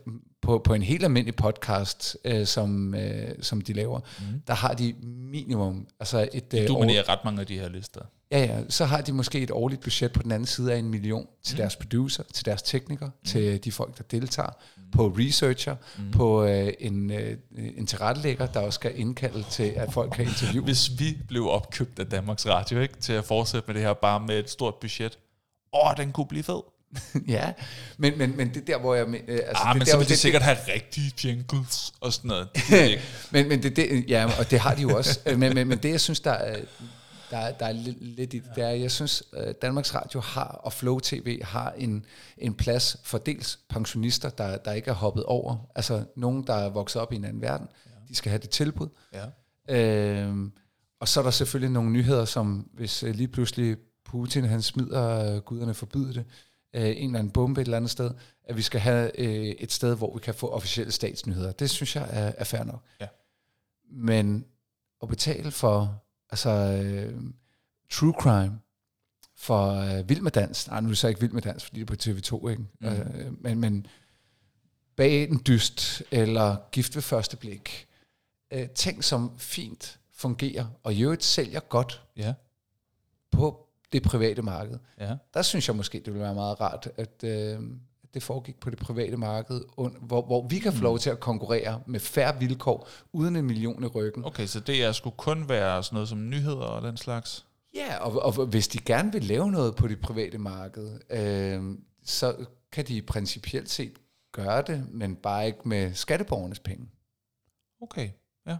på, 0.42 0.58
på 0.58 0.74
en 0.74 0.82
helt 0.82 1.04
almindelig 1.04 1.36
podcast, 1.36 2.16
øh, 2.24 2.46
som, 2.46 2.94
øh, 2.94 3.28
som 3.40 3.60
de 3.60 3.72
laver, 3.72 4.00
mm. 4.18 4.40
der 4.46 4.54
har 4.54 4.74
de 4.74 4.94
minimum, 5.04 5.86
altså 6.00 6.28
et 6.32 6.54
øh, 6.54 6.68
Du 6.68 6.74
år- 6.74 6.80
manerer 6.80 7.08
ret 7.08 7.18
mange 7.24 7.40
af 7.40 7.46
de 7.46 7.58
her 7.58 7.68
lister. 7.68 8.00
Ja, 8.30 8.38
ja, 8.38 8.60
så 8.68 8.84
har 8.84 9.00
de 9.00 9.12
måske 9.12 9.40
et 9.40 9.50
årligt 9.50 9.80
budget 9.80 10.12
på 10.12 10.22
den 10.22 10.32
anden 10.32 10.46
side 10.46 10.72
af 10.72 10.78
en 10.78 10.88
million 10.90 11.26
til 11.42 11.54
mm. 11.54 11.56
deres 11.56 11.76
producer, 11.76 12.22
til 12.34 12.44
deres 12.44 12.62
teknikere, 12.62 13.08
mm. 13.08 13.26
til 13.26 13.64
de 13.64 13.72
folk, 13.72 13.98
der 13.98 14.04
deltager, 14.10 14.50
mm. 14.76 14.82
på 14.90 15.14
researcher, 15.18 15.76
mm. 15.98 16.10
på 16.10 16.44
øh, 16.44 16.72
en, 16.80 17.10
øh, 17.12 17.36
en 17.76 17.86
tilrettelægger, 17.86 18.46
der 18.46 18.60
også 18.60 18.76
skal 18.76 18.98
indkalde 18.98 19.44
til, 19.50 19.62
at 19.76 19.92
folk 19.92 20.12
kan 20.12 20.24
interviewe. 20.24 20.64
Hvis 20.64 20.90
vi 20.98 21.18
blev 21.28 21.48
opkøbt 21.48 21.98
af 21.98 22.06
Danmarks 22.06 22.46
Radio, 22.46 22.80
ikke, 22.80 22.96
til 22.96 23.12
at 23.12 23.24
fortsætte 23.24 23.66
med 23.66 23.74
det 23.74 23.82
her 23.82 23.92
bare 23.92 24.20
med 24.20 24.38
et 24.38 24.50
stort 24.50 24.74
budget, 24.74 25.18
åh, 25.72 25.96
den 25.96 26.12
kunne 26.12 26.26
blive 26.26 26.42
fed. 26.44 26.60
ja, 27.28 27.52
men, 27.98 28.18
men, 28.18 28.36
men 28.36 28.48
det 28.48 28.56
er 28.56 28.64
der, 28.64 28.78
hvor 28.78 28.94
jeg... 28.94 29.06
Øh, 29.08 29.14
altså, 29.46 29.62
Ah, 29.64 29.74
det 29.74 29.78
men 29.78 29.86
der, 29.86 29.92
så 29.92 29.96
vil 29.98 30.06
de 30.06 30.10
det- 30.10 30.18
sikkert 30.18 30.42
have 30.42 30.56
rigtige 30.74 31.12
jingles 31.24 31.92
og 32.00 32.12
sådan 32.12 32.28
noget. 32.28 32.48
Det 32.54 33.00
men, 33.32 33.48
men 33.48 33.62
det, 33.62 33.76
det, 33.76 34.04
ja, 34.08 34.38
og 34.38 34.50
det 34.50 34.60
har 34.60 34.74
de 34.74 34.82
jo 34.82 34.96
også. 34.96 35.20
Øh, 35.26 35.38
men, 35.38 35.54
men, 35.54 35.68
men 35.68 35.78
det, 35.78 35.90
jeg 35.90 36.00
synes, 36.00 36.20
der 36.20 36.30
er, 36.30 36.60
der, 37.30 37.38
er- 37.38 37.52
der 37.52 37.66
er 37.66 37.72
lidt, 37.72 37.96
lidt 38.00 38.34
i 38.34 38.38
det, 38.38 38.50
det 38.54 38.64
er, 38.64 38.68
jeg 38.68 38.90
synes, 38.90 39.22
øh, 39.36 39.54
Danmarks 39.62 39.94
Radio 39.94 40.20
har, 40.20 40.44
og 40.64 40.72
Flow 40.72 40.98
TV 40.98 41.42
har 41.42 41.74
en, 41.78 42.04
en 42.38 42.54
plads 42.54 42.96
for 43.04 43.18
dels 43.18 43.58
pensionister, 43.68 44.28
der, 44.30 44.56
der 44.56 44.72
ikke 44.72 44.90
er 44.90 44.94
hoppet 44.94 45.24
over. 45.24 45.56
Altså 45.74 46.04
nogen, 46.16 46.46
der 46.46 46.54
er 46.54 46.68
vokset 46.68 47.02
op 47.02 47.12
i 47.12 47.16
en 47.16 47.24
anden 47.24 47.42
verden. 47.42 47.66
De 48.08 48.14
skal 48.14 48.30
have 48.30 48.40
det 48.40 48.50
tilbud. 48.50 48.88
Ja. 49.68 49.76
Øhm, 49.76 50.52
og 51.00 51.08
så 51.08 51.20
er 51.20 51.24
der 51.24 51.30
selvfølgelig 51.30 51.70
nogle 51.72 51.90
nyheder, 51.90 52.24
som 52.24 52.68
hvis 52.74 53.02
øh, 53.02 53.14
lige 53.14 53.28
pludselig 53.28 53.76
Putin 54.08 54.44
han 54.44 54.62
smider 54.62 55.34
øh, 55.34 55.40
guderne 55.42 55.74
forbyde 55.74 56.14
det, 56.14 56.24
øh, 56.74 56.82
en 56.82 56.96
eller 56.96 57.18
anden 57.18 57.30
bombe 57.32 57.60
et 57.60 57.64
eller 57.64 57.76
andet 57.76 57.90
sted, 57.90 58.10
at 58.44 58.56
vi 58.56 58.62
skal 58.62 58.80
have 58.80 59.20
øh, 59.20 59.46
et 59.46 59.72
sted, 59.72 59.96
hvor 59.96 60.14
vi 60.14 60.20
kan 60.20 60.34
få 60.34 60.48
officielle 60.48 60.92
statsnyheder. 60.92 61.52
Det 61.52 61.70
synes 61.70 61.96
jeg 61.96 62.08
er, 62.10 62.32
er 62.36 62.44
fair 62.44 62.64
nok. 62.64 62.82
Ja. 63.00 63.06
Men 63.90 64.44
at 65.02 65.08
betale 65.08 65.50
for 65.50 66.02
altså, 66.30 66.50
øh, 66.50 67.20
true 67.90 68.14
crime, 68.20 68.58
for 69.36 69.72
øh, 69.74 70.08
Vild 70.08 70.20
med 70.20 70.30
Dans, 70.30 70.68
nej 70.68 70.80
nu 70.80 70.86
er 70.86 70.90
det 70.90 70.98
så 70.98 71.08
ikke 71.08 71.20
Vild 71.20 71.32
med 71.32 71.42
Dans, 71.42 71.64
fordi 71.64 71.80
det 71.80 71.90
er 71.90 71.94
på 71.96 72.02
TV2, 72.02 72.48
ikke? 72.48 72.62
Mhm. 72.80 72.88
Øh, 72.88 73.42
men, 73.42 73.58
men 73.60 73.86
Bag 74.96 75.22
en 75.28 75.42
dyst, 75.46 76.02
eller 76.10 76.56
Gift 76.72 76.94
ved 76.94 77.02
første 77.02 77.36
blik, 77.36 77.86
øh, 78.52 78.68
ting 78.68 79.04
som 79.04 79.38
fint 79.38 80.00
fungerer, 80.12 80.66
og 80.82 80.94
i 80.94 81.02
øvrigt 81.02 81.24
sælger 81.24 81.60
godt 81.60 82.02
Ja. 82.16 82.34
på 83.30 83.67
det 83.92 84.02
private 84.02 84.42
marked. 84.42 84.78
Ja. 85.00 85.16
Der 85.34 85.42
synes 85.42 85.68
jeg 85.68 85.76
måske, 85.76 85.98
det 85.98 86.06
ville 86.06 86.20
være 86.20 86.34
meget 86.34 86.60
rart, 86.60 86.88
at, 86.96 87.24
øh, 87.24 87.60
det 88.14 88.22
foregik 88.22 88.60
på 88.60 88.70
det 88.70 88.78
private 88.78 89.16
marked, 89.16 89.60
hvor, 90.00 90.22
hvor 90.22 90.48
vi 90.48 90.58
kan 90.58 90.72
få 90.72 90.82
lov 90.82 90.98
til 90.98 91.10
at 91.10 91.20
konkurrere 91.20 91.80
med 91.86 92.00
færre 92.00 92.38
vilkår, 92.38 92.88
uden 93.12 93.36
en 93.36 93.44
million 93.44 93.84
i 93.84 93.86
ryggen. 93.86 94.24
Okay, 94.24 94.46
så 94.46 94.60
det 94.60 94.84
er 94.84 94.92
skulle 94.92 95.16
kun 95.16 95.48
være 95.48 95.82
sådan 95.82 95.94
noget 95.94 96.08
som 96.08 96.28
nyheder 96.28 96.64
og 96.64 96.82
den 96.82 96.96
slags? 96.96 97.46
Ja, 97.74 97.96
og, 97.96 98.22
og 98.22 98.46
hvis 98.46 98.68
de 98.68 98.78
gerne 98.78 99.12
vil 99.12 99.24
lave 99.24 99.50
noget 99.50 99.76
på 99.76 99.88
det 99.88 100.00
private 100.00 100.38
marked, 100.38 101.00
øh, 101.10 101.78
så 102.04 102.46
kan 102.72 102.86
de 102.86 103.02
principielt 103.02 103.70
set 103.70 103.92
gøre 104.32 104.62
det, 104.62 104.86
men 104.90 105.16
bare 105.16 105.46
ikke 105.46 105.68
med 105.68 105.94
skatteborgernes 105.94 106.58
penge. 106.58 106.88
Okay, 107.82 108.10
ja. 108.46 108.56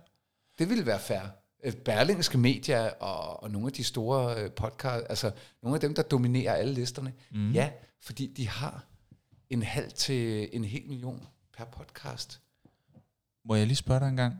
Det 0.59 0.69
ville 0.69 0.87
være 0.87 0.99
fair. 0.99 1.38
Øh, 1.65 1.73
Berlingske 1.73 2.39
medier 2.39 2.91
og, 2.91 3.43
og 3.43 3.51
nogle 3.51 3.67
af 3.67 3.73
de 3.73 3.85
store 3.85 4.43
øh, 4.43 4.51
podcast, 4.51 5.07
altså 5.09 5.31
nogle 5.63 5.77
af 5.77 5.81
dem, 5.81 5.95
der 5.95 6.03
dominerer 6.03 6.55
alle 6.55 6.75
listerne, 6.75 7.13
mm. 7.31 7.53
ja, 7.53 7.71
fordi 8.03 8.27
de 8.27 8.49
har 8.49 8.85
en 9.51 9.63
halv 9.63 9.93
til 9.93 10.49
en 10.53 10.65
hel 10.65 10.87
million 10.89 11.27
per 11.57 11.65
podcast. 11.65 12.41
Må 13.45 13.55
jeg 13.55 13.67
lige 13.67 13.77
spørge 13.77 14.01
dig 14.01 14.09
en 14.09 14.17
gang? 14.17 14.35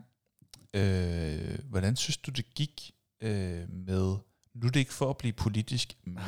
Øh, 0.73 1.59
hvordan 1.69 1.95
synes 1.95 2.17
du, 2.17 2.31
det 2.31 2.53
gik 2.53 2.91
øh, 3.21 3.69
med... 3.69 4.15
Nu 4.55 4.67
er 4.67 4.71
det 4.71 4.79
ikke 4.79 4.93
for 4.93 5.09
at 5.09 5.17
blive 5.17 5.33
politisk, 5.33 5.97
men... 6.03 6.19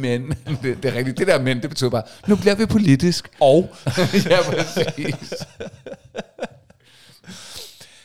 men, 0.00 0.28
det, 0.62 0.82
det 0.82 0.84
er 0.84 0.94
rigtigt, 0.94 1.18
det 1.18 1.26
der 1.26 1.42
men, 1.42 1.62
det 1.62 1.70
betyder 1.70 1.90
bare, 1.90 2.02
nu 2.28 2.36
bliver 2.36 2.54
vi 2.54 2.66
politisk. 2.66 3.30
og 3.40 3.76
ja, 4.30 4.38
præcis. 4.50 5.34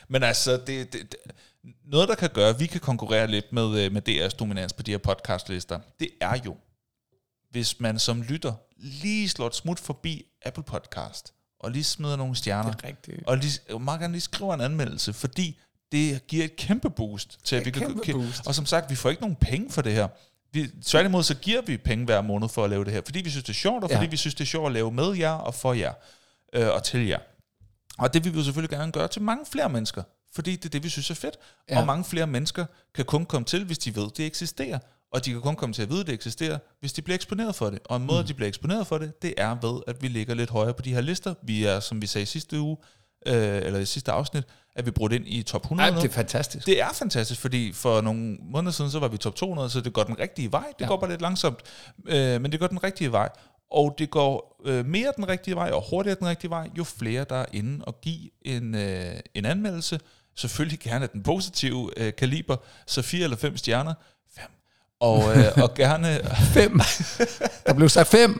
Men 0.07 0.23
altså, 0.23 0.51
det, 0.51 0.93
det, 0.93 1.11
det, 1.11 1.15
noget, 1.87 2.09
der 2.09 2.15
kan 2.15 2.29
gøre, 2.33 2.49
at 2.49 2.59
vi 2.59 2.65
kan 2.65 2.81
konkurrere 2.81 3.27
lidt 3.27 3.53
med, 3.53 3.79
øh, 3.85 3.91
med 3.91 4.09
DR's 4.09 4.35
dominans 4.37 4.73
på 4.73 4.83
de 4.83 4.91
her 4.91 4.97
podcastlister, 4.97 5.79
det 5.99 6.09
er 6.21 6.39
jo, 6.45 6.55
hvis 7.51 7.79
man 7.79 7.99
som 7.99 8.21
lytter 8.21 8.53
lige 8.77 9.29
slår 9.29 9.47
et 9.47 9.55
smut 9.55 9.79
forbi 9.79 10.25
Apple 10.45 10.63
Podcast, 10.63 11.33
og 11.59 11.71
lige 11.71 11.83
smider 11.83 12.15
nogle 12.15 12.35
stjerner, 12.35 12.71
Det 12.71 12.83
er 12.83 12.87
rigtigt. 12.87 13.23
og 13.27 13.37
lige, 13.37 13.59
og 13.69 13.81
meget 13.81 13.99
gerne 13.99 14.13
lige 14.13 14.21
skriver 14.21 14.53
en 14.53 14.61
anmeldelse, 14.61 15.13
fordi 15.13 15.59
det 15.91 16.27
giver 16.27 16.45
et 16.45 16.55
kæmpe 16.55 16.89
boost 16.89 17.39
til, 17.43 17.55
at 17.55 17.65
vi 17.65 17.71
kan, 17.71 17.99
kan 17.99 18.13
boost. 18.13 18.47
Og 18.47 18.55
som 18.55 18.65
sagt, 18.65 18.89
vi 18.89 18.95
får 18.95 19.09
ikke 19.09 19.21
nogen 19.21 19.35
penge 19.35 19.71
for 19.71 19.81
det 19.81 19.93
her. 19.93 20.07
Vi, 20.51 20.67
tværtimod 20.85 21.23
så 21.23 21.35
giver 21.35 21.61
vi 21.61 21.77
penge 21.77 22.05
hver 22.05 22.21
måned 22.21 22.49
for 22.49 22.63
at 22.63 22.69
lave 22.69 22.85
det 22.85 22.93
her, 22.93 23.01
fordi 23.05 23.21
vi 23.21 23.29
synes, 23.29 23.43
det 23.43 23.49
er 23.49 23.53
sjovt, 23.57 23.83
og 23.83 23.89
fordi 23.89 24.03
Ja. 24.05 24.09
vi 24.09 24.17
synes, 24.17 24.35
det 24.35 24.41
er 24.43 24.45
sjovt 24.47 24.67
at 24.67 24.73
lave 24.73 24.91
med 24.91 25.13
jer 25.13 25.31
og 25.31 25.53
for 25.53 25.73
jer, 25.73 25.93
øh, 26.53 26.67
og 26.67 26.83
til 26.83 27.07
jer. 27.07 27.19
Og 27.97 28.13
det 28.13 28.23
vil 28.23 28.33
vi 28.33 28.37
jo 28.37 28.43
selvfølgelig 28.43 28.77
gerne 28.77 28.91
gøre 28.91 29.07
til 29.07 29.21
mange 29.21 29.45
flere 29.51 29.69
mennesker, 29.69 30.03
fordi 30.35 30.55
det 30.55 30.65
er 30.65 30.69
det, 30.69 30.83
vi 30.83 30.89
synes 30.89 31.09
er 31.09 31.15
fedt. 31.15 31.37
Ja. 31.69 31.79
Og 31.79 31.85
mange 31.85 32.03
flere 32.03 32.27
mennesker 32.27 32.65
kan 32.95 33.05
kun 33.05 33.25
komme 33.25 33.45
til, 33.45 33.65
hvis 33.65 33.77
de 33.77 33.95
ved, 33.95 34.09
det 34.17 34.25
eksisterer. 34.25 34.79
Og 35.11 35.25
de 35.25 35.31
kan 35.31 35.41
kun 35.41 35.55
komme 35.55 35.73
til 35.73 35.81
at 35.81 35.89
vide, 35.89 35.99
at 35.99 36.07
det 36.07 36.13
eksisterer, 36.13 36.57
hvis 36.79 36.93
de 36.93 37.01
bliver 37.01 37.15
eksponeret 37.15 37.55
for 37.55 37.69
det. 37.69 37.79
Og 37.85 37.97
en 37.97 38.05
måde, 38.05 38.21
mm. 38.21 38.27
de 38.27 38.33
bliver 38.33 38.47
eksponeret 38.47 38.87
for 38.87 38.97
det, 38.97 39.21
det 39.21 39.33
er 39.37 39.55
ved, 39.67 39.81
at 39.87 40.01
vi 40.01 40.07
ligger 40.07 40.33
lidt 40.33 40.49
højere 40.49 40.73
på 40.73 40.81
de 40.81 40.93
her 40.93 41.01
lister. 41.01 41.33
Vi 41.43 41.65
er, 41.65 41.79
som 41.79 42.01
vi 42.01 42.07
sagde 42.07 42.23
i 42.23 42.25
sidste 42.25 42.59
uge, 42.59 42.77
øh, 43.27 43.61
eller 43.63 43.79
i 43.79 43.85
sidste 43.85 44.11
afsnit, 44.11 44.43
at 44.75 44.85
vi 44.85 44.91
brudt 44.91 45.13
ind 45.13 45.27
i 45.27 45.43
top 45.43 45.61
100 45.61 45.89
Ej, 45.89 46.01
det 46.01 46.09
er 46.09 46.13
fantastisk. 46.13 46.65
Det 46.65 46.81
er 46.81 46.93
fantastisk, 46.93 47.41
fordi 47.41 47.73
for 47.73 48.01
nogle 48.01 48.37
måneder 48.41 48.71
siden, 48.71 48.91
så 48.91 48.99
var 48.99 49.07
vi 49.07 49.17
top 49.17 49.35
200, 49.35 49.69
så 49.69 49.81
det 49.81 49.93
går 49.93 50.03
den 50.03 50.19
rigtige 50.19 50.51
vej. 50.51 50.65
Det. 50.79 50.81
Ja. 50.81 50.87
går 50.87 50.97
bare 50.97 51.09
lidt 51.09 51.21
langsomt, 51.21 51.59
øh, 52.07 52.41
men 52.41 52.51
det 52.51 52.59
går 52.59 52.67
den 52.67 52.83
rigtige 52.83 53.11
vej. 53.11 53.29
Og 53.71 53.95
det 53.97 54.09
går 54.09 54.61
øh, 54.65 54.85
mere 54.85 55.13
den 55.15 55.27
rigtige 55.27 55.55
vej, 55.55 55.71
og 55.71 55.83
hurtigere 55.89 56.19
den 56.19 56.27
rigtige 56.27 56.49
vej, 56.49 56.69
jo 56.77 56.83
flere 56.83 57.25
der 57.29 57.35
er 57.35 57.45
inde 57.53 57.85
og 57.85 58.01
give 58.01 58.29
en, 58.41 58.75
øh, 58.75 59.19
en 59.33 59.45
anmeldelse. 59.45 59.99
Selvfølgelig 60.35 60.79
gerne 60.79 61.09
den 61.13 61.23
positive 61.23 61.91
øh, 61.97 62.13
kaliber, 62.15 62.57
så 62.87 63.01
fire 63.01 63.23
eller 63.23 63.37
fem 63.37 63.57
stjerner. 63.57 63.93
Fem. 64.37 64.49
Og, 64.99 65.37
øh, 65.37 65.45
og 65.63 65.73
gerne 65.73 66.19
Fem. 66.55 66.79
Der 67.65 67.73
blev 67.73 67.89
sagt 67.89 68.07
fem. 68.07 68.39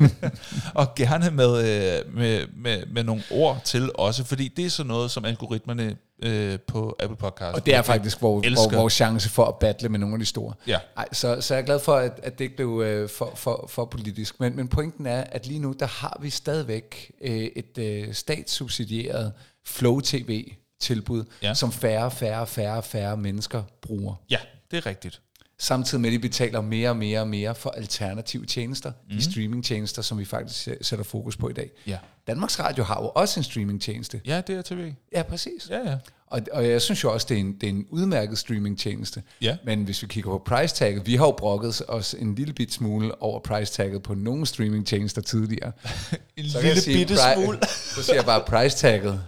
og 0.80 0.94
gerne 0.94 1.30
med, 1.30 1.58
øh, 1.58 2.14
med, 2.14 2.46
med, 2.56 2.86
med 2.86 3.04
nogle 3.04 3.22
ord 3.30 3.60
til 3.64 3.90
også, 3.94 4.24
fordi 4.24 4.48
det 4.48 4.64
er 4.64 4.70
sådan 4.70 4.88
noget, 4.88 5.10
som 5.10 5.24
algoritmerne 5.24 5.96
øh, 6.22 6.58
på 6.66 6.96
Apple 7.00 7.16
Podcast. 7.16 7.54
Og 7.54 7.66
det 7.66 7.74
er 7.74 7.82
faktisk 7.82 8.16
Elsker. 8.16 8.26
vores, 8.26 8.76
vores 8.76 8.92
chance 8.92 9.28
for 9.28 9.44
at 9.44 9.54
battle 9.54 9.88
med 9.88 9.98
nogle 9.98 10.14
af 10.14 10.18
de 10.18 10.26
store. 10.26 10.54
Ja. 10.66 10.78
Ej, 10.96 11.06
så, 11.12 11.40
så 11.40 11.54
jeg 11.54 11.60
er 11.60 11.64
glad 11.66 11.80
for, 11.80 11.96
at, 11.96 12.20
at 12.22 12.38
det 12.38 12.44
ikke 12.44 12.56
blev 12.56 12.82
øh, 12.84 13.08
for, 13.08 13.32
for, 13.34 13.66
for 13.68 13.84
politisk. 13.84 14.40
Men, 14.40 14.56
men 14.56 14.68
pointen 14.68 15.06
er, 15.06 15.24
at 15.24 15.46
lige 15.46 15.60
nu, 15.60 15.74
der 15.80 15.86
har 15.86 16.18
vi 16.20 16.30
stadigvæk 16.30 17.12
øh, 17.20 17.48
et 17.56 17.78
øh, 17.78 18.14
statssubsidieret 18.14 19.32
Flow 19.66 20.00
TV-tilbud, 20.00 20.65
Ja. 20.90 21.22
ja. 21.42 21.54
som 21.54 21.72
færre, 21.72 22.10
færre, 22.10 22.46
færre, 22.46 22.82
færre 22.82 23.16
mennesker 23.16 23.62
bruger. 23.82 24.14
Ja, 24.30 24.38
det 24.70 24.76
er 24.76 24.86
rigtigt. 24.86 25.20
Samtidig 25.58 26.00
med, 26.00 26.10
at 26.10 26.12
de 26.12 26.18
betaler 26.18 26.60
mere 26.60 26.90
og 26.90 26.96
mere 26.96 27.20
og 27.20 27.28
mere 27.28 27.54
for 27.54 27.70
alternative 27.70 28.46
tjenester, 28.46 28.90
Mhm. 28.90 29.12
mm. 29.12 29.18
de 29.18 29.24
streamingtjenester, 29.32 30.02
som 30.02 30.18
vi 30.18 30.24
faktisk 30.24 30.68
sæ- 30.68 30.82
sætter 30.82 31.04
fokus 31.04 31.36
på 31.36 31.48
i 31.48 31.52
dag. 31.52 31.70
Ja. 31.86 31.98
Danmarks 32.26 32.60
Radio 32.60 32.84
har 32.84 33.02
jo 33.02 33.08
også 33.14 33.40
en 33.40 33.44
streamingtjeneste. 33.44 34.20
Ja, 34.26 34.40
det 34.46 34.56
er 34.56 34.62
TV. 34.62 34.92
Ja, 35.12 35.22
præcis. 35.22 35.68
Ja, 35.70 35.90
ja. 35.90 35.96
Og, 36.26 36.40
og 36.52 36.68
jeg 36.68 36.82
synes 36.82 37.04
jo 37.04 37.12
også, 37.12 37.26
det 37.28 37.36
er 37.36 37.40
en, 37.40 37.52
det 37.52 37.62
er 37.62 37.68
en 37.70 37.86
udmærket 37.90 38.38
streamingtjeneste. 38.38 39.22
Ja. 39.40 39.56
Men 39.64 39.84
hvis 39.84 40.02
vi 40.02 40.06
kigger 40.06 40.30
på 40.30 40.42
price 40.46 40.74
tagget, 40.74 41.06
vi 41.06 41.14
har 41.16 41.26
jo 41.26 41.32
brokket 41.38 41.82
os 41.88 42.14
en 42.18 42.34
lille 42.34 42.52
bit 42.52 42.72
smule 42.72 43.22
over 43.22 43.40
price 43.40 43.72
tagget 43.72 44.02
på 44.02 44.14
nogle 44.14 44.46
streamingtjenester 44.46 45.20
tidligere. 45.22 45.72
En 46.36 46.50
Så 46.50 46.60
jeg 46.60 46.76
sige, 46.76 47.06
pri- 47.06 47.66
Så 47.94 48.02
siger 48.02 48.14
jeg 48.14 48.24
bare 48.24 48.44
price 48.46 48.76
tagget 48.76 49.22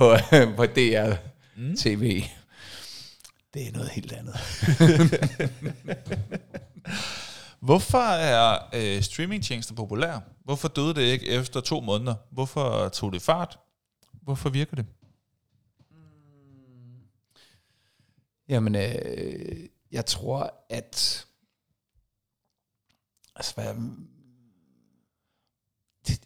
på, 0.00 0.16
på 0.56 0.66
DR 0.66 1.12
mm. 1.56 1.76
TV. 1.76 2.22
Det 3.54 3.68
er 3.68 3.72
noget 3.72 3.88
helt 3.88 4.12
andet. 4.12 4.36
Hvorfor 7.60 7.98
er 7.98 8.58
øh, 8.74 9.02
streamingtjenester 9.02 9.74
populære? 9.74 10.20
Hvorfor 10.44 10.68
døde 10.68 10.94
det 10.94 11.02
ikke 11.02 11.26
efter 11.26 11.60
to 11.60 11.80
måneder? 11.80 12.14
Hvorfor 12.30 12.88
tog 12.88 13.12
det 13.12 13.22
fart? 13.22 13.58
Hvorfor 14.22 14.50
virker 14.50 14.76
det? 14.76 14.86
Jamen, 18.48 18.74
øh, 18.74 19.68
jeg 19.92 20.06
tror, 20.06 20.54
at... 20.70 21.26
Altså, 23.36 23.54
hvad, 23.54 23.74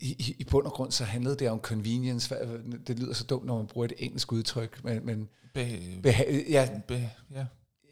i, 0.05 0.37
I 0.39 0.45
bund 0.45 0.67
og 0.67 0.73
grund, 0.73 0.93
så 0.93 1.05
handlede 1.05 1.37
det 1.37 1.51
om 1.51 1.59
convenience. 1.61 2.35
Det 2.87 2.99
lyder 2.99 3.15
så 3.15 3.25
dumt, 3.25 3.47
når 3.47 3.57
man 3.57 3.67
bruger 3.67 3.85
et 3.85 3.93
engelsk 3.99 4.33
udtryk, 4.33 4.85
men, 4.85 5.07
men 5.07 5.29
Be, 5.55 5.79
beha- 6.07 6.51
ja, 6.51 6.69
be, 6.89 7.11
ja. 7.35 7.45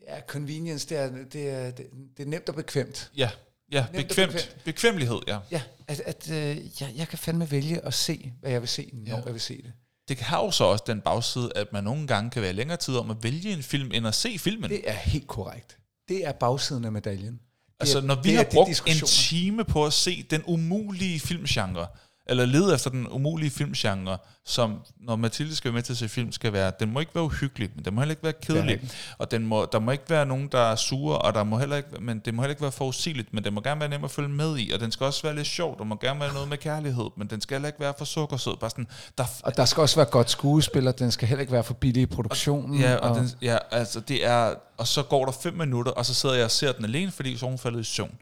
ja, 0.08 0.20
convenience, 0.26 0.88
det 0.88 0.98
er, 0.98 1.10
det, 1.32 1.50
er, 1.50 1.70
det, 1.70 1.86
det 2.16 2.22
er 2.22 2.28
nemt 2.28 2.48
og 2.48 2.54
bekvemt. 2.54 3.10
ja, 3.16 3.30
ja 3.72 3.86
Nemt 3.92 4.08
bekvemt. 4.08 4.32
bekvemt. 4.32 4.56
Bekvemmelighed, 4.64 5.18
ja. 5.28 5.38
Ja, 5.50 5.62
at, 5.88 6.00
at 6.00 6.30
øh, 6.30 6.56
jeg, 6.80 6.92
jeg 6.96 7.08
kan 7.08 7.18
fandme 7.18 7.50
vælge 7.50 7.84
at 7.86 7.94
se, 7.94 8.32
hvad 8.40 8.50
jeg 8.50 8.60
vil 8.60 8.68
se, 8.68 8.90
når 8.92 9.16
ja. 9.18 9.22
jeg 9.24 9.32
vil 9.32 9.40
se 9.40 9.56
det. 9.62 9.72
Det 10.08 10.20
har 10.20 10.44
jo 10.44 10.50
så 10.50 10.64
også 10.64 10.84
den 10.86 11.00
bagside, 11.00 11.52
at 11.56 11.72
man 11.72 11.84
nogle 11.84 12.06
gange 12.06 12.30
kan 12.30 12.42
være 12.42 12.52
længere 12.52 12.76
tid 12.76 12.96
om 12.96 13.10
at 13.10 13.16
vælge 13.22 13.52
en 13.52 13.62
film, 13.62 13.90
end 13.94 14.06
at 14.06 14.14
se 14.14 14.38
filmen. 14.38 14.70
Det 14.70 14.88
er 14.90 14.92
helt 14.92 15.26
korrekt. 15.26 15.78
Det 16.08 16.26
er 16.26 16.32
bagsiden 16.32 16.84
af 16.84 16.92
medaljen. 16.92 17.40
Altså, 17.82 18.00
når 18.00 18.22
vi 18.22 18.34
har 18.34 18.46
brugt 18.52 18.82
en 18.86 19.06
time 19.06 19.64
på 19.64 19.86
at 19.86 19.92
se 19.92 20.24
den 20.30 20.42
umulige 20.46 21.20
filmgenre, 21.20 21.86
eller 22.26 22.46
lede 22.46 22.74
efter 22.74 22.90
den 22.90 23.08
umulige 23.08 23.50
filmgenre, 23.50 24.18
som 24.44 24.80
når 25.00 25.16
Mathilde 25.16 25.56
skal 25.56 25.68
være 25.68 25.74
med 25.74 25.82
til 25.82 25.92
at 25.92 25.96
se 25.96 26.08
film, 26.08 26.32
skal 26.32 26.52
være, 26.52 26.72
den 26.80 26.92
må 26.92 27.00
ikke 27.00 27.14
være 27.14 27.24
uhyggelig, 27.24 27.70
men 27.74 27.84
den 27.84 27.94
må 27.94 28.00
heller 28.00 28.12
ikke 28.12 28.22
være 28.22 28.32
kedelig, 28.42 28.80
og 29.18 29.30
den 29.30 29.46
må, 29.46 29.66
der 29.72 29.78
må 29.78 29.90
ikke 29.90 30.04
være 30.08 30.26
nogen, 30.26 30.48
der 30.52 30.58
er 30.58 30.76
sure, 30.76 31.18
og 31.18 31.34
der 31.34 31.44
må 31.44 31.58
heller 31.58 31.76
ikke, 31.76 31.88
men 32.00 32.18
det 32.18 32.34
må 32.34 32.42
heller 32.42 32.52
ikke 32.52 32.62
være 32.62 32.72
forudsigeligt, 32.72 33.34
men 33.34 33.44
den 33.44 33.54
må 33.54 33.60
gerne 33.60 33.80
være 33.80 33.88
nem 33.88 34.04
at 34.04 34.10
følge 34.10 34.28
med 34.28 34.58
i, 34.58 34.70
og 34.70 34.80
den 34.80 34.92
skal 34.92 35.06
også 35.06 35.22
være 35.22 35.34
lidt 35.34 35.46
sjov, 35.46 35.78
der 35.78 35.84
må 35.84 35.96
gerne 36.00 36.20
være 36.20 36.32
noget 36.32 36.48
med 36.48 36.58
kærlighed, 36.58 37.10
men 37.16 37.26
den 37.26 37.40
skal 37.40 37.54
heller 37.54 37.68
ikke 37.68 37.80
være 37.80 37.94
for 37.98 38.04
sukkersød, 38.04 38.56
bare 38.56 38.70
sådan, 38.70 38.86
der, 39.18 39.24
Og 39.42 39.56
der 39.56 39.64
skal 39.64 39.80
også 39.80 39.96
være 39.96 40.06
godt 40.06 40.30
skuespiller, 40.30 40.92
den 40.92 41.10
skal 41.10 41.28
heller 41.28 41.40
ikke 41.40 41.52
være 41.52 41.64
for 41.64 41.74
billig 41.74 42.02
i 42.02 42.06
produktionen. 42.06 42.80
Ja, 42.80 42.96
og, 42.96 43.16
den, 43.16 43.30
ja, 43.42 43.58
altså 43.70 44.00
det 44.00 44.26
er, 44.26 44.54
og 44.76 44.88
så 44.88 45.02
går 45.02 45.24
der 45.24 45.32
fem 45.42 45.54
minutter, 45.54 45.92
og 45.92 46.06
så 46.06 46.14
sidder 46.14 46.34
jeg 46.34 46.44
og 46.44 46.50
ser 46.50 46.72
den 46.72 46.84
alene, 46.84 47.10
fordi 47.10 47.36
så 47.36 47.46
hun 47.46 47.58
faldet 47.58 47.80
i 47.80 47.84
søvn. 47.84 48.18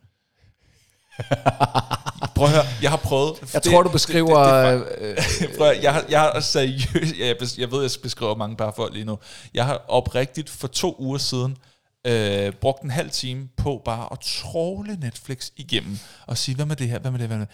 Prøv 2.35 2.49
at 2.49 2.55
høre, 2.55 2.65
jeg 2.83 2.91
har 2.91 2.97
prøvet... 2.97 3.55
jeg 3.55 3.63
tror, 3.63 3.83
du 3.83 3.89
beskriver... 3.89 4.63
Det, 4.71 4.81
det, 4.81 4.99
det, 4.99 5.07
øh, 5.09 5.17
det, 5.49 5.51
prøv 5.59 5.67
at, 5.67 5.75
høre, 5.75 5.85
jeg, 5.85 5.95
har, 5.95 6.05
jeg 6.09 6.21
har 6.21 6.41
seriøst... 6.41 7.19
Jeg, 7.19 7.37
jeg 7.59 7.71
ved, 7.71 7.83
jeg 7.83 7.91
beskriver 8.03 8.35
mange 8.35 8.57
par 8.57 8.73
folk 8.77 8.95
lige 8.95 9.05
nu. 9.05 9.19
Jeg 9.55 9.67
har 9.67 9.85
oprigtigt 9.89 10.51
for 10.51 10.69
to 10.69 10.97
uger 10.99 11.19
siden 11.19 11.57
øh, 12.07 12.53
brugt 12.53 12.83
en 12.83 12.91
halv 12.91 13.11
time 13.11 13.49
på 13.57 13.83
bare 13.85 14.09
at 14.13 14.21
tråle 14.21 14.97
Netflix 14.97 15.51
igennem 15.57 15.99
og 16.27 16.39
sige, 16.39 16.55
hvad 16.55 16.67
med 16.67 16.77
det 16.77 16.89
her, 16.89 16.99
hvad 16.99 17.11
med 17.11 17.19
det, 17.19 17.27
hvad 17.29 17.39
med 17.39 17.47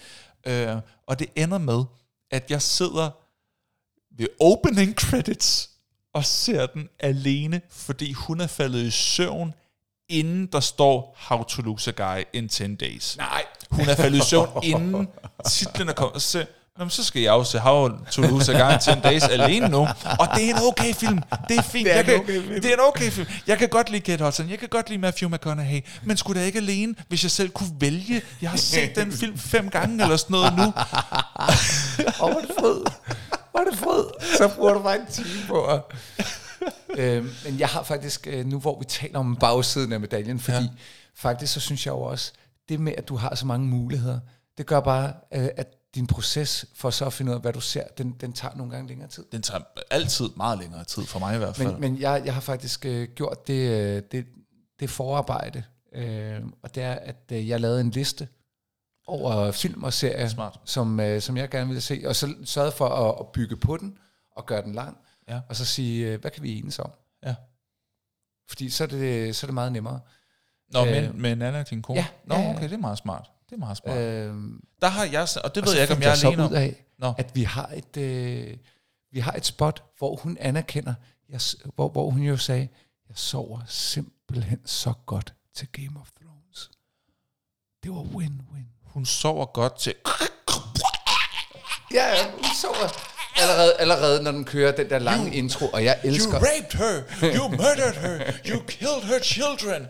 det. 0.45 0.69
Øh, 0.69 0.77
og 1.07 1.19
det 1.19 1.27
ender 1.37 1.59
med, 1.59 1.85
at 2.31 2.51
jeg 2.51 2.63
sidder 2.63 3.11
ved 4.19 4.27
opening 4.41 4.95
credits 4.95 5.71
og 6.15 6.25
ser 6.25 6.67
den 6.67 6.89
alene, 7.01 7.61
fordi 7.71 8.13
hun 8.13 8.41
er 8.41 8.47
faldet 8.47 8.83
i 8.83 8.91
søvn, 8.91 9.55
inden 10.09 10.47
der 10.47 10.61
står 10.61 11.17
How 11.19 11.43
to 11.43 11.63
Lose 11.63 11.93
a 11.97 12.15
Guy 12.15 12.23
in 12.33 12.49
10 12.49 12.75
Days. 12.75 13.17
nej, 13.17 13.45
Hun 13.71 13.89
er 13.89 13.95
faldet 13.95 14.19
i 14.19 14.29
søvn, 14.29 14.49
inden 14.63 15.09
titlen 15.49 15.89
er 15.89 15.93
kommet. 15.93 16.23
Så, 16.23 16.45
Nå, 16.79 16.85
men 16.85 16.91
så 16.91 17.05
skal 17.05 17.23
jeg 17.23 17.31
jo 17.31 17.45
se 17.45 17.59
How 17.59 17.89
to 18.11 18.23
Lose 18.23 18.55
a 18.55 18.69
Guy 18.69 18.73
in 18.73 18.81
10 18.81 19.01
Days 19.01 19.23
alene 19.23 19.69
nu. 19.69 19.79
Og 20.21 20.29
det 20.35 20.51
er 20.51 20.55
en 20.55 20.63
okay 20.63 20.95
film. 20.95 21.23
Det 21.49 21.59
er 21.59 21.63
fint. 21.63 21.85
Det 21.85 21.93
er 21.93 21.97
jeg 21.97 22.01
en 22.01 22.07
kan, 22.07 22.21
okay 22.21 22.43
film. 22.43 22.63
Det 22.63 22.71
er 22.71 22.75
en 22.75 22.81
okay 22.81 23.11
film. 23.11 23.27
Jeg 23.47 23.59
kan 23.59 23.69
godt 23.69 23.91
lide 23.91 24.01
Kate 24.01 24.25
Hudson. 24.25 24.51
Jeg 24.51 24.59
kan 24.59 24.69
godt 24.69 24.89
lide 24.89 25.01
Matthew 25.01 25.31
McConaughey. 25.31 25.85
Men 26.05 26.17
skulle 26.17 26.41
da 26.41 26.47
ikke 26.47 26.59
alene, 26.59 26.95
hvis 27.09 27.23
jeg 27.23 27.31
selv 27.31 27.51
kunne 27.51 27.71
vælge? 27.81 28.23
Jeg 28.43 28.51
har 28.51 28.57
set 28.57 28.97
den 28.97 29.13
film 29.13 29.39
fem 29.39 29.71
gange 29.71 30.03
eller 30.03 30.17
sådan 30.17 30.35
noget 30.35 30.57
nu. 30.57 30.63
Åh, 30.63 30.73
hvor 32.19 32.29
er 32.29 32.41
det 32.41 32.51
fryd. 32.59 32.81
Hvor 33.51 33.61
er 33.61 33.71
det 33.71 33.79
fryd. 33.79 34.05
Så 34.37 34.49
bruger 34.57 34.75
du 34.75 34.83
bare 34.83 35.01
en 35.01 35.07
time 35.13 35.47
på 35.49 35.65
at... 35.65 35.81
øhm, 36.97 37.31
men 37.45 37.59
jeg 37.59 37.69
har 37.69 37.83
faktisk, 37.83 38.27
øh, 38.31 38.47
nu 38.47 38.59
hvor 38.59 38.79
vi 38.79 38.85
taler 38.85 39.19
om 39.19 39.37
bagsiden 39.37 39.93
af 39.93 40.01
medaljen, 40.01 40.41
fordi 40.41 40.57
ja. 40.57 40.69
faktisk 41.15 41.53
så 41.53 41.61
synes 41.61 41.87
jeg 41.87 41.93
jo 41.93 42.01
også, 42.01 42.33
det 42.69 42.81
med, 42.81 42.93
at 42.99 43.09
du 43.09 43.17
har 43.17 43.35
så 43.35 43.47
mange 43.47 43.67
muligheder, 43.67 44.21
det 44.59 44.67
gør 44.67 44.81
bare, 44.81 45.15
øh, 45.35 45.49
at 45.57 45.73
din 45.95 46.07
proces 46.07 46.67
for 46.75 46.91
så 46.91 47.07
at 47.07 47.13
finde 47.13 47.31
ud 47.31 47.35
af, 47.35 47.41
hvad 47.43 47.53
du 47.53 47.61
ser, 47.61 47.85
den, 47.99 48.11
den 48.13 48.33
tager 48.33 48.55
nogle 48.55 48.73
gange 48.73 48.89
længere 48.89 49.09
tid. 49.09 49.25
Den 49.33 49.43
tager 49.43 49.61
altid 49.91 50.29
meget 50.37 50.59
længere 50.59 50.85
tid, 50.85 51.05
for 51.05 51.19
mig 51.19 51.35
i 51.35 51.39
hvert 51.39 51.57
fald. 51.57 51.73
Men, 51.73 51.81
men 51.81 52.01
jeg, 52.01 52.23
jeg 52.25 52.35
har 52.35 52.41
faktisk 52.41 52.85
øh, 52.87 53.09
gjort 53.15 53.47
det, 53.47 53.71
øh, 53.71 54.03
det, 54.13 54.27
det 54.81 54.91
forarbejde, 54.91 55.65
øh, 55.93 56.41
og 56.63 56.75
det 56.75 56.83
er, 56.83 56.93
at 56.95 57.17
øh, 57.33 57.49
jeg 57.49 57.61
lavede 57.61 57.81
en 57.81 57.91
liste 57.91 58.29
over 59.07 59.51
film 59.53 59.85
og 59.85 59.93
serier, 59.93 60.29
Smart. 60.29 60.61
som, 60.65 61.01
øh, 61.01 61.21
som 61.21 61.37
jeg 61.37 61.49
gerne 61.51 61.67
ville 61.67 61.81
se, 61.81 62.03
og 62.07 62.17
så 62.17 62.35
sørgede 62.45 62.73
for 62.73 62.89
at, 62.89 63.17
at 63.21 63.27
bygge 63.33 63.57
på 63.57 63.77
den, 63.77 63.99
og 64.31 64.47
gøre 64.47 64.63
den 64.63 64.73
lang, 64.73 64.99
Ja. 65.29 65.41
og 65.49 65.57
så 65.57 65.65
sige, 65.65 66.13
øh, 66.13 66.21
hvad 66.21 66.31
kan 66.31 66.43
vi 66.43 66.59
enes 66.59 66.79
om? 66.79 66.91
Ja. 67.23 67.35
Fordi 68.49 68.71
så 68.71 68.85
er 68.85 68.89
det, 68.89 69.37
så 69.37 69.47
er 69.47 69.49
det 69.49 69.55
meget 69.55 69.73
nemmere. 69.73 70.01
Nå, 70.73 70.87
Øh, 70.87 70.93
men 70.93 71.23
med 71.23 71.37
Nana 71.37 71.63
din 71.63 71.83
kone? 71.83 71.99
ja, 72.01 72.07
Nå, 72.25 72.35
ja, 72.35 72.51
okay, 72.51 72.63
det 72.63 72.73
er 72.73 72.77
meget 72.79 72.99
smart. 72.99 73.31
Det 73.51 73.55
er 73.55 73.59
meget 73.59 73.77
smart. 73.77 73.97
Øh, 73.99 74.35
Der 74.83 74.89
har 74.89 75.05
jeg, 75.05 75.23
og 75.45 75.55
det 75.55 75.63
og 75.63 75.67
ved 75.67 75.73
så 75.73 75.73
jeg 75.73 75.83
ikke, 75.83 75.95
om 75.95 76.01
fandt 76.03 76.23
jeg 76.23 76.29
er 76.29 76.33
alene 76.33 76.49
ud 76.51 76.55
af, 76.55 76.85
Nå. 76.99 77.15
at 77.19 77.31
vi 77.35 77.43
har 77.43 77.71
et, 77.75 77.97
øh, 77.97 78.57
vi 79.13 79.21
har 79.21 79.33
et 79.33 79.47
spot, 79.47 79.83
hvor 79.99 80.17
hun 80.17 80.37
anerkender, 80.41 80.95
jeg, 81.29 81.41
hvor, 81.75 81.89
hvor 81.89 82.11
hun 82.11 82.23
jo 82.23 82.37
sagde, 82.37 82.69
jeg 83.09 83.17
sover 83.19 83.61
simpelthen 83.67 84.61
så 84.65 84.93
godt 85.07 85.35
til 85.55 85.69
Game 85.73 86.01
of 86.01 86.09
Thrones. 86.23 86.71
Det 87.83 87.91
var 87.91 88.03
win-win. 88.03 88.67
Hun 88.85 89.07
sover 89.07 89.47
godt 89.47 89.79
til... 89.79 89.95
Ja, 91.95 92.07
ja, 92.09 92.31
hun 92.31 92.45
sover 92.63 92.89
allerede, 93.37 93.75
allerede, 93.79 94.23
når 94.23 94.33
den 94.33 94.45
kører 94.45 94.73
den 94.73 94.91
der 94.91 94.99
lange 94.99 95.35
intro, 95.35 95.67
og 95.67 95.85
jeg 95.85 95.99
elsker... 96.05 96.35
raped 96.35 96.79
her! 96.79 97.03
You 97.37 97.49
murdered 97.49 97.95
her! 97.95 98.33
You 98.47 98.61
killed 98.69 99.03
her 99.05 99.19
children! 99.23 99.87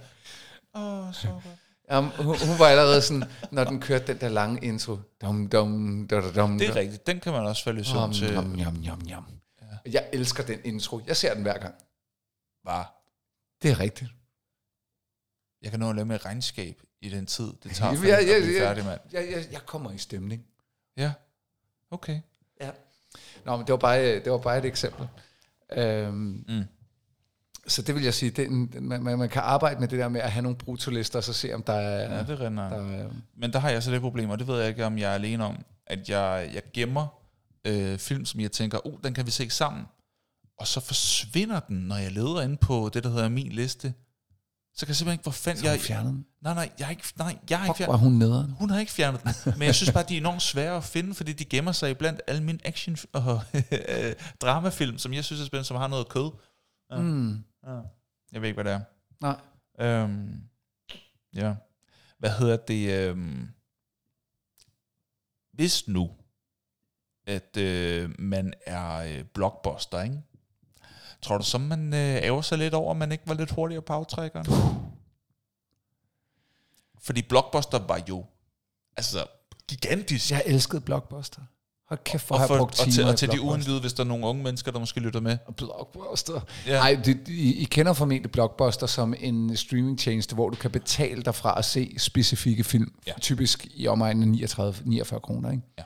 Åh, 0.77 1.09
oh, 1.09 1.15
så 1.15 1.29
godt. 1.29 1.45
Jamen, 1.91 2.11
hun, 2.11 2.25
hun 2.27 2.59
var 2.59 2.67
allerede 2.67 3.03
sådan, 3.03 3.25
når 3.51 3.65
den 3.65 3.81
kørte 3.81 4.07
den 4.07 4.21
der 4.21 4.29
lange 4.29 4.65
intro. 4.67 4.97
Dum, 5.23 5.49
dum, 5.49 6.07
dum, 6.11 6.33
dum, 6.35 6.59
Det 6.59 6.69
er 6.69 6.77
rigtigt. 6.77 7.07
Den 7.07 7.21
kan 7.21 7.33
man 7.33 7.47
også 7.47 7.65
falde 7.65 7.81
i 7.81 7.85
søvn 7.85 8.13
til. 8.13 8.33
jam, 8.33 8.55
jam, 8.55 8.77
jam, 8.77 9.01
jam. 9.01 9.25
Jeg 9.87 10.09
elsker 10.13 10.43
den 10.45 10.61
intro. 10.65 11.01
Jeg 11.07 11.17
ser 11.17 11.35
den 11.35 11.43
hver 11.43 11.59
gang. 11.59 11.75
Var. 12.65 12.95
Det 13.63 13.71
er 13.71 13.81
rigtigt. 13.81 14.11
Jeg 15.63 15.71
kan 15.71 15.81
nå 15.81 15.91
at 15.91 15.97
lave 15.97 16.07
med 16.07 16.25
regnskab 16.25 16.83
i 17.01 17.09
den 17.09 17.27
tid, 17.27 17.53
det 17.63 17.71
tager 17.77 17.93
Ja, 17.93 17.99
for 17.99 18.05
ja, 18.07 18.17
at 18.17 18.27
ja, 18.29 18.41
blive 18.41 18.59
ja. 18.59 18.69
færdig, 18.69 18.85
mand. 18.85 19.01
Jeg, 19.13 19.29
jeg, 19.31 19.47
jeg 19.53 19.61
kommer 19.67 19.91
i 19.91 19.99
stemning. 19.99 20.45
Ja. 20.97 21.13
Okay. 21.91 22.21
Ja. 22.61 22.71
Nå, 23.45 23.57
men 23.57 23.67
det 23.67 23.73
var 23.73 23.79
bare, 23.79 24.01
det 24.21 24.33
var 24.33 24.39
bare 24.39 24.59
et 24.59 24.65
eksempel. 24.65 25.09
Øhm, 25.73 26.45
Mm. 26.49 26.65
Så 27.69 27.83
det 27.83 27.95
vil 27.95 28.03
jeg 28.05 28.15
sige, 28.15 28.31
det, 28.31 28.47
er 28.47 28.51
man, 28.81 29.03
man, 29.03 29.19
man 29.19 29.29
kan 29.29 29.43
arbejde 29.43 29.81
med 29.81 29.89
det 29.89 29.99
der 29.99 30.09
med 30.09 30.21
at 30.21 30.33
have 30.33 30.43
nogle 30.43 30.59
brutolister, 30.59 31.19
og 31.19 31.25
så 31.25 31.33
se, 31.33 31.55
om 31.55 31.63
der 31.63 31.73
er... 31.73 32.17
Ja, 32.17 32.23
det 32.23 32.41
render. 32.41 32.69
der 32.69 32.77
er 32.77 33.09
Men 33.37 33.53
der 33.53 33.59
har 33.59 33.71
jeg 33.71 33.83
så 33.83 33.91
det 33.91 34.01
problem, 34.01 34.31
og 34.31 34.39
det 34.39 34.47
ved 34.47 34.59
jeg 34.59 34.69
ikke, 34.69 34.87
om 34.87 34.99
jeg 34.99 35.11
er 35.11 35.15
alene 35.15 35.45
om, 35.45 35.57
at 35.87 36.09
jeg, 36.09 36.51
jeg 36.55 36.63
gemmer 36.75 37.07
øh, 37.67 37.99
film, 37.99 38.25
som 38.25 38.41
jeg 38.41 38.53
tænker, 38.53 38.87
oh, 38.87 38.93
den 39.05 39.15
kan 39.15 39.27
vi 39.27 39.31
se 39.31 39.51
sammen. 39.51 39.85
Og 40.59 40.67
så 40.67 40.81
forsvinder 40.81 41.61
den, 41.61 41.77
når 41.77 41.97
jeg 41.97 42.13
leder 42.13 42.43
ind 42.43 42.59
på 42.59 42.91
det, 42.95 43.05
der 43.05 43.11
hedder 43.11 43.29
min 43.29 43.53
liste. 43.53 43.95
Så 44.75 44.87
kan 44.87 44.89
jeg 44.89 44.97
simpelthen 44.97 45.15
ikke, 45.15 45.23
hvor 45.23 45.33
fanden 45.33 45.65
jeg... 45.65 45.81
fjernet 45.81 46.13
den. 46.13 46.27
Nej, 46.43 46.55
nej, 46.55 46.71
jeg 46.79 46.87
har 46.87 46.91
ikke, 46.91 47.05
nej, 47.19 47.39
jeg 47.51 47.59
har 47.59 47.67
ikke 47.67 47.79
fjernet 47.79 47.99
hun 47.99 48.13
nederen. 48.13 48.51
Hun 48.51 48.71
har 48.71 48.81
ikke 48.81 48.93
fjernet 48.93 49.23
den, 49.25 49.33
men 49.59 49.67
jeg 49.67 49.75
synes 49.75 49.93
bare, 49.93 50.05
de 50.09 50.15
er 50.15 50.21
enormt 50.21 50.43
svære 50.43 50.77
at 50.77 50.85
finde, 50.85 51.15
fordi 51.15 51.33
de 51.33 51.45
gemmer 51.45 51.73
sig 51.73 51.99
blandt 51.99 52.21
alle 52.27 52.43
mine 52.43 52.59
action- 52.65 53.09
og 53.13 53.43
øh, 53.55 54.13
dramafilm, 54.41 54.99
som 54.99 55.13
jeg 55.13 55.25
synes 55.25 55.43
er 55.43 55.47
spændende, 55.47 55.69
som 55.69 55.77
har 55.77 55.89
noget 55.89 56.09
kød. 56.09 56.31
Ja. 56.91 57.01
Mm. 57.01 57.45
Ja. 57.67 57.81
Jeg 58.33 58.41
ved 58.41 58.49
ikke, 58.49 58.63
hvad 58.63 58.73
det 58.73 58.81
er. 58.81 58.81
Nej. 59.21 59.41
Øhm, 59.81 60.43
ja. 61.35 61.55
Hvad 62.19 62.31
hedder 62.31 62.57
det? 62.57 63.09
Øhm, 63.09 63.49
hvis 65.53 65.89
nu, 65.89 66.11
at 67.27 67.57
øh, 67.57 68.21
man 68.21 68.55
er 68.67 68.97
øh, 68.97 69.25
blockbuster, 69.25 70.03
ikke? 70.03 70.23
Tror 71.23 71.39
du 71.39 71.45
så, 71.45 71.59
man 71.59 71.95
øh, 71.95 71.99
ærger 71.99 72.41
sig 72.41 72.59
lidt 72.59 72.75
over, 72.75 72.91
at 72.91 72.97
man 72.97 73.13
ikke 73.13 73.29
var 73.29 73.35
lidt 73.35 73.51
hurtigere 73.51 73.83
på 73.83 73.93
aftrækkeren? 73.93 74.47
Fordi 76.99 77.23
blockbuster 77.23 77.79
var 77.79 78.01
jo 78.09 78.25
altså 78.97 79.27
gigantisk. 79.69 80.31
Jeg 80.31 80.43
elskede 80.47 80.81
Blockbuster. 80.81 81.43
Hold 81.89 82.05
kæft, 82.05 82.27
hvor 82.27 82.37
og, 82.37 82.41
har 82.41 82.49
jeg 82.49 82.59
brugt 82.59 82.81
og, 82.81 82.85
til, 82.85 82.93
timer 82.93 83.09
og 83.09 83.17
til 83.17 83.31
de 83.33 83.41
uindvidede, 83.41 83.81
hvis 83.81 83.93
der 83.93 84.03
er 84.05 84.09
nogle 84.09 84.27
unge 84.27 84.43
mennesker, 84.43 84.73
der 84.73 84.79
måske 84.79 85.01
lytter 85.01 85.21
med. 85.21 85.39
Blockbuster. 85.57 86.41
Ja. 86.67 86.73
Ja. 86.73 86.79
Ej, 86.79 87.01
det, 87.05 87.29
I, 87.29 87.55
I 87.55 87.65
kender 87.65 87.93
formentlig 87.93 88.33
Blockbuster 88.33 88.87
som 88.87 89.15
en 89.19 89.57
streamingtjeneste, 89.57 90.35
hvor 90.35 90.51
du 90.51 90.57
kan 90.57 90.71
betale 90.71 91.23
dig 91.23 91.35
fra 91.35 91.59
at 91.59 91.65
se 91.65 91.95
specifikke 91.99 92.65
film. 92.65 92.93
Ja. 93.07 93.13
Typisk 93.21 93.67
i 93.75 93.87
omegnen 93.87 94.35
af 94.43 94.59
39-49 94.59 95.19
kroner, 95.19 95.51
ikke? 95.51 95.63
Ja. 95.79 95.83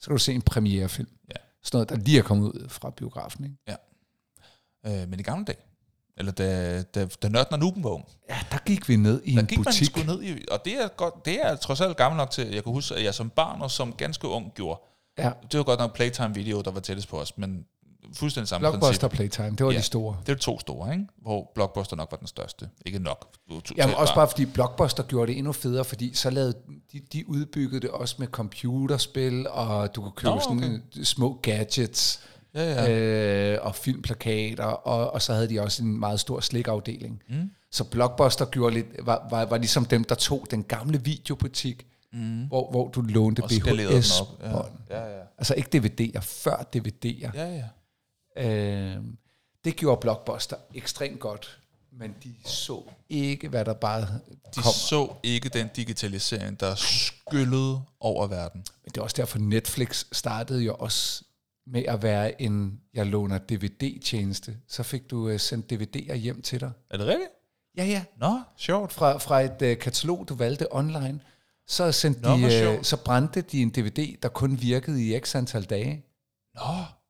Så 0.00 0.06
kan 0.06 0.16
du 0.16 0.22
se 0.22 0.32
en 0.34 0.42
premierefilm. 0.42 1.08
Ja. 1.28 1.34
Sådan 1.64 1.76
noget, 1.76 1.88
der 1.88 1.96
lige 1.96 2.18
er 2.18 2.22
kommet 2.22 2.44
ud 2.46 2.68
fra 2.68 2.90
biografen, 2.90 3.44
ikke? 3.44 3.56
Øh, 5.02 5.08
men 5.08 5.20
i 5.20 5.22
gamle 5.22 5.44
dage, 5.44 5.58
eller 6.16 6.32
da, 6.32 6.82
da, 6.82 7.06
da 7.22 7.28
nørden 7.28 7.52
og 7.52 7.58
nuben 7.58 7.84
var 7.84 7.90
ung, 7.90 8.04
Ja, 8.30 8.38
der 8.52 8.58
gik 8.66 8.88
vi 8.88 8.96
ned 8.96 9.22
i 9.24 9.32
der 9.34 9.40
en 9.40 9.46
gik 9.46 9.58
man 9.58 9.64
butik. 9.64 9.86
sgu 9.86 10.00
ned 10.00 10.22
i, 10.22 10.44
og 10.50 10.64
det 10.64 10.72
er, 10.82 10.88
godt, 10.88 11.14
det 11.24 11.46
er 11.46 11.56
trods 11.56 11.80
alt 11.80 11.96
gammel 11.96 12.16
nok 12.16 12.30
til, 12.30 12.46
jeg 12.46 12.64
kan 12.64 12.72
huske, 12.72 12.94
at 12.94 13.04
jeg 13.04 13.14
som 13.14 13.30
barn 13.30 13.62
og 13.62 13.70
som 13.70 13.92
ganske 13.92 14.28
ung 14.28 14.52
gjorde. 14.54 14.80
Ja, 15.18 15.30
Det 15.52 15.58
var 15.58 15.64
godt 15.64 15.80
nok 15.80 15.94
Playtime 15.94 16.34
Video, 16.34 16.60
der 16.60 16.70
var 16.70 16.80
tættest 16.80 17.08
på 17.08 17.20
os, 17.20 17.38
men 17.38 17.64
fuldstændig 18.14 18.48
samme 18.48 18.62
Blockbuster 18.70 19.08
princip. 19.08 19.16
Playtime, 19.36 19.56
det 19.56 19.66
var 19.66 19.72
Ja. 19.72 19.78
de 19.78 19.82
store. 19.82 20.16
Det 20.26 20.36
de 20.36 20.40
to 20.42 20.58
store, 20.60 20.92
ikke? 20.92 21.06
Hvor 21.22 21.50
Blockbuster 21.54 21.96
nok 21.96 22.08
var 22.10 22.18
den 22.18 22.26
største. 22.26 22.68
Ikke 22.86 22.98
nok. 22.98 23.28
Jamen 23.76 23.94
også 23.94 24.14
bare- 24.14 24.28
fordi 24.28 24.44
Blockbuster 24.46 25.02
gjorde 25.02 25.32
det 25.32 25.38
endnu 25.38 25.52
federe, 25.52 25.84
fordi 25.84 26.14
så 26.14 26.30
lavede 26.30 26.54
de, 26.92 27.00
de 27.12 27.28
udbyggede 27.28 27.80
det 27.80 27.90
også 27.90 28.14
med 28.18 28.26
computerspil, 28.26 29.46
og 29.48 29.94
du 29.94 30.00
kunne 30.02 30.12
købe 30.16 30.30
Nå, 30.34 30.40
sådan 30.40 30.56
okay. 30.58 30.66
okay. 30.68 31.02
små 31.02 31.38
gadgets, 31.42 32.20
Ja, 32.54 32.84
ja. 32.84 32.92
øh, 33.54 33.58
og 33.66 33.74
filmplakater, 33.74 34.64
og, 34.64 35.10
og 35.12 35.22
så 35.22 35.34
havde 35.34 35.48
de 35.48 35.60
også 35.60 35.82
en 35.82 36.00
meget 36.00 36.20
stor 36.20 36.40
slikafdeling. 36.40 37.22
Mm. 37.28 37.50
Så 37.70 37.84
Blockbuster 37.84 38.44
gjorde 38.44 38.74
lidt, 38.74 38.86
var, 39.02 39.26
var, 39.30 39.44
var 39.44 39.58
ligesom 39.58 39.84
dem, 39.84 40.04
der 40.04 40.14
tog 40.14 40.46
den 40.50 40.64
gamle 40.64 41.04
videobutik, 41.04 41.86
Mm. 42.18 42.46
hvor, 42.46 42.70
hvor 42.70 42.88
du 42.88 43.00
lånte. 43.00 43.42
VHS-bånd. 43.42 44.72
Ja, 44.90 45.00
ja, 45.04 45.16
ja. 45.18 45.22
Altså 45.38 45.54
ikke 45.54 45.78
DVD'er, 45.78 46.20
før 46.20 46.68
DVD'er. 46.76 47.30
ja, 47.34 47.54
ja. 47.56 47.64
Øh, 48.36 49.04
det 49.64 49.76
gjorde 49.76 50.00
Blockbuster 50.00 50.56
ekstremt 50.74 51.20
godt, 51.20 51.58
men 51.92 52.14
de 52.24 52.34
så 52.44 52.82
ikke, 53.08 53.48
hvad 53.48 53.64
der 53.64 53.74
bare 53.74 54.00
De 54.00 54.08
kom. 54.54 54.72
så 54.72 55.12
ikke 55.22 55.48
den 55.48 55.68
digitalisering, 55.76 56.60
der 56.60 56.74
skyllede 56.74 57.82
over 58.00 58.26
verden. 58.26 58.64
Men 58.84 58.90
det 58.90 58.96
er 58.96 59.02
også 59.02 59.16
derfor, 59.16 59.38
Netflix 59.38 60.04
startede 60.12 60.62
jo 60.62 60.74
også 60.74 61.24
med 61.66 61.84
at 61.88 62.02
være 62.02 62.42
en, 62.42 62.80
jeg 62.94 63.06
låner 63.06 63.38
DVD-tjeneste. 63.38 64.56
Så 64.68 64.82
fik 64.82 65.10
du 65.10 65.30
uh, 65.30 65.36
sendt 65.40 65.72
DVD'er 65.72 66.14
hjem 66.14 66.42
til 66.42 66.60
dig. 66.60 66.70
Er 66.90 66.96
det 66.96 67.06
rigtigt? 67.06 67.30
Ja, 67.76 67.84
ja. 67.84 68.04
Nå, 68.20 68.40
sjovt. 68.56 68.92
Fra, 68.92 69.18
fra 69.18 69.40
et 69.40 69.62
uh, 69.62 69.78
katalog, 69.82 70.28
du 70.28 70.34
valgte 70.34 70.74
online, 70.74 71.20
så, 71.68 71.92
sendte 71.92 72.20
Nå, 72.20 72.36
de, 72.36 72.50
sjovt. 72.50 72.86
så 72.86 72.96
brændte 72.96 73.40
de 73.40 73.62
en 73.62 73.70
DVD, 73.70 74.16
der 74.22 74.28
kun 74.28 74.60
virkede 74.60 75.04
i 75.04 75.20
x 75.20 75.34
antal 75.34 75.62
dage. 75.64 76.04
Nå, 76.54 76.60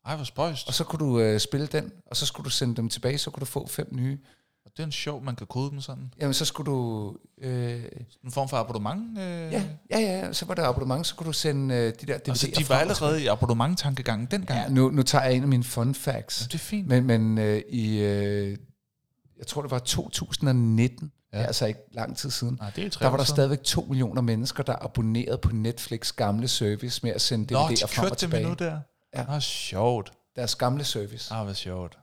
ej, 0.07 0.17
hvor 0.17 0.25
spøjst. 0.25 0.69
Og 0.69 0.75
så 0.75 0.85
kunne 0.85 1.07
du 1.07 1.33
uh, 1.35 1.39
spille 1.39 1.67
den, 1.67 1.93
og 2.07 2.17
så 2.17 2.27
skulle 2.27 2.45
du 2.45 2.51
sende 2.51 2.77
dem 2.77 2.89
tilbage, 2.89 3.19
så 3.19 3.31
kunne 3.31 3.41
du 3.41 3.45
få 3.47 3.67
fem 3.67 3.89
nye. 3.93 4.19
Og 4.65 4.71
det 4.77 4.83
er 4.83 4.87
en 4.87 4.93
sjov, 4.93 5.25
man 5.25 5.37
kan 5.37 5.47
kode 5.47 5.71
dem 5.71 5.81
sådan. 5.81 6.13
Jamen, 6.21 6.35
så 6.35 6.45
skulle 6.45 6.73
du... 6.73 7.15
Øh, 7.41 7.85
En 8.25 8.31
form 8.31 8.49
for 8.49 8.57
abonnement. 8.57 9.19
Øh. 9.19 9.53
ja, 9.53 9.65
ja, 9.91 9.99
ja, 10.01 10.33
så 10.33 10.45
var 10.47 10.55
der 10.55 10.65
abonnement, 10.69 11.07
så 11.07 11.15
kunne 11.15 11.27
du 11.27 11.33
sende 11.33 11.75
øh, 11.75 11.93
de 12.01 12.07
der 12.07 12.19
DVD'er 12.19 12.29
Altså, 12.31 12.51
de 12.59 12.69
var 12.69 12.77
allerede 12.77 13.23
i 13.23 13.27
abonnement-tankegangen 13.27 14.29
dengang. 14.31 14.61
Ja, 14.61 14.69
nu, 14.69 14.91
nu 14.91 15.03
tager 15.03 15.25
jeg 15.25 15.35
en 15.35 15.43
af 15.43 15.49
mine 15.49 15.65
fun 15.65 15.95
facts. 15.95 16.41
Jamen, 16.41 16.49
det 16.49 16.55
er 16.55 16.59
fint. 16.59 16.89
Men, 16.89 17.05
men 17.07 17.39
øh, 17.39 17.63
i, 17.69 17.99
øh, 17.99 18.57
jeg 19.39 19.47
tror 19.47 19.63
det 19.63 19.71
var 19.71 19.79
2019, 19.79 21.13
Ja. 21.33 21.39
ja. 21.41 21.47
altså 21.47 21.67
ikke 21.67 21.81
lang 21.93 22.17
tid 22.17 22.31
siden, 22.31 22.57
Nej, 22.61 22.71
det 22.77 22.85
er 22.85 22.99
der 22.99 23.09
var 23.09 23.17
der 23.17 23.25
stadigvæk 23.25 23.63
2 23.63 23.81
millioner 23.81 24.23
mennesker, 24.23 24.63
der 24.63 24.85
abonnerede 24.85 25.39
på 25.39 25.51
Netflix 25.53 26.13
gamle 26.13 26.49
service 26.49 27.01
med 27.03 27.13
at 27.13 27.21
sende 27.21 27.53
Nå, 27.53 27.59
DVD'er 27.59 27.71
de 27.71 27.77
frem 27.77 27.83
og 27.83 27.91
kørte 27.91 28.09
dem 28.11 28.17
tilbage. 28.17 28.43
endnu 28.43 28.55
der. 28.59 28.81
Ja. 29.15 29.25
Nå, 29.25 29.41
sjovt. 29.41 30.13
Deres 30.37 30.55
gamle 30.55 30.85
service. 30.85 31.35
Ah, 31.35 31.45
hvad 31.45 31.55
sjovt. 31.55 31.99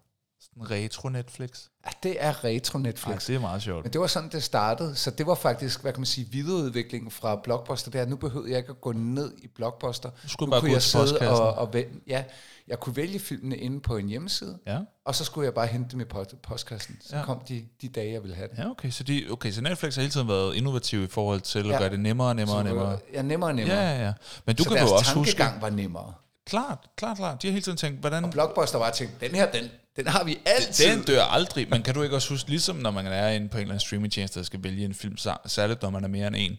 Retro 0.61 1.09
Netflix. 1.09 1.49
Ja, 1.85 1.89
det 2.03 2.15
er 2.19 2.43
retro 2.43 2.77
Netflix. 2.79 3.13
Ej, 3.13 3.19
det 3.27 3.35
er 3.35 3.39
meget 3.39 3.61
sjovt. 3.61 3.83
Men 3.83 3.93
det 3.93 4.01
var 4.01 4.07
sådan, 4.07 4.29
det 4.29 4.43
startede. 4.43 4.95
Så 4.95 5.11
det 5.11 5.27
var 5.27 5.35
faktisk, 5.35 5.81
hvad 5.81 5.93
kan 5.93 5.99
man 5.99 6.05
sige, 6.05 6.27
videreudviklingen 6.31 7.11
fra 7.11 7.35
Blockbuster. 7.43 7.91
Der. 7.91 8.05
Nu 8.05 8.15
behøvede 8.15 8.49
jeg 8.51 8.57
ikke 8.57 8.69
at 8.69 8.81
gå 8.81 8.91
ned 8.91 9.33
i 9.37 9.47
Blockbuster. 9.47 10.09
Du 10.23 10.29
skulle 10.29 10.47
nu 10.47 10.51
bare 10.51 10.59
kunne 10.59 10.69
gå 10.69 10.73
jeg 10.75 10.81
til 10.81 10.91
sidde 10.91 11.29
og, 11.29 11.53
og 11.53 11.73
vælge, 11.73 11.89
ja, 12.07 12.23
jeg 12.67 12.79
kunne 12.79 12.95
vælge 12.95 13.19
filmene 13.19 13.57
inde 13.57 13.79
på 13.81 13.97
en 13.97 14.07
hjemmeside, 14.07 14.57
Ja. 14.67 14.79
og 15.05 15.15
så 15.15 15.23
skulle 15.23 15.45
jeg 15.45 15.53
bare 15.53 15.67
hente 15.67 15.91
dem 15.91 16.01
i 16.01 16.03
post- 16.03 16.41
postkassen. 16.41 16.97
Så 17.01 17.17
Ja. 17.17 17.23
kom 17.25 17.39
de, 17.39 17.65
de 17.81 17.87
dage, 17.89 18.11
jeg 18.13 18.21
ville 18.23 18.35
have 18.35 18.47
det. 18.51 18.57
Ja, 18.57 18.69
okay. 18.69 18.89
Så, 18.89 19.03
de, 19.03 19.27
okay, 19.31 19.51
så 19.51 19.61
Netflix 19.61 19.95
har 19.95 20.01
hele 20.01 20.11
tiden 20.11 20.27
været 20.27 20.55
innovativ 20.55 21.03
i 21.03 21.07
forhold 21.07 21.41
til 21.41 21.59
at 21.59 21.65
Ja. 21.65 21.77
gøre 21.77 21.89
det 21.89 21.99
nemmere 21.99 22.27
og 22.27 22.35
nemmere 22.35 22.57
og 22.57 22.63
det 22.65 22.73
nemmere. 22.73 22.97
Ja, 23.13 23.21
nemmere 23.21 23.49
og 23.49 23.55
nemmere. 23.55 23.77
Ja, 23.77 23.95
ja, 23.97 24.05
ja. 24.05 24.13
Men 24.45 24.55
du 24.55 24.63
så 24.63 24.69
kan 24.69 24.87
jo 24.87 24.93
også 24.93 25.13
huske... 25.13 25.43
var 25.61 25.69
nemmere. 25.69 26.13
Klart, 26.45 26.79
klart, 26.97 27.17
klart. 27.17 27.41
De 27.41 27.47
har 27.47 27.51
hele 27.51 27.63
tiden 27.63 27.77
tænkt, 27.77 27.99
hvordan... 27.99 28.25
Og 28.25 28.31
Blockbuster 28.31 28.79
var 28.79 28.91
tænkt, 28.91 29.21
den 29.21 29.31
her, 29.31 29.51
den, 29.51 29.63
den 29.95 30.07
har 30.07 30.23
vi 30.23 30.37
altid. 30.45 30.91
Den 30.91 31.03
dør 31.03 31.21
aldrig, 31.23 31.69
men 31.69 31.83
kan 31.83 31.93
du 31.95 32.01
ikke 32.01 32.15
også 32.15 32.29
huske, 32.29 32.49
ligesom 32.49 32.75
når 32.75 32.91
man 32.91 33.05
er 33.07 33.29
inde 33.29 33.49
på 33.49 33.57
en 33.57 33.61
eller 33.61 33.73
anden 33.73 33.79
streamingtjeneste, 33.79 34.39
der 34.39 34.45
skal 34.45 34.63
vælge 34.63 34.85
en 34.85 34.93
film, 34.93 35.17
særligt 35.45 35.81
når 35.81 35.89
man 35.89 36.03
er 36.03 36.07
mere 36.07 36.27
end 36.27 36.35
en, 36.39 36.51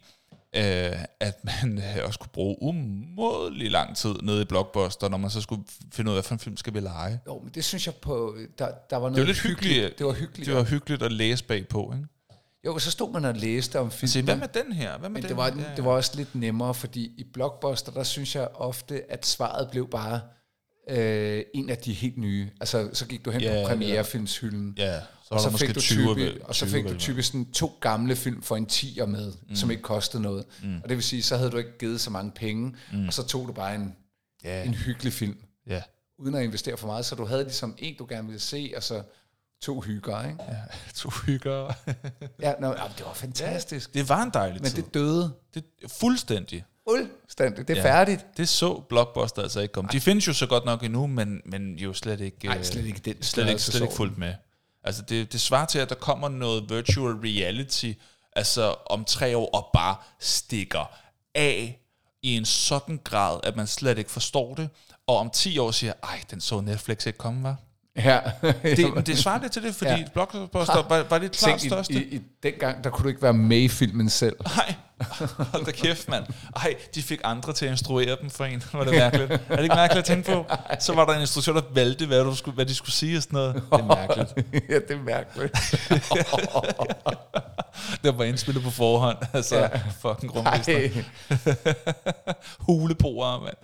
øh, 0.57 0.93
at 1.21 1.45
man 1.45 1.79
øh, 1.79 2.05
også 2.07 2.19
kunne 2.19 2.31
bruge 2.33 2.57
umådelig 2.63 3.71
lang 3.71 3.97
tid 3.97 4.15
nede 4.23 4.43
i 4.43 4.45
Blockbuster, 4.45 5.09
når 5.09 5.17
man 5.19 5.31
så 5.31 5.41
skulle 5.41 5.63
finde 5.93 6.11
ud 6.11 6.17
af, 6.17 6.17
hvad 6.17 6.23
for 6.29 6.35
en 6.35 6.39
film 6.39 6.57
skal 6.57 6.75
vi 6.75 6.81
lege. 6.81 7.21
Jo, 7.27 7.41
men 7.45 7.51
det 7.55 7.65
synes 7.65 7.87
jeg 7.87 7.95
på, 7.95 8.37
der, 8.59 8.69
der 8.91 8.97
var 8.97 9.09
noget 9.11 9.17
Det 9.17 9.23
var 9.23 9.27
lidt 9.27 9.39
hyggeligt. 9.43 9.99
Det 9.99 10.07
var 10.07 10.13
hyggeligt. 10.13 10.47
Det 10.47 10.55
var 10.57 10.63
hyggeligt 10.65 11.03
at 11.03 11.13
læse 11.13 11.45
bagpå, 11.45 11.93
ikke? 11.97 12.07
Jo, 12.67 12.79
så 12.79 12.91
stod 12.91 13.13
man 13.13 13.25
og 13.25 13.35
læste 13.35 13.81
om 13.81 13.91
film. 13.91 14.09
Se, 14.09 14.23
hvad 14.23 14.37
med 14.37 14.49
den 14.49 14.73
her? 14.73 14.99
Hvad 14.99 15.09
med 15.09 15.15
Men 15.15 15.23
den? 15.23 15.29
det 15.29 15.37
var, 15.37 15.47
Ja, 15.47 15.55
ja. 15.71 15.77
det 15.77 15.85
var 15.85 15.91
også 15.91 16.13
lidt 16.17 16.35
nemmere, 16.35 16.75
fordi 16.75 17.05
i 17.19 17.25
Blockbuster, 17.35 17.93
der 17.93 18.03
synes 18.03 18.35
jeg 18.37 18.49
ofte, 18.55 19.03
at 19.13 19.27
svaret 19.27 19.69
blev 19.71 19.91
bare 19.91 20.21
øh, 20.91 21.43
en 21.55 21.71
af 21.71 21.79
de 21.79 21.93
helt 21.93 22.19
nye. 22.19 22.51
Altså, 22.61 22.91
så 22.93 23.07
gik 23.07 23.25
du 23.25 23.31
hen 23.31 23.41
Ja, 23.41 23.49
på 23.49 23.55
ja. 23.55 23.67
premierefilmshyldden, 23.67 24.75
Ja, 24.79 25.01
så 25.01 25.07
var 25.31 25.37
og 25.37 25.43
så 25.43 25.59
fik, 25.59 25.75
du 25.75 25.81
20 25.81 25.99
type, 26.15 26.21
vel- 26.21 26.41
og 26.45 26.55
så 26.55 26.67
20 26.67 26.83
fik 26.83 26.93
du 26.93 26.99
typisk 26.99 27.29
sådan 27.29 27.53
to 27.53 27.79
gamle 27.81 28.17
film 28.17 28.43
for 28.43 28.57
en 28.57 28.67
10'er 28.73 29.05
med, 29.07 29.33
mm. 29.49 29.55
som 29.57 29.71
ikke 29.71 29.83
kostede 29.83 30.23
noget. 30.23 30.45
Mm. 30.63 30.77
Og 30.83 30.89
det 30.89 30.97
vil 30.97 31.05
sige, 31.05 31.23
så 31.23 31.37
havde 31.37 31.51
du 31.51 31.57
ikke 31.57 31.79
givet 31.79 32.01
så 32.01 32.11
mange 32.11 32.31
penge, 32.31 32.75
mm. 32.93 33.07
og 33.07 33.13
så 33.13 33.23
tog 33.27 33.49
du 33.49 33.53
bare 33.53 33.75
en, 33.75 33.97
Ja, 34.45 34.65
en 34.65 34.75
hyggelig 34.75 35.13
film, 35.13 35.37
ja. 35.67 35.83
uden 36.19 36.35
at 36.35 36.43
investere 36.45 36.77
for 36.77 36.87
meget. 36.87 37.05
Så 37.07 37.15
du 37.15 37.25
havde 37.25 37.43
ligesom 37.45 37.75
en, 37.79 37.95
du 37.99 38.07
gerne 38.09 38.27
ville 38.27 38.41
se, 38.41 38.73
og 38.77 38.83
så 38.83 39.03
to 39.63 39.81
hygger, 39.81 40.25
ikke? 40.25 40.39
ja. 40.49 40.57
To 40.95 41.11
hygger. 41.27 41.73
Ja, 42.43 42.49
ja 42.61 42.71
det 42.99 43.05
var 43.07 43.13
fantastisk. 43.15 43.95
det 43.95 44.09
var 44.09 44.23
en 44.23 44.31
dejlig 44.35 44.63
Men 44.63 44.71
tid. 44.71 44.83
det 44.83 44.95
døde 44.95 45.33
Det, 45.55 45.65
fuldstændig. 46.01 46.65
Fuldstændig. 46.89 47.69
Det 47.69 47.79
er 47.79 47.83
Ja. 47.83 47.89
færdigt. 47.99 48.27
Det 48.37 48.49
så 48.49 48.81
Blockbuster 48.89 49.43
altså 49.43 49.61
ikke 49.61 49.73
komme. 49.73 49.89
De 49.93 50.01
findes 50.01 50.29
jo 50.29 50.33
så 50.33 50.47
godt 50.47 50.65
nok 50.65 50.83
endnu, 50.83 51.07
men, 51.07 51.41
men 51.45 51.79
jo 51.79 51.93
slet 51.93 52.21
ikke, 52.21 52.47
Nej, 52.47 52.57
øh, 52.59 52.65
slet 52.65 52.87
ikke 52.87 52.99
den 53.05 53.23
slet 53.23 53.49
ikke, 53.49 53.63
slet 53.63 53.83
ikke 53.83 53.95
fuldt 53.95 54.19
med. 54.19 54.35
Altså 54.85 55.03
det, 55.03 55.33
det 55.33 55.41
svarer 55.41 55.67
til, 55.67 55.79
at 55.79 55.89
der 55.89 55.95
kommer 55.95 56.29
noget 56.29 56.71
virtual 56.71 57.13
reality, 57.15 57.93
altså 58.33 58.75
om 58.87 59.05
tre 59.05 59.37
år, 59.37 59.51
og 59.55 59.71
bare 59.75 59.97
stikker 60.21 60.91
af 61.35 61.81
i 62.23 62.37
en 62.37 62.45
sådan 62.45 63.01
grad, 63.05 63.41
at 63.43 63.57
man 63.57 63.67
slet 63.67 63.99
ikke 63.99 64.11
forstår 64.11 64.55
det, 64.55 64.69
og 65.07 65.17
om 65.17 65.31
10 65.31 65.59
år 65.59 65.71
siger, 65.71 65.93
ej, 66.03 66.21
den 66.31 66.41
så 66.41 66.61
Netflix 66.61 67.07
ikke 67.07 67.19
komme, 67.19 67.43
var. 67.43 67.57
Ja. 67.97 68.19
Det, 68.63 69.07
det 69.07 69.19
svarer 69.19 69.41
lidt 69.43 69.53
til 69.53 69.63
det, 69.63 69.75
fordi 69.75 69.91
ja. 69.91 70.05
Blockbuster 70.13 70.89
var, 70.89 71.05
var 71.11 71.19
det 71.19 71.33
klart 71.33 71.61
største. 71.61 71.95
i, 71.95 71.97
i, 71.97 72.17
i, 72.17 72.21
dengang, 72.43 72.85
der 72.85 72.91
kunne 72.91 73.03
du 73.03 73.09
ikke 73.09 73.23
være 73.23 73.33
med 73.33 73.59
i 73.59 73.69
filmen 73.69 74.11
selv. 74.11 74.37
Nej, 74.57 74.75
hold 75.53 75.65
da 75.65 75.71
kæft, 75.71 76.09
mand. 76.09 76.25
Ej, 76.57 76.75
de 76.95 77.03
fik 77.03 77.21
andre 77.25 77.53
til 77.53 77.65
at 77.67 77.71
instruere 77.71 78.17
dem 78.21 78.31
for 78.31 78.45
en. 78.45 78.63
Var 78.73 78.85
det 78.85 78.93
mærkeligt? 78.93 79.33
Er 79.33 79.57
det 79.57 79.63
ikke 79.63 79.75
mærkeligt 79.75 79.99
at 79.99 80.05
tænke 80.05 80.33
på? 80.33 80.45
Så 80.81 80.95
var 80.95 81.05
der 81.05 81.13
en 81.13 81.21
instruktør, 81.21 81.53
der 81.53 81.63
valgte, 81.75 82.07
hvad, 82.07 82.25
du 82.25 82.35
skulle, 82.35 82.55
hvad 82.55 82.67
de 82.67 82.75
skulle 82.75 82.93
sige 82.93 83.17
og 83.17 83.23
sådan 83.23 83.37
noget. 83.37 83.55
Det 83.55 83.63
er 83.81 83.85
mærkeligt. 83.85 84.33
ja, 84.71 84.75
det 84.75 84.91
er 84.91 85.03
mærkeligt. 85.05 85.53
Det 88.05 88.19
var 88.19 88.25
indspillet 88.25 88.65
på 88.65 88.71
forhånd. 88.71 89.17
Altså, 89.33 89.57
ja. 89.57 89.69
fucking 90.01 90.37
rumlister. 90.37 90.79
Ej. 90.79 90.91
Hulepoer, 92.67 93.41
mand. 93.41 93.57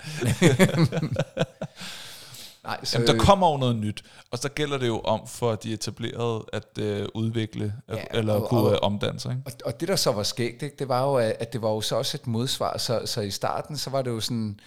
Nej, 2.64 2.84
så, 2.84 2.98
Jamen, 2.98 3.14
der 3.18 3.24
kommer 3.24 3.50
jo 3.50 3.56
noget 3.56 3.76
nyt, 3.76 4.04
og 4.30 4.38
så 4.38 4.48
gælder 4.48 4.78
det 4.78 4.86
jo 4.86 5.00
om 5.00 5.26
for 5.26 5.54
de 5.54 5.72
etablerede 5.72 6.44
at 6.52 6.78
øh, 6.78 7.08
udvikle, 7.14 7.74
ja, 7.88 7.94
Ja, 7.96 8.04
eller 8.10 8.34
og- 8.34 8.48
kunne 8.48 8.60
og- 8.60 8.72
øh, 8.72 8.78
omdanne 8.82 9.20
sig. 9.20 9.30
Ikke? 9.30 9.42
og, 9.46 9.52
og 9.64 9.80
det, 9.80 9.88
der 9.88 9.96
så 9.96 10.12
var 10.12 10.22
skægt, 10.22 10.62
ikke, 10.62 10.76
det 10.78 10.88
var 10.88 11.02
jo, 11.02 11.14
at 11.16 11.52
det 11.52 11.62
var 11.62 11.68
jo 11.70 11.80
så 11.80 11.96
også 11.96 12.16
et 12.22 12.26
modsvar. 12.26 12.78
Så, 12.78 13.02
så 13.06 13.20
i 13.20 13.30
starten, 13.30 13.76
så 13.76 13.90
var 13.90 14.02
det 14.02 14.10
jo 14.10 14.20
sådan, 14.20 14.60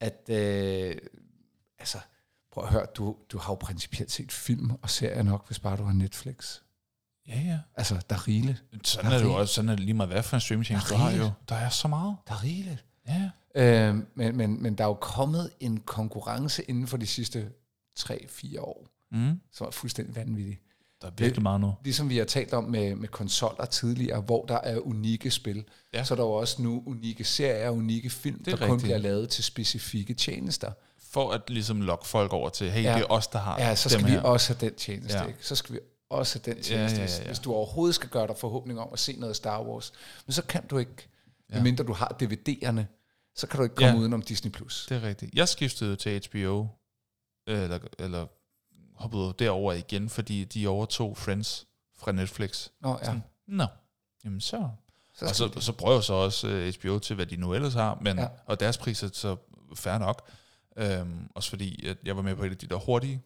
at... 0.00 0.20
Øh, 0.28 0.94
altså, 1.78 1.98
prøv 2.52 2.64
at 2.64 2.70
høre, 2.70 2.86
du, 2.96 3.16
du 3.32 3.38
har 3.38 3.52
jo 3.52 3.56
principielt 3.56 4.12
set 4.12 4.32
film 4.32 4.70
og 4.82 4.90
serier 4.90 5.22
nok, 5.22 5.46
hvis 5.46 5.58
bare 5.58 5.76
du 5.76 5.84
har 5.84 5.92
Netflix. 5.92 6.58
Ja, 7.28 7.40
ja. 7.40 7.58
Altså, 7.76 7.94
der 8.10 8.16
er 8.16 8.28
rigeligt. 8.28 8.62
Sådan 8.84 9.04
Der 9.04 9.10
er 9.10 9.14
er 9.14 9.18
det 9.22 9.28
jo 9.28 9.34
også. 9.34 9.54
Sådan 9.54 9.68
er 9.68 9.72
det 9.76 9.84
lige 9.84 9.94
meget, 9.94 10.10
hvad 10.10 10.22
for 10.22 10.36
en 10.36 10.40
streamingtjeneste 10.40 10.94
du 10.94 10.98
har 10.98 11.10
jo. 11.10 11.30
Der 11.48 11.54
er 11.54 11.68
så 11.68 11.88
meget. 11.88 12.16
Der 12.28 12.34
er 12.34 12.44
rigeligt. 12.44 12.84
Ja. 13.08 13.30
Øh, 13.54 13.94
men, 14.14 14.36
men, 14.36 14.62
men 14.62 14.74
der 14.74 14.84
er 14.84 14.88
jo 14.88 14.94
kommet 14.94 15.50
en 15.60 15.80
konkurrence 15.80 16.62
inden 16.62 16.86
for 16.86 16.96
de 16.96 17.06
sidste 17.06 17.48
3-4 17.98 18.60
år, 18.60 18.86
Mm. 19.12 19.40
som 19.52 19.66
er 19.66 19.70
fuldstændig 19.70 20.16
vanvittig. 20.16 20.60
Der 21.02 21.06
er 21.06 21.12
virkelig 21.18 21.42
meget 21.42 21.60
nu. 21.60 21.74
Ligesom 21.84 22.08
vi 22.08 22.16
har 22.18 22.24
talt 22.24 22.52
om 22.52 22.64
med, 22.64 22.94
med 22.94 23.08
konsoller 23.08 23.64
tidligere, 23.64 24.20
hvor 24.20 24.44
der 24.44 24.58
er 24.58 24.78
unikke 24.78 25.30
spil, 25.30 25.64
Ja. 25.94 26.04
så 26.04 26.14
er 26.14 26.16
der 26.16 26.24
jo 26.24 26.30
også 26.32 26.62
nu 26.62 26.82
unikke 26.86 27.24
serier 27.24 27.68
og 27.68 27.76
unikke 27.76 28.10
film, 28.10 28.40
er 28.40 28.50
der 28.50 28.56
kun 28.56 28.62
rigtigt. 28.66 28.82
bliver 28.82 28.98
lavet 28.98 29.28
til 29.28 29.44
specifikke 29.44 30.14
tjenester. 30.14 30.72
For 30.98 31.30
at 31.32 31.50
ligesom 31.50 31.80
lokke 31.80 32.06
folk 32.06 32.32
over 32.32 32.48
til, 32.48 32.70
hey, 32.70 32.82
ja. 32.84 32.94
Det 32.94 33.00
er 33.02 33.06
os, 33.10 33.26
der 33.26 33.38
har 33.38 33.58
Ja, 33.58 33.74
så 33.74 33.88
skal 33.88 34.04
vi 34.06 34.10
her. 34.10 34.20
også 34.22 34.54
have 34.54 34.68
den 34.70 34.74
tjeneste, 34.78 35.18
Ja. 35.18 35.24
ikke? 35.26 35.38
Så 35.46 35.56
skal 35.56 35.74
vi 35.74 35.80
også 36.10 36.40
have 36.44 36.54
den 36.54 36.62
Ja, 36.64 36.80
ja, 36.82 36.88
tjeneste, 36.88 37.16
ja, 37.18 37.22
ja. 37.22 37.26
hvis 37.28 37.38
du 37.38 37.52
overhovedet 37.52 37.94
skal 37.94 38.08
gøre 38.08 38.26
dig 38.26 38.36
forhåbning 38.36 38.80
om 38.80 38.88
at 38.92 38.98
se 38.98 39.16
noget 39.18 39.36
Star 39.36 39.62
Wars. 39.62 39.92
Men 40.26 40.32
så 40.32 40.42
kan 40.42 40.66
du 40.66 40.78
ikke, 40.78 41.08
ja. 41.50 41.54
medmindre 41.54 41.84
du 41.84 41.92
har 41.92 42.16
DVD'erne, 42.22 42.80
så 43.40 43.46
kan 43.46 43.56
du 43.58 43.62
ikke 43.62 43.74
komme 43.74 43.92
Ja. 43.92 43.98
udenom 43.98 44.22
Disney+. 44.22 44.50
Plus. 44.50 44.86
Det 44.88 44.96
er 44.96 45.02
rigtigt. 45.08 45.34
Jeg 45.34 45.48
skiftede 45.48 45.96
til 45.96 46.22
HBO, 46.30 46.66
eller, 47.46 47.78
eller 47.98 48.26
hoppede 48.94 49.34
derover 49.38 49.72
igen, 49.72 50.08
fordi 50.08 50.44
de 50.44 50.68
overtog 50.68 51.16
Friends 51.16 51.66
fra 51.98 52.12
Netflix. 52.12 52.68
Nå, 52.80 52.98
ja. 52.98 53.04
Sådan, 53.04 53.22
Nå, 53.48 53.66
jamen 54.24 54.40
så. 54.40 54.68
Så 55.14 55.24
Og 55.24 55.34
så, 55.34 55.50
så 55.60 55.72
prøver 55.72 55.94
jeg 55.96 56.04
så 56.04 56.12
også 56.14 56.72
HBO 56.80 56.98
til, 56.98 57.16
hvad 57.16 57.26
de 57.26 57.36
nu 57.36 57.54
ellers 57.54 57.74
har, 57.74 57.98
men, 58.02 58.18
ja. 58.18 58.28
Og 58.46 58.60
deres 58.60 58.78
pris 58.78 59.02
er 59.02 59.08
så 59.12 59.36
fair 59.74 59.98
nok. 59.98 60.28
Um, 61.00 61.30
også 61.34 61.50
fordi, 61.50 61.86
at 61.86 61.96
jeg 62.04 62.16
var 62.16 62.22
med 62.22 62.36
på 62.36 62.44
et 62.44 62.50
af 62.50 62.56
de 62.56 62.66
der 62.66 62.76
hurtige. 62.76 63.22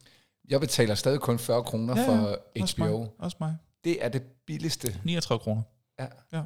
Jeg 0.49 0.59
betaler 0.59 0.95
stadig 0.95 1.19
kun 1.19 1.39
40 1.39 1.63
kroner 1.63 1.99
Ja, 2.01 2.07
for 2.07 2.39
Også 2.61 2.75
HBO. 2.75 2.97
mig. 2.99 3.09
Også 3.19 3.37
mig. 3.39 3.57
Det 3.83 4.05
er 4.05 4.09
det 4.09 4.21
billigste. 4.45 4.99
39 5.03 5.39
kroner. 5.39 5.61
Ja. 5.99 6.07
ja. 6.33 6.43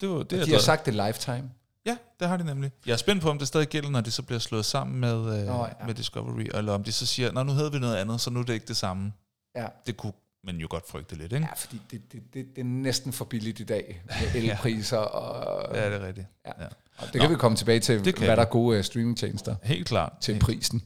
Det 0.00 0.08
var, 0.08 0.18
det 0.18 0.30
De 0.30 0.36
er 0.36 0.46
har 0.54 0.58
sagt 0.58 0.86
det 0.86 0.94
lifetime. 0.94 1.50
Ja, 1.86 1.96
det 2.20 2.28
har 2.28 2.36
de 2.36 2.44
nemlig. 2.44 2.72
Jeg 2.86 2.92
er 2.92 2.96
spændt 2.96 3.22
på, 3.22 3.30
om 3.30 3.38
det 3.38 3.48
stadig 3.48 3.68
gælder, 3.68 3.90
når 3.90 4.00
det 4.00 4.12
så 4.12 4.22
bliver 4.22 4.38
slået 4.38 4.64
sammen 4.64 5.00
med, 5.00 5.40
øh, 5.40 5.46
Nå, 5.46 5.52
ja. 5.52 5.64
ja. 5.80 5.86
med 5.86 5.94
Discovery, 5.94 6.46
eller 6.54 6.72
om 6.72 6.84
de 6.84 6.92
så 6.92 7.06
siger, 7.06 7.32
nå, 7.32 7.42
nu 7.42 7.52
havde 7.52 7.72
vi 7.72 7.78
noget 7.78 7.96
andet, 7.96 8.20
så 8.20 8.30
nu 8.30 8.40
er 8.40 8.44
det 8.44 8.54
ikke 8.54 8.66
det 8.66 8.76
samme. 8.76 9.12
Ja. 9.56 9.66
Det 9.86 9.96
kunne 9.96 10.12
man 10.44 10.56
jo 10.56 10.66
godt 10.70 10.88
frygte 10.88 11.14
lidt, 11.16 11.32
ikke? 11.32 11.46
Ja, 11.46 11.52
fordi 11.56 11.80
det, 11.90 12.12
det, 12.12 12.22
det, 12.34 12.46
det 12.56 12.60
er 12.60 12.64
næsten 12.64 13.12
for 13.12 13.24
billigt 13.24 13.60
i 13.60 13.64
dag 13.64 14.02
med 14.06 14.34
elpriser. 14.42 14.98
og, 14.98 15.74
Ja, 15.76 15.90
det 15.90 16.02
er 16.02 16.06
rigtigt. 16.06 16.26
Ja. 16.46 16.52
Ja. 16.62 16.66
og 16.98 17.12
det 17.12 17.20
kan 17.20 17.30
vi 17.30 17.34
komme 17.34 17.56
tilbage 17.56 17.80
til, 17.80 17.98
hvad 18.02 18.12
vi. 18.12 18.26
der 18.26 18.36
er 18.36 18.44
gode 18.44 18.78
uh, 18.78 18.84
streamingtjenester 18.84 19.56
Helt 19.62 19.86
klart. 19.88 20.12
til 20.20 20.38
prisen. 20.38 20.82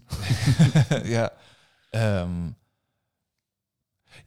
ja. 1.94 2.22
Um, 2.22 2.54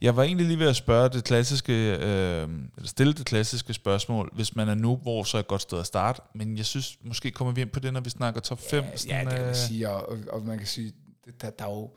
jeg 0.02 0.16
var 0.16 0.22
egentlig 0.22 0.46
lige 0.46 0.58
ved 0.58 0.68
at 0.68 0.76
spørge 0.76 1.08
det 1.08 1.24
klassiske, 1.24 1.72
øh, 1.92 2.48
eller 2.76 2.88
stille 2.88 3.12
det 3.12 3.26
klassiske 3.26 3.74
spørgsmål, 3.74 4.30
hvis 4.32 4.56
man 4.56 4.68
er 4.68 4.74
nu, 4.74 4.96
hvor 4.96 5.24
så 5.24 5.36
er 5.36 5.40
et 5.40 5.48
godt 5.48 5.62
sted 5.62 5.78
at 5.78 5.86
starte, 5.86 6.22
men 6.34 6.56
jeg 6.56 6.66
synes, 6.66 6.98
måske 7.02 7.30
kommer 7.30 7.52
vi 7.52 7.60
ind 7.60 7.70
på 7.70 7.80
det, 7.80 7.92
når 7.92 8.00
vi 8.00 8.10
snakker 8.10 8.40
top 8.40 8.60
5. 8.60 8.84
Ja, 8.84 8.90
ja, 9.06 9.24
det 9.24 9.36
kan 9.36 9.46
man 9.46 9.54
sige, 9.54 9.90
og, 9.90 10.18
og, 10.28 10.42
man 10.42 10.58
kan 10.58 10.66
sige, 10.66 10.92
der, 11.40 11.50
der 11.50 11.64
er 11.64 11.70
jo, 11.70 11.90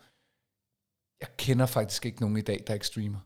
jeg 1.19 1.27
kender 1.37 1.65
faktisk 1.65 2.05
ikke 2.05 2.21
nogen 2.21 2.37
i 2.37 2.41
dag, 2.41 2.63
der 2.67 2.73
ikke 2.73 2.87
streamer. 2.87 3.19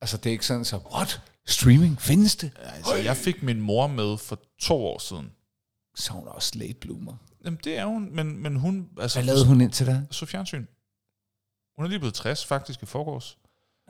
Altså, 0.00 0.16
det 0.16 0.26
er 0.26 0.32
ikke 0.32 0.46
sådan 0.46 0.64
så, 0.64 0.80
what? 0.94 1.22
Streaming? 1.46 2.00
Findes 2.00 2.36
det? 2.36 2.50
Altså, 2.56 2.94
jeg 2.94 3.16
fik 3.16 3.42
min 3.42 3.60
mor 3.60 3.86
med 3.86 4.18
for 4.18 4.40
to 4.58 4.74
år 4.74 4.98
siden. 4.98 5.32
Så 5.96 6.12
er 6.12 6.16
hun 6.16 6.28
også 6.28 6.58
late 6.58 6.74
bloomer. 6.74 7.16
Jamen, 7.44 7.60
det 7.64 7.78
er 7.78 7.84
hun, 7.84 8.14
men, 8.14 8.42
men 8.42 8.56
hun... 8.56 8.88
Altså, 9.00 9.18
Hvad 9.18 9.26
lavede 9.26 9.46
hun 9.46 9.60
indtil 9.60 9.86
da? 9.86 10.02
Så 10.10 10.26
fjernsyn. 10.26 10.66
Hun 11.76 11.84
er 11.84 11.88
lige 11.88 11.98
blevet 11.98 12.14
60, 12.14 12.46
faktisk, 12.46 12.82
i 12.82 12.86
forgårs. 12.86 13.38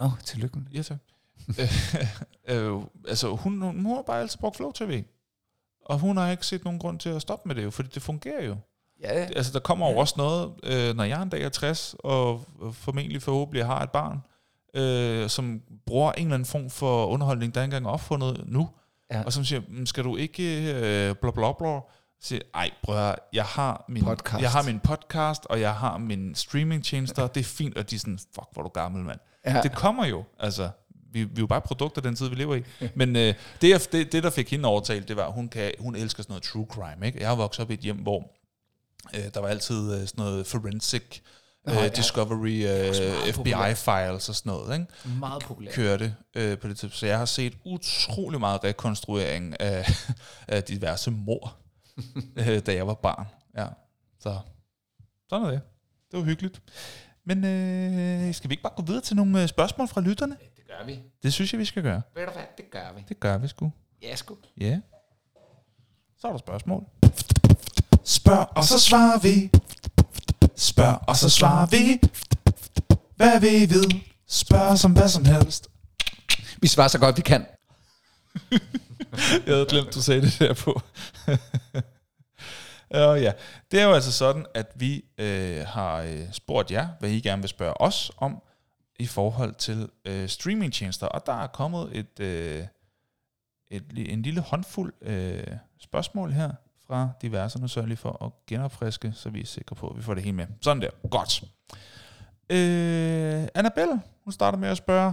Åh, 0.00 0.06
oh, 0.06 0.18
tillykke. 0.24 0.58
Ja, 0.72 0.82
tak. 0.82 0.98
øh, 2.48 2.80
altså, 3.08 3.36
hun, 3.36 3.60
hun, 3.62 3.82
hun 3.82 3.94
har 3.94 4.02
bare 4.02 4.20
altid 4.20 4.38
brugt 4.38 4.56
Flow 4.56 4.72
TV. 4.72 5.02
Og 5.86 5.98
hun 5.98 6.16
har 6.16 6.30
ikke 6.30 6.46
set 6.46 6.64
nogen 6.64 6.78
grund 6.80 6.98
til 6.98 7.08
at 7.08 7.22
stoppe 7.22 7.48
med 7.48 7.56
det 7.56 7.64
jo, 7.64 7.70
fordi 7.70 7.88
det 7.94 8.02
fungerer 8.02 8.44
jo. 8.46 8.56
Ja, 9.00 9.08
Altså, 9.08 9.52
der 9.52 9.58
kommer 9.60 9.90
jo 9.90 9.96
også 9.98 10.14
noget, 10.16 10.52
øh, 10.62 10.96
når 10.96 11.04
jeg 11.04 11.22
en 11.22 11.28
dag 11.28 11.42
er 11.42 11.48
60, 11.48 11.94
og 11.98 12.44
formentlig 12.72 13.22
forhåbentlig 13.22 13.66
har 13.66 13.82
et 13.82 13.90
barn, 13.90 14.18
øh, 14.74 15.28
som 15.28 15.62
bruger 15.86 16.12
en 16.12 16.22
eller 16.26 16.34
anden 16.34 16.46
form 16.46 16.70
for 16.70 17.06
underholdning, 17.06 17.54
der 17.54 17.60
ikke 17.62 17.64
engang 17.76 17.86
er 17.86 17.90
opfundet 17.90 18.44
nu, 18.46 18.68
Ja. 19.12 19.22
og 19.22 19.32
som 19.32 19.44
siger, 19.44 19.62
"Mm, 19.68 19.86
skal 19.86 20.04
du 20.04 20.16
ikke 20.16 20.72
øh, 20.74 21.14
bla 21.14 21.30
bla 21.30 21.52
bla, 21.52 21.80
siger, 22.20 22.42
ej, 22.54 22.70
høre, 22.88 23.14
jeg 23.32 23.44
har, 23.44 23.84
min, 23.88 24.04
Podcast. 24.04 24.42
jeg 24.42 24.50
har 24.50 24.62
min 24.62 24.80
podcast, 24.80 25.46
og 25.46 25.60
jeg 25.60 25.74
har 25.74 25.98
min 25.98 26.34
streamingtjenester, 26.34 27.26
det 27.26 27.40
er 27.40 27.44
fint, 27.44 27.78
og 27.78 27.90
de 27.90 27.94
er 27.94 27.98
sådan, 27.98 28.18
fuck, 28.18 28.46
hvor 28.52 28.62
er 28.62 28.62
du 28.62 28.68
gammel, 28.68 29.04
mand. 29.04 29.20
Ja. 29.46 29.60
Det 29.62 29.74
kommer 29.74 30.06
jo. 30.06 30.24
Altså, 30.38 30.70
vi, 31.12 31.24
vi 31.24 31.36
er 31.36 31.40
jo 31.40 31.46
bare 31.46 31.60
produkter 31.60 32.02
den 32.02 32.16
tid, 32.16 32.28
vi 32.28 32.34
lever 32.34 32.54
i. 32.54 32.62
Men 32.94 33.16
øh, 33.16 33.34
det, 33.60 33.88
det, 33.92 34.12
det, 34.12 34.22
der 34.22 34.30
fik 34.30 34.50
hende 34.50 34.68
overtalt, 34.68 35.08
det 35.08 35.16
var, 35.16 35.30
hun, 35.30 35.48
kan, 35.48 35.72
hun 35.78 35.96
elsker 35.96 36.22
sådan 36.22 36.32
noget 36.32 36.42
true 36.42 36.66
crime. 36.70 37.06
Ikke? 37.06 37.20
Jeg 37.20 37.28
har 37.28 37.36
vokset 37.36 37.62
op 37.62 37.70
i 37.70 37.74
et 37.74 37.80
hjem, 37.80 37.96
hvor 37.96 38.30
øh, 39.14 39.24
der 39.34 39.40
var 39.40 39.48
altid 39.48 39.94
øh, 39.94 40.08
sådan 40.08 40.24
noget 40.24 40.46
forensic, 40.46 41.20
øh, 41.68 41.74
ja. 41.74 41.88
discovery, 41.88 42.64
øh. 42.66 43.34
FBI-files 43.34 44.28
og 44.28 44.34
sådan 44.34 44.52
noget. 44.52 44.74
Ikke? 44.80 45.18
Meget 45.18 45.42
populært. 45.42 45.74
kørte 45.74 46.14
øh, 46.36 46.58
på 46.58 46.68
det 46.68 46.76
tidspunkt. 46.76 46.96
Så 46.96 47.06
jeg 47.06 47.18
har 47.18 47.24
set 47.24 47.52
utrolig 47.64 48.40
meget 48.40 48.64
rekonstruering 48.64 49.60
af, 49.60 49.90
af 50.48 50.64
diverse 50.64 51.10
mor, 51.10 51.56
øh, 52.36 52.66
da 52.66 52.74
jeg 52.74 52.86
var 52.86 52.94
barn. 52.94 53.26
Ja. 53.56 53.66
Så 54.20 54.38
sådan 55.30 55.46
er 55.46 55.50
det. 55.50 55.60
Det 56.10 56.18
var 56.18 56.24
hyggeligt. 56.24 56.62
Men 57.24 57.44
øh, 57.44 58.34
skal 58.34 58.50
vi 58.50 58.52
ikke 58.52 58.62
bare 58.62 58.72
gå 58.76 58.82
videre 58.82 59.02
til 59.02 59.16
nogle 59.16 59.42
øh, 59.42 59.48
spørgsmål 59.48 59.88
fra 59.88 60.00
lytterne? 60.00 60.36
Det 60.56 60.66
gør 60.66 60.86
vi. 60.86 60.98
Det 61.22 61.32
synes 61.32 61.52
jeg, 61.52 61.58
vi 61.58 61.64
skal 61.64 61.82
gøre. 61.82 62.02
Ved 62.14 62.26
du 62.26 62.32
hvad, 62.32 62.42
det 62.56 62.70
gør 62.70 62.92
vi. 62.96 63.04
Det 63.08 63.20
gør 63.20 63.38
vi 63.38 63.48
sgu. 63.48 63.72
Ja, 64.02 64.16
sgu. 64.16 64.36
Ja. 64.60 64.80
Så 66.18 66.26
er 66.28 66.30
der 66.32 66.38
spørgsmål. 66.38 66.84
Spørg, 68.04 68.56
og 68.56 68.64
så 68.64 68.78
svarer 68.78 69.18
vi. 69.18 69.50
Spørg, 70.56 71.08
og 71.08 71.16
så 71.16 71.28
svarer 71.30 71.66
vi. 71.66 72.00
Hvad 73.16 73.40
vi 73.40 73.74
ved. 73.74 74.00
Spørg 74.26 74.60
os 74.60 74.84
om 74.84 74.92
hvad 74.92 75.08
som 75.08 75.24
helst. 75.24 75.68
Vi 76.60 76.68
svarer 76.68 76.88
så 76.88 76.98
godt, 76.98 77.16
vi 77.16 77.22
kan. 77.22 77.46
Jeg 79.46 79.54
havde 79.54 79.66
glemt, 79.68 79.94
du 79.94 80.02
sagde 80.02 80.22
det 80.22 80.36
der 80.38 80.54
på. 80.54 80.80
Og 82.90 83.20
ja, 83.20 83.32
det 83.70 83.80
er 83.80 83.84
jo 83.84 83.92
altså 83.92 84.12
sådan, 84.12 84.46
at 84.54 84.72
vi 84.74 85.04
øh, 85.18 85.66
har 85.66 86.00
øh, 86.00 86.32
spurgt 86.32 86.70
jer, 86.70 86.88
hvad 87.00 87.10
I 87.10 87.20
gerne 87.20 87.42
vil 87.42 87.48
spørge 87.48 87.80
os 87.80 88.10
om 88.16 88.42
i 88.98 89.06
forhold 89.06 89.54
til 89.54 89.88
øh, 90.04 90.28
streamingtjenester. 90.28 91.06
Og 91.06 91.26
der 91.26 91.42
er 91.42 91.46
kommet 91.46 91.88
et, 91.92 92.20
øh, 92.20 92.66
et, 93.70 93.84
en 93.96 94.22
lille 94.22 94.40
håndfuld 94.40 94.92
øh, 95.02 95.46
spørgsmål 95.78 96.32
her 96.32 96.50
fra 96.86 97.08
diverse. 97.22 97.60
Nu 97.60 97.68
sørger 97.68 97.84
jeg 97.84 97.88
lige 97.88 97.96
for 97.96 98.24
at 98.24 98.32
genopfriske, 98.46 99.12
så 99.14 99.30
vi 99.30 99.40
er 99.40 99.46
sikre 99.46 99.76
på, 99.76 99.88
at 99.88 99.96
vi 99.96 100.02
får 100.02 100.14
det 100.14 100.22
hele 100.22 100.36
med. 100.36 100.46
Sådan 100.60 100.82
der. 100.82 100.90
Godt. 101.10 101.42
Øh, 102.50 103.48
Annabelle, 103.54 104.00
hun 104.24 104.32
starter 104.32 104.58
med 104.58 104.68
at 104.68 104.76
spørge, 104.76 105.12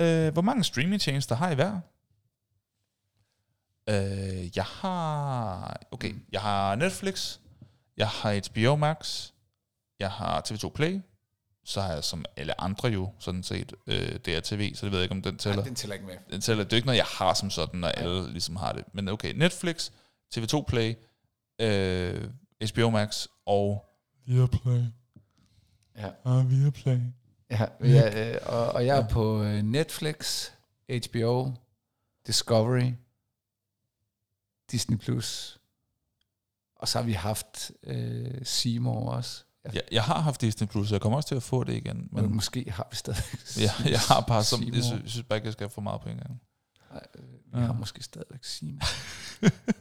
øh, 0.00 0.32
hvor 0.32 0.42
mange 0.42 0.64
streamingtjenester 0.64 1.34
har 1.34 1.50
I 1.50 1.54
hver? 1.54 1.80
Øh, 3.88 4.56
jeg 4.56 4.64
har... 4.64 5.76
Okay, 5.90 6.14
jeg 6.32 6.40
har 6.40 6.74
Netflix, 6.74 7.38
jeg 7.96 8.08
har 8.08 8.50
HBO 8.50 8.76
Max, 8.76 9.30
jeg 10.00 10.10
har 10.10 10.40
TV2 10.48 10.68
Play, 10.68 11.00
så 11.64 11.80
har 11.80 11.92
jeg 11.92 12.04
som 12.04 12.24
alle 12.36 12.60
andre 12.60 12.88
jo 12.88 13.12
sådan 13.18 13.42
set 13.42 13.72
øh, 13.86 14.18
DRTV, 14.18 14.74
så 14.74 14.86
det 14.86 14.92
ved 14.92 14.98
jeg 14.98 15.02
ikke, 15.02 15.14
om 15.14 15.22
den 15.22 15.38
tæller. 15.38 15.56
Nej, 15.56 15.64
den 15.64 15.74
tæller 15.74 15.94
ikke 15.94 16.06
med. 16.06 16.14
Den 16.30 16.40
tæller. 16.40 16.64
Det 16.64 16.72
er 16.72 16.76
ikke 16.76 16.86
noget, 16.86 16.98
jeg 16.98 17.06
har 17.06 17.34
som 17.34 17.50
sådan, 17.50 17.80
når 17.80 17.88
alle 17.88 18.30
ligesom 18.30 18.56
har 18.56 18.72
det. 18.72 18.84
Men 18.92 19.08
okay, 19.08 19.32
Netflix, 19.32 19.90
TV2 20.34 20.62
Play, 20.62 20.94
øh, 21.60 22.30
HBO 22.72 22.90
Max 22.90 23.26
og... 23.46 23.84
Viaplay. 24.26 24.84
Ja. 25.96 26.10
Ah, 26.24 26.50
Viaplay. 26.50 27.00
Ja, 27.50 27.66
ja 27.80 28.32
øh, 28.34 28.40
og, 28.46 28.66
og 28.66 28.86
jeg 28.86 28.98
er 28.98 29.08
på 29.08 29.42
øh, 29.42 29.62
Netflix, 29.62 30.50
HBO, 30.88 31.52
Discovery, 32.26 32.92
Disney+, 34.70 34.96
Plus, 34.96 35.60
og 36.76 36.88
så 36.88 36.98
har 36.98 37.06
vi 37.06 37.12
haft 37.12 37.70
øh, 37.82 38.44
Seymour 38.44 39.10
også. 39.10 39.44
Jeg, 39.64 39.74
Jeg, 39.74 39.82
jeg 39.92 40.04
har 40.04 40.20
haft 40.20 40.40
Disney 40.40 40.68
Plus, 40.68 40.92
jeg 40.92 41.00
kommer 41.00 41.16
også 41.16 41.28
til 41.28 41.34
at 41.34 41.42
få 41.42 41.64
det 41.64 41.72
igen. 41.72 42.08
men 42.12 42.22
Men 42.22 42.34
måske 42.34 42.70
har 42.70 42.86
vi 42.90 42.96
stadig 42.96 43.22
jeg, 43.84 43.90
jeg 43.90 44.00
har 44.00 44.20
bare 44.20 44.44
som... 44.44 44.62
Jeg 44.62 44.84
synes, 44.84 45.02
jeg 45.02 45.10
synes 45.10 45.26
bare 45.28 45.36
ikke, 45.36 45.46
jeg 45.46 45.52
skal 45.52 45.64
have 45.64 45.70
for 45.70 45.80
meget 45.80 46.00
på 46.00 46.08
en 46.08 46.16
gang. 46.16 46.40
Nej, 46.92 47.02
øh, 47.14 47.60
Vi 47.60 47.66
har 47.66 47.72
måske 47.72 48.02
stadigvæk 48.02 48.44
Seymour. 48.44 48.80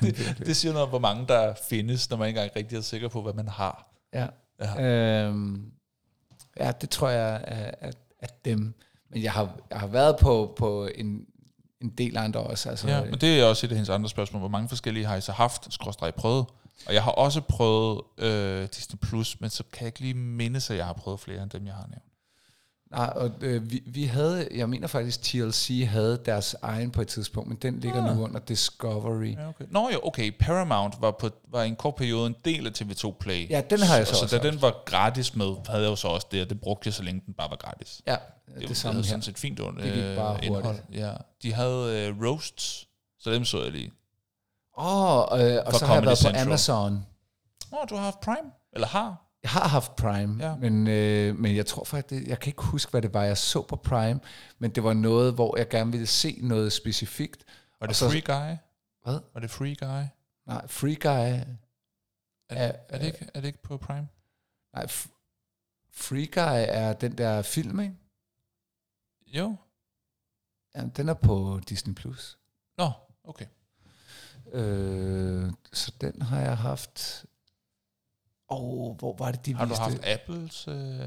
Det 0.46 0.56
siger 0.56 0.72
noget 0.72 0.84
om, 0.84 0.88
hvor 0.88 0.98
mange 0.98 1.26
der 1.28 1.54
findes, 1.68 2.10
når 2.10 2.16
man 2.16 2.28
ikke 2.28 2.40
engang 2.40 2.56
rigtig 2.56 2.76
er 2.76 2.80
sikker 2.82 3.08
på, 3.08 3.22
hvad 3.22 3.32
man 3.32 3.48
har. 3.48 3.90
Ja. 4.12 4.26
Ja. 4.60 4.82
Øhm, 4.82 5.72
ja, 6.56 6.72
det 6.80 6.90
tror 6.90 7.08
jeg 7.08 7.34
er, 7.44 7.70
er, 7.80 7.92
er 8.20 8.26
dem. 8.44 8.74
Men 9.10 9.22
jeg 9.22 9.32
har, 9.32 9.58
jeg 9.70 9.80
har 9.80 9.86
været 9.86 10.16
på, 10.20 10.54
på 10.58 10.88
en, 10.94 11.26
en 11.82 11.88
del 11.88 12.16
andre 12.16 12.40
også. 12.40 12.70
Altså, 12.70 12.88
Ja, 12.88 13.04
men 13.04 13.14
det 13.20 13.40
er 13.40 13.44
også 13.44 13.66
et 13.66 13.70
af 13.70 13.76
hendes 13.76 13.88
andre 13.88 14.08
spørgsmål. 14.08 14.40
Hvor 14.40 14.48
mange 14.48 14.68
forskellige 14.68 15.06
har 15.06 15.16
I 15.16 15.20
så 15.20 15.32
haft, 15.32 15.66
skråstrej 15.70 16.10
prøvet? 16.10 16.46
Og 16.86 16.94
jeg 16.94 17.02
har 17.02 17.10
også 17.10 17.40
prøvet 17.40 18.00
øh, 18.18 18.68
Disney 18.76 18.98
Plus, 18.98 19.40
men 19.40 19.50
så 19.50 19.62
kan 19.72 19.80
jeg 19.80 19.86
ikke 19.86 20.00
lige 20.00 20.14
mindes, 20.14 20.70
at 20.70 20.76
jeg 20.76 20.86
har 20.86 20.92
prøvet 20.92 21.20
flere 21.20 21.42
end 21.42 21.50
dem, 21.50 21.66
jeg 21.66 21.74
har 21.74 21.86
nævnt. 21.88 22.02
Nej, 22.90 23.12
og 23.16 23.30
øh, 23.40 23.70
vi, 23.70 23.82
vi 23.86 24.04
havde, 24.04 24.48
jeg 24.54 24.68
mener 24.68 24.86
faktisk, 24.86 25.22
TLC 25.22 25.86
havde 25.88 26.18
deres 26.26 26.56
egen 26.62 26.90
på 26.90 27.00
et 27.00 27.08
tidspunkt, 27.08 27.48
men 27.48 27.58
den 27.62 27.80
ligger 27.80 28.04
Ah. 28.10 28.16
nu 28.16 28.24
under 28.24 28.40
Discovery. 28.40 29.34
Ja, 29.36 29.48
okay. 29.48 29.64
Nå 29.70 29.90
jo, 29.92 30.00
okay. 30.02 30.32
Paramount 30.40 30.94
var, 31.00 31.10
på, 31.10 31.30
var 31.48 31.62
i 31.62 31.68
en 31.68 31.76
kort 31.76 31.94
periode 31.94 32.26
en 32.26 32.34
del 32.44 32.66
af 32.66 32.70
TV2 32.70 33.16
Play. 33.20 33.50
Ja, 33.50 33.62
den 33.70 33.80
har 33.82 33.96
jeg 33.96 34.06
så 34.06 34.14
så, 34.14 34.22
også 34.22 34.36
så 34.36 34.42
da 34.42 34.50
den 34.50 34.62
var 34.62 34.82
gratis 34.84 35.36
med, 35.36 35.54
havde 35.68 35.82
jeg 35.82 35.90
jo 35.90 35.96
så 35.96 36.08
også 36.08 36.26
det, 36.30 36.42
og 36.42 36.50
det 36.50 36.60
brugte 36.60 36.86
jeg, 36.86 36.94
så 36.94 37.02
længe 37.02 37.22
den 37.26 37.34
bare 37.34 37.50
var 37.50 37.56
gratis. 37.56 38.02
Ja, 38.06 38.16
Det, 38.46 38.54
det, 38.60 38.68
det 38.68 38.76
samme 38.76 38.92
havde 38.94 39.04
her. 39.04 39.08
sådan 39.10 39.22
set 39.22 39.38
fint 39.38 39.60
under, 39.60 39.82
Det 39.82 39.92
gik 39.94 40.16
bare 40.16 40.36
øh, 40.36 40.46
indhold. 40.46 40.64
hurtigt. 40.64 40.84
Ja. 40.92 41.12
De 41.42 41.52
havde 41.52 42.06
øh, 42.08 42.22
roasts, 42.26 42.86
så 43.20 43.30
dem 43.32 43.44
så 43.44 43.62
jeg 43.62 43.72
lige. 43.72 43.92
Åh, 44.78 45.32
oh, 45.32 45.40
øh, 45.40 45.58
og 45.66 45.72
så 45.74 45.86
har 45.86 45.94
jeg 45.94 46.04
været 46.04 46.18
Central. 46.18 46.44
på 46.44 46.50
Amazon. 46.50 47.06
Åh, 47.72 47.78
oh, 47.82 47.88
du 47.90 47.94
har 47.96 48.02
haft 48.02 48.20
Prime? 48.20 48.50
Eller 48.72 48.86
har? 48.86 49.25
Jeg 49.46 49.52
har 49.52 49.68
haft 49.68 49.96
Prime, 49.96 50.44
Ja. 50.44 50.56
men, 50.56 50.86
øh, 50.88 51.36
men 51.38 51.56
jeg 51.56 51.66
tror 51.66 51.84
faktisk, 51.84 52.26
jeg 52.26 52.40
kan 52.40 52.50
ikke 52.50 52.62
huske, 52.62 52.90
hvad 52.90 53.02
det 53.02 53.14
var, 53.14 53.22
jeg 53.24 53.38
så 53.38 53.62
på 53.62 53.76
Prime, 53.76 54.20
men 54.58 54.70
det 54.70 54.84
var 54.84 54.92
noget, 54.92 55.34
hvor 55.34 55.58
jeg 55.58 55.68
gerne 55.68 55.90
ville 55.92 56.06
se 56.06 56.38
noget 56.42 56.72
specifikt. 56.72 57.44
Var 57.46 57.76
Og 57.80 57.88
det 57.88 57.96
så- 57.96 58.08
Free 58.10 58.20
Guy? 58.20 58.56
Hvad? 59.04 59.20
Var 59.34 59.40
det 59.40 59.50
Free 59.50 59.74
Guy? 59.74 60.04
Nej, 60.46 60.66
Free 60.68 60.94
Guy. 60.96 61.08
Er, 62.48 62.64
Ja, 62.64 62.72
er, 62.88 62.98
det, 62.98 63.06
ikke, 63.06 63.28
er 63.34 63.40
det 63.40 63.46
ikke 63.48 63.62
på 63.62 63.76
Prime? 63.76 64.08
Nej, 64.74 64.84
F- 64.84 65.08
Free 65.92 66.26
Guy 66.26 66.64
er 66.68 66.92
den 66.92 67.18
der 67.18 67.42
film, 67.42 67.80
ikke? 67.80 67.94
Jo. 69.26 69.56
Ja, 70.74 70.82
den 70.96 71.08
er 71.08 71.14
på 71.14 71.60
Disney+. 71.68 71.94
Plus. 71.94 72.38
Nå, 72.78 72.90
okay. 73.24 73.46
Øh, 74.52 75.52
så 75.72 75.92
den 76.00 76.22
har 76.22 76.40
jeg 76.40 76.58
haft... 76.58 77.24
Oh, 78.48 78.96
hvor 78.96 79.16
var 79.18 79.30
det, 79.32 79.46
de 79.46 79.54
Har 79.54 79.64
du 79.64 79.68
viste? 79.68 79.82
haft 79.82 80.04
Apples 80.06 80.68
øh, 80.68 81.00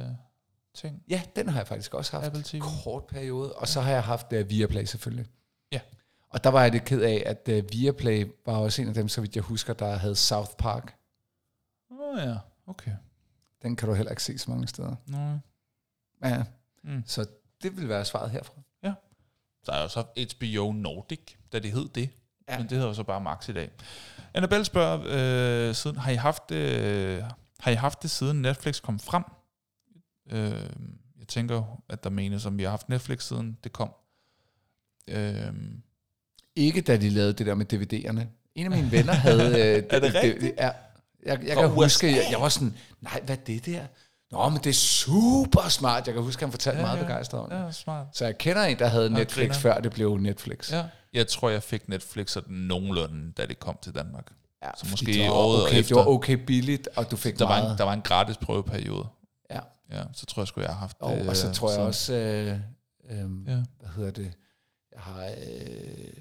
ting? 0.73 1.03
Ja, 1.09 1.21
den 1.35 1.49
har 1.49 1.59
jeg 1.59 1.67
faktisk 1.67 1.93
også 1.93 2.11
haft. 2.11 2.25
Apple 2.25 2.43
TV? 2.43 2.59
Kort 2.83 3.05
periode. 3.07 3.53
Og 3.55 3.67
så 3.67 3.81
har 3.81 3.91
jeg 3.91 4.03
haft 4.03 4.33
uh, 4.33 4.49
Viaplay 4.49 4.83
selvfølgelig. 4.85 5.25
Ja. 5.71 5.79
Og 6.29 6.43
der 6.43 6.49
var 6.49 6.61
jeg 6.61 6.71
lidt 6.71 6.85
ked 6.85 7.01
af, 7.01 7.23
at 7.25 7.49
uh, 7.63 7.71
Viaplay 7.73 8.31
var 8.45 8.57
også 8.57 8.81
en 8.81 8.87
af 8.87 8.93
dem, 8.93 9.07
så 9.07 9.21
vidt 9.21 9.35
jeg 9.35 9.43
husker, 9.43 9.73
der 9.73 9.95
havde 9.95 10.15
South 10.15 10.51
Park. 10.57 10.97
Åh 11.91 11.97
oh, 12.13 12.17
ja, 12.19 12.35
okay. 12.67 12.91
Den 13.61 13.75
kan 13.75 13.87
du 13.89 13.93
heller 13.95 14.09
ikke 14.11 14.23
se 14.23 14.37
så 14.37 14.51
mange 14.51 14.67
steder. 14.67 14.95
Nej. 15.07 15.37
Ja, 16.23 16.43
Mm. 16.83 17.03
så 17.05 17.25
det 17.63 17.77
vil 17.77 17.89
være 17.89 18.05
svaret 18.05 18.31
herfra. 18.31 18.53
Der 19.65 19.73
er 19.73 19.81
jo 19.81 19.87
så 19.87 20.01
HBO 20.35 20.71
Nordic, 20.71 21.19
da 21.51 21.59
det 21.59 21.71
hed 21.71 21.89
det. 21.89 22.09
Ja. 22.49 22.57
Men 22.57 22.63
det 22.63 22.71
hedder 22.71 22.87
jo 22.87 22.93
så 22.93 23.03
bare 23.03 23.21
Max 23.21 23.49
i 23.49 23.53
dag. 23.53 23.69
Annabelle 24.33 24.65
spørger, 24.65 24.99
øh, 25.69 25.75
siden, 25.75 25.97
har, 25.97 26.11
I 26.11 26.15
haft, 26.15 26.51
øh, 26.51 27.23
har 27.59 27.71
I 27.71 27.75
haft 27.75 28.01
det 28.03 28.11
siden 28.11 28.41
Netflix 28.41 28.81
kom 28.81 28.99
frem? 28.99 29.23
Øh, 30.31 30.51
jeg 31.19 31.27
tænker, 31.27 31.81
at 31.89 32.03
der 32.03 32.09
menes, 32.09 32.45
om 32.45 32.57
vi 32.57 32.63
har 32.63 32.69
haft 32.69 32.89
Netflix 32.89 33.23
siden 33.23 33.57
det 33.63 33.73
kom. 33.73 33.91
Øh, 35.07 35.45
Ikke 36.55 36.81
da 36.81 36.97
de 36.97 37.09
lavede 37.09 37.33
det 37.33 37.45
der 37.45 37.53
med 37.55 37.73
DVD'erne. 37.73 38.21
En 38.55 38.65
af 38.65 38.71
mine 38.71 38.91
venner 38.97 39.13
havde... 39.13 39.49
Øh, 39.77 39.83
Er 39.89 39.99
det 39.99 40.15
rigtigt? 40.15 40.53
Ja, 40.57 40.71
jeg, 41.25 41.39
jeg 41.47 41.57
kan 41.57 41.69
huske, 41.69 42.07
jeg, 42.07 42.27
jeg 42.31 42.41
var 42.41 42.49
sådan, 42.49 42.73
nej, 43.01 43.21
hvad 43.25 43.37
er 43.37 43.41
det 43.41 43.65
der? 43.65 43.81
Nå, 44.31 44.49
men 44.49 44.57
det 44.57 44.69
er 44.69 44.73
super 44.73 45.69
smart. 45.69 46.07
Jeg 46.07 46.13
kan 46.13 46.23
huske, 46.23 46.43
han 46.43 46.51
fortalte 46.51 46.79
Ja, 46.79 46.85
meget 46.85 46.97
ja. 46.97 47.03
begejstret 47.03 47.41
om 47.41 47.49
det. 47.49 47.57
ja, 47.57 47.71
smart. 47.71 48.07
Så 48.13 48.25
jeg 48.25 48.37
kender 48.37 48.63
en, 48.63 48.79
der 48.79 48.87
havde 48.87 49.09
Netflix, 49.09 49.57
før 49.57 49.79
det 49.79 49.91
blev 49.91 50.17
Netflix. 50.17 50.71
Ja. 50.71 50.83
Jeg 51.13 51.27
tror, 51.27 51.49
jeg 51.49 51.63
fik 51.63 51.89
Netflix 51.89 52.31
sådan 52.31 52.53
nogenlunde, 52.55 53.31
da 53.31 53.45
det 53.45 53.59
kom 53.59 53.77
til 53.81 53.95
Danmark. 53.95 54.31
Ja, 54.63 54.69
Så 54.77 54.87
måske 54.91 55.05
det 55.05 55.21
var 55.29 55.31
året 55.35 55.63
okay, 55.65 55.79
efter. 55.79 55.95
Det 55.95 56.05
var 56.05 56.11
okay 56.11 56.33
billigt, 56.33 56.87
og 56.95 57.11
du 57.11 57.15
fik 57.15 57.39
Der 57.39 57.45
var, 57.47 57.59
meget. 57.59 57.71
en, 57.71 57.77
der 57.77 57.83
var 57.83 57.93
en 57.93 58.01
gratis 58.01 58.37
prøveperiode. 58.37 59.07
Ja. 59.51 59.59
Ja, 59.91 60.03
så 60.13 60.25
tror 60.25 60.41
jeg 60.41 60.47
sgu, 60.47 60.61
jeg 60.61 60.69
har 60.69 60.75
haft 60.79 60.97
og, 60.99 61.17
det. 61.17 61.29
og 61.29 61.35
så 61.37 61.47
øh, 61.47 61.53
tror 61.53 61.71
jeg 61.71 61.79
også, 61.79 62.13
øh, 62.13 62.59
øh, 63.09 63.17
Ja. 63.47 63.63
hvad 63.79 63.89
hedder 63.95 64.11
det, 64.11 64.31
jeg 64.91 65.01
har 65.01 65.25
øh, 65.25 66.13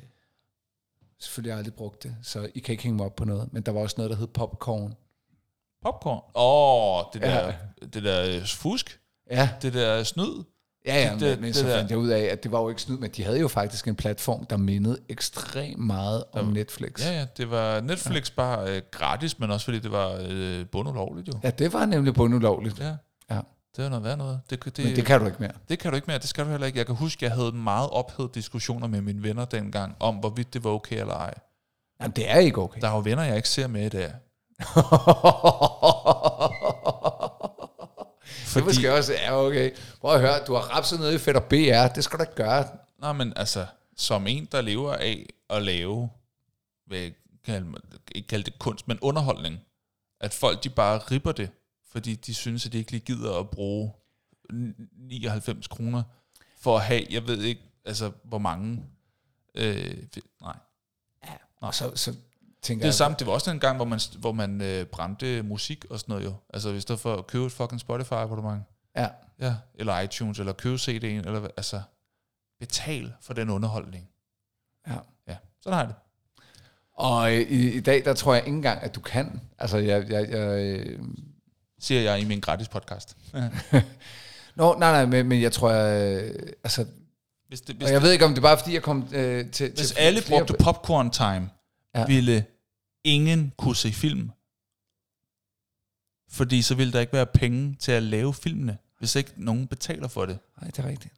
selvfølgelig 1.20 1.58
aldrig 1.58 1.74
brugt 1.74 2.02
det, 2.02 2.16
så 2.22 2.48
I 2.54 2.58
kan 2.58 2.72
ikke 2.72 2.82
hænge 2.82 2.96
mig 2.96 3.06
op 3.06 3.16
på 3.16 3.24
noget, 3.24 3.52
men 3.52 3.62
der 3.62 3.72
var 3.72 3.80
også 3.80 3.94
noget, 3.98 4.10
der 4.10 4.16
hed 4.16 4.26
popcorn. 4.26 4.94
Popcorn. 5.82 6.22
Åh, 6.34 6.98
oh, 6.98 7.04
det 7.12 7.22
der, 7.22 7.46
Ja. 7.46 7.54
det 7.86 8.02
der 8.04 8.44
fusk. 8.46 9.00
Ja, 9.30 9.50
Det 9.62 9.74
der 9.74 10.02
snyd. 10.02 10.44
Ja, 10.94 11.00
ja 11.02 11.10
Det- 11.12 11.12
det, 11.12 11.20
det- 11.20 11.30
men, 11.30 11.40
men 11.40 11.48
det 11.48 11.56
så 11.56 11.66
der- 11.66 11.76
fandt 11.76 11.90
jeg 11.90 11.98
ud 11.98 12.08
af, 12.08 12.20
at 12.20 12.42
det 12.42 12.52
var 12.52 12.60
jo 12.60 12.68
ikke 12.68 12.82
snyd, 12.82 12.98
men 12.98 13.10
de 13.10 13.24
havde 13.24 13.40
jo 13.40 13.48
faktisk 13.48 13.88
en 13.88 13.96
platform, 13.96 14.46
der 14.46 14.56
mindede 14.56 14.98
ekstremt 15.08 15.78
meget 15.78 16.24
om 16.32 16.44
Der- 16.46 16.52
Netflix. 16.52 17.06
Ja, 17.06 17.12
ja, 17.18 17.26
det 17.36 17.50
var 17.50 17.80
Netflix 17.80 18.28
ja. 18.30 18.34
bare 18.36 18.76
øh, 18.76 18.82
gratis, 18.90 19.38
men 19.38 19.50
også 19.50 19.64
fordi 19.64 19.78
det 19.78 19.92
var 19.92 20.18
øh, 20.28 20.66
bundulovligt 20.72 21.28
jo. 21.28 21.32
ja, 21.42 21.50
det 21.50 21.72
var 21.72 21.86
nemlig 21.86 22.14
bundulovligt. 22.14 22.80
Ja. 22.80 22.92
Ja. 23.30 23.40
Det 23.76 23.84
er 23.84 23.88
noget 23.88 24.04
værd 24.04 24.18
noget. 24.18 24.40
Det, 24.50 24.64
det, 24.64 24.84
Men 24.84 24.96
det 24.96 25.04
kan 25.06 25.20
du 25.20 25.26
ikke 25.26 25.36
mere. 25.40 25.50
det 25.68 25.78
kan 25.78 25.90
du 25.90 25.94
ikke 25.94 26.06
mere, 26.06 26.18
det 26.18 26.28
skal 26.28 26.44
du 26.44 26.50
heller 26.50 26.66
ikke. 26.66 26.78
Jeg 26.78 26.86
kan 26.86 26.94
huske, 26.94 27.24
jeg 27.24 27.32
havde 27.32 27.52
meget 27.52 27.90
ophedet 27.90 28.34
diskussioner 28.34 28.86
med 28.86 29.00
mine 29.00 29.22
venner 29.22 29.44
dengang, 29.44 29.96
om 30.00 30.14
hvorvidt 30.14 30.54
det 30.54 30.64
var 30.64 30.70
okay 30.70 31.00
eller 31.00 31.14
ej. 31.14 31.34
Jamen, 32.00 32.12
det 32.16 32.30
er 32.30 32.38
ikke 32.38 32.60
okay. 32.62 32.80
Der 32.80 32.88
er 32.88 32.92
jo 32.92 32.98
venner, 33.04 33.22
jeg 33.22 33.36
ikke 33.36 33.48
ser 33.48 33.66
med 33.66 33.86
i 33.86 33.88
dag. 33.88 34.12
det 38.58 38.62
er 38.62 38.66
måske 38.66 38.94
også, 38.94 39.12
ja 39.12 39.36
okay. 39.36 39.70
Prøv 40.00 40.14
at 40.14 40.20
høre, 40.20 40.44
du 40.46 40.54
har 40.54 40.60
rapset 40.60 41.00
nede 41.00 41.14
i 41.14 41.18
Fætter 41.18 41.40
BR, 41.40 41.94
det 41.94 42.04
skal 42.04 42.18
du 42.18 42.22
ikke 42.22 42.34
gøre. 42.34 42.68
Nej, 43.00 43.12
men 43.12 43.32
altså, 43.36 43.66
som 43.96 44.26
en, 44.26 44.48
der 44.52 44.60
lever 44.60 44.94
af 44.94 45.26
at 45.50 45.62
lave, 45.62 46.08
hvad 46.86 47.10
kalde, 47.44 47.74
ikke 48.14 48.28
kalde 48.28 48.44
det 48.44 48.58
kunst, 48.58 48.88
men 48.88 48.98
underholdning, 49.02 49.60
at 50.20 50.34
folk 50.34 50.64
de 50.64 50.70
bare 50.70 50.98
ripper 50.98 51.32
det, 51.32 51.50
fordi 51.90 52.14
de 52.14 52.34
synes, 52.34 52.66
at 52.66 52.72
de 52.72 52.78
ikke 52.78 52.90
lige 52.90 53.04
gider 53.04 53.38
at 53.38 53.50
bruge 53.50 53.92
99 54.50 55.66
kroner 55.66 56.02
for 56.60 56.76
at 56.76 56.84
have, 56.84 57.02
jeg 57.10 57.26
ved 57.26 57.42
ikke, 57.42 57.62
altså 57.84 58.12
hvor 58.24 58.38
mange, 58.38 58.84
øh, 59.54 59.96
nej. 60.40 60.56
Og 61.60 61.74
så, 61.74 61.92
så 61.94 62.14
tænker 62.62 62.82
Det 62.84 62.88
er 62.88 62.92
samme, 62.92 63.16
det 63.18 63.26
var 63.26 63.32
også 63.32 63.50
en 63.50 63.60
gang, 63.60 63.76
hvor 63.76 63.84
man, 63.84 64.00
hvor 64.18 64.32
man 64.32 64.60
øh, 64.62 64.86
brændte 64.86 65.42
musik 65.42 65.84
og 65.90 66.00
sådan 66.00 66.12
noget 66.12 66.24
jo. 66.24 66.34
Altså 66.54 66.68
i 66.70 66.80
stedet 66.80 67.00
for 67.00 67.14
at 67.16 67.26
købe 67.26 67.46
et 67.46 67.52
fucking 67.52 67.80
Spotify 67.80 68.12
abonnement, 68.12 68.62
ja, 68.96 69.08
ja, 69.40 69.54
eller 69.74 70.00
iTunes, 70.00 70.38
eller 70.38 70.52
købe 70.52 70.76
CD'en, 70.76 71.04
eller 71.26 71.48
altså 71.56 71.82
betal 72.60 73.12
for 73.22 73.34
den 73.34 73.50
underholdning. 73.50 74.08
ja. 74.88 74.94
Ja, 75.28 75.36
sådan 75.62 75.78
har 75.78 75.86
det. 75.86 75.94
Og 76.92 77.34
øh, 77.34 77.40
i, 77.40 77.72
i 77.72 77.80
dag, 77.80 78.04
der 78.04 78.14
tror 78.14 78.34
jeg 78.34 78.46
ikke 78.46 78.56
engang, 78.56 78.82
at 78.82 78.94
du 78.94 79.00
kan. 79.00 79.40
Altså, 79.58 79.78
jeg, 79.78 80.10
jeg, 80.10 80.30
jeg, 80.30 80.58
øh, 80.62 80.98
Siger 81.80 82.00
jeg 82.00 82.20
i 82.20 82.24
min 82.24 82.40
gratis 82.40 82.68
podcast. 82.68 83.16
Nå, 84.56 84.74
nej, 84.78 84.92
nej, 84.92 85.06
men, 85.06 85.28
men 85.28 85.42
jeg 85.42 85.52
tror, 85.52 85.70
jeg, 85.70 86.22
øh, 86.22 86.52
altså, 86.64 86.86
Hvis, 87.48 87.60
det, 87.60 87.76
hvis, 87.76 87.86
og 87.86 87.92
jeg 87.92 88.02
ved 88.02 88.12
ikke, 88.12 88.24
om 88.24 88.30
det 88.30 88.38
er 88.38 88.42
bare 88.42 88.58
fordi, 88.58 88.74
jeg 88.74 88.82
kom 88.82 89.08
øh, 89.12 89.50
til, 89.50 89.72
hvis 89.76 89.88
til 89.88 89.98
alle 89.98 90.22
flere- 90.22 90.38
brugte 90.40 90.64
popcorn 90.64 91.10
time, 91.10 91.50
Ja. 91.94 92.06
ville 92.06 92.46
ingen 93.04 93.52
kunne 93.56 93.76
se 93.76 93.92
film. 93.92 94.30
Fordi 96.30 96.62
så 96.62 96.74
ville 96.74 96.92
der 96.92 97.00
ikke 97.00 97.12
være 97.12 97.26
penge 97.26 97.74
til 97.74 97.92
at 97.92 98.02
lave 98.02 98.34
filmene, 98.34 98.78
hvis 98.98 99.16
ikke 99.16 99.32
nogen 99.36 99.66
betaler 99.66 100.08
for 100.08 100.26
det. 100.26 100.38
Nej, 100.60 100.70
det 100.70 100.78
er 100.78 100.88
rigtigt. 100.88 101.14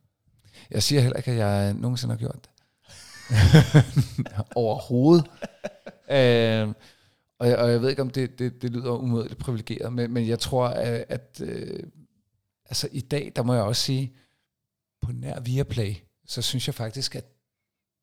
Jeg 0.70 0.82
siger 0.82 1.00
heller 1.00 1.16
ikke, 1.16 1.30
at 1.30 1.36
jeg 1.36 1.74
nogensinde 1.74 2.14
har 2.14 2.18
gjort 2.18 2.38
det. 2.44 2.50
Overhovedet. 4.56 5.26
øh, 6.16 6.74
og, 7.38 7.48
jeg, 7.48 7.58
og 7.58 7.70
jeg 7.70 7.82
ved 7.82 7.90
ikke, 7.90 8.02
om 8.02 8.10
det, 8.10 8.38
det, 8.38 8.62
det 8.62 8.70
lyder 8.70 8.90
umådeligt 8.90 9.40
privilegeret, 9.40 9.92
men, 9.92 10.12
men 10.12 10.28
jeg 10.28 10.38
tror, 10.38 10.68
at, 10.68 11.04
at 11.08 11.40
øh, 11.44 11.82
altså 12.64 12.88
i 12.92 13.00
dag, 13.00 13.32
der 13.36 13.42
må 13.42 13.54
jeg 13.54 13.62
også 13.62 13.82
sige, 13.82 14.16
på 15.02 15.12
nær 15.12 15.40
Viaplay, 15.40 15.94
så 16.26 16.42
synes 16.42 16.66
jeg 16.66 16.74
faktisk, 16.74 17.14
at 17.14 17.24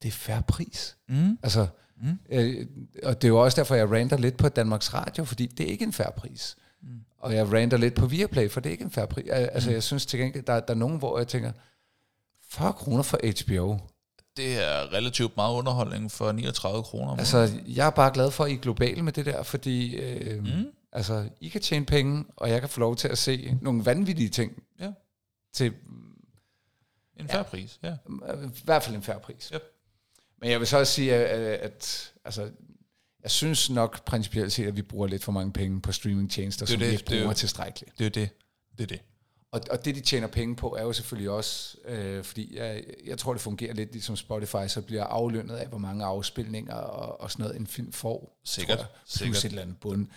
det 0.02 0.08
er 0.08 0.12
færre 0.12 0.44
pris. 0.48 0.98
Mm. 1.10 1.38
Altså, 1.44 1.68
Mm. 2.02 2.20
øh, 2.30 2.66
og 3.04 3.22
det 3.22 3.28
er 3.28 3.30
jo 3.30 3.44
også 3.44 3.56
derfor, 3.62 3.76
jeg 3.76 3.92
ranter 3.92 4.18
lidt 4.18 4.38
på 4.38 4.50
Danmarks 4.50 4.94
Radio, 4.94 5.24
fordi 5.26 5.46
det 5.46 5.66
er 5.68 5.72
ikke 5.72 5.84
en 5.86 5.94
færre 5.94 6.12
pris. 6.18 6.58
Mm. 6.82 6.88
Og 7.20 7.36
jeg 7.36 7.54
ranter 7.54 7.78
lidt 7.78 7.96
på 7.96 8.06
Viaplay, 8.08 8.50
for 8.50 8.60
det 8.60 8.70
er 8.70 8.72
ikke 8.72 8.84
en 8.84 8.92
færre 8.92 9.08
pris. 9.08 9.26
Al- 9.30 9.50
Altså, 9.54 9.70
Mm. 9.70 9.74
jeg 9.74 9.84
synes 9.84 10.06
til 10.06 10.20
gengæld, 10.20 10.44
der, 10.44 10.60
der 10.60 10.74
er 10.74 10.78
nogen, 10.78 10.98
hvor 10.98 11.18
jeg 11.18 11.28
tænker, 11.28 11.52
40 12.50 12.74
kroner 12.74 13.04
for 13.04 13.18
HBO. 13.24 13.78
Det 14.38 14.58
er 14.64 14.94
relativt 14.94 15.36
meget 15.38 15.54
underholdning 15.56 16.12
for 16.12 16.32
39 16.32 16.84
kroner. 16.84 17.16
Altså, 17.18 17.50
jeg 17.68 17.86
er 17.88 17.90
bare 17.90 18.12
glad 18.14 18.32
for, 18.32 18.44
at 18.44 18.52
I 18.52 18.54
er 18.54 18.58
globale 18.58 19.02
med 19.02 19.14
det 19.14 19.26
der, 19.26 19.44
fordi 19.44 19.96
øh, 19.96 20.44
mm. 20.44 20.66
Altså, 20.92 21.30
I 21.42 21.48
kan 21.48 21.62
tjene 21.62 21.86
penge, 21.86 22.26
og 22.36 22.50
jeg 22.50 22.60
kan 22.60 22.70
få 22.70 22.80
lov 22.80 22.96
til 22.96 23.08
at 23.08 23.18
se 23.18 23.58
nogle 23.62 23.86
vanvittige 23.86 24.30
ting 24.30 24.64
Ja. 24.80 24.92
til 25.54 25.74
En 27.20 27.28
færre 27.28 27.44
pris, 27.44 27.80
ja. 27.84 27.94
i 28.46 28.62
hvert 28.64 28.84
fald 28.84 28.96
en 28.96 29.04
færre 29.04 29.20
pris. 29.20 29.52
Yep. 29.54 29.62
Men 30.42 30.50
jeg 30.52 30.60
vil 30.60 30.68
så 30.68 30.78
også 30.80 30.94
sige, 30.94 31.16
at, 31.16 31.40
at, 31.40 31.60
at 31.60 32.12
altså, 32.26 32.50
jeg 33.24 33.32
synes 33.32 33.70
nok 33.70 34.06
principielt 34.06 34.54
set, 34.54 34.68
at 34.68 34.76
vi 34.76 34.82
bruger 34.82 35.08
lidt 35.08 35.24
for 35.24 35.32
mange 35.32 35.54
penge 35.54 35.82
på 35.82 35.92
streamingtjenester, 35.92 36.66
Det 36.66 36.74
er 36.74 36.76
som 36.76 36.80
det, 36.80 36.88
vi 36.88 36.94
ikke 36.94 37.06
det 37.06 37.14
er 37.18 37.20
bruger 37.22 37.32
jo- 37.34 37.38
tilstrækkeligt. 37.38 38.00
Det 38.00 38.06
er 38.06 38.10
det. 38.10 38.30
Det 38.78 38.84
er 38.84 38.88
det. 38.88 39.00
Og, 39.52 39.62
og 39.72 39.86
det, 39.86 39.96
de 39.96 40.02
tjener 40.02 40.28
penge 40.28 40.56
på, 40.56 40.76
er 40.76 40.84
jo 40.84 40.94
selvfølgelig 40.94 41.30
også, 41.30 41.78
øh, 41.86 42.24
fordi 42.24 42.58
jeg, 42.58 42.84
jeg 43.06 43.18
tror, 43.18 43.34
det 43.34 43.42
fungerer 43.42 43.74
lidt 43.74 43.92
ligesom 43.92 44.16
Spotify, 44.16 44.68
så 44.68 44.82
bliver 44.82 45.04
aflønnet 45.04 45.56
af, 45.56 45.68
hvor 45.68 45.78
mange 45.78 46.06
afspilninger 46.06 46.76
og, 46.76 47.22
og 47.22 47.32
sådan 47.32 47.44
noget, 47.44 47.60
en 47.60 47.68
film 47.68 47.92
får. 47.92 48.40
Sikkert, 48.46 48.78
jeg, 48.78 48.88
plus 48.88 49.14
sikkert. 49.14 49.38
et 49.46 49.50
eller 49.50 49.62
andet 49.62 49.78
bund. 49.80 50.08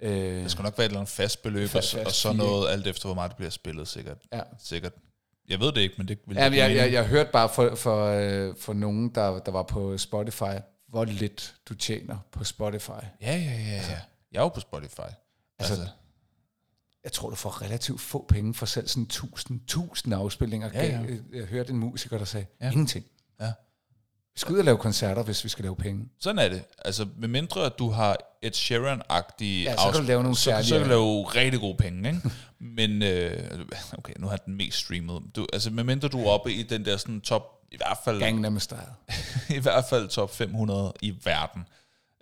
Øh, 0.00 0.10
Der 0.42 0.48
skal 0.48 0.62
nok 0.62 0.78
være 0.78 0.84
et 0.84 0.88
eller 0.90 1.00
andet 1.00 1.12
fast 1.14 1.42
beløb, 1.42 1.68
Fast- 1.68 1.76
og, 1.76 1.84
så- 1.84 1.98
og 2.00 2.04
fast 2.06 2.16
så 2.20 2.32
noget 2.32 2.70
alt 2.70 2.86
efter, 2.86 3.06
hvor 3.08 3.14
meget 3.14 3.30
det 3.30 3.36
bliver 3.36 3.50
spillet, 3.50 3.88
sikkert. 3.88 4.18
ja. 4.32 4.40
Sikkert. 4.64 4.92
Jeg 5.52 5.60
ved 5.60 5.72
det 5.72 5.80
ikke, 5.80 5.94
men 5.98 6.08
det 6.08 6.18
vil 6.26 6.34
Ja, 6.36 6.42
jeg, 6.42 6.52
jeg, 6.56 6.68
mening. 6.70 6.92
jeg 6.92 7.06
hørte 7.06 7.30
bare 7.32 7.48
for, 7.48 7.74
for, 7.74 8.06
øh, 8.06 8.54
for 8.58 8.72
nogen, 8.72 9.14
der, 9.14 9.38
der 9.38 9.52
var 9.52 9.62
på 9.62 9.98
Spotify, 9.98 10.54
hvor 10.88 11.04
lidt 11.04 11.54
du 11.68 11.74
tjener 11.74 12.18
på 12.32 12.44
Spotify. 12.44 12.90
Ja, 12.90 13.36
ja, 13.36 13.36
ja, 13.36 13.74
ja. 13.90 14.00
Jeg 14.32 14.38
er 14.38 14.42
jo 14.42 14.48
på 14.48 14.60
Spotify. 14.60 15.00
Altså, 15.00 15.14
Altså, 15.58 15.88
Jeg 17.04 17.12
tror, 17.12 17.30
du 17.30 17.36
får 17.36 17.62
relativt 17.62 18.00
få 18.00 18.26
penge 18.28 18.54
for 18.54 18.66
selv 18.66 18.88
sådan 18.88 19.02
1000, 19.02 19.60
1000 19.60 20.14
afspilninger. 20.14 20.70
Ja, 20.74 20.86
ja. 20.86 21.00
Jeg, 21.00 21.20
jeg 21.32 21.44
hørte 21.44 21.70
en 21.72 21.78
musiker, 21.78 22.18
der 22.18 22.24
sagde, 22.24 22.46
ja. 22.60 22.70
ingenting. 22.70 23.04
Ja. 23.40 23.52
Vi 24.34 24.38
skal 24.40 24.52
ud 24.54 24.58
og 24.58 24.64
lave 24.64 24.78
koncerter, 24.78 25.22
hvis 25.22 25.44
vi 25.44 25.48
skal 25.48 25.62
lave 25.62 25.76
penge. 25.76 26.08
sådan 26.20 26.38
er 26.38 26.48
det. 26.48 26.62
Altså, 26.84 27.06
med 27.18 27.28
mindre 27.28 27.66
at 27.66 27.72
du 27.78 27.90
har 27.90 28.16
et 28.42 28.56
Sharon-agtige 28.56 29.44
Ja, 29.44 29.76
så 29.76 29.90
kan 29.92 30.00
du 30.00 30.06
lave 30.06 30.22
nogle 30.22 30.36
så, 30.36 30.42
så 30.42 30.50
kan 30.52 30.64
særlige- 30.64 30.84
du 30.84 30.88
lave 30.88 31.22
rigtig 31.24 31.60
gode 31.60 31.76
penge, 31.76 32.08
ikke? 32.08 32.20
Men, 32.76 33.02
øh, 33.02 33.44
okay, 33.98 34.12
nu 34.18 34.26
har 34.26 34.36
den 34.36 34.56
mest 34.56 34.78
streamet. 34.78 35.22
Du, 35.36 35.46
altså, 35.52 35.70
med 35.70 35.84
mindre 35.84 36.08
du 36.08 36.20
er 36.24 36.28
oppe 36.30 36.52
i 36.52 36.62
den 36.62 36.84
der 36.84 36.96
sådan 36.96 37.20
top, 37.20 37.42
i 37.72 37.76
hvert 37.76 37.98
fald, 38.04 38.18
Gangnam 38.20 38.60
Style. 38.60 38.80
i 39.56 39.58
hvert 39.58 39.84
fald 39.90 40.08
top 40.08 40.34
500 40.34 40.92
i 41.02 41.14
verden, 41.24 41.64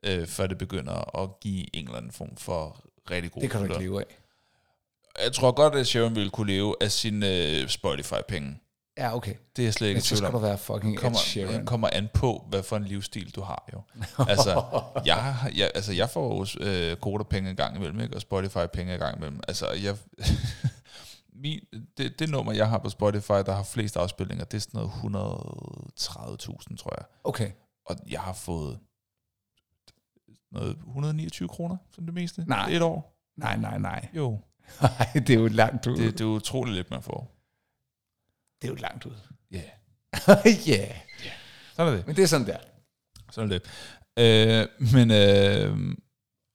øh, 0.03 0.27
før 0.27 0.47
det 0.47 0.59
begynder 0.59 1.23
at 1.23 1.31
give 1.41 1.77
en 1.77 1.85
eller 1.85 1.97
anden 1.97 2.13
form 2.13 2.37
for 2.37 2.81
rigtig 3.11 3.33
god 3.33 3.43
Det 3.43 3.51
kan 3.51 3.61
du 3.61 3.67
ikke 3.67 3.79
leve 3.79 4.01
af. 4.01 4.07
Jeg 5.25 5.33
tror 5.33 5.53
godt, 5.53 5.75
at 5.75 5.87
Sharon 5.87 6.15
ville 6.15 6.31
kunne 6.31 6.53
leve 6.53 6.75
af 6.81 6.93
sine 6.93 7.37
øh, 7.37 7.69
Spotify-penge. 7.69 8.59
Ja, 9.01 9.17
okay. 9.17 9.35
Det 9.57 9.69
er 9.69 9.71
slet 9.71 9.89
ikke 9.89 9.97
Men 9.97 10.03
så 10.03 10.17
skal 10.17 10.33
du 10.33 10.39
være 10.39 10.59
fucking 10.59 10.95
Ed 10.95 10.99
kommer, 10.99 11.19
Sheeran. 11.19 11.55
det 11.55 11.67
kommer 11.67 11.89
an 11.93 12.09
på, 12.15 12.47
hvad 12.49 12.63
for 12.63 12.77
en 12.77 12.85
livsstil 12.85 13.35
du 13.35 13.41
har 13.41 13.69
jo. 13.73 13.83
altså, 14.29 14.63
jeg, 15.07 15.37
jeg, 15.57 15.71
altså, 15.75 15.93
jeg 15.93 16.11
får 16.11 16.35
jo 16.61 16.67
øh, 16.67 16.97
koderpenge 16.97 17.51
en 17.51 17.57
gang 17.57 17.77
imellem, 17.77 18.01
ikke? 18.01 18.15
og 18.15 18.21
Spotify-penge 18.21 18.93
en 18.93 18.99
gang 18.99 19.17
imellem. 19.17 19.41
Altså, 19.49 19.71
jeg, 19.71 19.97
min, 21.43 21.61
det, 21.99 22.19
det 22.19 22.29
nummer, 22.31 22.53
jeg 22.53 22.69
har 22.69 22.79
på 22.79 22.89
Spotify, 22.89 23.33
der 23.47 23.53
har 23.53 23.63
flest 23.63 23.97
afspilninger, 23.97 24.45
det 24.45 24.57
er 24.57 24.61
sådan 24.61 24.89
noget 25.03 25.17
130.000, 25.99 26.77
tror 26.77 26.95
jeg. 26.99 27.05
Okay. 27.25 27.51
Og 27.87 27.97
jeg 28.11 28.21
har 28.21 28.33
fået 28.33 28.79
noget 30.53 30.77
129 30.77 31.49
kroner, 31.49 31.77
som 31.95 32.05
det 32.05 32.15
meste. 32.15 32.45
Nej. 32.47 32.69
Et 32.71 32.83
år. 32.83 33.17
Nej, 33.37 33.57
nej, 33.57 33.79
nej. 33.79 34.09
Jo, 34.17 34.39
Nej, 34.83 35.13
det 35.15 35.31
er 35.31 35.35
jo 35.35 35.47
langt 35.47 35.87
ud. 35.87 35.97
det, 35.97 36.05
Det, 36.05 36.19
det 36.19 36.25
er 36.25 36.29
utroligt 36.29 36.77
lidt, 36.77 36.91
man 36.91 37.03
får. 37.03 37.40
Det 38.63 38.69
er 38.69 38.73
jo 38.73 38.75
langt 38.75 39.07
ud. 39.07 39.13
Ja. 39.53 39.63
Ja, 40.67 41.31
sådan 41.77 41.93
er 41.93 41.97
det. 41.97 42.07
men 42.07 42.17
det 42.17 42.23
er 42.23 42.27
sådan 42.27 42.47
der. 42.47 42.57
Sådan 43.31 43.53
er 43.53 43.59
det. 43.59 43.63
Øh, 44.19 44.67
men, 44.95 45.11
øh, 45.11 45.97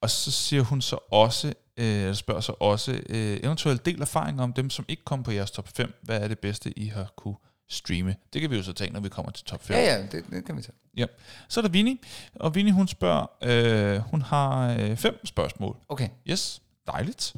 og 0.02 0.10
så 0.10 0.32
siger 0.32 0.62
hun 0.64 0.82
så 0.82 0.98
også, 1.12 1.54
øh, 1.78 2.16
spørger 2.16 2.42
så 2.42 2.56
også, 2.60 2.92
øh, 2.92 3.40
eventuelt 3.44 3.86
del 3.86 4.02
erfaringer 4.02 4.44
om 4.44 4.54
dem, 4.54 4.70
som 4.70 4.86
ikke 4.88 5.04
kom 5.04 5.24
på 5.24 5.32
jeres 5.32 5.52
top 5.52 5.68
5. 5.68 5.94
Hvad 6.02 6.22
er 6.22 6.28
det 6.28 6.40
bedste, 6.40 6.80
I 6.80 6.86
har 6.88 7.14
kunne 7.18 7.36
streame? 7.70 8.16
Det 8.34 8.42
kan 8.42 8.52
vi 8.52 8.56
jo 8.56 8.64
så 8.64 8.74
tage, 8.74 8.92
når 8.92 9.00
vi 9.00 9.10
kommer 9.10 9.32
til 9.32 9.46
top 9.46 9.64
5. 9.64 9.76
Ja, 9.76 9.84
ja, 9.84 10.02
det, 10.02 10.26
det 10.30 10.46
kan 10.46 10.58
vi 10.58 10.62
tage. 10.62 11.08
Så 11.50 11.60
er 11.60 11.62
der 11.62 11.70
Vinnie, 11.70 11.98
og 12.36 12.56
Vinnie 12.56 12.74
hun 12.74 12.88
spørger, 12.88 13.26
øh, 13.44 13.98
hun 13.98 14.22
har 14.22 14.78
øh, 14.80 14.98
fem 14.98 15.26
spørgsmål. 15.26 15.78
Okay. 15.90 16.10
Yes, 16.30 16.62
dejligt. 16.88 17.36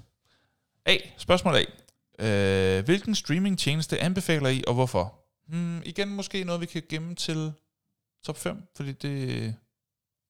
A. 0.85 0.97
Spørgsmål 1.17 1.55
A. 1.55 1.63
Øh, 2.21 2.85
hvilken 2.85 3.15
streamingtjeneste 3.15 3.99
anbefaler 4.03 4.49
I, 4.49 4.63
og 4.67 4.73
hvorfor? 4.73 5.13
Hmm, 5.47 5.81
igen 5.85 6.09
måske 6.09 6.43
noget, 6.43 6.61
vi 6.61 6.65
kan 6.65 6.81
gemme 6.89 7.15
til 7.15 7.51
top 8.25 8.37
5, 8.37 8.63
fordi 8.77 8.91
det 8.91 9.55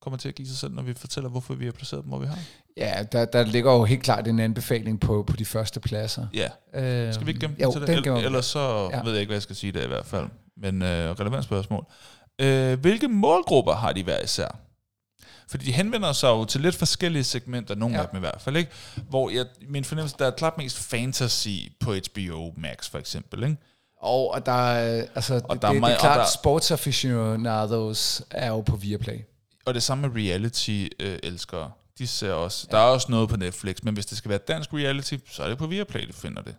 kommer 0.02 0.18
til 0.18 0.30
at 0.30 0.36
give 0.36 0.48
sig 0.48 0.58
selv, 0.58 0.74
når 0.74 0.84
vi 0.84 0.94
fortæller, 0.94 1.30
hvorfor 1.30 1.54
vi 1.54 1.66
har 1.66 1.72
placeret 1.72 2.04
dem, 2.04 2.10
hvor 2.10 2.20
vi 2.20 2.26
har. 2.28 2.40
Ja, 2.78 3.04
der, 3.12 3.26
der 3.26 3.44
ligger 3.46 3.74
jo 3.74 3.84
helt 3.84 4.04
klart 4.04 4.28
en 4.28 4.40
anbefaling 4.40 5.00
på, 5.00 5.24
på 5.24 5.36
de 5.36 5.46
første 5.46 5.80
pladser. 5.80 6.28
Ja, 6.34 6.50
Øh, 6.74 7.14
skal 7.14 7.26
vi 7.26 7.32
ikke 7.32 7.40
gemme 7.42 7.56
jo, 7.62 7.72
den 7.72 7.86
til 7.86 7.96
det? 7.96 8.06
den 8.06 8.18
ellers 8.18 8.46
så 8.46 8.90
ja. 8.92 9.04
ved 9.04 9.12
jeg 9.12 9.20
ikke, 9.20 9.30
hvad 9.30 9.36
jeg 9.36 9.42
skal 9.42 9.56
sige 9.56 9.72
der 9.72 9.84
i 9.84 9.88
hvert 9.88 10.06
fald. 10.06 10.28
Men 10.58 10.82
øh, 10.82 11.12
relevant 11.12 11.44
spørgsmål. 11.44 11.86
Øh, 12.42 12.80
hvilke 12.80 13.08
målgrupper 13.08 13.74
har 13.74 13.94
de 13.94 14.04
hver 14.04 14.24
især? 14.24 14.60
Fordi 15.50 15.66
de 15.66 15.72
henvender 15.72 16.14
sig 16.14 16.28
jo 16.28 16.46
til 16.46 16.62
lidt 16.62 16.76
forskellige 16.76 17.24
segmenter, 17.24 17.76
nogle 17.76 17.96
Ja. 17.96 18.00
ja. 18.00 18.04
af 18.06 18.10
dem 18.10 18.18
i 18.18 18.20
hvert 18.20 18.42
fald, 18.42 18.58
ikke? 18.58 18.72
Hvor 19.10 19.30
jeg, 19.30 19.46
min 19.70 19.84
fornemmelse, 19.86 20.16
der 20.20 20.26
er 20.28 20.32
klart 20.32 20.58
mest 20.58 20.78
fantasy 20.80 21.48
på 21.80 21.94
HBO 22.14 22.54
Max, 22.58 22.90
for 22.90 22.98
eksempel, 22.98 23.44
ikke? 23.44 23.58
Og, 24.02 24.32
og 24.34 24.46
der 24.46 24.52
er, 24.52 25.06
altså, 25.16 25.42
og 25.44 25.56
det, 25.56 25.62
der 25.62 25.68
er 25.68 25.72
det, 25.72 25.80
meget- 25.82 25.98
det 26.00 26.04
er 26.06 26.10
og 26.10 26.14
klart, 26.16 26.26
der- 26.26 26.32
sports 26.40 26.72
aficionados 26.72 28.22
er 28.32 28.48
jo 28.48 28.62
på 28.62 28.76
Viaplay. 28.76 29.20
Og 29.66 29.74
det 29.74 29.84
samme 29.84 30.08
med 30.08 30.16
reality-elskere. 30.24 31.72
De 32.00 32.08
ser 32.08 32.32
også, 32.34 32.68
der 32.72 32.78
er 32.78 32.82
også 32.82 33.08
noget 33.12 33.30
på 33.30 33.38
Netflix, 33.38 33.76
men 33.84 33.94
hvis 33.94 34.06
det 34.06 34.18
skal 34.18 34.30
være 34.30 34.40
dansk 34.48 34.74
reality, 34.74 35.16
så 35.32 35.44
er 35.44 35.48
det 35.50 35.58
på 35.58 35.68
Viaplay, 35.68 36.08
du 36.08 36.14
finder 36.14 36.42
det. 36.42 36.56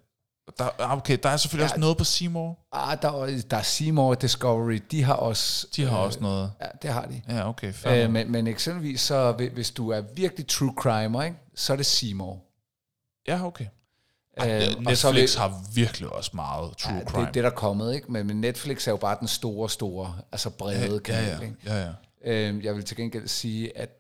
Der, 0.59 0.81
ah, 0.81 0.97
okay, 0.99 1.19
der 1.23 1.29
er 1.29 1.37
selvfølgelig 1.37 1.65
ja. 1.65 1.69
også 1.73 1.81
noget 1.81 1.97
på 1.97 2.05
Seymour. 2.05 2.59
Ah, 2.73 2.99
der, 3.03 3.09
er- 3.23 3.43
der 3.51 3.57
er 3.57 3.63
Seymour 3.63 4.15
Discovery, 4.15 4.81
de 4.91 5.03
har 5.03 5.15
også... 5.15 5.67
De 5.77 5.85
har 5.85 5.97
også 5.97 6.21
noget. 6.21 6.53
Ja, 6.61 6.67
det 6.83 6.91
har 6.93 7.07
de. 7.07 7.23
Ja, 7.29 7.49
okay, 7.49 7.73
fair. 7.73 8.05
Øh, 8.05 8.11
men, 8.11 8.33
men 8.33 8.47
eksempelvis, 8.47 9.01
så 9.01 9.33
hvi- 9.33 9.49
hvis 9.55 9.71
du 9.71 9.89
er 9.91 10.01
virkelig 10.01 10.47
true 10.47 10.75
crime, 10.79 11.25
ikke, 11.25 11.37
så 11.55 11.73
er 11.73 11.77
det 11.77 11.87
Seymour. 11.87 12.43
ja, 13.29 13.45
okay. 13.47 13.67
Øh, 14.41 14.47
Netflix 14.47 14.87
og 14.87 14.97
så 14.97 15.13
vil- 15.13 15.29
har 15.39 15.63
virkelig 15.75 16.09
også 16.09 16.31
meget 16.35 16.77
true 16.77 16.95
ja, 16.95 17.05
crime. 17.05 17.27
det, 17.27 17.35
det 17.35 17.41
er 17.45 17.49
der 17.51 17.57
kommet, 17.57 17.95
ikke? 17.95 18.13
Men, 18.13 18.27
men 18.27 18.41
Netflix 18.41 18.87
er 18.87 18.91
jo 18.91 18.97
bare 18.97 19.17
den 19.21 19.29
store, 19.29 19.71
store, 19.71 20.19
altså 20.33 20.51
brede 20.51 20.93
ja, 20.93 20.99
kanal, 20.99 21.25
ja, 21.27 21.41
ikke? 21.41 21.57
ja, 21.67 21.85
ja. 21.87 21.93
Øh, 22.25 22.65
jeg 22.65 22.75
vil 22.77 22.85
til 22.85 22.97
gengæld 22.97 23.29
sige, 23.29 23.79
at 23.79 23.91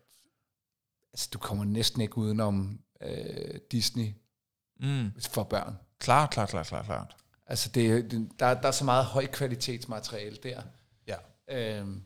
altså, 1.12 1.28
du 1.32 1.38
kommer 1.38 1.64
næsten 1.64 2.00
ikke 2.02 2.18
udenom 2.18 2.78
øh, 3.02 3.54
Disney 3.72 4.12
Mm. 4.80 5.12
for 5.30 5.42
børn. 5.42 5.76
Klart, 6.00 6.30
klart, 6.30 6.48
klart, 6.48 6.66
klart, 6.66 6.84
klart. 6.84 7.16
Altså, 7.46 7.68
det, 7.68 8.10
det, 8.10 8.28
der, 8.38 8.54
der 8.54 8.68
er 8.68 8.72
så 8.72 8.84
meget 8.84 9.04
højkvalitetsmateriale 9.04 10.36
der. 10.42 10.62
Ja. 11.06 11.16
Øhm, 11.50 12.02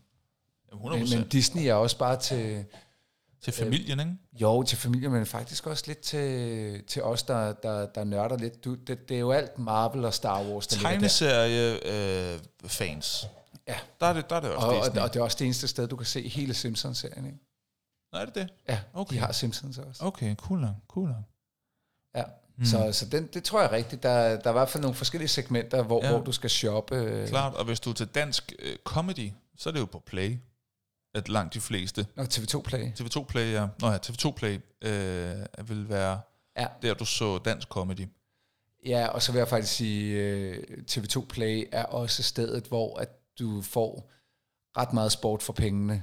100%. 0.73 0.97
men, 0.97 1.11
men 1.11 1.29
Disney 1.29 1.63
er 1.63 1.75
også 1.75 1.99
bare 1.99 2.21
til, 2.21 2.65
til 3.43 3.53
familien, 3.53 4.01
ikke? 4.01 4.13
jo, 4.41 4.63
til 4.63 4.79
familien, 4.79 5.13
men 5.13 5.27
faktisk 5.27 5.67
også 5.67 5.85
lidt 5.87 5.99
til, 5.99 6.85
til 6.87 7.03
os, 7.03 7.23
der, 7.23 7.53
der, 7.53 7.87
der 7.87 8.05
nørder 8.05 8.39
lidt. 8.39 8.65
Du, 8.65 8.75
det, 8.75 9.09
det 9.09 9.15
er 9.15 9.21
jo 9.21 9.33
alt 9.33 9.59
Marvel 9.59 10.05
og 10.05 10.15
Star 10.15 10.43
Wars, 10.45 10.67
der 10.67 10.77
ligger 10.77 10.91
der. 10.91 10.95
Tegneserie 10.95 12.35
øh, 12.35 12.41
fans. 12.67 13.27
Ja. 13.69 13.77
Der 14.01 14.07
er 14.07 14.13
det, 14.13 14.31
der 14.31 14.37
er 14.37 14.41
det 14.41 14.51
også 14.51 14.67
Og, 14.67 14.77
og, 14.77 14.85
Disney. 14.85 15.03
og 15.03 15.15
det 15.15 15.21
er 15.21 15.25
også 15.25 15.37
det 15.39 15.45
eneste 15.45 15.69
sted, 15.69 15.89
du 15.89 15.97
kan 15.97 16.07
se 16.07 16.29
hele 16.29 16.55
Simpsons-serien, 16.55 17.27
ikke? 17.27 17.39
Nå, 18.13 18.19
er 18.19 18.25
det 18.25 18.35
det? 18.35 18.49
Ja, 18.69 18.81
okay. 18.95 19.15
de 19.15 19.21
har 19.21 19.33
Simpsons 19.33 19.79
også. 19.79 20.05
Okay, 20.05 20.35
cool 20.35 20.61
nok, 20.61 20.75
cool 20.89 21.09
nok. 21.09 21.23
Mm. 22.57 22.65
Så, 22.65 22.93
så 22.93 23.07
den, 23.09 23.27
det 23.27 23.45
tror 23.45 23.61
jeg 23.61 23.73
rigtigt. 23.73 24.03
Der, 24.03 24.11
der 24.37 24.45
er 24.45 24.51
i 24.51 24.53
hvert 24.53 24.69
fald 24.69 24.83
nogle 24.83 24.95
forskellige 24.95 25.29
segmenter, 25.29 25.83
hvor, 25.83 26.05
Ja. 26.05 26.11
hvor 26.13 26.21
du 26.25 26.33
skal 26.33 26.51
shoppe. 26.51 27.25
Klart, 27.29 27.55
og 27.55 27.65
hvis 27.65 27.81
du 27.81 27.91
er 27.91 27.95
til 27.95 28.07
dansk 28.07 28.53
øh, 28.59 28.77
comedy, 28.85 29.31
så 29.57 29.69
er 29.69 29.73
det 29.73 29.81
jo 29.81 29.85
på 29.85 29.99
Play, 30.07 30.39
at 31.15 31.29
langt 31.29 31.55
de 31.55 31.61
fleste. 31.61 32.07
Og 32.17 32.25
TV2 32.25 32.61
Play. 32.63 32.93
TV2 33.01 33.25
Play, 33.25 33.53
ja. 33.53 33.67
Nå 33.81 33.91
ja, 33.91 33.97
TV2 34.07 34.31
Play 34.31 34.59
øh, 34.85 35.69
vil 35.69 35.89
være 35.89 36.21
Ja. 36.59 36.67
der, 36.83 36.95
du 36.95 37.05
så 37.05 37.39
dansk 37.39 37.69
comedy. 37.69 38.07
ja, 38.87 39.07
og 39.09 39.23
så 39.23 39.33
vil 39.33 39.39
jeg 39.39 39.49
faktisk 39.49 39.73
sige, 39.73 40.15
øh, 40.21 40.63
TV2 40.91 41.27
Play 41.27 41.69
er 41.73 41.85
også 41.85 42.23
stedet, 42.23 42.65
hvor 42.65 42.99
at 42.99 43.09
du 43.39 43.63
får 43.63 44.11
ret 44.77 44.93
meget 44.93 45.13
sport 45.13 45.43
for 45.43 45.53
pengene. 45.53 46.03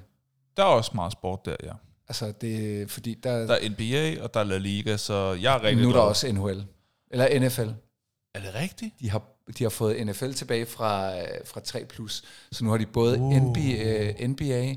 Der 0.58 0.64
er 0.64 0.68
også 0.68 0.92
meget 0.96 1.12
sport 1.12 1.46
der, 1.46 1.56
ja. 1.64 1.74
Altså 2.10 2.32
det, 2.42 2.92
fordi 2.92 3.14
der, 3.14 3.38
Der 3.48 3.54
er 3.54 3.70
NBA, 3.70 4.24
og 4.24 4.34
der 4.34 4.40
er 4.40 4.44
La 4.44 4.58
Liga, 4.58 4.98
så 4.98 5.34
jeg 5.34 5.56
er 5.56 5.64
rigtig 5.64 5.84
nu 5.84 5.90
er 5.90 5.94
der 5.94 6.00
også 6.02 6.32
NHL. 6.32 6.64
Eller 7.12 7.40
NFL. 7.40 7.70
Er 8.34 8.40
det 8.42 8.56
rigtigt? 8.56 8.94
De 9.00 9.10
har, 9.10 9.22
de 9.58 9.64
har 9.64 9.70
fået 9.70 10.08
NFL 10.08 10.32
tilbage 10.32 10.66
fra, 10.66 11.14
fra 11.46 11.62
3+, 11.68 11.86
plus. 11.86 12.24
så 12.52 12.64
nu 12.64 12.70
har 12.70 12.78
de 12.78 12.86
både 12.86 13.18
Uh. 13.20 13.24
uh. 13.24 13.36
NBA, 13.44 14.28
NBA, 14.28 14.76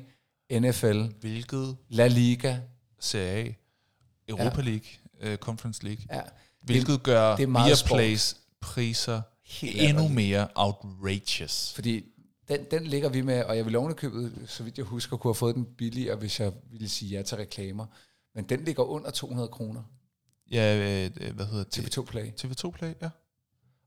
NFL, 0.60 1.02
Hvilket 1.20 1.76
La 1.88 2.06
Liga. 2.06 2.56
Serie 3.00 3.44
A, 3.48 3.52
Europa 4.28 4.60
Ja. 4.62 4.62
League, 4.62 4.86
øh, 5.20 5.36
Conference 5.36 5.84
League, 5.84 6.04
Ja, 6.12 6.20
hvilket 6.62 7.02
gør 7.02 7.36
det 7.36 7.42
er 7.42 7.64
Viaplays 7.66 8.36
priser 8.60 9.22
Helt 9.46 9.82
endnu 9.82 10.08
mere 10.08 10.48
outrageous. 10.54 11.72
Fordi 11.74 12.04
den, 12.58 12.66
den 12.70 12.84
ligger 12.86 13.08
vi 13.08 13.20
med, 13.20 13.44
og 13.44 13.56
jeg 13.56 13.66
vil 13.66 13.76
ovenikøbet, 13.76 14.44
så 14.46 14.62
vidt 14.62 14.78
jeg 14.78 14.86
husker, 14.86 15.16
kunne 15.16 15.28
have 15.28 15.34
fået 15.34 15.54
den 15.54 15.64
billigere, 15.64 16.16
hvis 16.16 16.40
jeg 16.40 16.52
ville 16.70 16.88
sige 16.88 17.16
ja 17.16 17.22
til 17.22 17.36
reklamer. 17.36 17.86
Men 18.34 18.44
den 18.48 18.64
ligger 18.64 18.82
under 18.82 19.10
200 19.10 19.48
kroner. 19.48 19.82
Ja, 20.50 20.76
øh, 20.76 21.34
hvad 21.34 21.46
hedder 21.46 21.64
det? 21.64 21.78
TV2 21.98 22.02
Play. 22.04 22.30
TV2 22.40 22.70
Play, 22.70 22.94
ja. 23.02 23.06
Og 23.06 23.10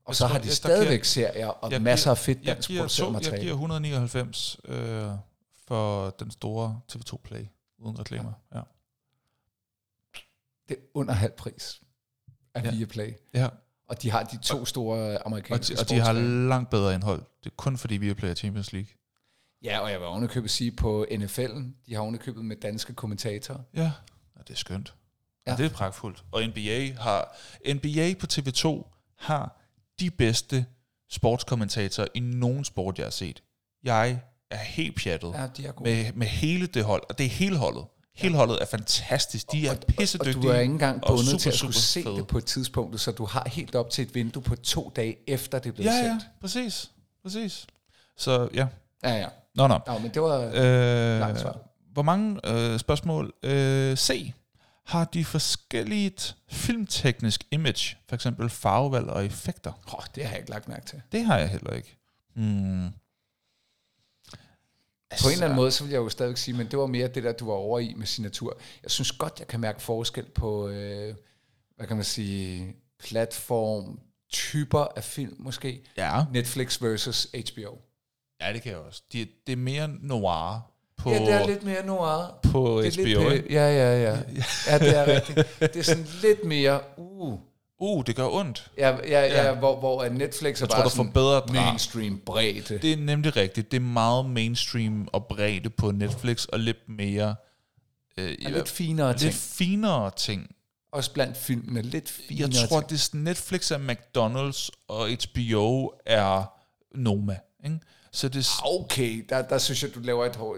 Jeg 0.08 0.16
så 0.16 0.20
tror, 0.20 0.28
har 0.28 0.38
de 0.38 0.50
stadigvæk 0.50 0.88
giver- 0.90 1.04
serier 1.04 1.46
og 1.48 1.72
jeg 1.72 1.82
masser 1.82 2.10
af 2.10 2.18
fedt 2.18 2.38
Jeg 2.38 2.46
dansk 2.54 2.68
produceret 2.68 2.90
to, 2.90 3.04
jeg 3.04 3.12
materiale. 3.12 3.40
giver 3.42 3.52
199 3.52 4.56
øh, 4.64 5.04
for 5.66 6.10
den 6.10 6.30
store 6.30 6.80
TV2 6.92 7.16
Play, 7.24 7.46
uden 7.78 7.98
reklamer. 7.98 8.32
Ja. 8.54 8.60
Det 10.68 10.76
er 10.76 10.80
under 10.94 11.14
halv 11.14 11.32
pris 11.32 11.80
af 12.54 12.62
Ja. 12.62 12.68
ja. 12.70 12.74
Viaplay. 12.76 13.12
ja. 13.34 13.48
Og 13.88 14.02
de 14.02 14.10
har 14.10 14.22
de 14.22 14.38
to 14.42 14.64
store 14.64 14.98
Og, 14.98 15.20
amerikanske 15.26 15.74
de, 15.74 15.80
og 15.80 15.88
de 15.88 16.00
har 16.00 16.12
langt 16.48 16.70
bedre 16.70 16.94
indhold. 16.94 17.22
Det 17.44 17.50
er 17.50 17.54
kun 17.56 17.78
fordi 17.78 17.96
Viaplay 17.96 18.30
er 18.30 18.34
Champions 18.34 18.72
League. 18.72 18.88
Ja, 19.64 19.78
og 19.78 19.90
jeg 19.90 19.98
vil 20.00 20.06
ovenikøbet 20.06 20.50
sige 20.50 20.72
på 20.72 21.06
NFL'en, 21.10 21.62
de 21.86 21.94
har 21.94 22.00
ovenikøbet 22.00 22.44
med 22.44 22.56
danske 22.56 22.94
kommentatorer. 22.94 23.58
Ja, 23.74 23.92
og 24.36 24.48
det 24.48 24.54
er 24.54 24.58
skønt. 24.58 24.94
Ja. 25.46 25.52
Og 25.52 25.58
det 25.58 25.66
er 25.66 25.70
pragtfuldt. 25.70 26.24
Og 26.32 26.42
NBA 26.46 26.92
har 27.02 27.36
NBA 27.74 28.14
på 28.20 28.26
TV2 28.32 28.92
har 29.18 29.60
de 30.00 30.10
bedste 30.10 30.66
sportskommentatorer 31.10 32.08
i 32.14 32.20
nogen 32.20 32.64
sport, 32.64 32.98
jeg 32.98 33.06
har 33.06 33.10
set. 33.10 33.42
Jeg 33.84 34.20
er 34.50 34.56
helt 34.56 34.96
pjattet 34.96 35.32
Ja, 35.34 35.46
de 35.56 35.66
er 35.66 35.72
gode. 35.72 35.90
med, 35.90 36.12
med 36.12 36.26
hele 36.26 36.66
det 36.66 36.84
hold, 36.84 37.02
og 37.08 37.18
det 37.18 37.26
er 37.26 37.30
hele 37.30 37.56
holdet. 37.56 37.84
Hele 38.16 38.36
holdet 38.36 38.58
er 38.60 38.66
fantastisk. 38.66 39.52
De 39.52 39.66
er 39.66 39.70
og 39.70 39.78
pissedygtige. 39.88 40.42
du 40.42 40.48
er 40.48 40.58
ikke 40.60 40.72
engang 40.72 41.04
og 41.04 41.08
bundet 41.08 41.26
super, 41.26 41.38
til 41.38 41.48
at 41.48 41.54
skulle 41.54 41.74
se 41.74 42.02
fede. 42.02 42.16
det 42.16 42.26
på 42.26 42.38
et 42.38 42.44
tidspunkt, 42.44 43.00
så 43.00 43.12
du 43.12 43.24
har 43.24 43.48
helt 43.52 43.74
op 43.74 43.90
til 43.90 44.02
et 44.02 44.14
vindue 44.14 44.42
på 44.42 44.56
to 44.56 44.92
dage 44.96 45.16
efter 45.26 45.58
det 45.58 45.68
er 45.68 45.72
blevet 45.72 45.90
Ja, 45.90 45.96
ja, 45.96 46.08
sendt. 46.08 46.26
præcis. 46.40 46.90
Præcis. 47.22 47.66
Så 48.16 48.48
ja. 48.54 48.66
Ja, 49.04 49.14
ja. 49.18 49.26
Nå, 49.54 49.66
nå. 49.66 49.78
Nå, 49.86 49.98
men 49.98 50.10
det 50.14 50.22
var... 50.22 50.50
Øh, 50.54 51.20
Langt 51.20 51.40
svar. 51.40 51.58
hvor 51.92 52.02
mange 52.02 52.40
øh, 52.44 52.78
spørgsmål? 52.78 53.32
Øh, 53.42 53.96
C. 53.96 54.32
Har 54.86 55.04
de 55.04 55.24
forskelligt 55.24 56.36
filmteknisk 56.50 57.44
image, 57.50 57.96
for 58.08 58.14
eksempel 58.14 58.50
farvevalg 58.50 59.06
og 59.06 59.24
effekter? 59.24 59.72
Oh, 59.92 60.04
det 60.14 60.24
har 60.24 60.30
jeg 60.30 60.38
ikke 60.38 60.50
lagt 60.50 60.68
mærke 60.68 60.86
til. 60.86 61.02
Det 61.12 61.24
har 61.24 61.38
jeg 61.38 61.48
heller 61.48 61.72
ikke. 61.72 61.98
Hmm. 62.36 62.88
På 65.10 65.28
en 65.28 65.32
eller 65.32 65.44
anden 65.44 65.56
måde, 65.56 65.70
så 65.70 65.84
vil 65.84 65.90
jeg 65.90 65.98
jo 65.98 66.08
stadigvæk 66.08 66.36
sige, 66.36 66.56
men 66.56 66.66
det 66.70 66.78
var 66.78 66.86
mere 66.86 67.08
det 67.08 67.22
der, 67.24 67.32
du 67.32 67.46
var 67.46 67.52
over 67.52 67.78
i 67.78 67.94
med 67.96 68.06
signatur. 68.06 68.58
Jeg 68.82 68.90
synes 68.90 69.12
godt, 69.12 69.38
jeg 69.38 69.46
kan 69.46 69.60
mærke 69.60 69.82
forskel 69.82 70.24
på, 70.34 70.68
øh, 70.68 71.14
hvad 71.76 71.86
kan 71.86 71.96
man 71.96 72.04
sige, 72.04 72.76
platform, 72.98 74.00
typer 74.32 74.86
af 74.96 75.04
film 75.04 75.34
måske. 75.38 75.82
Ja. 75.96 76.24
Netflix 76.32 76.82
versus 76.82 77.28
HBO. 77.32 77.78
ja, 78.40 78.52
det 78.52 78.62
kan 78.62 78.72
jeg 78.72 78.80
også. 78.80 79.02
Det, 79.12 79.28
det 79.46 79.52
er 79.52 79.56
mere 79.56 79.88
noir 79.88 80.70
på, 80.96 81.10
ja, 81.10 81.18
det 81.18 81.32
er 81.32 81.46
lidt 81.46 81.62
mere 81.62 81.86
noir. 81.86 82.38
på 82.42 82.82
Det 82.82 82.98
er 82.98 83.02
HBO. 83.18 83.28
lidt, 83.28 83.34
ikke? 83.42 83.54
ja, 83.54 83.70
ja, 83.70 84.02
ja. 84.02 84.18
Ja, 84.68 84.78
det 84.78 84.96
er 84.98 85.06
rigtigt. 85.06 85.36
Det 85.60 85.76
er 85.76 85.82
sådan 85.82 86.06
lidt 86.22 86.44
mere, 86.44 86.80
uh, 86.96 87.38
Uh, 87.80 88.04
det 88.06 88.16
gør 88.16 88.28
ondt. 88.28 88.70
ja, 88.78 88.88
ja, 88.88 88.98
ja, 89.20 89.44
Ja. 89.44 89.54
hvor, 89.54 89.78
hvor 89.78 90.02
at 90.02 90.14
Netflix 90.14 90.60
er 90.60 90.62
Jeg 90.64 90.68
tror, 90.68 90.76
bare 90.76 90.84
der 90.84 90.88
sådan 90.90 91.06
forbedrer 91.06 91.40
den. 91.40 91.52
mainstream 91.54 92.20
bredde. 92.26 92.78
Det 92.78 92.92
er 92.92 92.96
nemlig 92.96 93.36
rigtigt. 93.36 93.70
Det 93.70 93.76
er 93.76 93.80
meget 93.80 94.26
mainstream 94.30 95.08
og 95.12 95.26
bredde 95.26 95.70
på 95.70 95.90
Netflix, 95.90 96.44
og 96.44 96.60
lidt 96.60 96.88
mere... 96.88 97.34
Øh, 98.18 98.36
er 98.44 98.48
lidt 98.50 98.68
finere 98.68 99.12
ting. 99.12 99.22
lidt 99.22 99.34
finere 99.34 100.10
ting. 100.16 100.50
Også 100.92 101.12
blandt 101.12 101.36
filmene, 101.36 101.82
lidt 101.82 102.10
finere 102.10 102.50
Jeg 102.54 102.68
tror, 102.68 102.80
ting. 102.80 102.90
det 102.90 103.08
er 103.12 103.16
Netflix 103.16 103.70
er 103.70 103.78
McDonald's, 103.78 104.68
og 104.88 105.08
HBO 105.08 105.92
er 106.06 106.52
Noma. 106.94 107.38
Ikke? 107.64 107.78
Så 108.12 108.28
det 108.28 108.38
er... 108.46 108.60
Okay, 108.80 109.24
der, 109.28 109.42
der 109.42 109.58
synes 109.58 109.82
jeg, 109.82 109.94
du 109.94 110.00
laver 110.00 110.26
et 110.26 110.36
hår. 110.36 110.56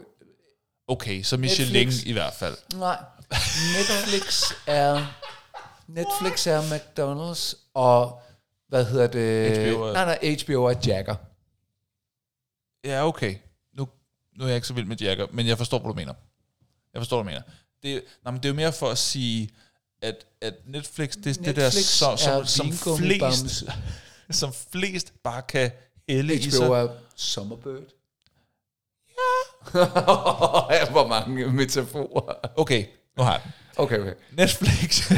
Okay, 0.88 1.22
så 1.22 1.36
Michelin 1.36 1.86
Netflix. 1.86 2.04
i 2.04 2.12
hvert 2.12 2.34
fald. 2.34 2.56
Nej, 2.74 2.96
Netflix 3.78 4.42
er 4.66 5.06
Netflix 5.88 6.46
er 6.46 6.60
McDonald's 6.62 7.56
og 7.74 8.20
hvad 8.68 8.84
hedder 8.84 9.06
det? 9.06 9.50
HBO 9.72 9.82
er- 9.82 9.92
Nej, 9.92 10.04
nej, 10.04 10.36
HBO 10.44 10.64
er 10.64 10.74
Jagger. 10.86 11.14
Ja, 12.84 13.06
okay. 13.06 13.34
Nu, 13.72 13.88
nu 14.36 14.44
er 14.44 14.48
jeg 14.48 14.54
ikke 14.56 14.66
så 14.66 14.74
vild 14.74 14.86
med 14.86 14.96
Jagger, 14.96 15.26
men 15.32 15.46
jeg 15.46 15.58
forstår, 15.58 15.78
hvad 15.78 15.88
du 15.88 15.94
mener. 15.96 16.14
Jeg 16.94 17.00
forstår, 17.00 17.22
hvad 17.22 17.32
du 17.34 17.38
mener. 17.38 17.42
Det, 17.82 18.04
nej, 18.24 18.30
men 18.32 18.42
det 18.42 18.44
er 18.44 18.48
jo 18.48 18.54
mere 18.56 18.72
for 18.72 18.88
at 18.90 18.98
sige, 18.98 19.50
at, 20.02 20.26
at 20.40 20.54
Netflix, 20.66 21.12
det 21.14 21.26
er 21.38 21.42
det 21.42 21.56
der, 21.56 21.62
Netflix 21.64 21.84
som, 21.84 22.16
som, 22.18 22.32
er 22.32 22.44
som, 22.44 22.66
vingummibams. 22.66 23.40
flest, 23.40 23.64
som 24.40 24.52
flest 24.52 25.12
bare 25.22 25.42
kan 25.42 25.70
hælde 26.08 26.34
i 26.34 26.50
sig. 26.50 26.64
HBO 26.66 26.72
er 26.74 26.88
Summerbird. 27.16 27.82
Ja. 29.74 30.90
Hvor 30.94 31.06
mange 31.06 31.52
metaforer. 31.52 32.34
Okay, 32.56 32.86
nu 33.16 33.22
har 33.22 33.32
jeg 33.32 33.40
den. 33.44 33.52
Okay, 33.78 33.98
okay. 33.98 34.14
Netflix. 34.32 35.10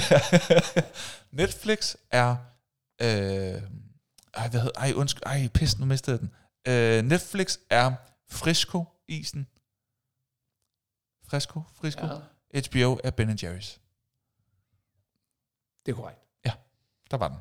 Netflix 1.41 1.97
er... 2.11 2.37
Øh, 3.03 3.63
ej, 4.35 4.49
hvad 4.49 4.61
hedder... 4.61 4.81
Ej, 4.81 4.93
undskyld. 4.97 5.23
Ej, 5.27 5.49
pis, 5.55 5.79
nu 5.79 5.87
mistede 5.87 6.17
jeg 6.17 6.21
den. 6.21 6.31
Øh, 6.73 7.03
Netflix 7.05 7.59
er 7.71 7.93
Frisco-isen. 8.31 9.47
Frisco? 11.29 11.63
Frisco? 11.75 12.07
Ja, 12.55 12.61
HBO 12.71 13.01
er 13.05 13.11
Ben 13.11 13.31
Jerry's. 13.31 13.79
det 15.87 15.93
er 15.93 15.97
korrekt. 15.97 16.21
Der 17.11 17.17
var 17.17 17.29
den. 17.29 17.37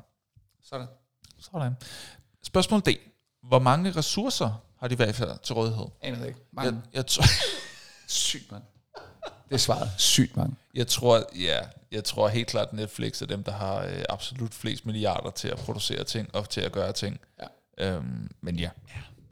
Sådan. 0.62 0.86
Sådan. 1.38 1.74
Spørgsmål 2.42 2.80
D. 2.80 2.88
Hvor 3.42 3.58
mange 3.58 3.90
ressourcer 3.90 4.64
har 4.78 4.88
de 4.88 4.92
i 4.92 4.96
hvert 4.96 5.14
fald 5.14 5.38
til 5.42 5.54
rådighed? 5.54 5.86
Aner 6.00 6.18
det 6.18 6.26
ikke. 6.26 6.38
Jeg, 6.38 6.64
Mange. 6.64 6.82
jeg 6.92 7.06
tror... 7.06 7.24
Sygt, 8.08 8.52
mand. 8.52 8.62
Det 9.50 9.56
er 9.56 9.60
svaret. 9.60 9.90
Sygt 9.98 10.36
mange. 10.36 10.56
Jeg 10.74 10.86
tror, 10.86 11.24
ja, 11.38 11.58
jeg 11.92 12.04
tror 12.04 12.28
helt 12.28 12.48
klart, 12.48 12.68
at 12.68 12.72
Netflix 12.72 13.22
er 13.22 13.26
dem, 13.26 13.42
der 13.42 13.52
har 13.52 13.84
øh, 13.84 14.04
absolut 14.08 14.54
flest 14.54 14.86
milliarder 14.86 15.30
til 15.30 15.48
at 15.48 15.58
producere 15.58 16.04
ting 16.04 16.34
og 16.34 16.48
til 16.48 16.60
at 16.60 16.72
gøre 16.72 16.92
ting. 16.92 17.20
Ja. 17.78 17.94
Øhm, 17.94 18.30
men 18.40 18.58
ja. 18.58 18.70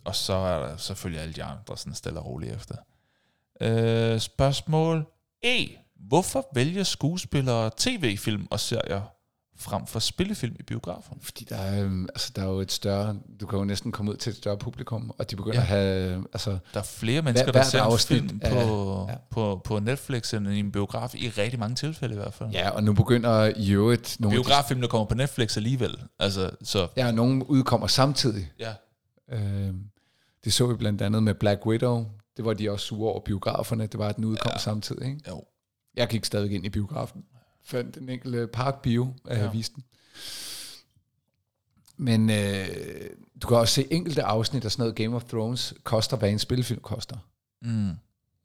Og 0.05 0.17
så 0.17 0.33
er 0.33 0.67
der 0.67 0.77
selvfølgelig 0.77 1.23
alle 1.23 1.35
de 1.35 1.43
andre 1.43 1.77
sådan 1.77 1.95
stille 1.95 2.19
og 2.21 2.27
roligt 2.27 2.55
efter. 2.55 2.75
Øh, 3.61 4.21
spørgsmål 4.21 5.07
E. 5.43 5.67
Hvorfor 5.97 6.49
vælger 6.55 6.85
skuespillere 6.85 7.71
tv-film 7.77 8.47
og 8.51 8.61
serier 8.61 9.18
frem 9.59 9.87
for 9.87 9.99
spillefilm 9.99 10.57
i 10.61 10.63
biografen? 10.63 11.19
Fordi 11.21 11.45
der 11.45 11.57
er, 11.57 11.85
øhm, 11.85 12.03
altså, 12.15 12.33
der 12.37 12.43
er 12.43 12.47
jo 12.47 12.61
et 12.61 12.73
større... 12.73 13.17
Du 13.41 13.47
kan 13.47 13.59
jo 13.59 13.65
næsten 13.65 13.93
komme 13.93 14.11
ud 14.11 14.17
til 14.17 14.31
et 14.31 14.37
større 14.37 14.57
publikum, 14.59 15.13
og 15.19 15.31
de 15.31 15.37
begynder 15.37 15.57
Ja. 15.57 15.63
at 15.63 15.67
have... 15.69 16.25
Altså, 16.33 16.59
Der 16.75 16.81
er 16.81 16.85
flere 16.85 17.23
mennesker, 17.23 17.47
der 17.47 17.53
hvert 17.53 17.67
ser 17.67 17.83
afsnit 17.83 18.19
film 18.21 18.41
på, 18.41 19.07
ja. 19.09 19.15
på, 19.31 19.61
på 19.65 19.79
Netflix 19.79 20.35
end 20.35 20.49
i 20.49 20.59
en 20.59 20.73
biograf, 20.73 21.15
i 21.15 21.29
rigtig 21.29 21.59
mange 21.61 21.75
tilfælde 21.77 22.15
i 22.15 22.19
hvert 22.19 22.35
fald. 22.35 22.51
ja, 22.51 22.71
og 22.71 22.85
nu 22.85 22.93
begynder 22.93 23.53
i 23.57 23.71
øvrigt... 23.71 24.17
Nogle 24.21 24.35
Biograffilm, 24.37 24.81
der 24.81 24.89
kommer 24.89 25.07
på 25.07 25.15
Netflix 25.15 25.57
alligevel. 25.57 25.97
Altså, 26.19 26.51
så 26.63 26.89
Ja, 26.97 27.07
og 27.07 27.15
nogle 27.15 27.51
udkommer 27.51 27.87
samtidig. 27.87 28.53
ja. 28.59 28.73
Øh, 29.33 29.75
det 30.45 30.53
så 30.53 30.67
vi 30.67 30.75
blandt 30.75 31.03
andet 31.03 31.23
med 31.23 31.35
Black 31.35 31.67
Widow. 31.67 32.07
Det 32.37 32.45
var 32.45 32.55
de 32.55 32.71
også 32.71 32.87
sure 32.87 33.11
over 33.13 33.21
biograferne. 33.21 33.87
Det 33.87 33.99
var, 33.99 34.09
at 34.09 34.17
den 34.17 34.25
udkom 34.25 34.53
ja. 34.55 34.59
samtidig. 34.59 35.07
Ikke? 35.09 35.21
Jo. 35.29 35.45
Jeg 35.97 36.09
gik 36.09 36.25
stadig 36.25 36.53
ind 36.53 36.67
i 36.67 36.69
biografen. 36.69 37.23
Fandt 37.69 37.95
den 37.95 38.09
enkelte 38.09 38.47
Park 38.47 38.83
Bio, 38.83 39.15
øh, 39.31 39.39
Ja. 39.39 39.51
den. 39.53 39.85
Men 41.97 42.31
øh, 42.31 42.67
du 43.43 43.49
kan 43.49 43.57
også 43.57 43.75
se 43.75 43.93
enkelte 43.93 44.23
afsnit 44.23 44.65
af 44.65 44.73
sådan 44.73 44.83
noget 44.83 44.97
Game 44.97 45.17
of 45.17 45.25
Thrones 45.25 45.75
koster, 45.83 46.17
hvad 46.17 46.31
en 46.31 46.39
spilfilm 46.39 46.81
koster. 46.81 47.17
Mm, 47.63 47.91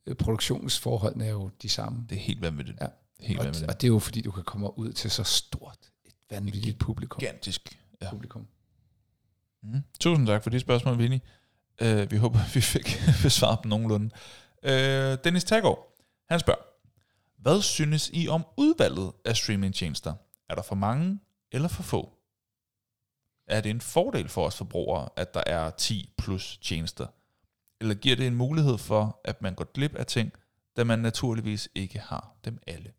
Øh, 0.07 0.15
Produktionsforholdene 0.15 1.25
er 1.25 1.29
jo 1.31 1.49
de 1.61 1.69
samme. 1.69 2.05
det 2.09 2.15
er 2.15 2.19
helt 2.19 2.41
vanvittigt. 2.41 2.77
Ja. 2.81 2.87
Helt 3.19 3.39
Og, 3.39 3.45
vanvittigt. 3.45 3.71
og 3.71 3.81
det 3.81 3.87
er 3.87 3.91
jo 3.91 3.99
fordi, 3.99 4.21
du 4.21 4.31
kan 4.31 4.43
komme 4.43 4.79
ud 4.79 4.93
til 4.93 5.11
så 5.11 5.23
stort 5.23 5.77
et 6.05 6.13
vanvittigt 6.29 6.79
publikum. 6.79 7.19
Gigantisk. 7.19 7.77
Ja. 8.01 8.09
publikum. 8.09 8.47
Mm. 9.63 9.81
Tusind 9.99 10.27
tak 10.27 10.43
for 10.43 10.49
de 10.49 10.59
spørgsmål, 10.59 10.97
Vinnie. 10.97 11.21
Uh, 11.81 12.11
vi 12.11 12.17
håber, 12.17 12.39
vi 12.53 12.61
fik 12.61 13.01
besvaret 13.23 13.59
dem 13.63 13.69
nogenlunde. 13.69 14.09
Uh, 14.63 14.69
Dennis 15.23 15.43
Taggaard, 15.43 15.97
han 16.29 16.39
spørger, 16.39 16.61
hvad 17.43 17.61
synes 17.61 18.09
I 18.13 18.27
om 18.27 18.45
udvalget 18.57 19.11
af 19.25 19.37
streamingtjenester? 19.37 20.13
Er 20.49 20.55
der 20.55 20.61
for 20.61 20.75
mange 20.75 21.19
eller 21.51 21.67
for 21.67 21.83
få? 21.83 22.13
Er 23.47 23.61
det 23.61 23.69
en 23.69 23.81
fordel 23.81 24.29
for 24.29 24.45
os 24.45 24.57
forbrugere, 24.57 25.09
at 25.15 25.33
der 25.33 25.43
er 25.47 25.69
10 25.69 26.09
plus 26.17 26.57
tjenester? 26.57 27.07
Eller 27.81 27.95
giver 27.95 28.15
det 28.15 28.27
en 28.27 28.35
mulighed 28.35 28.77
for, 28.77 29.21
at 29.25 29.41
man 29.41 29.55
går 29.55 29.71
glip 29.73 29.95
af 29.95 30.05
ting, 30.05 30.31
da 30.77 30.83
man 30.83 30.99
naturligvis 30.99 31.69
ikke 31.75 31.99
har 31.99 32.35
dem 32.45 32.59
alle? 32.67 32.91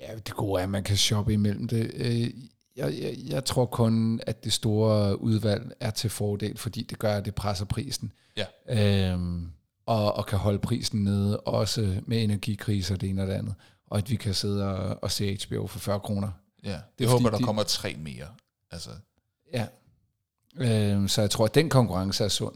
Ja, 0.00 0.14
det 0.14 0.34
gode 0.34 0.60
er, 0.60 0.64
at 0.64 0.70
man 0.70 0.84
kan 0.84 0.96
shoppe 0.96 1.32
imellem 1.32 1.68
det. 1.68 1.90
Øh, 1.94 2.30
Jeg, 2.76 2.94
jeg, 3.02 3.14
jeg 3.18 3.44
tror 3.44 3.66
kun, 3.66 4.20
at 4.26 4.44
det 4.44 4.52
store 4.52 5.20
udvalg 5.20 5.72
er 5.80 5.90
til 5.90 6.10
fordel, 6.10 6.58
fordi 6.58 6.82
det 6.82 6.98
gør, 6.98 7.16
at 7.16 7.24
det 7.24 7.34
presser 7.34 7.64
prisen. 7.64 8.12
Ja. 8.36 8.46
Øhm, 9.12 9.52
og, 9.86 10.12
og 10.16 10.26
kan 10.26 10.38
holde 10.38 10.58
prisen 10.58 11.04
nede, 11.04 11.40
også 11.40 11.96
med 12.06 12.22
energikriser 12.22 12.96
det 12.96 13.08
ene 13.08 13.22
og 13.22 13.28
det 13.28 13.34
andet. 13.34 13.54
Og 13.86 13.98
at 13.98 14.10
vi 14.10 14.16
kan 14.16 14.34
sidde 14.34 14.74
og, 14.74 14.98
og 15.02 15.10
se 15.10 15.38
HBO 15.48 15.66
for 15.66 15.78
40 15.78 16.00
kroner. 16.00 16.28
Ja, 16.64 16.70
det 16.70 16.80
jeg 17.00 17.08
håber, 17.08 17.30
der 17.30 17.38
de- 17.38 17.44
kommer 17.44 17.62
tre 17.62 17.96
mere. 17.98 18.26
Altså, 18.70 18.90
Ja. 19.52 19.66
Øhm, 20.58 21.08
så 21.08 21.20
jeg 21.20 21.30
tror, 21.30 21.44
at 21.44 21.54
den 21.54 21.68
konkurrence 21.68 22.24
er 22.24 22.28
sund. 22.28 22.54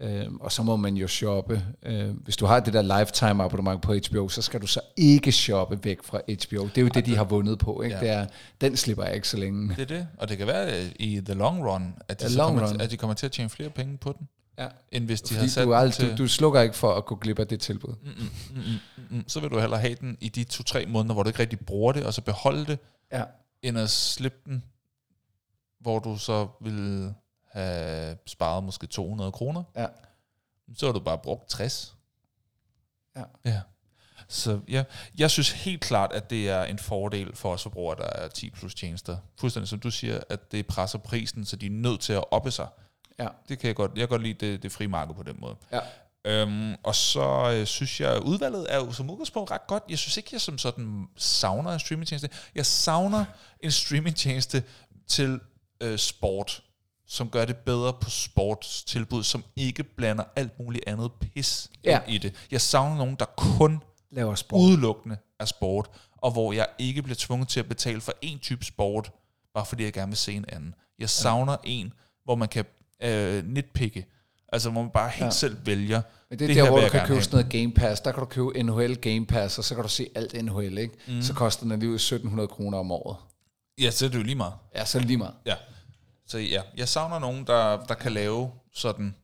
Øhm, 0.00 0.36
og 0.40 0.52
så 0.52 0.62
må 0.62 0.76
man 0.76 0.96
jo 0.96 1.08
shoppe. 1.08 1.64
Øhm, 1.82 2.14
hvis 2.16 2.36
du 2.36 2.46
har 2.46 2.60
det 2.60 2.72
der 2.72 2.98
lifetime 2.98 3.44
abonnement 3.44 3.82
på 3.82 3.94
HBO, 3.94 4.28
så 4.28 4.42
skal 4.42 4.60
du 4.62 4.66
så 4.66 4.80
ikke 4.96 5.32
shoppe 5.32 5.78
væk 5.84 6.02
fra 6.02 6.18
HBO. 6.18 6.66
Det 6.68 6.78
er 6.78 6.82
jo 6.82 6.88
det, 6.88 7.06
de 7.06 7.16
har 7.16 7.24
vundet 7.24 7.58
på. 7.58 7.82
Ikke? 7.82 7.96
Ja. 7.96 8.00
Det 8.00 8.08
er, 8.10 8.26
den 8.60 8.76
slipper 8.76 9.04
jeg 9.04 9.14
ikke 9.14 9.28
så 9.28 9.36
længe. 9.36 9.68
Det 9.68 9.78
er 9.82 9.84
det. 9.86 10.08
Og 10.18 10.28
det 10.28 10.38
kan 10.38 10.46
være 10.46 10.84
i 10.98 11.20
the 11.24 11.34
long 11.34 11.64
run, 11.66 11.94
at 12.08 12.20
de, 12.20 12.26
The 12.26 12.36
long 12.36 12.48
kommer, 12.48 12.68
run. 12.68 12.78
Til, 12.78 12.84
at 12.84 12.90
de 12.90 12.96
kommer 12.96 13.14
til 13.14 13.26
at 13.26 13.32
tjene 13.32 13.50
flere 13.50 13.70
penge 13.70 13.96
på 13.98 14.14
den, 14.18 14.28
Ja. 14.60 14.68
end 14.92 15.04
hvis 15.04 15.22
de 15.22 15.34
Fordi 15.34 15.40
har 15.46 15.90
sat 15.90 16.00
du, 16.00 16.06
til... 16.06 16.18
du, 16.18 16.22
du 16.22 16.28
slukker 16.28 16.60
ikke 16.60 16.76
for 16.76 16.94
at 16.94 17.04
gå 17.04 17.14
glip 17.16 17.38
af 17.38 17.46
det 17.48 17.60
tilbud. 17.60 17.94
Mm, 18.02 18.08
mm, 18.10 18.28
mm, 18.50 18.62
mm, 18.96 19.16
mm. 19.16 19.24
Så 19.28 19.40
vil 19.40 19.50
du 19.50 19.58
hellere 19.58 19.80
have 19.80 19.94
den 19.94 20.16
i 20.20 20.28
de 20.28 20.44
to-tre 20.44 20.86
måneder, 20.86 21.14
hvor 21.14 21.22
du 21.22 21.28
ikke 21.28 21.38
rigtig 21.40 21.60
bruger 21.60 21.92
det, 21.92 22.06
og 22.06 22.14
så 22.14 22.22
beholde 22.22 22.66
det, 22.66 22.78
Ja. 23.12 23.24
end 23.62 23.78
at 23.78 23.90
slippe 23.90 24.38
den, 24.46 24.64
hvor 25.80 25.98
du 25.98 26.16
så 26.18 26.48
vil 26.60 27.14
have 27.52 28.16
sparet 28.26 28.64
måske 28.64 28.86
200 28.86 29.32
kroner. 29.32 29.62
Ja. 29.76 29.86
Så 30.76 30.86
har 30.86 30.92
du 30.92 31.00
bare 31.00 31.18
brugt 31.18 31.48
60. 31.48 31.94
Ja. 33.16 33.22
ja. 33.44 33.60
Så 34.28 34.60
ja, 34.68 34.84
jeg 35.18 35.30
synes 35.30 35.50
helt 35.52 35.80
klart, 35.80 36.12
at 36.12 36.30
det 36.30 36.48
er 36.48 36.64
en 36.64 36.78
fordel 36.78 37.36
for 37.36 37.52
os 37.52 37.62
forbrugere, 37.62 37.96
der 37.98 38.06
er 38.24 38.28
10 38.28 38.50
plus 38.50 38.74
tjenester. 38.74 39.16
Fuldstændig 39.40 39.68
som 39.68 39.78
du 39.80 39.90
siger, 39.90 40.20
at 40.28 40.52
det 40.52 40.66
presser 40.66 40.98
prisen, 40.98 41.44
så 41.44 41.56
de 41.56 41.66
er 41.66 41.70
nødt 41.70 42.00
til 42.00 42.12
at 42.12 42.24
oppe 42.30 42.50
sig. 42.50 42.66
Ja. 43.20 43.28
Det 43.48 43.58
kan 43.58 43.68
jeg 43.68 43.76
godt. 43.76 43.90
Jeg 43.94 44.00
kan 44.00 44.08
godt 44.08 44.22
lide 44.22 44.46
det, 44.46 44.62
det 44.62 44.72
frie 44.72 44.88
marked 44.88 45.14
på 45.14 45.22
den 45.22 45.36
måde. 45.40 45.56
Ja. 45.72 45.80
Øhm, 46.24 46.74
og 46.82 46.94
så 46.94 47.52
øh, 47.54 47.66
synes 47.66 48.00
jeg, 48.00 48.22
udvalget 48.22 48.66
er 48.74 48.76
jo 48.76 48.92
som 48.92 49.10
udgangspunkt 49.10 49.50
ret 49.50 49.66
godt. 49.66 49.82
Jeg 49.88 49.98
synes 49.98 50.16
ikke, 50.16 50.28
jeg 50.32 50.40
som 50.40 50.58
sådan 50.58 51.06
savner 51.16 51.72
en 51.72 51.80
streamingtjeneste. 51.80 52.30
Jeg 52.54 52.66
savner 52.66 53.24
en 53.60 53.70
streamingtjeneste 53.70 54.62
til 55.08 55.40
øh, 55.80 55.98
sport, 55.98 56.62
som 57.06 57.30
gør 57.30 57.44
det 57.44 57.56
bedre 57.56 57.92
på 57.92 58.10
sportstilbud, 58.10 59.22
som 59.22 59.44
ikke 59.56 59.82
blander 59.84 60.24
alt 60.36 60.58
muligt 60.60 60.84
andet 60.86 61.12
pis 61.12 61.70
Ja. 61.84 62.00
i 62.08 62.18
det. 62.18 62.34
Jeg 62.50 62.60
savner 62.60 62.96
nogen, 62.96 63.16
der 63.18 63.24
kun 63.24 63.82
Laver 64.10 64.34
sport. 64.34 64.60
udelukkende 64.60 65.16
er 65.40 65.44
sport, 65.44 65.90
og 66.16 66.30
hvor 66.30 66.52
jeg 66.52 66.66
ikke 66.78 67.02
bliver 67.02 67.16
tvunget 67.18 67.48
til 67.48 67.60
at 67.60 67.68
betale 67.68 68.00
for 68.00 68.12
en 68.22 68.38
type 68.38 68.64
sport, 68.64 69.12
bare 69.54 69.66
fordi 69.66 69.84
jeg 69.84 69.92
gerne 69.92 70.10
vil 70.10 70.18
se 70.18 70.32
en 70.32 70.44
anden. 70.48 70.74
Jeg 70.98 71.10
savner 71.10 71.56
en, 71.64 71.92
hvor 72.24 72.34
man 72.34 72.48
kan 72.48 72.64
øh, 73.02 73.44
nitpikke, 73.48 74.06
altså 74.52 74.70
hvor 74.70 74.82
man 74.82 74.90
bare 74.90 75.08
helt 75.08 75.24
ja. 75.24 75.30
Selv 75.30 75.66
vælger. 75.66 76.02
Men 76.30 76.38
det 76.38 76.44
er 76.44 76.48
det 76.48 76.56
der, 76.56 76.62
her 76.62 76.70
hvor 76.70 76.80
du 76.80 76.88
kan 76.88 77.00
købe 77.00 77.06
have. 77.06 77.22
sådan 77.22 77.36
noget 77.36 77.52
Game 77.52 77.72
Pass. 77.72 78.00
Der 78.00 78.12
kan 78.12 78.20
du 78.20 78.26
købe 78.26 78.62
NHL 78.62 78.96
Game 78.96 79.26
Pass, 79.26 79.58
og 79.58 79.64
så 79.64 79.74
kan 79.74 79.82
du 79.82 79.88
se 79.88 80.08
alt 80.14 80.44
NHL, 80.44 80.78
ikke? 80.78 80.94
Mm. 81.08 81.22
Så 81.22 81.34
koster 81.34 81.62
den 81.62 81.72
alligevel 81.72 81.96
1700 81.96 82.48
kroner 82.48 82.78
om 82.78 82.92
året. 82.92 83.16
Ja, 83.80 83.90
så 83.90 84.04
er 84.04 84.08
det 84.08 84.18
jo 84.18 84.22
lige 84.22 84.34
meget. 84.34 84.54
Ja, 84.74 84.84
så 84.84 84.98
er 84.98 85.00
det 85.00 85.06
lige 85.08 85.18
meget. 85.18 85.34
Ja. 85.46 85.54
Så 86.26 86.38
ja, 86.38 86.62
jeg 86.76 86.88
savner 86.88 87.18
nogen, 87.18 87.46
der, 87.46 87.84
der 87.86 87.94
kan 87.94 88.12
lave 88.12 88.50
sådan 88.74 89.14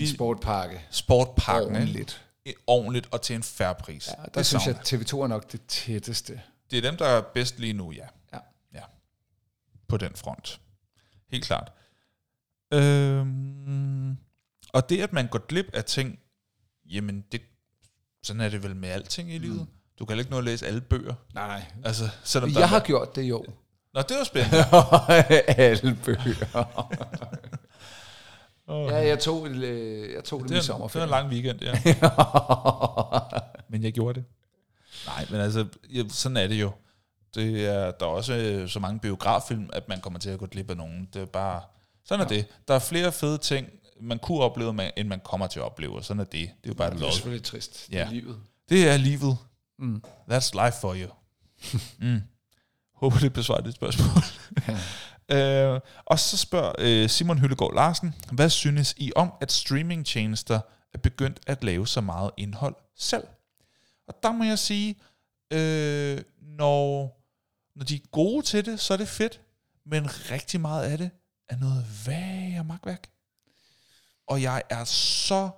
En 0.00 0.06
sportpakke. 0.06 0.80
sportpakken? 0.90 1.76
Ordentligt. 1.76 2.22
ordentligt 2.66 3.08
og 3.10 3.22
til 3.22 3.36
en 3.36 3.42
færre 3.42 3.74
pris. 3.74 4.08
Ja, 4.08 4.12
der 4.22 4.28
det 4.34 4.46
synes 4.46 4.62
savner 4.62 4.78
jeg, 4.92 4.94
at 4.94 5.12
TV2 5.12 5.16
er 5.22 5.26
nok 5.26 5.52
det 5.52 5.60
tætteste. 5.68 6.40
Det 6.70 6.76
er 6.76 6.82
dem, 6.82 6.96
der 6.96 7.06
er 7.06 7.20
bedst 7.34 7.58
lige 7.58 7.72
nu, 7.72 7.92
ja. 7.92 8.06
Ja. 8.32 8.38
ja. 8.74 8.80
På 9.88 9.96
den 9.96 10.12
front. 10.14 10.60
Helt 11.30 11.44
klart. 11.44 11.72
Øhm, 12.72 14.16
og 14.72 14.88
det, 14.88 15.00
at 15.02 15.12
man 15.12 15.26
går 15.28 15.46
glip 15.46 15.66
af 15.74 15.84
ting, 15.84 16.18
jamen, 16.90 17.24
det, 17.32 17.40
sådan 18.22 18.40
er 18.42 18.48
det 18.48 18.62
vel 18.62 18.76
med 18.76 18.88
alting 18.88 19.32
i 19.34 19.38
livet. 19.38 19.66
Du 19.98 20.04
kan 20.04 20.18
ikke 20.18 20.30
nå 20.30 20.38
at 20.38 20.44
læse 20.44 20.66
alle 20.66 20.80
bøger. 20.80 21.14
Nej. 21.34 21.64
Altså, 21.84 22.08
selvom 22.24 22.50
der 22.50 22.58
Jeg 22.60 22.64
er- 22.64 22.68
har 22.68 22.80
gjort 22.80 23.16
det 23.16 23.22
jo. 23.22 23.44
Nå, 23.94 24.00
det 24.02 24.16
var 24.18 24.24
spændende. 24.24 24.56
Alle 25.62 25.98
bøger. 26.04 26.64
ja, 28.90 28.96
jeg 29.08 29.18
tog, 29.18 29.48
øh, 29.48 30.12
jeg 30.14 30.24
tog 30.24 30.40
det, 30.40 30.48
det, 30.48 30.54
i 30.54 30.58
er, 30.58 30.60
det 30.60 30.68
var 30.68 30.74
sommerferien. 30.74 31.08
en 31.08 31.10
lang 31.10 31.28
weekend, 31.28 31.62
ja. 31.62 31.72
men 33.70 33.82
jeg 33.82 33.92
gjorde 33.92 34.20
det. 34.20 34.24
Nej, 35.06 35.26
men 35.30 35.40
altså, 35.40 35.66
ja, 35.94 36.02
sådan 36.08 36.36
er 36.36 36.46
det 36.46 36.60
jo. 36.60 36.70
Det 37.34 37.66
er, 37.66 37.90
der 37.90 38.06
er 38.06 38.10
også 38.10 38.34
øh, 38.34 38.68
så 38.68 38.80
mange 38.80 39.00
biograffilm, 39.00 39.70
at 39.72 39.88
man 39.88 40.00
kommer 40.00 40.18
til 40.18 40.30
at 40.30 40.38
gå 40.38 40.46
glip 40.46 40.70
af 40.70 40.76
nogen. 40.76 41.08
Det 41.14 41.22
er 41.22 41.26
bare, 41.26 41.62
sådan 42.06 42.24
er 42.24 42.28
det. 42.28 42.46
Der 42.68 42.74
er 42.74 42.78
flere 42.78 43.12
fede 43.12 43.38
ting, 43.38 43.68
man 44.00 44.18
kunne 44.18 44.40
opleve, 44.40 44.98
end 44.98 45.08
man 45.08 45.20
kommer 45.20 45.46
til 45.46 45.58
at 45.58 45.64
opleve, 45.64 45.96
og 45.96 46.04
sådan 46.04 46.20
er 46.20 46.24
det. 46.24 46.32
Det 46.32 46.40
er 46.40 46.68
jo 46.68 46.74
bare 46.74 46.88
et 46.88 46.98
det 46.98 47.06
er 47.06 47.10
selvfølgelig 47.10 47.44
trist. 47.44 47.88
Ja. 47.92 47.98
Ja. 47.98 48.10
livet. 48.10 48.40
Det 48.68 48.88
er 48.88 48.96
livet. 48.96 49.38
Mm. 49.78 50.02
That's 50.30 50.64
life 50.64 50.80
for 50.80 50.94
you. 50.94 51.10
mm. 52.08 52.20
Håber, 52.94 53.18
det 53.18 53.32
besvarer 53.32 53.60
dit 53.60 53.74
spørgsmål. 53.74 54.22
øh, 55.36 55.80
og 56.04 56.18
så 56.18 56.36
spørger 56.36 56.72
øh, 56.78 57.08
Simon 57.08 57.38
Hyllegaard 57.38 57.74
Larsen, 57.74 58.14
hvad 58.32 58.50
synes 58.50 58.94
I 58.96 59.12
om, 59.16 59.32
at 59.40 59.52
streamingtjenester 59.52 60.60
er 60.94 60.98
begyndt 60.98 61.40
at 61.46 61.64
lave 61.64 61.86
så 61.86 62.00
meget 62.00 62.30
indhold 62.36 62.74
selv? 62.96 63.24
Og 64.08 64.14
der 64.22 64.32
må 64.32 64.44
jeg 64.44 64.58
sige, 64.58 64.96
øh, 65.52 66.22
når, 66.40 67.16
når 67.76 67.84
de 67.84 67.94
er 67.94 68.08
gode 68.12 68.46
til 68.46 68.66
det, 68.66 68.80
så 68.80 68.92
er 68.92 68.98
det 68.98 69.08
fedt, 69.08 69.40
men 69.86 70.06
rigtig 70.30 70.60
meget 70.60 70.84
af 70.84 70.98
det 70.98 71.10
er 71.48 71.56
noget 71.56 72.06
værre 72.06 72.64
magtværk. 72.64 73.08
Og 74.26 74.42
jeg 74.42 74.62
er 74.70 74.84
så 74.84 75.50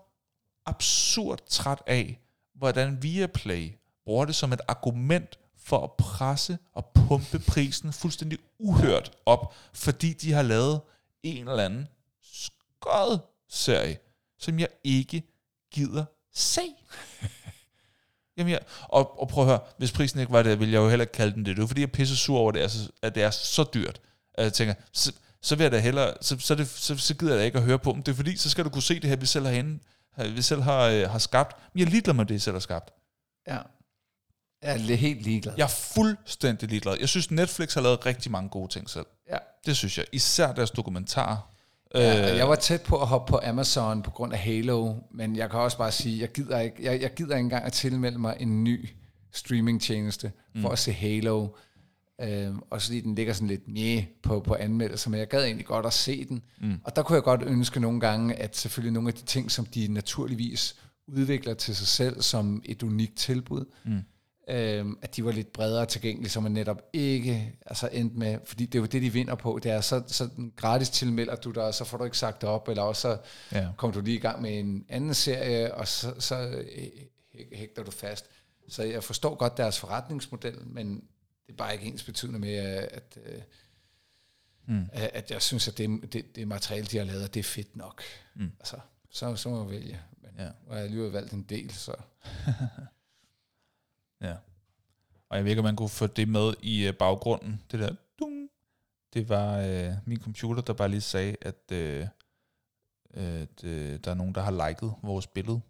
absurd 0.67 1.41
træt 1.47 1.83
af, 1.87 2.21
hvordan 2.55 3.03
Viaplay 3.03 3.73
bruger 4.05 4.25
det 4.25 4.35
som 4.35 4.53
et 4.53 4.61
argument 4.69 5.39
for 5.59 5.85
at 5.85 5.93
presse 5.93 6.59
og 6.73 6.87
pumpe 6.95 7.39
prisen 7.39 7.93
fuldstændig 7.93 8.39
uhørt 8.59 9.13
op, 9.27 9.55
fordi 9.73 10.13
de 10.13 10.33
har 10.33 10.43
lavet 10.43 10.81
en 11.23 11.49
eller 11.49 11.65
anden 11.65 11.89
skød 12.23 13.19
serie, 13.49 13.99
som 14.39 14.59
jeg 14.59 14.69
ikke 14.85 15.23
gider 15.73 16.05
se. 16.35 16.61
Jamen 18.37 18.53
ja, 18.53 18.59
og, 18.83 19.21
og 19.21 19.29
prøv 19.29 19.45
at 19.45 19.51
høre, 19.51 19.61
hvis 19.79 19.93
prisen 19.93 20.21
ikke 20.21 20.33
var 20.33 20.43
det, 20.43 20.61
ville 20.61 20.73
jeg 20.75 20.81
jo 20.81 20.89
heller 20.89 21.03
ikke 21.03 21.13
kalde 21.13 21.35
den 21.35 21.45
det. 21.45 21.57
Det 21.57 21.63
er 21.63 21.67
fordi, 21.67 21.81
jeg 21.81 21.87
er 21.87 21.93
pisse 21.93 22.17
sur 22.17 22.39
over, 22.39 22.53
det, 22.53 22.61
altså, 22.61 22.91
at 23.03 23.15
det 23.15 23.23
er 23.23 23.31
så 23.31 23.65
dyrt. 23.75 24.01
At 24.35 24.45
jeg 24.45 24.53
tænker, 24.53 24.75
så, 25.43 25.57
vil 25.57 25.65
jeg 25.65 25.73
da 25.73 25.79
hellere, 25.79 26.15
så, 26.21 26.37
så, 26.39 26.55
det, 26.55 26.69
så, 26.69 26.97
så 26.97 27.15
gider 27.15 27.33
jeg 27.33 27.41
da 27.41 27.45
ikke 27.45 27.59
at 27.59 27.65
høre 27.65 27.79
på 27.79 27.93
dem. 27.93 28.03
Det 28.03 28.13
er 28.13 28.17
fordi, 28.17 28.37
så 28.37 28.51
skal 28.51 28.65
du 28.65 28.71
kunne 28.71 28.83
se 28.83 28.95
det 29.01 29.11
her, 29.11 29.17
vi 29.17 29.27
selv 29.27 29.47
har, 29.47 29.53
henne, 29.53 29.79
vi 30.17 30.43
selv 30.43 30.63
har, 30.63 30.83
øh, 30.83 31.11
har 31.11 31.19
skabt. 31.19 31.57
Men 31.75 31.81
jeg 31.81 31.89
ligeglad 31.89 32.15
med 32.15 32.25
det, 32.25 32.35
jeg 32.35 32.43
selv 32.43 32.55
har 32.55 32.61
skabt. 32.61 32.91
Ja. 33.49 33.59
Jeg 34.63 34.73
er 34.75 34.97
helt 34.97 35.23
ligeglad. 35.23 35.55
Jeg 35.57 35.65
er 35.65 35.69
fuldstændig 35.95 36.69
ligeglad. 36.69 36.97
Jeg 37.01 37.09
synes, 37.09 37.31
Netflix 37.31 37.75
har 37.75 37.81
lavet 37.81 38.07
rigtig 38.07 38.33
mange 38.33 38.49
gode 38.49 38.73
ting 38.73 38.91
selv. 38.91 39.07
Ja. 39.31 39.39
Det 39.67 39.77
synes 39.77 39.99
jeg. 39.99 40.07
Især 40.13 40.53
deres 40.53 40.71
dokumentar. 40.71 41.51
Ja, 41.95 42.37
jeg 42.37 42.49
var 42.49 42.55
tæt 42.55 42.83
på 42.83 43.01
at 43.01 43.07
hoppe 43.07 43.31
på 43.31 43.41
Amazon 43.45 44.03
på 44.03 44.11
grund 44.11 44.33
af 44.33 44.39
Halo, 44.39 44.95
men 45.11 45.37
jeg 45.37 45.51
kan 45.51 45.61
også 45.61 45.79
bare 45.79 45.93
sige, 45.93 46.21
jeg 46.21 46.33
gider 46.33 46.61
ikke, 46.61 46.77
jeg, 46.81 47.01
jeg 47.03 47.15
gider 47.15 47.37
ikke 47.37 47.45
engang 47.45 47.65
at 47.65 47.73
tilmelde 47.73 48.19
mig 48.19 48.37
en 48.41 48.65
ny 48.65 48.89
streamingtjeneste 49.33 50.33
mm. 50.55 50.63
for 50.63 50.69
at 50.69 50.79
se 50.79 50.93
Halo. 50.93 51.49
Øhm, 52.21 52.61
og 52.71 52.83
fordi 52.83 53.01
den 53.01 53.15
ligger 53.15 53.33
sådan 53.33 53.49
lidt 53.49 53.69
mere 53.69 54.05
på, 54.23 54.41
på 54.41 54.55
anmeldelser, 54.55 55.11
men 55.11 55.21
jeg 55.21 55.29
gad 55.29 55.45
egentlig 55.45 55.67
godt 55.67 55.87
at 55.87 55.93
se 55.93 56.25
den. 56.25 56.43
Mm. 56.61 56.81
Og 56.85 56.97
der 56.97 57.03
kunne 57.03 57.17
jeg 57.17 57.23
godt 57.23 57.43
ønske 57.43 57.81
nogle 57.81 58.01
gange, 58.01 58.35
at 58.35 58.57
selvfølgelig 58.57 58.93
nogle 58.93 59.09
af 59.09 59.15
de 59.15 59.25
ting, 59.25 59.51
som 59.51 59.67
de 59.67 59.89
naturligvis 59.89 60.77
udvikler 61.07 61.55
til 61.55 61.77
sig 61.77 61.87
selv 61.87 62.23
som 62.23 62.63
et 62.65 62.83
unikt 62.83 63.17
tilbud, 63.17 63.65
mm 63.85 64.03
øhm, 64.49 64.99
at 65.03 65.17
de 65.17 65.25
var 65.25 65.33
lidt 65.33 65.53
bredere 65.53 65.87
tilgængelige, 65.87 66.31
så 66.31 66.41
man 66.41 66.53
netop 66.53 66.83
ikke 66.93 67.55
altså 67.67 67.89
endte 67.93 68.19
med, 68.19 68.39
fordi 68.45 68.67
det 68.67 68.75
er 68.75 68.79
jo 68.79 68.87
det, 68.87 69.03
de 69.03 69.13
vinder 69.13 69.35
på, 69.35 69.61
det 69.63 69.73
er 69.73 69.81
så, 69.81 70.03
så 70.07 70.29
gratis 70.57 70.91
tilmelder 70.91 71.37
du 71.37 71.51
dig, 71.51 71.65
og 71.65 71.75
så 71.75 71.85
får 71.85 71.99
du 71.99 72.05
ikke 72.05 72.19
sagt 72.19 72.41
det 72.41 72.49
op, 72.49 72.69
eller 72.69 72.83
også 72.83 73.03
så 73.03 73.19
ja. 73.53 73.69
kommer 73.77 73.95
du 73.95 74.01
lige 74.01 74.17
i 74.17 74.21
gang 74.21 74.43
med 74.43 74.59
en 74.59 74.85
anden 74.89 75.15
serie, 75.15 75.75
og 75.75 75.89
så, 75.89 76.15
så 76.19 76.49
øh, 76.49 76.87
hægter 77.53 77.83
du 77.83 77.91
fast. 77.91 78.27
Så 78.69 78.83
jeg 78.83 79.05
forstår 79.05 79.35
godt 79.35 79.57
deres 79.57 79.79
forretningsmodel, 79.79 80.59
men 80.67 81.03
det 81.49 81.55
er 81.55 81.57
bare 81.57 81.73
ikke 81.73 81.85
ens 81.87 82.05
betydende 82.05 82.39
med, 82.39 82.55
at, 82.91 83.19
øh, 83.25 83.43
mm. 84.67 84.89
at 84.93 85.31
jeg 85.31 85.43
synes, 85.43 85.69
at 85.69 85.79
det, 85.79 86.13
det, 86.13 86.37
det 86.37 86.49
materiale, 86.49 86.87
de 86.87 86.99
har 86.99 87.05
lavet, 87.05 87.35
det 87.35 87.41
er 87.41 87.45
fedt 87.45 87.77
nok. 87.77 88.03
Mm. 88.35 88.53
Altså, 88.61 88.77
så, 89.11 89.37
så 89.37 89.49
må 89.49 89.63
jeg 89.63 89.71
vælge. 89.71 90.01
Men 90.23 90.31
ja. 90.39 90.47
og 90.67 90.75
jeg 90.75 90.77
har 90.77 90.85
alligevel 90.85 91.13
valgt 91.13 91.33
en 91.33 91.43
del, 91.43 91.71
så... 91.71 91.95
Ja. 94.21 94.35
Og 95.29 95.37
jeg 95.37 95.45
ved 95.45 95.51
ikke, 95.51 95.61
om 95.61 95.65
man 95.65 95.77
kunne 95.77 95.89
få 95.89 96.07
det 96.07 96.29
med 96.29 96.55
i 96.63 96.87
øh, 96.87 96.95
baggrunden. 96.95 97.63
Det 97.71 97.81
der, 97.81 97.95
dung. 98.19 98.49
Det 99.15 99.29
var 99.29 99.59
øh, 99.59 99.93
min 100.05 100.21
computer, 100.21 100.63
der 100.63 100.73
bare 100.73 100.89
lige 100.89 101.01
sagde, 101.01 101.37
at, 101.41 101.73
øh, 101.73 102.07
at 103.11 103.65
øh, 103.65 103.99
der 104.05 104.11
er 104.11 104.15
nogen, 104.15 104.35
der 104.35 104.41
har 104.41 104.69
liket 104.69 104.95
vores 105.03 105.27
billede 105.27 105.61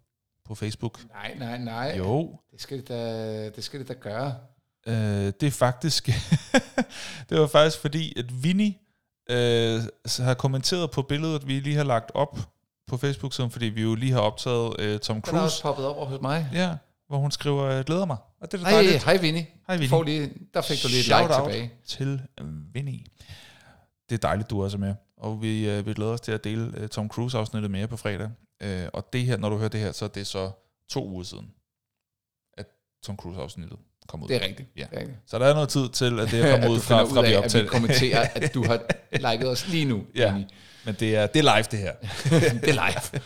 på 0.43 0.55
Facebook. 0.55 1.05
Nej, 1.07 1.35
nej, 1.37 1.57
nej. 1.57 1.95
Jo. 1.97 2.39
Det 2.51 2.61
skal 2.61 2.77
det 2.77 2.87
da, 2.87 3.49
det 3.49 3.63
skal 3.63 3.79
det 3.79 3.87
da 3.87 3.93
gøre. 3.93 4.39
Øh, 4.87 4.93
det 5.39 5.43
er 5.43 5.51
faktisk, 5.51 6.09
det 7.29 7.39
var 7.39 7.47
faktisk 7.47 7.81
fordi, 7.81 8.19
at 8.19 8.43
Vinny 8.43 8.73
øh, 9.29 9.81
har 10.19 10.33
kommenteret 10.33 10.91
på 10.91 11.01
billedet, 11.01 11.47
vi 11.47 11.59
lige 11.59 11.75
har 11.75 11.83
lagt 11.83 12.11
op 12.13 12.39
på 12.87 12.97
Facebook-siden, 12.97 13.51
fordi 13.51 13.65
vi 13.65 13.81
jo 13.81 13.95
lige 13.95 14.11
har 14.11 14.19
optaget 14.19 14.79
øh, 14.79 14.99
Tom 14.99 15.21
Cruise. 15.21 15.31
Den 15.31 15.39
er 15.39 15.43
også 15.43 15.61
poppet 15.61 15.85
op 15.85 15.95
over 15.95 16.05
hos 16.05 16.21
mig. 16.21 16.49
Ja, 16.53 16.75
hvor 17.07 17.17
hun 17.17 17.31
skriver, 17.31 17.71
jeg 17.71 17.85
glæder 17.85 18.05
mig. 18.05 18.17
Og 18.41 18.51
det 18.51 18.61
er 18.61 18.69
hej, 18.69 18.83
hej 18.83 19.17
Vinnie. 19.17 19.47
Hej 19.67 19.75
Vinnie. 19.75 19.89
Får 19.89 20.03
lige, 20.03 20.33
der 20.53 20.61
fik 20.61 20.83
du 20.83 20.87
lige 20.87 20.99
et 20.99 21.05
like 21.05 21.33
tilbage. 21.33 21.73
til 21.85 22.21
Vinnie. 22.73 23.03
Det 24.09 24.15
er 24.15 24.19
dejligt, 24.27 24.49
du 24.49 24.63
også 24.63 24.77
er 24.77 24.79
med. 24.79 24.95
Og 25.17 25.41
vi, 25.41 25.79
uh, 25.79 25.85
vi 25.85 25.93
glæder 25.93 26.11
os 26.11 26.21
til 26.21 26.31
at 26.31 26.43
dele 26.43 26.81
uh, 26.81 26.87
Tom 26.87 27.09
Cruise-afsnittet 27.09 27.71
mere 27.71 27.87
på 27.87 27.97
fredag. 27.97 28.29
Uh, 28.63 28.87
og 28.93 29.13
det 29.13 29.25
her, 29.25 29.37
når 29.37 29.49
du 29.49 29.57
hører 29.57 29.69
det 29.69 29.79
her, 29.79 29.91
så 29.91 30.05
er 30.05 30.09
det 30.09 30.27
så 30.27 30.51
to 30.89 31.07
uger 31.07 31.23
siden, 31.23 31.53
at 32.57 32.67
Tom 33.03 33.17
Cruise-afsnittet 33.17 33.79
kom 34.09 34.23
ud. 34.23 34.27
Det 34.27 34.35
er 34.43 34.47
rigtigt. 34.47 34.69
Ja. 34.77 34.83
Det 34.89 34.95
er 34.95 34.99
rigtigt. 34.99 35.17
Så 35.27 35.39
der 35.39 35.45
er 35.45 35.53
noget 35.53 35.69
tid 35.69 35.89
til, 35.89 36.19
at 36.19 36.31
det 36.31 36.39
er 36.45 36.51
kommet 36.51 36.67
ud 36.69 36.79
fra, 36.79 37.03
fra 37.03 37.21
vi 37.21 37.35
optager. 37.35 37.43
At 37.43 37.63
vi 37.63 37.67
kommenterer, 37.67 38.27
at 38.35 38.53
du 38.53 38.65
har 38.65 38.79
liket 39.31 39.49
os 39.49 39.67
lige 39.67 39.85
nu. 39.85 40.01
Ja, 40.15 40.31
Vinnie. 40.31 40.47
men 40.85 40.95
det 40.99 41.15
er, 41.15 41.27
det 41.27 41.45
er 41.47 41.55
live 41.55 41.65
det 41.71 41.79
her. 41.79 41.93
det 42.61 42.69
er 42.69 42.73
live. 42.91 43.21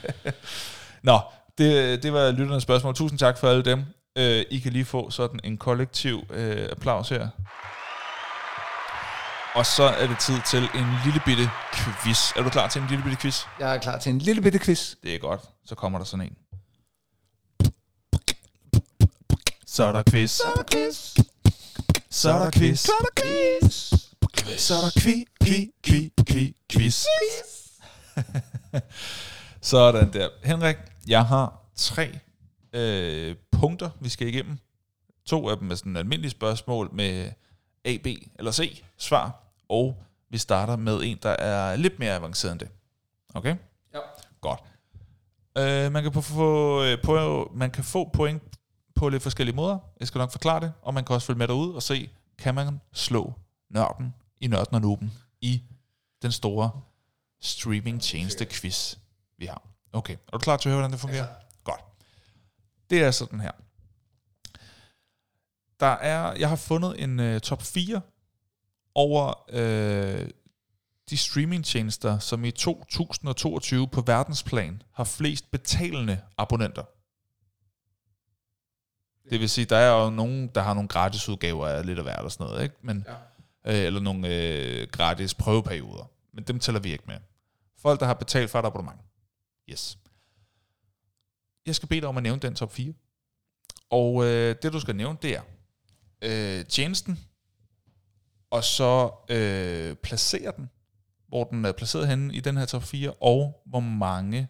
Nå, 1.03 1.19
det, 1.57 2.03
det 2.03 2.13
var 2.13 2.31
lytternes 2.31 2.63
spørgsmål. 2.63 2.95
Tusind 2.95 3.19
tak 3.19 3.37
for 3.37 3.49
alle 3.49 3.63
dem. 3.63 3.85
Øh, 4.17 4.45
I 4.49 4.59
kan 4.59 4.73
lige 4.73 4.85
få 4.85 5.09
sådan 5.09 5.39
en 5.43 5.57
kollektiv 5.57 6.23
øh, 6.29 6.67
applaus 6.71 7.09
her. 7.09 7.27
Og 9.55 9.65
så 9.65 9.83
er 9.83 10.07
det 10.07 10.19
tid 10.19 10.35
til 10.47 10.63
en 10.75 10.85
lille 11.05 11.21
bitte 11.25 11.49
quiz. 12.03 12.31
Er 12.35 12.43
du 12.43 12.49
klar 12.49 12.67
til 12.67 12.81
en 12.81 12.87
lille 12.87 13.03
bitte 13.03 13.17
quiz? 13.21 13.43
Jeg 13.59 13.75
er 13.75 13.79
klar 13.79 13.97
til 13.99 14.09
en 14.11 14.19
lille 14.19 14.41
bitte 14.41 14.59
quiz. 14.59 14.95
Det 15.03 15.15
er 15.15 15.19
godt. 15.19 15.41
Så 15.65 15.75
kommer 15.75 15.99
der 15.99 16.05
sådan 16.05 16.25
en. 16.25 16.33
Så 19.73 19.83
er 19.83 19.91
der 19.91 20.03
quiz. 20.11 20.31
Så 20.31 20.43
er 20.47 20.53
der 20.53 20.63
quiz. 20.71 21.17
Så 22.09 22.31
er 22.31 22.39
der 22.39 22.51
quiz. 22.51 22.79
Så 22.79 22.91
er 22.99 23.01
der 23.01 23.21
quiz. 23.21 23.93
Så 24.59 24.73
er 24.73 24.81
der 24.81 24.91
quiz. 25.01 25.27
Quiz. 25.43 25.69
Quiz. 25.83 26.11
Quiz. 26.27 26.53
Quiz. 26.73 27.05
Sådan 29.61 30.13
der. 30.13 30.29
Henrik, 30.43 30.75
jeg 31.07 31.25
har 31.25 31.61
tre 31.75 32.19
øh, 32.73 33.35
punkter, 33.51 33.89
vi 33.99 34.09
skal 34.09 34.27
igennem. 34.27 34.57
To 35.25 35.49
af 35.49 35.57
dem 35.57 35.71
er 35.71 35.75
sådan 35.75 35.97
almindelige 35.97 36.31
spørgsmål 36.31 36.89
med 36.93 37.31
A, 37.85 37.97
B 38.03 38.07
eller 38.39 38.51
C 38.51 38.83
svar, 38.97 39.43
og 39.69 40.03
vi 40.29 40.37
starter 40.37 40.75
med 40.75 40.99
en, 41.03 41.19
der 41.23 41.29
er 41.29 41.75
lidt 41.75 41.99
mere 41.99 42.15
avanceret 42.15 42.51
end 42.51 42.59
det. 42.59 42.69
Okay? 43.33 43.55
Ja. 43.93 43.99
Godt. 44.41 44.59
Øh, 45.57 45.91
man, 45.91 46.03
kan 46.03 46.23
få, 46.23 46.83
øh, 46.83 46.97
på, 47.03 47.51
man 47.55 47.71
kan 47.71 47.83
få 47.83 48.09
point 48.13 48.43
på 49.03 49.09
lidt 49.09 49.23
forskellige 49.23 49.55
måder. 49.55 49.79
Jeg 49.99 50.07
skal 50.07 50.19
nok 50.19 50.31
forklare 50.31 50.59
det, 50.59 50.73
og 50.81 50.93
man 50.93 51.05
kan 51.05 51.13
også 51.13 51.27
følge 51.27 51.37
med 51.37 51.47
derud 51.47 51.73
og 51.73 51.83
se, 51.83 52.09
kan 52.37 52.55
man 52.55 52.81
slå 52.93 53.33
nørden 53.69 54.13
i 54.41 54.47
nørden 54.47 54.75
og 54.75 54.81
nuben 54.81 55.13
i 55.41 55.61
den 56.21 56.31
store 56.31 56.71
streaming 57.41 58.01
tjeneste 58.01 58.45
quiz, 58.45 58.95
vi 59.37 59.45
har. 59.45 59.61
Okay, 59.93 60.13
er 60.13 60.31
du 60.31 60.37
klar 60.37 60.57
til 60.57 60.69
at 60.69 60.71
høre, 60.71 60.79
hvordan 60.79 60.91
det 60.91 60.99
fungerer? 60.99 61.27
Ja. 61.67 61.73
Det 62.89 63.03
er 63.03 63.11
sådan 63.11 63.39
her. 63.39 63.51
Der 65.79 65.85
er, 65.85 66.33
jeg 66.33 66.49
har 66.49 66.55
fundet 66.55 67.03
en 67.03 67.19
uh, 67.19 67.39
top 67.39 67.61
4 67.61 68.01
over 68.95 69.33
uh, 69.53 70.27
de 71.09 71.17
streamingtjenester, 71.17 72.19
som 72.19 72.45
i 72.45 72.51
2022 72.51 73.87
på 73.87 74.01
verdensplan 74.01 74.81
har 74.91 75.03
flest 75.03 75.51
betalende 75.51 76.21
abonnenter. 76.37 76.83
Det 79.29 79.39
vil 79.39 79.49
sige, 79.49 79.65
der 79.65 79.77
er 79.77 80.03
jo 80.03 80.09
nogen, 80.09 80.47
der 80.47 80.61
har 80.61 80.73
nogle 80.73 80.87
gratis 80.87 81.29
udgaver 81.29 81.67
af 81.67 81.85
lidt 81.85 81.97
af 81.97 82.05
hvert 82.05 82.19
og 82.19 82.31
sådan 82.31 82.47
noget, 82.47 82.63
ikke? 82.63 82.75
Men, 82.81 83.05
ja. 83.65 83.79
øh, 83.79 83.85
eller 83.85 83.99
nogle 83.99 84.27
øh, 84.27 84.87
gratis 84.91 85.33
prøveperioder. 85.33 86.09
Men 86.33 86.43
dem 86.43 86.59
tæller 86.59 86.79
vi 86.81 86.91
ikke 86.91 87.03
med. 87.07 87.17
Folk, 87.77 87.99
der 87.99 88.05
har 88.05 88.13
betalt 88.13 88.49
for 88.49 88.59
et 88.59 88.65
abonnement. 88.65 88.99
Yes 89.69 89.97
jeg 91.65 91.75
skal 91.75 91.89
bede 91.89 92.01
dig 92.01 92.09
om 92.09 92.17
at 92.17 92.23
nævne 92.23 92.39
den 92.39 92.55
top 92.55 92.71
4. 92.71 92.93
Og 93.89 94.25
øh, 94.25 94.55
det, 94.61 94.73
du 94.73 94.79
skal 94.79 94.95
nævne, 94.95 95.17
det 95.21 95.35
er 95.35 95.41
øh, 96.21 96.65
tjenesten, 96.65 97.19
og 98.49 98.63
så 98.63 99.11
øh, 99.29 99.95
placere 99.95 100.53
den, 100.57 100.69
hvor 101.27 101.43
den 101.43 101.65
er 101.65 101.71
placeret 101.71 102.07
henne 102.07 102.33
i 102.33 102.39
den 102.39 102.57
her 102.57 102.65
top 102.65 102.83
4, 102.83 103.13
og 103.13 103.63
hvor 103.65 103.79
mange 103.79 104.47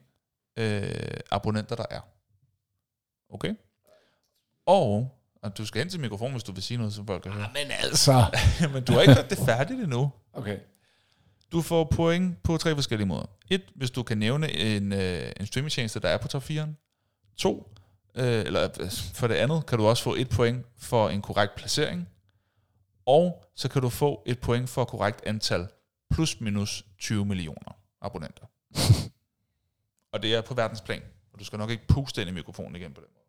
øh, 0.58 1.20
abonnenter 1.32 1.76
der 1.76 1.86
er. 1.90 2.02
Okay? 3.30 3.56
Og, 4.66 5.18
og 5.44 5.58
du 5.58 5.66
skal 5.66 5.82
hen 5.82 5.90
til 5.90 6.00
mikrofonen, 6.00 6.34
hvis 6.34 6.44
du 6.44 6.52
vil 6.52 6.64
sige 6.64 6.78
noget, 6.78 6.94
som 6.94 7.08
folk 7.08 7.24
kan 7.24 7.32
høre. 7.32 7.50
men 7.54 7.72
altså. 7.80 8.26
men 8.74 8.84
du 8.84 8.94
har 8.94 9.02
ikke 9.02 9.14
gjort 9.14 9.30
det 9.30 9.38
færdigt 9.38 9.82
endnu. 9.82 10.12
Okay. 10.34 10.58
Du 11.52 11.62
får 11.62 11.84
point 11.84 12.44
på 12.44 12.58
tre 12.58 12.76
forskellige 12.76 13.08
måder. 13.08 13.26
Et, 13.50 13.64
hvis 13.76 13.92
du 13.92 14.04
kan 14.04 14.18
nævne 14.18 14.52
en, 14.52 14.94
øh, 14.94 15.32
en 15.40 15.46
streamingtjeneste, 15.46 16.00
der 16.00 16.10
er 16.10 16.18
på 16.18 16.28
top 16.28 16.44
4'eren. 16.44 16.70
To, 17.38 17.74
øh, 18.16 18.46
eller 18.46 18.70
øh, 18.80 18.92
for 19.14 19.28
det 19.28 19.36
andet, 19.36 19.66
kan 19.66 19.78
du 19.78 19.88
også 19.88 20.04
få 20.04 20.16
et 20.16 20.30
point 20.30 20.66
for 20.78 21.10
en 21.10 21.22
korrekt 21.22 21.56
placering. 21.56 22.10
Og 23.06 23.46
så 23.56 23.70
kan 23.70 23.82
du 23.82 23.90
få 23.90 24.24
et 24.26 24.40
point 24.40 24.70
for 24.70 24.86
korrekt 24.86 25.22
antal 25.26 25.68
plus 26.12 26.42
minus 26.42 26.86
20 27.00 27.26
millioner 27.26 27.78
abonnenter. 28.02 28.46
og 30.14 30.24
det 30.24 30.36
er 30.36 30.42
på 30.42 30.54
verdensplan. 30.54 31.02
Og 31.34 31.40
du 31.40 31.46
skal 31.46 31.60
nok 31.60 31.70
ikke 31.70 31.88
puste 31.88 32.22
ind 32.22 32.30
i 32.30 32.34
mikrofonen 32.34 32.76
igen 32.76 32.94
på 32.94 33.02
den 33.02 33.10
måde. 33.14 33.23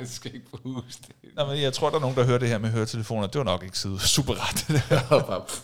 Jeg 0.00 0.08
skal 0.08 0.34
ikke 0.34 0.46
puste 0.50 1.12
Nej, 1.36 1.46
men 1.46 1.62
jeg 1.62 1.72
tror, 1.72 1.90
der 1.90 1.96
er 1.96 2.00
nogen, 2.00 2.16
der 2.16 2.24
hører 2.24 2.38
det 2.38 2.48
her 2.48 2.58
med 2.58 2.70
høretelefoner. 2.70 3.26
Det 3.26 3.38
var 3.38 3.44
nok 3.44 3.62
ikke 3.62 3.78
sidde 3.78 3.98
super 3.98 4.34
ret. 4.36 4.82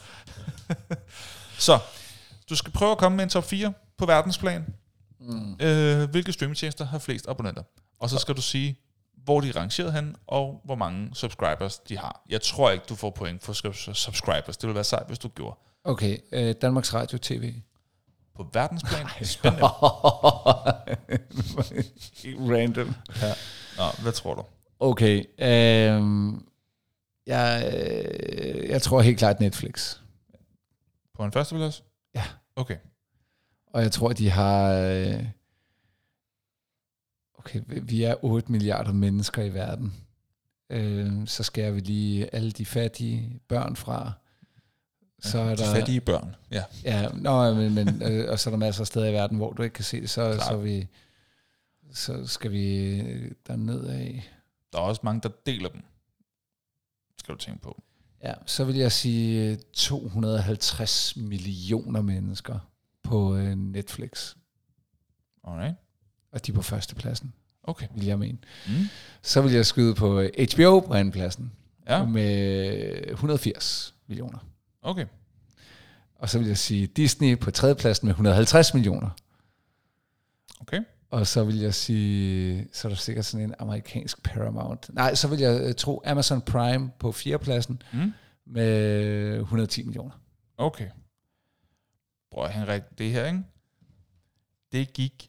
så, 1.58 1.78
du 2.50 2.56
skal 2.56 2.72
prøve 2.72 2.92
at 2.92 2.98
komme 2.98 3.16
med 3.16 3.24
en 3.24 3.30
top 3.30 3.44
4 3.44 3.72
på 3.98 4.06
verdensplan. 4.06 4.74
Mm. 5.20 5.56
Øh, 5.60 6.10
hvilke 6.10 6.32
streamingtjenester 6.32 6.84
har 6.84 6.98
flest 6.98 7.28
abonnenter? 7.28 7.62
Og 8.00 8.10
så 8.10 8.18
skal 8.18 8.36
du 8.36 8.42
sige, 8.42 8.78
hvor 9.24 9.40
de 9.40 9.48
er 9.48 9.56
rangeret 9.56 9.92
hen, 9.92 10.16
og 10.26 10.60
hvor 10.64 10.74
mange 10.74 11.10
subscribers 11.14 11.78
de 11.78 11.98
har. 11.98 12.22
Jeg 12.28 12.42
tror 12.42 12.70
ikke, 12.70 12.84
du 12.88 12.94
får 12.94 13.10
point 13.10 13.42
for 13.42 13.52
subscribers. 13.92 14.56
Det 14.56 14.62
ville 14.62 14.74
være 14.74 14.84
sejt, 14.84 15.06
hvis 15.06 15.18
du 15.18 15.28
gjorde. 15.28 15.56
Okay, 15.84 16.18
øh, 16.32 16.54
Danmarks 16.62 16.94
Radio 16.94 17.18
TV. 17.18 17.54
På 18.34 18.46
verdensplan? 18.52 19.06
Spændende. 19.24 19.64
Random. 22.52 22.94
Ja. 23.22 23.32
Nå, 23.76 24.02
Hvad 24.02 24.12
tror 24.12 24.34
du? 24.34 24.42
Okay. 24.80 25.24
øhm, 25.38 26.46
jeg, 27.26 27.72
øh, 27.76 28.68
jeg 28.68 28.82
tror 28.82 29.00
helt 29.00 29.18
klart 29.18 29.40
Netflix. 29.40 29.96
På 31.14 31.24
en 31.24 31.32
førsteplads? 31.32 31.84
Ja. 32.14 32.24
Okay. 32.56 32.76
Og 33.66 33.82
jeg 33.82 33.92
tror, 33.92 34.12
de 34.12 34.30
har... 34.30 34.72
øh, 34.72 35.24
Okay, 37.38 37.60
vi- 37.66 37.80
vi 37.80 38.02
er 38.02 38.24
8 38.24 38.52
milliarder 38.52 38.92
mennesker 38.92 39.42
i 39.42 39.54
verden. 39.54 39.94
Øh, 40.70 41.26
så 41.26 41.42
skærer 41.42 41.70
vi 41.70 41.80
lige 41.80 42.34
alle 42.34 42.50
de 42.52 42.66
fattige 42.66 43.40
børn 43.48 43.76
fra. 43.76 44.12
Så 45.22 45.38
er 45.38 45.54
De 45.54 45.62
der, 45.62 45.74
fattige 45.74 46.00
børn. 46.00 46.34
Ja. 46.50 46.64
Ja, 46.84 47.08
nå, 47.08 47.54
men, 47.54 47.74
men, 47.74 48.02
øh, 48.02 48.30
og 48.30 48.38
så 48.38 48.50
er 48.50 48.52
der 48.52 48.58
masser 48.58 48.80
af 48.82 48.86
steder 48.86 49.06
i 49.06 49.12
verden, 49.12 49.36
hvor 49.36 49.52
du 49.52 49.62
ikke 49.62 49.74
kan 49.74 49.84
se 49.84 50.00
det. 50.00 50.10
Så, 50.10 50.44
så, 50.48 50.56
vi, 50.56 50.86
så 51.92 52.26
skal 52.26 52.52
vi 52.52 52.76
øh, 53.00 53.30
derned 53.46 53.86
af. 53.86 54.30
Der 54.72 54.78
er 54.78 54.82
også 54.82 55.00
mange, 55.04 55.20
der 55.20 55.28
deler 55.46 55.68
dem. 55.68 55.82
Skal 57.18 57.34
du 57.34 57.38
tænke 57.38 57.60
på. 57.60 57.82
Ja, 58.24 58.34
så 58.46 58.64
vil 58.64 58.76
jeg 58.76 58.92
sige 58.92 59.50
øh, 59.50 59.58
250 59.72 61.16
millioner 61.16 62.00
mennesker 62.02 62.58
på 63.02 63.36
øh, 63.36 63.56
Netflix. 63.58 64.34
Alright. 65.44 65.74
Og 66.32 66.46
de 66.46 66.52
er 66.52 66.56
på 66.56 66.62
førstepladsen, 66.62 67.32
Okay. 67.64 67.86
vil 67.94 68.06
jeg 68.06 68.18
mene. 68.18 68.38
Mm. 68.66 68.72
Så 69.22 69.40
vil 69.42 69.52
jeg 69.52 69.66
skyde 69.66 69.94
på 69.94 70.20
øh, 70.20 70.30
HBO 70.54 70.80
på 70.80 70.94
andenpladsen 70.94 71.52
Ja, 71.88 72.04
med 72.04 73.08
180 73.10 73.94
millioner. 74.06 74.38
Okay. 74.82 75.06
Og 76.18 76.28
så 76.28 76.38
vil 76.38 76.48
jeg 76.48 76.58
sige 76.58 76.86
Disney 76.86 77.38
på 77.38 77.50
tredjepladsen 77.50 78.06
med 78.06 78.12
150 78.12 78.74
millioner. 78.74 79.10
Okay. 80.60 80.80
Og 81.10 81.26
så 81.26 81.44
vil 81.44 81.58
jeg 81.58 81.74
sige, 81.74 82.68
så 82.72 82.88
er 82.88 82.90
der 82.90 82.96
sikkert 82.96 83.24
sådan 83.24 83.46
en 83.46 83.54
amerikansk 83.58 84.22
Paramount. 84.22 84.90
Nej, 84.94 85.14
så 85.14 85.28
vil 85.28 85.38
jeg 85.38 85.60
øh, 85.60 85.74
tro 85.74 86.02
Amazon 86.06 86.40
Prime 86.40 86.90
på 86.98 87.12
fjerdepladsen 87.12 87.82
Mm. 87.92 88.12
med 88.46 89.36
110 89.40 89.82
millioner. 89.82 90.20
Okay. 90.58 90.88
Prøv 92.32 92.48
Henrik, 92.48 92.82
det 92.98 93.10
her, 93.10 93.26
ikke? 93.26 93.42
Det 94.72 94.92
gik 94.92 95.28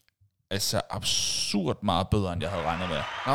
altså 0.49 0.81
absurd 0.89 1.83
meget 1.83 2.07
bedre, 2.09 2.33
end 2.33 2.41
jeg 2.41 2.51
havde 2.51 2.63
regnet 2.63 2.89
med. 2.89 2.97
Nå, 3.27 3.33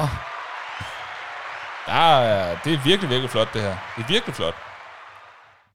Der 1.87 1.93
er, 1.93 2.59
det 2.65 2.73
er 2.75 2.85
virkelig, 2.85 3.11
virkelig 3.11 3.31
flot, 3.31 3.49
det 3.55 3.63
her. 3.63 3.77
Det 3.97 4.03
er 4.05 4.09
virkelig 4.09 4.35
flot. 4.35 4.55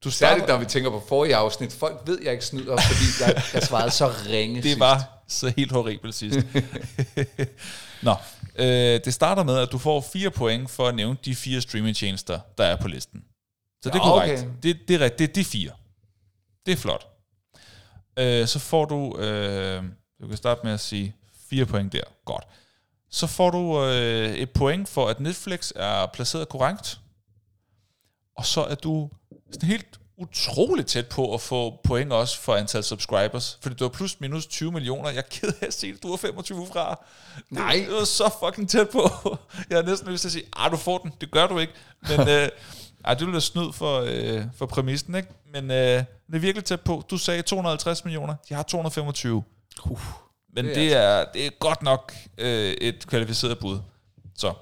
Du 0.04 0.10
særligt 0.10 0.48
når 0.48 0.56
vi 0.56 0.64
tænker 0.64 0.90
på 0.90 1.02
forrige 1.08 1.36
afsnit. 1.36 1.72
Folk 1.72 2.00
ved, 2.06 2.18
jeg 2.22 2.32
ikke 2.32 2.44
snyder, 2.44 2.76
fordi 2.76 3.04
jeg, 3.32 3.42
jeg 3.54 3.62
svarede 3.62 3.90
så 3.90 4.06
ringe 4.28 4.56
det 4.56 4.64
sidst. 4.64 4.80
var 4.80 5.22
så 5.28 5.52
helt 5.56 5.72
horribelt 5.72 6.14
sidst. 6.14 6.38
Nå, 8.02 8.14
øh, 8.58 9.00
det 9.04 9.14
starter 9.14 9.42
med, 9.42 9.58
at 9.58 9.68
du 9.72 9.78
får 9.78 10.00
fire 10.12 10.30
point 10.30 10.70
for 10.70 10.88
at 10.88 10.94
nævne 10.94 11.16
de 11.24 11.34
fire 11.34 11.60
streamingtjenester, 11.60 12.40
der 12.58 12.64
er 12.64 12.76
på 12.76 12.88
listen. 12.88 13.24
Så 13.82 13.90
det 13.90 13.94
er 13.94 13.98
Ja, 13.98 14.10
korrekt. 14.10 14.40
okay. 14.40 14.50
Det, 14.62 14.78
det, 14.88 15.02
er, 15.02 15.08
det 15.08 15.28
er 15.28 15.32
de 15.32 15.44
fire. 15.44 15.70
Det 16.66 16.72
er 16.72 16.76
flot. 16.76 17.06
Øh, 18.18 18.46
så 18.46 18.58
får 18.58 18.84
du, 18.84 19.18
øh, 19.18 19.82
du 20.22 20.28
kan 20.28 20.36
starte 20.36 20.60
med 20.64 20.72
at 20.72 20.80
sige 20.80 21.14
fire 21.50 21.66
point 21.66 21.92
der. 21.92 22.02
Godt. 22.24 22.44
Så 23.10 23.26
får 23.26 23.50
du 23.50 23.84
øh, 23.84 24.34
et 24.34 24.50
point 24.50 24.88
for, 24.88 25.06
at 25.08 25.20
Netflix 25.20 25.72
er 25.76 26.06
placeret 26.06 26.48
korrekt. 26.48 26.98
Og 28.36 28.46
så 28.46 28.64
er 28.64 28.74
du 28.74 29.10
sådan 29.52 29.68
helt 29.68 29.86
utroligt 30.16 30.88
tæt 30.88 31.06
på 31.06 31.34
at 31.34 31.40
få 31.40 31.80
point 31.84 32.12
også 32.12 32.40
for 32.40 32.54
antal 32.56 32.84
subscribers. 32.84 33.58
Fordi 33.62 33.74
du 33.74 33.84
har 33.84 33.88
plus 33.88 34.20
minus 34.20 34.46
20 34.46 34.72
millioner. 34.72 35.08
Jeg 35.08 35.18
er 35.18 35.22
ked 35.30 35.52
af 35.60 35.66
at 35.66 35.74
sige 35.74 35.92
det, 35.92 36.02
du 36.02 36.12
er 36.12 36.16
25 36.16 36.66
fra. 36.72 37.04
Nej. 37.50 37.84
Det, 37.88 37.94
var 37.94 38.04
så 38.04 38.30
fucking 38.44 38.70
tæt 38.70 38.88
på. 38.88 39.10
Jeg 39.70 39.78
har 39.78 39.82
næsten 39.82 40.08
lyst 40.10 40.20
til 40.20 40.28
at 40.28 40.32
sige, 40.32 40.44
ah, 40.56 40.70
du 40.72 40.76
får 40.76 40.98
den. 40.98 41.12
Det 41.20 41.30
gør 41.30 41.46
du 41.46 41.58
ikke. 41.58 41.72
Men 42.08 42.20
øh, 42.34 42.48
ej, 43.04 43.14
det 43.14 43.20
ville 43.20 43.32
være 43.32 43.40
snyd 43.40 43.72
for, 43.72 44.00
øh, 44.06 44.44
for 44.56 44.66
præmissen, 44.66 45.14
ikke? 45.14 45.28
Men 45.52 45.70
øh, 45.70 45.76
det 45.76 46.34
er 46.34 46.38
virkelig 46.38 46.64
tæt 46.64 46.80
på. 46.80 47.04
Du 47.10 47.18
sagde 47.18 47.42
250 47.42 48.04
millioner. 48.04 48.34
De 48.48 48.54
har 48.54 48.62
225. 48.62 49.42
Uh, 49.84 50.00
Men 50.54 50.64
Det 50.64 50.92
er 50.92 50.98
er, 50.98 51.18
det 51.24 51.24
er, 51.24 51.32
det 51.32 51.46
er 51.46 51.50
godt 51.58 51.82
nok 51.82 52.12
øh, 52.38 52.72
et 52.72 53.06
kvalificeret 53.06 53.58
bud. 53.58 53.78
Så, 54.36 54.52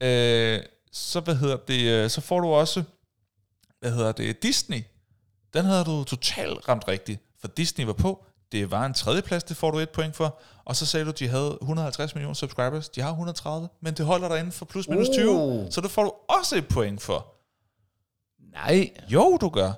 øh, 0.00 0.60
så 0.92 1.20
hvad 1.20 1.34
hedder 1.34 1.56
det? 1.56 1.80
øh, 1.82 2.10
Så 2.10 2.20
får 2.20 2.40
du 2.40 2.48
også, 2.48 2.82
hvad 3.86 3.94
hedder 3.96 4.12
det? 4.12 4.42
Disney. 4.42 4.84
Den 5.54 5.64
havde 5.64 5.84
du 5.84 6.04
totalt 6.04 6.68
ramt 6.68 6.88
rigtigt, 6.88 7.22
for 7.40 7.48
Disney 7.48 7.84
var 7.84 7.92
på. 7.92 8.24
Det 8.52 8.70
var 8.70 8.86
en 8.86 8.94
tredjeplads, 8.94 9.44
det 9.44 9.56
får 9.56 9.70
du 9.70 9.78
et 9.78 9.90
point 9.90 10.16
for. 10.16 10.38
Og 10.64 10.76
så 10.76 10.86
sagde 10.86 11.04
du, 11.04 11.10
at 11.10 11.18
de 11.18 11.28
havde 11.28 11.58
150 11.62 12.14
millioner 12.14 12.34
subscribers. 12.34 12.88
De 12.88 13.00
har 13.00 13.10
130, 13.10 13.68
men 13.80 13.94
det 13.94 14.06
holder 14.06 14.28
dig 14.28 14.38
inden 14.38 14.52
for 14.52 14.64
plus 14.64 14.88
minus 14.88 15.08
20. 15.08 15.30
Uh. 15.30 15.66
Så 15.70 15.80
det 15.80 15.90
får 15.90 16.02
du 16.04 16.12
også 16.28 16.56
et 16.56 16.68
point 16.68 17.02
for. 17.02 17.26
nej. 18.52 18.90
Jo, 19.08 19.38
du 19.40 19.48
gør. 19.48 19.72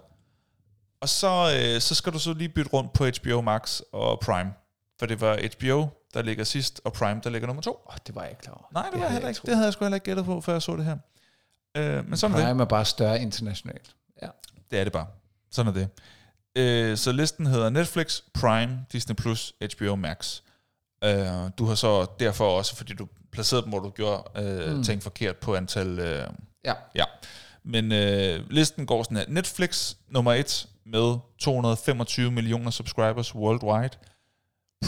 Og 1.00 1.08
så, 1.08 1.54
øh, 1.58 1.80
så 1.80 1.94
skal 1.94 2.12
du 2.12 2.18
så 2.18 2.32
lige 2.32 2.48
bytte 2.48 2.70
rundt 2.70 2.92
på 2.92 3.04
HBO 3.06 3.40
Max 3.40 3.80
og 3.92 4.20
Prime. 4.20 4.52
For 4.98 5.06
det 5.06 5.20
var 5.20 5.38
HBO, 5.58 5.86
der 6.14 6.22
ligger 6.22 6.44
sidst, 6.44 6.80
og 6.84 6.92
Prime, 6.92 7.20
der 7.24 7.30
ligger 7.30 7.46
nummer 7.46 7.62
to. 7.62 7.80
Oh, 7.86 7.96
det 8.06 8.14
var 8.14 8.22
jeg 8.22 8.30
ikke 8.30 8.42
klar 8.42 8.54
over. 8.54 8.64
Nej, 8.72 8.82
det, 8.82 8.92
det 8.92 9.00
var 9.00 9.06
havde 9.06 9.12
heller 9.12 9.28
jeg 9.28 9.30
ikke. 9.30 9.38
troet. 9.38 9.46
Det 9.46 9.54
havde 9.56 9.66
jeg 9.66 9.72
sgu 9.72 9.84
heller 9.84 9.96
ikke 9.96 10.04
gættet 10.04 10.24
på, 10.24 10.40
før 10.40 10.52
jeg 10.52 10.62
så 10.62 10.76
det 10.76 10.84
her. 10.84 10.96
Øh, 11.76 12.08
men 12.08 12.16
sådan 12.16 12.34
er 12.34 12.38
det. 12.38 12.46
Prime 12.46 12.62
er 12.62 12.66
bare 12.66 12.84
større 12.84 13.20
internationalt. 13.22 13.94
Ja. 14.22 14.28
Det 14.70 14.78
er 14.78 14.84
det 14.84 14.92
bare. 14.92 15.06
Sådan 15.50 15.74
er 15.74 15.74
det. 15.74 15.88
Øh, 16.56 16.96
så 16.96 17.12
listen 17.12 17.46
hedder 17.46 17.70
Netflix, 17.70 18.20
Prime, 18.34 18.86
Disney+, 18.92 19.14
Plus, 19.14 19.54
HBO 19.74 19.96
Max. 19.96 20.40
Øh, 21.04 21.26
du 21.58 21.64
har 21.64 21.74
så 21.74 22.06
derfor 22.20 22.58
også, 22.58 22.76
fordi 22.76 22.94
du 22.94 23.08
placerede 23.32 23.62
dem, 23.62 23.70
hvor 23.70 23.80
du 23.80 23.90
gjorde 23.90 24.22
øh, 24.36 24.76
mm. 24.76 24.82
ting 24.82 25.02
forkert 25.02 25.36
på 25.36 25.54
antal... 25.54 25.98
Øh, 25.98 26.28
Ja. 26.64 26.74
ja. 26.94 27.04
Men 27.62 27.92
øh, 27.92 28.50
listen 28.50 28.86
går 28.86 29.02
sådan 29.02 29.16
her. 29.16 29.24
Netflix 29.28 29.94
nummer 30.08 30.32
et 30.32 30.68
med 30.86 31.18
225 31.38 32.30
millioner 32.30 32.70
subscribers 32.70 33.34
worldwide. 33.34 33.98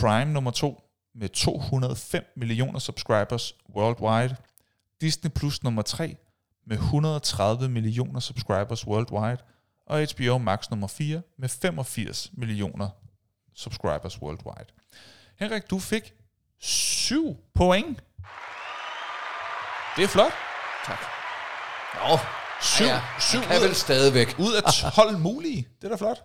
Prime 0.01 0.33
nummer 0.33 0.51
to 0.51 0.83
med 1.15 1.29
205 1.29 2.25
millioner 2.37 2.79
subscribers 2.79 3.55
worldwide. 3.77 4.37
Disney 5.01 5.31
Plus 5.31 5.63
nummer 5.63 5.83
3 5.83 6.17
med 6.71 6.79
130 6.79 7.69
millioner 7.69 8.21
subscribers 8.21 8.87
worldwide. 8.87 9.39
Og 9.87 10.07
HBO 10.15 10.39
Max 10.39 10.71
nummer 10.71 10.87
4 10.87 11.23
med 11.39 11.49
85 11.49 12.31
millioner 12.33 12.89
subscribers 13.55 14.23
worldwide. 14.23 14.67
Henrik, 15.39 15.71
du 15.71 15.79
fik 15.79 16.13
7 16.61 17.37
point. 17.55 17.99
Det 19.97 20.05
er 20.05 20.09
flot. 20.09 20.33
Tak. 20.87 20.99
Nå, 21.95 22.19
7, 22.63 22.85
ja, 22.85 23.03
syv 23.21 23.39
han 23.39 23.49
kan 23.49 23.57
ud, 23.57 23.67
vel 23.67 23.75
stadigvæk. 23.75 24.35
ud 24.39 24.53
af 24.55 24.63
12 24.95 25.19
mulige. 25.19 25.69
Det 25.83 25.85
er 25.85 25.89
da 25.89 25.97
flot. 25.97 26.23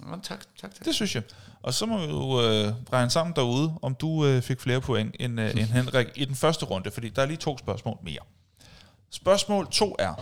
Nå, 0.00 0.10
tak, 0.10 0.22
tak, 0.60 0.74
tak. 0.74 0.84
Det 0.84 0.94
synes 0.94 1.14
jeg. 1.14 1.22
Og 1.62 1.74
så 1.74 1.86
må 1.86 1.98
vi 1.98 2.04
jo 2.12 2.40
øh, 2.40 2.72
regne 2.92 3.10
sammen 3.10 3.36
derude, 3.36 3.78
om 3.82 3.94
du 3.94 4.26
øh, 4.26 4.42
fik 4.42 4.60
flere 4.60 4.80
point 4.80 5.16
end, 5.20 5.40
øh, 5.40 5.50
end 5.60 5.60
Henrik 5.60 6.06
i 6.14 6.24
den 6.24 6.34
første 6.34 6.64
runde, 6.66 6.90
fordi 6.90 7.08
der 7.08 7.22
er 7.22 7.26
lige 7.26 7.36
to 7.36 7.58
spørgsmål 7.58 7.98
mere. 8.02 8.20
Spørgsmål 9.10 9.70
to 9.70 9.96
er, 9.98 10.14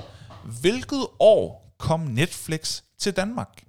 hvilket 0.61 1.07
år 1.21 1.75
kom 1.79 2.01
Netflix 2.01 2.83
til 2.99 3.17
Danmark? 3.17 3.67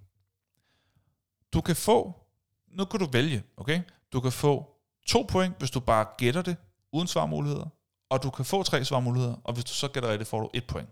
Du 1.53 1.61
kan 1.61 1.75
få, 1.75 2.13
nu 2.67 2.85
kan 2.85 2.99
du 2.99 3.07
vælge, 3.11 3.43
okay? 3.57 3.81
Du 4.13 4.21
kan 4.21 4.31
få 4.31 4.75
to 5.07 5.25
point, 5.29 5.57
hvis 5.59 5.71
du 5.71 5.79
bare 5.79 6.05
gætter 6.17 6.41
det, 6.41 6.57
uden 6.91 7.07
svarmuligheder, 7.07 7.67
og 8.09 8.23
du 8.23 8.29
kan 8.29 8.45
få 8.45 8.63
tre 8.63 8.85
svarmuligheder, 8.85 9.35
og 9.43 9.53
hvis 9.53 9.65
du 9.65 9.73
så 9.73 9.87
gætter 9.87 10.09
rigtigt, 10.11 10.29
får 10.29 10.39
du 10.39 10.49
et 10.53 10.67
point. 10.67 10.89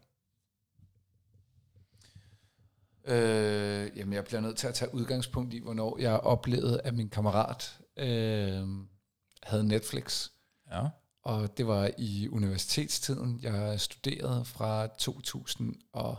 Øh, 3.06 3.97
jamen, 3.97 4.14
jeg 4.14 4.23
bliver 4.23 4.41
nødt 4.41 4.57
til 4.57 4.68
at 4.68 4.73
tage 4.73 4.95
udgangspunkt 4.95 5.53
i, 5.53 5.60
hvornår 5.60 5.97
jeg 5.99 6.19
oplevede, 6.19 6.81
at 6.81 6.93
min 6.93 7.10
kammerat 7.10 7.80
øh, 7.97 8.68
havde 9.43 9.68
Netflix. 9.68 10.30
Ja. 10.72 10.88
Og 11.26 11.57
det 11.57 11.68
var 11.68 11.89
i 11.97 12.27
universitetstiden. 12.31 13.39
Jeg 13.43 13.80
studerede 13.80 14.45
fra 14.45 14.88
2000 14.88 15.76
og... 15.93 16.18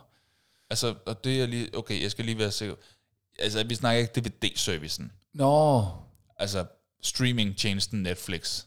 Altså, 0.71 0.95
og 1.07 1.25
det 1.25 1.43
er 1.43 1.47
lige, 1.47 1.77
okay, 1.79 2.03
jeg 2.03 2.11
skal 2.11 2.25
lige 2.25 2.39
være 2.39 2.51
sikker. 2.51 2.75
Altså, 3.39 3.65
vi 3.65 3.75
snakker 3.75 4.01
ikke 4.01 4.21
DVD-servicen. 4.21 5.13
Nå, 5.35 5.85
Altså, 6.39 6.67
streaming-tjenesten 7.03 8.03
Netflix. 8.03 8.65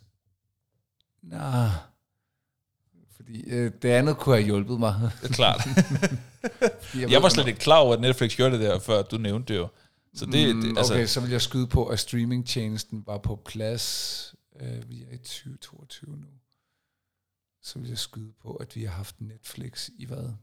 nej. 1.21 1.67
Fordi 3.15 3.41
øh, 3.49 3.71
det 3.81 3.89
andet 3.89 4.17
kunne 4.17 4.35
have 4.35 4.45
hjulpet 4.45 4.79
mig. 4.79 5.11
Det 5.21 5.29
er 5.29 5.33
klart. 5.33 5.67
Jeg 6.93 7.09
ved, 7.09 7.21
var 7.21 7.29
slet 7.29 7.47
ikke 7.47 7.59
klar 7.59 7.77
over, 7.77 7.93
at 7.93 8.01
Netflix 8.01 8.35
gjorde 8.35 8.51
det 8.51 8.59
der, 8.61 8.79
før 8.79 9.01
du 9.01 9.17
nævnte 9.17 9.53
det 9.53 9.59
jo. 9.59 9.67
Så 10.15 10.25
det, 10.25 10.55
Mm, 10.55 10.61
det 10.61 10.77
altså, 10.77 10.93
okay, 10.93 11.05
så 11.05 11.19
vil 11.19 11.29
jeg 11.29 11.41
skyde 11.41 11.67
på, 11.67 11.85
at 11.85 11.99
streamingtjenesten 11.99 13.03
var 13.07 13.17
på 13.17 13.41
plads. 13.45 14.35
Øh, 14.59 14.89
vi 14.89 15.03
er 15.03 15.11
i 15.11 15.17
2022 15.17 16.17
nu. 16.17 16.27
Så 17.61 17.79
vil 17.79 17.89
jeg 17.89 17.97
skyde 17.97 18.33
på, 18.33 18.55
at 18.55 18.75
vi 18.75 18.83
har 18.83 18.91
haft 18.91 19.21
Netflix 19.21 19.89
i 19.97 20.05
hvad? 20.05 20.33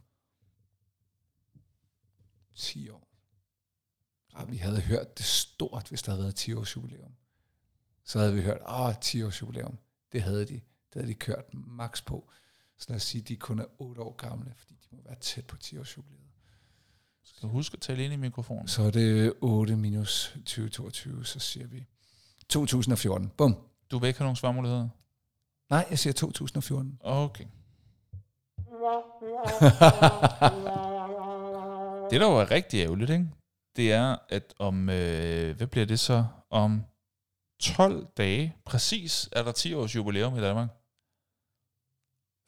10 2.54 2.88
år. 2.88 3.08
Ah, 4.34 4.50
vi 4.50 4.56
havde 4.56 4.80
hørt 4.80 5.18
det 5.18 5.26
stort, 5.26 5.88
hvis 5.88 6.02
der 6.02 6.12
havde 6.12 6.22
været 6.22 6.34
10 6.34 6.52
års 6.52 6.76
jubilæum. 6.76 7.14
Så 8.04 8.18
havde 8.18 8.34
vi 8.34 8.42
hørt, 8.42 8.60
ah, 8.66 8.94
10 9.00 9.22
års 9.22 9.42
jubilæum. 9.42 9.78
Det 10.12 10.22
havde 10.22 10.44
de. 10.46 10.54
Det 10.54 10.94
havde 10.94 11.08
de 11.08 11.14
kørt 11.14 11.54
max 11.54 12.04
på. 12.04 12.30
Så 12.78 12.86
lad 12.88 12.96
os 12.96 13.02
sige, 13.02 13.22
at 13.22 13.28
de 13.28 13.36
kun 13.36 13.58
er 13.58 13.66
8 13.78 14.02
år 14.02 14.16
gamle, 14.16 14.54
fordi 14.56 14.74
de 14.74 14.96
må 14.96 15.02
være 15.02 15.18
tæt 15.20 15.46
på 15.46 15.56
10 15.56 15.78
års 15.78 15.96
jubilæet. 15.96 16.22
Skal 17.22 17.42
du 17.42 17.48
huske 17.48 17.74
at 17.74 17.80
tale 17.80 18.04
ind 18.04 18.12
i 18.12 18.16
mikrofonen? 18.16 18.68
Så 18.68 18.82
er 18.82 18.90
det 18.90 19.32
8 19.40 19.76
minus 19.76 20.32
2022, 20.34 21.24
så 21.24 21.38
siger 21.38 21.66
vi 21.66 21.86
2014. 22.48 23.28
Bum. 23.28 23.56
Du 23.90 23.98
vil 23.98 24.08
ikke 24.08 24.18
have 24.18 24.24
nogen 24.24 24.36
svarmuligheder? 24.36 24.88
Nej, 25.70 25.86
jeg 25.90 25.98
siger 25.98 26.12
2014. 26.12 26.98
Okay. 27.00 27.44
det, 32.10 32.20
der 32.20 32.26
var 32.26 32.50
rigtig 32.50 32.80
ærgerligt, 32.80 33.10
ikke? 33.10 33.26
det 33.76 33.92
er, 33.92 34.16
at 34.28 34.54
om, 34.58 34.90
øh, 34.90 35.56
hvad 35.56 35.66
bliver 35.66 35.86
det 35.86 36.00
så, 36.00 36.24
om 36.50 36.84
12 37.62 38.06
dage, 38.16 38.56
præcis, 38.66 39.28
er 39.32 39.42
der 39.42 39.52
10 39.52 39.74
års 39.74 39.94
jubilæum 39.94 40.38
i 40.38 40.40
Danmark. 40.40 40.68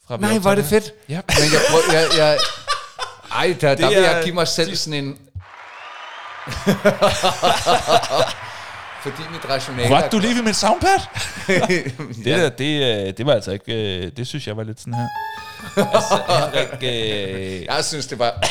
Fra 0.07 0.17
Nej, 0.17 0.39
hvor 0.39 0.51
er 0.51 0.55
det 0.55 0.65
fedt. 0.65 0.93
Ja. 1.09 1.21
Men 1.29 1.53
jeg, 1.53 1.61
prøv, 1.71 1.81
jeg, 1.93 2.09
jeg, 2.19 2.39
ej, 3.33 3.57
der, 3.61 3.75
der 3.75 3.89
vil 3.89 3.97
jeg 3.97 4.21
give 4.25 4.35
mig 4.35 4.49
selv 4.49 4.77
sådan 4.77 5.05
en... 5.05 5.13
Fordi 9.03 9.23
mit 9.33 9.49
rationale... 9.51 9.91
What, 9.91 10.13
du 10.13 10.19
lige 10.19 10.35
ved 10.35 10.43
mit 10.43 10.57
soundpad? 10.57 10.99
det 12.25 12.25
der, 12.25 12.49
det, 12.49 13.07
øh, 13.09 13.13
det 13.19 13.27
var 13.27 13.33
altså 13.33 13.53
ikke... 13.53 13.99
øh, 14.07 14.13
Det 14.17 14.27
synes 14.27 14.47
jeg 14.47 14.57
var 14.57 14.63
lidt 14.63 14.81
sådan 14.81 14.95
her. 14.95 15.09
altså, 15.77 16.21
Henrik... 16.55 16.83
Øh, 16.83 17.65
Jeg 17.65 17.85
synes, 17.85 18.07
det 18.07 18.19
var... 18.19 18.35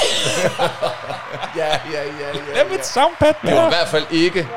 ja, 1.57 1.67
ja, 1.67 1.79
ja, 1.91 2.27
ja. 2.27 2.31
det 2.33 2.61
er 2.65 2.69
mit 2.71 2.85
soundpad, 2.85 3.33
Det 3.41 3.55
var 3.55 3.65
i 3.65 3.69
hvert 3.69 3.87
fald 3.87 4.05
ikke... 4.11 4.47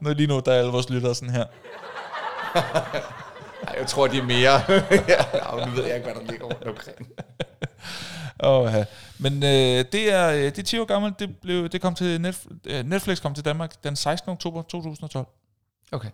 Nu 0.00 0.12
lige 0.14 0.26
nu, 0.26 0.40
der 0.44 0.52
er 0.52 0.58
alle 0.58 0.70
vores 0.72 0.90
lyttere 0.90 1.14
sådan 1.14 1.34
her. 1.34 1.44
Ej, 2.54 2.62
jeg 3.78 3.86
tror, 3.86 4.06
de 4.06 4.18
er 4.18 4.22
mere... 4.22 4.62
ja, 5.08 5.66
nu 5.66 5.70
ved 5.74 5.84
jeg 5.86 5.96
ikke, 5.96 6.08
hvad 6.12 6.24
der 6.24 6.30
ligger 6.30 6.46
rundt 6.46 6.68
omkring. 6.68 7.08
Oh, 8.40 8.72
ja. 8.72 8.84
Men 9.18 9.32
øh, 9.42 9.84
det 9.92 10.12
er 10.12 10.28
øh, 10.30 10.42
det 10.42 10.58
er 10.58 10.62
10 10.62 10.78
år 10.78 10.84
gammelt. 10.84 11.18
Det, 11.18 11.36
blev, 11.38 11.68
det 11.68 11.80
kom 11.80 11.94
til 11.94 12.18
Netf- 12.26 12.56
øh, 12.66 12.84
Netflix 12.84 13.22
kom 13.22 13.34
til 13.34 13.44
Danmark 13.44 13.84
den 13.84 13.96
16. 13.96 14.30
oktober 14.30 14.62
2012. 14.62 15.26
Okay. 15.92 16.10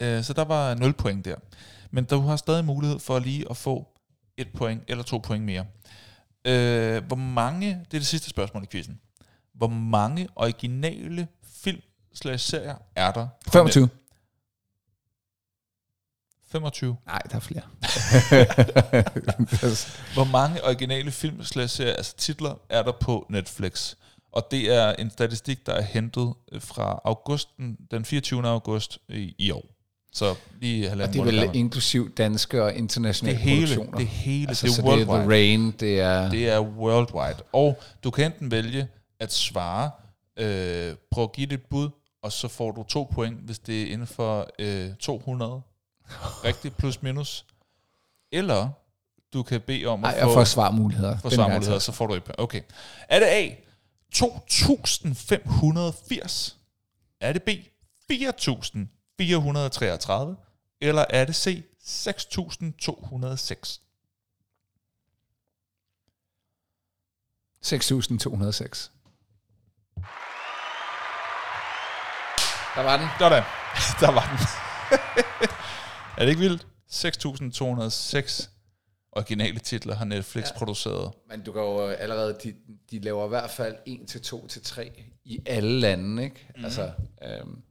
Øh, 0.00 0.22
så 0.24 0.32
der 0.32 0.44
var 0.44 0.74
0 0.74 0.92
point 0.92 1.24
der. 1.24 1.36
Men 1.90 2.04
du 2.04 2.20
har 2.20 2.36
stadig 2.36 2.64
mulighed 2.64 2.98
for 2.98 3.18
lige 3.18 3.46
at 3.50 3.56
få 3.56 3.88
et 4.36 4.48
point 4.56 4.82
eller 4.88 5.04
to 5.04 5.18
point 5.18 5.44
mere. 5.44 5.64
Øh, 6.44 7.04
hvor 7.04 7.16
mange, 7.16 7.68
det 7.68 7.96
er 7.96 7.98
det 8.00 8.06
sidste 8.06 8.30
spørgsmål 8.30 8.62
i 8.62 8.66
quizzen. 8.66 9.00
Hvor 9.54 9.68
mange 9.68 10.28
originale 10.36 11.28
film 11.64 11.80
slash 12.14 12.50
serier 12.50 12.74
er 12.96 13.12
der? 13.12 13.28
på 13.44 13.50
25. 13.50 13.88
25. 16.54 16.96
Nej, 17.06 17.18
der 17.30 17.36
er 17.36 17.40
flere. 17.40 17.62
Hvor 20.14 20.24
mange 20.24 20.64
originale 20.64 21.10
film 21.10 21.40
altså 21.40 22.14
titler, 22.18 22.54
er 22.68 22.82
der 22.82 22.92
på 22.92 23.26
Netflix? 23.30 23.94
Og 24.32 24.46
det 24.50 24.74
er 24.74 24.92
en 24.92 25.10
statistik, 25.10 25.66
der 25.66 25.72
er 25.72 25.82
hentet 25.82 26.34
øh, 26.52 26.60
fra 26.60 27.00
augusten, 27.04 27.76
den 27.90 28.04
24. 28.04 28.48
august 28.48 28.98
i, 29.08 29.34
i 29.38 29.50
år. 29.50 29.64
Så 30.12 30.34
lige 30.60 30.86
Og 30.86 30.90
halvanden 30.90 31.12
det 31.14 31.20
er 31.20 31.24
vel 31.24 31.36
gammel. 31.40 31.56
inklusiv 31.56 32.14
danske 32.14 32.62
og 32.62 32.74
internationale 32.74 33.38
det 33.38 33.44
hele, 33.44 33.60
produktioner. 33.66 33.98
det 33.98 34.06
hele, 34.06 34.48
altså, 34.48 34.66
det 34.66 34.72
er 34.72 34.74
så 34.76 34.82
det 34.82 34.88
er 34.88 34.92
worldwide. 34.92 35.20
The 35.20 35.30
Rain, 35.30 35.70
det 35.80 36.00
er... 36.00 36.30
Det 36.30 36.48
er 36.48 36.60
worldwide. 36.60 37.42
Og 37.52 37.78
du 38.04 38.10
kan 38.10 38.24
enten 38.26 38.50
vælge 38.50 38.88
at 39.20 39.32
svare, 39.32 39.90
øh, 40.38 40.94
prøv 41.10 41.24
at 41.24 41.32
give 41.32 41.52
et 41.52 41.62
bud, 41.70 41.90
og 42.22 42.32
så 42.32 42.48
får 42.48 42.70
du 42.70 42.82
to 42.82 43.10
point, 43.14 43.38
hvis 43.38 43.58
det 43.58 43.82
er 43.82 43.92
inden 43.92 44.06
for 44.06 44.48
øh, 44.58 44.90
200. 45.00 45.62
Rigtigt, 46.44 46.76
plus 46.76 47.02
minus. 47.02 47.46
Eller 48.32 48.70
du 49.32 49.42
kan 49.42 49.60
bede 49.60 49.86
om 49.86 50.04
at 50.04 50.10
Ej, 50.10 50.16
jeg 50.18 50.26
få, 50.26 50.34
får 50.34 50.44
svarmuligheder. 50.44 51.18
gang 51.18 51.30
svarmuligheder, 51.30 51.78
så 51.78 51.92
får 51.92 52.06
du 52.06 52.14
et. 52.14 52.22
Okay. 52.38 52.62
Er 53.08 53.18
det 53.18 53.26
A, 53.26 53.50
2580? 54.12 56.56
Er 57.20 57.32
det 57.32 57.42
B, 57.42 57.48
4433? 58.08 60.36
Eller 60.80 61.04
er 61.10 61.24
det 61.24 61.34
C, 61.34 61.64
6206? 61.84 63.80
jeg. 67.62 67.80
6.206. 67.80 68.90
Der 72.74 72.82
var 72.82 72.96
den. 72.96 73.08
Sådan. 73.18 73.42
Der 74.00 74.10
var 74.10 74.28
den. 74.30 74.38
er 76.18 76.20
det 76.24 76.28
ikke 76.28 76.40
vildt? 76.40 76.66
6.206 76.92 78.48
originale 79.12 79.58
titler 79.58 79.94
har 79.94 80.04
Netflix 80.04 80.44
ja. 80.50 80.58
produceret. 80.58 81.12
Men 81.30 81.42
du 81.42 81.52
kan 81.52 81.62
jo 81.62 81.88
øh, 81.90 81.96
allerede, 81.98 82.36
de, 82.44 82.54
de 82.90 82.98
laver 82.98 83.24
i 83.24 83.28
hvert 83.28 83.50
fald 83.50 83.76
1 83.86 84.00
til 84.08 84.22
2 84.22 84.46
til 84.46 84.62
3 84.62 85.02
i 85.24 85.38
alle 85.46 85.80
lande, 85.80 86.24
ikke? 86.24 86.46
Mhm. 86.48 86.58
Mm. 86.58 86.64
Altså, 86.64 86.90
øhm, 87.22 87.62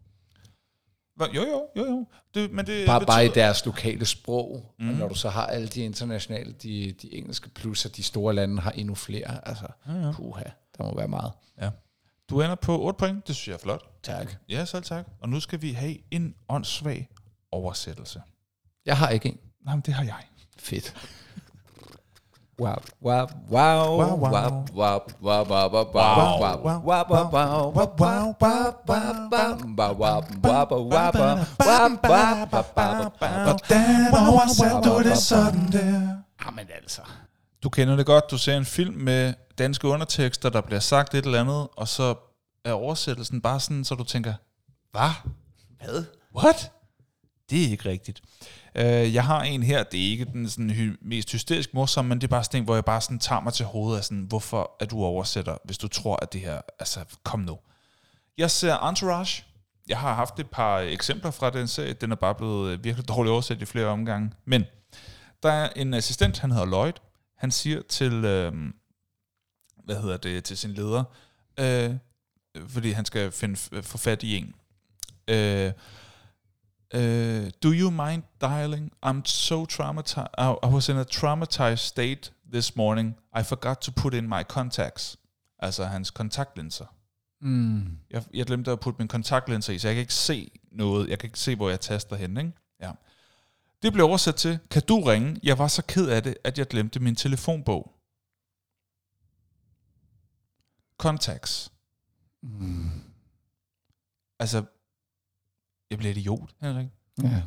Hva- 1.22 1.36
Jo, 1.36 1.42
jo, 1.42 1.68
jo, 1.76 1.86
jo. 1.86 2.06
Det, 2.34 2.52
men 2.52 2.66
det 2.66 2.86
bare, 2.86 3.06
bare 3.06 3.26
i 3.26 3.28
betyder- 3.30 3.44
deres 3.46 3.66
lokale 3.66 4.06
sprog. 4.06 4.74
Mm. 4.80 4.90
Og 4.90 4.96
når 4.96 5.08
du 5.08 5.16
så 5.16 5.30
har 5.30 5.46
alle 5.48 5.68
de 5.68 5.82
internationale, 5.82 6.52
de, 6.64 6.92
de 7.02 7.14
engelske 7.16 7.50
plus, 7.50 7.86
og 7.86 7.96
de 7.96 8.04
store 8.04 8.34
lande 8.34 8.62
har 8.62 8.72
endnu 8.72 8.96
flere. 8.96 9.48
Altså, 9.48 9.68
Ja, 9.88 9.94
ja. 9.94 10.12
puha, 10.12 10.44
der 10.78 10.84
må 10.84 10.96
være 10.96 11.08
meget. 11.08 11.32
Ja. 11.62 11.70
Du 12.30 12.42
ender 12.42 12.56
på 12.56 12.82
8 12.82 12.98
point. 12.98 13.28
Det 13.28 13.36
synes 13.36 13.48
jeg 13.48 13.54
er 13.54 13.58
flot. 13.58 13.90
Tak. 14.04 14.34
Ja, 14.50 14.66
selv 14.66 14.84
tak. 14.84 15.08
Og 15.22 15.30
nu 15.30 15.40
skal 15.40 15.62
vi 15.62 15.72
have 15.72 15.98
en 16.12 16.36
åndssvag 16.50 17.10
oversættelse. 17.52 18.22
Jeg 18.86 18.98
har 18.98 19.10
ikke 19.10 19.30
en. 19.30 19.38
Nej, 19.66 19.76
men 19.76 19.82
det 19.82 19.94
har 19.94 20.04
jeg. 20.04 20.24
Fedt. 20.60 20.96
Wow, 22.60 22.76
wow, 23.02 23.28
wow, 23.52 23.98
wow, 23.98 24.20
wow, 24.20 24.68
wow, 24.76 25.00
wow, 25.22 25.44
wow, 25.50 25.70
wow, 25.70 25.84
wow, 25.84 25.94
wow, 25.94 26.80
wow, 26.84 26.84
wow, 26.84 27.00
wow, 28.04 28.36
wow, 28.36 28.36
wow, 28.36 28.60
wow, 29.94 30.20
wow, 30.44 30.64
wow, 30.64 30.84
wow, 30.84 31.24
Hvordan 33.28 34.14
oversætter 34.30 34.82
du 34.82 35.04
det 35.04 35.18
sådan 35.18 35.72
der? 35.72 36.18
Jamen 36.46 36.68
altså. 36.82 37.02
Du 37.64 37.70
kender 37.70 37.96
det 37.96 38.06
godt. 38.06 38.32
Du 38.32 38.38
ser 38.38 38.58
en 38.58 38.66
film 38.66 38.96
med 38.96 39.34
danske 39.58 39.88
undertekster, 39.88 40.50
der 40.50 40.62
bliver 40.62 40.80
sagt 40.80 41.14
et 41.14 41.26
eller 41.26 41.42
andet, 41.42 41.68
og 41.78 41.88
så 41.88 42.16
er 42.66 42.72
oversættelsen 42.74 43.42
bare 43.42 43.60
sådan, 43.60 43.86
så 43.86 43.96
du 43.96 44.04
tænker, 44.04 44.34
hvad? 44.92 45.10
Hvad? 45.80 46.06
What? 46.36 46.72
Det 47.50 47.66
er 47.66 47.70
ikke 47.70 47.90
rigtigt. 47.90 48.22
Øh, 48.76 49.14
jeg 49.14 49.26
har 49.26 49.42
en 49.44 49.64
her, 49.64 49.84
det 49.84 50.00
er 50.08 50.12
ikke 50.12 50.26
den 50.26 50.50
sådan 50.50 50.70
hy- 50.70 50.98
mest 51.02 51.32
hysterisk 51.32 51.74
morsomme, 51.74 52.10
men 52.10 52.22
det 52.22 52.28
er 52.28 52.30
bare 52.32 52.44
sådan 52.44 52.60
en, 52.62 52.66
hvor 52.66 52.76
jeg 52.76 52.86
bare 52.86 53.02
sådan 53.02 53.20
tager 53.20 53.42
mig 53.42 53.54
til 53.54 53.66
hovedet 53.66 53.98
af 53.98 54.04
sådan, 54.04 54.24
hvorfor 54.24 54.76
er 54.80 54.86
du 54.86 55.04
oversætter, 55.04 55.58
hvis 55.66 55.78
du 55.78 55.88
tror, 55.88 56.16
at 56.22 56.34
det 56.34 56.42
her, 56.42 56.62
altså 56.80 57.06
kom 57.24 57.40
nu. 57.40 57.60
Jeg 58.38 58.52
ser 58.52 58.78
Entourage. 58.90 59.44
Jeg 59.90 60.00
har 60.00 60.14
haft 60.14 60.40
et 60.40 60.50
par 60.50 60.80
eksempler 60.80 61.32
fra 61.32 61.50
den 61.50 61.68
serie. 61.68 61.94
Den 61.94 62.12
er 62.12 62.16
bare 62.16 62.36
blevet 62.36 62.72
øh, 62.72 62.84
virkelig 62.84 63.08
dårligt 63.08 63.32
oversat 63.32 63.62
i 63.62 63.66
flere 63.66 63.86
omgange. 63.86 64.32
Men 64.46 64.64
der 65.44 65.52
er 65.52 65.70
en 65.76 65.94
assistent, 65.94 66.40
han 66.40 66.52
hedder 66.52 66.66
Lloyd. 66.66 66.94
Han 67.38 67.52
siger 67.52 67.82
til, 67.90 68.14
øh, 68.26 68.54
hvad 69.86 70.02
hedder 70.02 70.18
det, 70.18 70.44
til 70.44 70.58
sin 70.58 70.72
leder, 70.72 71.04
øh, 71.60 71.96
fordi 72.68 72.92
han 72.92 73.06
skal 73.06 73.32
finde 73.32 73.56
få 73.82 73.98
fat 73.98 74.24
i 74.24 74.38
en. 74.38 74.56
Øh, 75.28 75.72
Uh, 76.96 77.50
do 77.64 77.72
you 77.72 77.90
mind 77.90 78.24
dialing? 78.42 78.92
I'm 79.06 79.26
so 79.26 79.66
traumatized. 79.66 80.34
I, 80.38 80.56
I 80.64 80.68
was 80.68 80.90
in 80.90 80.98
a 80.98 81.04
traumatized 81.04 81.78
state 81.78 82.32
this 82.52 82.76
morning. 82.76 83.16
I 83.34 83.44
forgot 83.44 83.82
to 83.82 83.92
put 83.92 84.14
in 84.14 84.30
my 84.30 84.44
contacts. 84.44 85.18
Altså 85.60 85.84
hans 85.86 86.12
kontaktlinser. 86.12 86.86
Mm. 87.42 87.98
Jeg, 88.10 88.24
jeg 88.34 88.46
glemte 88.46 88.72
at 88.72 88.80
putte 88.80 88.98
mine 88.98 89.08
kontaktlinser 89.08 89.74
i, 89.74 89.80
så 89.80 89.88
jeg 89.88 89.96
kan 89.96 90.02
ikke 90.02 90.14
se 90.14 90.52
noget. 90.72 91.10
Jeg 91.10 91.20
kan 91.20 91.28
ikke 91.28 91.40
se, 91.40 91.56
hvor 91.56 91.70
jeg 91.70 91.80
taster 91.80 92.16
hen. 92.16 92.38
Ikke? 92.38 92.52
Ja. 92.82 92.92
Det 93.82 93.94
blev 93.94 94.06
oversat 94.06 94.36
til, 94.36 94.60
kan 94.72 94.82
du 94.82 95.00
ringe? 95.00 95.40
Jeg 95.44 95.58
var 95.58 95.68
så 95.68 95.84
ked 95.88 96.10
af 96.10 96.24
det, 96.24 96.36
at 96.44 96.58
jeg 96.58 96.68
glemte 96.68 97.00
min 97.00 97.16
telefonbog. 97.16 97.94
Contacts. 100.98 101.72
Mm. 102.44 102.90
Altså, 104.40 104.64
jeg 105.94 106.00
bliver 106.00 106.12
idiot, 106.14 106.50
Henrik. 106.62 106.88
Ja. 107.24 107.42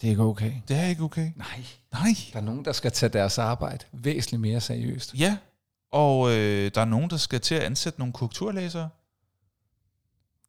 Det 0.00 0.06
er 0.06 0.10
ikke 0.10 0.22
okay. 0.22 0.52
Det 0.68 0.76
er 0.76 0.84
ikke 0.84 1.02
okay. 1.02 1.32
Nej. 1.36 1.64
Nej. 1.92 2.08
Der 2.32 2.38
er 2.38 2.44
nogen, 2.44 2.64
der 2.64 2.72
skal 2.72 2.92
tage 2.92 3.10
deres 3.12 3.38
arbejde 3.38 3.84
væsentligt 3.92 4.40
mere 4.40 4.60
seriøst. 4.60 5.14
Ja, 5.14 5.36
og 5.90 6.30
øh, 6.30 6.70
der 6.74 6.80
er 6.80 6.84
nogen, 6.84 7.10
der 7.10 7.16
skal 7.16 7.40
til 7.40 7.54
at 7.54 7.62
ansætte 7.62 7.98
nogle 7.98 8.12
korrekturlæsere. 8.14 8.88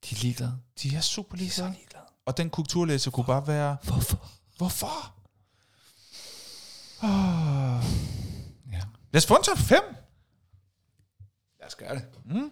De 0.10 0.15
er 0.15 0.19
ligeglade. 0.22 0.57
De 0.84 0.95
er 0.95 1.02
super 1.02 1.38
De 1.38 1.45
er 1.45 1.49
så 1.49 1.61
ligeglade. 1.61 1.77
ligeglade. 1.80 2.06
Og 2.26 2.38
den 2.38 2.49
korrekturlæser 2.49 3.11
kunne 3.11 3.26
bare 3.26 3.48
være, 3.48 3.77
Hvorfor? 3.84 4.30
hvorfor? 4.57 5.14
Oh. 7.03 7.84
Ja. 8.73 8.81
Lad 9.11 9.18
os 9.18 9.26
få 9.26 9.36
en 9.36 9.44
top 9.44 9.57
5. 9.57 9.80
Lad 11.60 11.68
os 11.68 11.76
gøre 11.76 11.95
det. 11.95 12.06
Mm. 12.26 12.52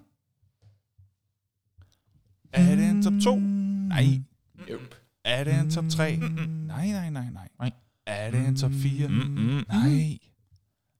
Er 2.54 2.76
det 2.76 2.90
en 2.90 3.04
top 3.04 3.14
2? 3.24 3.36
Nej. 3.36 4.22
Yep. 4.70 4.96
Er 5.26 5.44
det 5.44 5.54
en 5.54 5.72
top 5.72 5.86
3? 5.90 6.16
Nej, 6.18 6.88
nej, 6.88 7.10
nej, 7.10 7.26
nej. 7.34 7.48
nej. 7.60 7.72
Er 8.06 8.32
det 8.32 8.48
en 8.48 8.58
top 8.58 8.72
4? 8.72 9.08
Mm-mm. 9.08 9.66
Nej. 9.70 10.18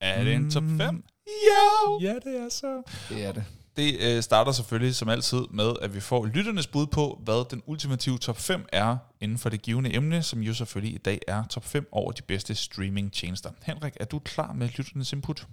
Er 0.00 0.24
det 0.24 0.34
en 0.34 0.50
top 0.50 0.64
5? 0.78 1.04
Ja. 1.26 2.08
Ja, 2.08 2.14
det 2.14 2.40
er 2.40 2.48
så. 2.48 2.82
Det 3.08 3.24
er 3.24 3.32
det. 3.32 3.44
Det 3.76 3.96
øh, 4.00 4.22
starter 4.22 4.52
selvfølgelig 4.52 4.94
som 4.94 5.08
altid 5.08 5.40
med, 5.50 5.72
at 5.82 5.94
vi 5.94 6.00
får 6.00 6.26
lytternes 6.26 6.66
bud 6.66 6.86
på, 6.86 7.20
hvad 7.24 7.50
den 7.50 7.62
ultimative 7.66 8.18
top 8.18 8.36
5 8.38 8.66
er 8.72 8.96
inden 9.20 9.38
for 9.38 9.48
det 9.48 9.62
givende 9.62 9.94
emne, 9.94 10.22
som 10.22 10.40
jo 10.40 10.54
selvfølgelig 10.54 10.94
i 10.94 10.98
dag 10.98 11.20
er 11.28 11.44
top 11.44 11.64
5 11.64 11.88
over 11.92 12.12
de 12.12 12.22
bedste 12.22 12.54
streaming-tjenester. 12.54 13.50
Henrik, 13.62 13.92
er 14.00 14.04
du 14.04 14.18
klar 14.18 14.52
med 14.52 14.68
lytternes 14.68 15.12
input? 15.12 15.46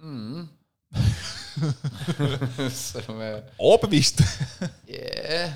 Mm. 0.00 0.48
Som 2.70 3.20
er... 3.20 3.40
Overbevist. 3.58 4.20
Ja. 4.88 5.54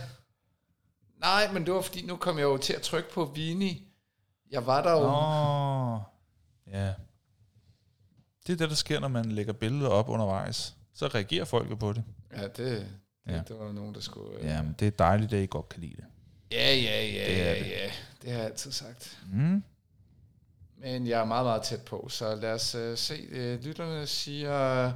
Nej, 1.21 1.53
men 1.53 1.67
det 1.67 1.75
var 1.75 1.81
fordi, 1.83 2.07
nu 2.07 2.17
kom 2.17 2.39
jeg 2.39 2.45
jo 2.45 2.57
til 2.57 2.73
at 2.73 2.83
trykke 2.83 3.11
på 3.13 3.25
Vini. 3.35 3.89
Jeg 4.51 4.67
var 4.67 4.83
der 4.83 4.91
jo. 4.93 4.99
Åh, 4.99 5.93
oh, 5.95 6.01
ja. 6.73 6.87
Det 8.47 8.53
er 8.53 8.57
det, 8.57 8.71
der 8.71 8.75
sker, 8.77 9.01
når 9.01 9.09
man 9.09 9.25
lægger 9.33 9.53
billeder 9.53 9.89
op 9.89 10.09
undervejs. 10.09 10.75
Så 10.95 11.07
reagerer 11.07 11.45
folk 11.45 11.71
jo 11.71 11.75
på 11.75 11.93
det. 11.93 12.05
Ja, 12.37 12.43
det, 12.43 12.57
det, 12.57 12.87
Ja. 13.29 13.33
det 13.49 13.59
var 13.59 13.73
nogen, 13.73 13.95
der 13.95 14.01
skulle... 14.01 14.39
øh, 14.39 14.47
Ja, 14.47 14.63
men 14.63 14.77
det 14.81 14.87
er 14.87 14.91
dejligt, 14.91 15.33
at 15.33 15.43
I 15.43 15.47
godt 15.47 15.69
kan 15.69 15.81
lide 15.81 15.97
det. 15.97 16.05
ja, 16.53 16.75
ja, 16.75 17.07
ja, 17.07 17.27
Det 17.33 17.39
ja, 17.39 17.55
det. 17.65 17.71
ja. 17.71 17.91
Det 18.23 18.31
har 18.31 18.37
jeg 18.39 18.47
altid 18.47 18.73
sagt. 18.73 19.19
Mm. 19.33 19.63
Men 20.81 21.07
jeg 21.07 21.21
er 21.21 21.25
meget, 21.25 21.45
meget 21.47 21.63
tæt 21.63 21.83
på, 21.83 22.09
så 22.11 22.35
lad 22.35 22.53
os 22.53 22.75
uh, 22.75 22.97
se. 22.97 23.29
Uh, 23.33 23.65
lytterne 23.65 24.07
siger, 24.07 24.93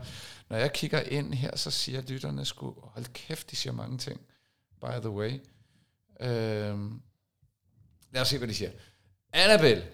når 0.48 0.56
jeg 0.56 0.72
kigger 0.72 1.00
ind 1.00 1.34
her, 1.34 1.56
så 1.56 1.70
siger 1.70 2.00
lytterne 2.00 2.44
sgu, 2.44 2.74
hold 2.82 3.06
kæft, 3.12 3.50
de 3.50 3.56
siger 3.56 3.72
mange 3.72 3.98
ting, 3.98 4.20
by 4.80 5.00
the 5.00 5.10
way. 5.10 5.30
Uh, 6.20 6.90
lad 8.12 8.20
os 8.20 8.28
se, 8.28 8.38
hvad 8.38 8.48
de 8.48 8.54
siger. 8.54 8.70
Annabelle. 9.32 9.84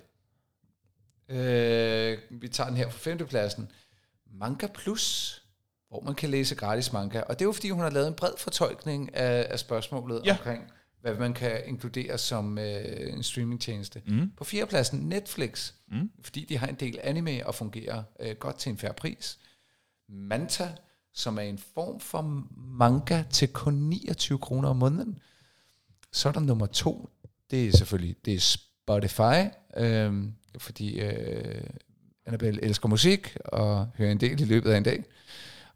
Uh, 1.28 2.40
vi 2.43 2.48
tager 2.48 2.69
den 2.69 2.77
her 2.77 2.90
på 2.90 2.98
femtepladsen. 2.98 3.73
Manga 4.27 4.66
Plus, 4.66 5.35
hvor 5.89 6.01
man 6.01 6.15
kan 6.15 6.31
læse 6.31 6.55
gratis 6.55 6.93
manga. 6.93 7.20
Og 7.20 7.39
det 7.39 7.40
er 7.44 7.47
jo, 7.47 7.52
fordi 7.52 7.70
hun 7.70 7.81
har 7.81 7.90
lavet 7.90 8.09
en 8.09 8.15
bred 8.15 8.32
fortolkning 8.39 9.15
af, 9.15 9.47
af 9.51 9.59
spørgsmålet 9.59 10.23
ja. 10.24 10.32
omkring, 10.32 10.73
hvad 11.01 11.15
man 11.15 11.35
kan 11.35 11.61
inkludere 11.66 12.19
som 12.19 12.59
øh, 12.59 13.12
en 13.12 13.23
streamingtjeneste. 13.23 14.03
Mm. 14.07 14.31
På 14.37 14.45
fjerdepladsen 14.45 14.99
Netflix, 15.01 15.73
Mm. 15.91 16.11
fordi 16.20 16.45
de 16.45 16.59
har 16.59 16.66
en 16.66 16.75
del 16.75 17.01
anime 17.03 17.47
og 17.47 17.55
fungerer 17.55 18.03
øh, 18.20 18.37
godt 18.37 18.57
til 18.59 18.70
en 18.70 18.79
færre 18.79 18.95
pris. 18.95 19.39
Manta, 20.09 20.69
som 21.15 21.39
er 21.39 21.43
en 21.43 21.59
form 21.75 22.01
for 22.01 22.45
manga 22.57 23.25
til 23.31 23.49
kun 23.49 23.75
29 23.75 24.39
kroner 24.39 24.69
om 24.69 24.77
måneden. 24.77 25.19
Så 26.12 26.29
er 26.29 26.33
der 26.33 26.41
nummer 26.41 26.66
to, 26.66 27.11
det 27.51 27.69
er 27.69 27.77
selvfølgelig 27.77 28.16
det 28.25 28.35
er 28.35 28.41
Spotify, 28.41 29.55
øh, 29.77 30.25
fordi 30.59 31.01
øh, 31.01 31.61
Annabelle 32.27 32.65
elsker 32.65 32.89
musik 32.89 33.37
og 33.45 33.89
hører 33.97 34.12
en 34.12 34.20
del 34.20 34.41
i 34.41 34.45
løbet 34.45 34.70
af 34.70 34.77
en 34.77 34.83
dag. 34.83 35.05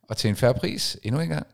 Og 0.03 0.17
til 0.17 0.29
en 0.31 0.37
færre 0.37 0.55
pris, 0.55 0.99
endnu 1.03 1.21
en 1.21 1.29
gang. 1.29 1.47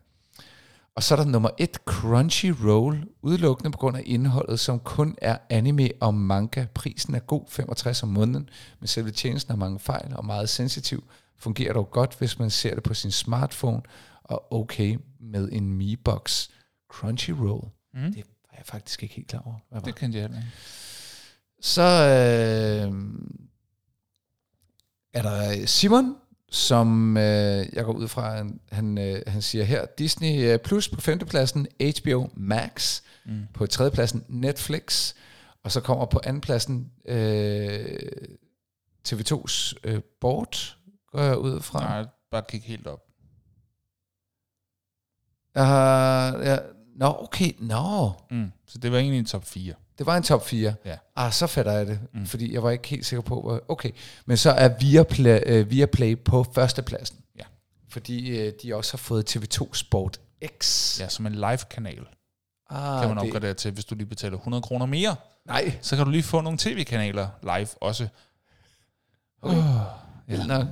Og 0.98 1.04
så 1.04 1.14
er 1.14 1.22
der 1.22 1.24
nummer 1.30 1.50
et, 1.58 1.76
Crunchyroll, 1.84 3.04
udelukkende 3.22 3.70
på 3.70 3.78
grund 3.78 3.96
af 3.96 4.02
indholdet, 4.06 4.60
som 4.60 4.80
kun 4.80 5.16
er 5.22 5.38
anime 5.50 5.90
og 6.00 6.14
manga. 6.14 6.66
Prisen 6.74 7.14
er 7.14 7.18
god, 7.18 7.44
65 7.48 8.02
om 8.02 8.08
måneden, 8.08 8.48
men 8.80 8.86
selve 8.88 9.10
tjenesten 9.10 9.50
har 9.52 9.56
mange 9.56 9.78
fejl 9.78 10.16
og 10.16 10.24
meget 10.26 10.48
sensitiv. 10.48 11.04
Fungerer 11.36 11.72
dog 11.72 11.90
godt, 11.90 12.18
hvis 12.18 12.38
man 12.38 12.50
ser 12.50 12.74
det 12.74 12.82
på 12.82 12.94
sin 12.94 13.10
smartphone, 13.10 13.82
og 14.24 14.52
okay 14.52 14.98
med 15.20 15.48
en 15.52 15.72
Mi-box. 15.82 16.48
Crunchyroll, 16.88 17.68
Mm. 17.94 18.00
det 18.12 18.16
var 18.26 18.54
jeg 18.56 18.66
faktisk 18.66 19.02
ikke 19.02 19.14
helt 19.14 19.28
klar 19.28 19.42
over. 19.46 19.56
Hvad 19.68 19.80
var. 19.80 19.84
Det 19.84 19.94
kendte 19.94 20.18
jeg 20.18 20.24
ikke. 20.30 20.44
Så 21.60 21.82
øh, 21.82 22.94
er 25.14 25.22
der 25.22 25.66
Simon, 25.66 26.16
som 26.50 27.16
øh, 27.16 27.66
jeg 27.72 27.84
går 27.84 27.92
ud 27.92 28.08
fra, 28.08 28.36
han, 28.36 28.60
han, 28.72 28.98
øh, 28.98 29.22
han 29.26 29.42
siger 29.42 29.64
her, 29.64 29.86
Disney 29.98 30.52
øh, 30.52 30.58
Plus 30.58 30.88
på 30.88 31.00
femtepladsen, 31.00 31.66
HBO 32.00 32.28
Max 32.34 33.00
Mm. 33.24 33.46
på 33.54 33.66
tredjepladsen, 33.66 34.24
Netflix, 34.28 35.14
og 35.64 35.72
så 35.72 35.80
kommer 35.80 36.04
på 36.06 36.20
andenpladsen 36.24 36.92
øh, 37.04 37.98
TV2's 39.08 39.72
øh, 39.84 40.00
Bort, 40.20 40.78
går 41.12 41.20
jeg 41.20 41.38
ud 41.38 41.60
fra. 41.60 41.80
Nej, 41.80 42.06
bare 42.30 42.42
kig 42.48 42.62
helt 42.62 42.86
op. 42.86 43.00
Har, 45.56 46.38
ja, 46.38 46.58
nå, 46.96 47.16
okay, 47.22 47.52
nå. 47.58 48.12
Mm. 48.30 48.52
Så 48.66 48.78
det 48.78 48.92
var 48.92 48.98
egentlig 48.98 49.18
en 49.18 49.24
top 49.24 49.44
4. 49.44 49.74
Det 49.98 50.06
var 50.06 50.16
en 50.16 50.22
top 50.22 50.46
4. 50.46 50.74
Ja. 50.84 50.96
Ah, 51.16 51.32
så 51.32 51.46
fatter 51.46 51.72
jeg 51.72 51.86
det, 51.86 52.00
Mm. 52.12 52.20
mm. 52.20 52.26
fordi 52.26 52.52
jeg 52.54 52.62
var 52.62 52.70
ikke 52.70 52.88
helt 52.88 53.06
sikker 53.06 53.20
på, 53.22 53.40
hvor, 53.40 53.64
okay. 53.68 53.90
Men 54.26 54.36
så 54.36 54.50
er 54.50 54.68
Viaplay, 54.80 55.40
øh, 55.46 55.70
Viaplay 55.70 56.18
på 56.18 56.46
førstepladsen. 56.54 57.18
Ja. 57.38 57.42
Fordi 57.88 58.38
øh, 58.38 58.52
de 58.62 58.74
også 58.76 58.92
har 58.92 58.98
fået 58.98 59.36
TV2 59.36 59.74
Sport 59.74 60.20
X. 60.58 60.96
Ja, 61.00 61.08
som 61.08 61.26
en 61.26 61.34
live-kanal 61.34 62.06
ah, 62.70 63.00
kan 63.00 63.08
man 63.08 63.18
det, 63.18 63.24
opgradere 63.26 63.54
til, 63.54 63.70
hvis 63.72 63.84
du 63.84 63.94
lige 63.94 64.06
betaler 64.06 64.36
100 64.36 64.62
kroner 64.62 64.86
mere. 64.86 65.16
Nej, 65.46 65.72
Så 65.80 65.96
kan 65.96 66.04
du 66.04 66.10
lige 66.10 66.22
få 66.22 66.40
nogle 66.40 66.58
tv-kanaler 66.58 67.28
live 67.42 67.68
også. 67.80 68.08
Okay. 69.42 69.56
Oh, 69.56 69.64
vildt 70.26 70.46
nok. 70.46 70.66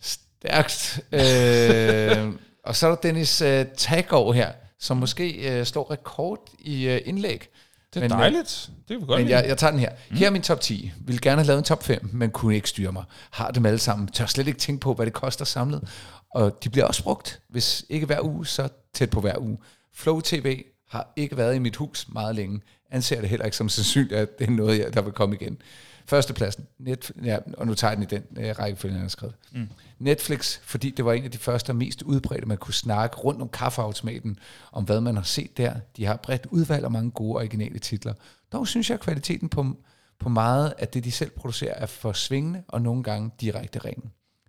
Stærkt. 0.00 1.00
øh, 1.12 2.32
og 2.68 2.76
så 2.76 2.86
er 2.86 2.90
der 2.90 2.96
Dennis 3.02 3.40
øh, 3.40 3.66
Taggaard 3.76 4.34
her, 4.34 4.52
som 4.78 4.96
måske 4.96 5.58
øh, 5.58 5.66
slår 5.66 5.90
rekord 5.90 6.48
i 6.58 6.88
øh, 6.88 7.00
indlæg. 7.04 7.48
Det 7.94 8.04
er 8.04 8.08
Men, 8.08 8.10
dejligt. 8.10 8.70
Det 8.88 8.98
vil 8.98 9.06
godt 9.06 9.20
Men 9.20 9.28
jeg, 9.28 9.44
jeg 9.48 9.58
tager 9.58 9.70
den 9.70 9.80
her. 9.80 9.90
Her 10.10 10.26
er 10.26 10.30
min 10.30 10.42
top 10.42 10.60
10. 10.60 10.92
Vil 11.00 11.20
gerne 11.20 11.36
have 11.36 11.46
lavet 11.46 11.58
en 11.58 11.64
top 11.64 11.82
5, 11.82 12.10
men 12.12 12.30
kunne 12.30 12.54
ikke 12.54 12.68
styre 12.68 12.92
mig. 12.92 13.04
Har 13.30 13.50
dem 13.50 13.66
alle 13.66 13.78
sammen. 13.78 14.08
Tør 14.08 14.26
slet 14.26 14.46
ikke 14.46 14.58
tænke 14.58 14.80
på, 14.80 14.94
hvad 14.94 15.06
det 15.06 15.12
koster 15.12 15.44
samlet. 15.44 15.88
Og 16.30 16.64
de 16.64 16.70
bliver 16.70 16.86
også 16.86 17.02
brugt, 17.02 17.40
hvis 17.48 17.84
ikke 17.88 18.06
hver 18.06 18.20
uge, 18.22 18.46
så 18.46 18.68
tæt 18.94 19.10
på 19.10 19.20
hver 19.20 19.38
uge. 19.38 19.58
Flow 19.94 20.20
TV 20.20 20.62
har 20.94 21.12
ikke 21.16 21.36
været 21.36 21.54
i 21.56 21.58
mit 21.58 21.76
hus 21.76 22.08
meget 22.08 22.34
længe. 22.34 22.60
Anser 22.90 23.20
det 23.20 23.28
heller 23.30 23.44
ikke 23.44 23.56
som 23.56 23.68
sandsynligt, 23.68 24.12
at 24.12 24.38
det 24.38 24.46
er 24.46 24.50
noget, 24.50 24.78
jeg- 24.78 24.94
der 24.94 25.02
vil 25.02 25.12
komme 25.12 25.34
igen. 25.40 25.58
Førstepladsen, 26.06 26.66
Net, 26.78 27.12
ja, 27.24 27.38
og 27.56 27.66
nu 27.66 27.74
tager 27.74 27.90
jeg 27.90 27.96
den 27.96 28.02
i 28.02 28.06
den 28.36 28.44
øh, 28.44 28.54
rækkefølge, 28.58 28.94
jeg 28.94 29.02
har 29.02 29.08
skrevet. 29.08 29.34
Mm. 29.52 29.68
Netflix, 29.98 30.58
fordi 30.62 30.90
det 30.90 31.04
var 31.04 31.12
en 31.12 31.24
af 31.24 31.30
de 31.30 31.38
første 31.38 31.70
og 31.70 31.76
mest 31.76 32.02
udbredte, 32.02 32.46
man 32.46 32.56
kunne 32.56 32.74
snakke 32.74 33.16
rundt 33.16 33.42
om 33.42 33.48
kaffeautomaten, 33.48 34.38
om 34.72 34.84
hvad 34.84 35.00
man 35.00 35.16
har 35.16 35.22
set 35.22 35.56
der. 35.56 35.74
De 35.96 36.04
har 36.04 36.16
bredt 36.16 36.46
udvalg 36.50 36.84
og 36.84 36.92
mange 36.92 37.10
gode 37.10 37.36
originale 37.36 37.78
titler. 37.78 38.14
Dog 38.52 38.68
synes 38.68 38.90
jeg, 38.90 38.94
at 38.94 39.00
kvaliteten 39.00 39.48
på, 39.48 39.76
på 40.18 40.28
meget 40.28 40.72
af 40.78 40.88
det, 40.88 41.04
de 41.04 41.12
selv 41.12 41.30
producerer, 41.30 41.74
er 41.74 41.86
for 41.86 42.12
svingende 42.12 42.62
og 42.68 42.82
nogle 42.82 43.02
gange 43.02 43.30
direkte 43.40 43.78
ren. 43.78 44.02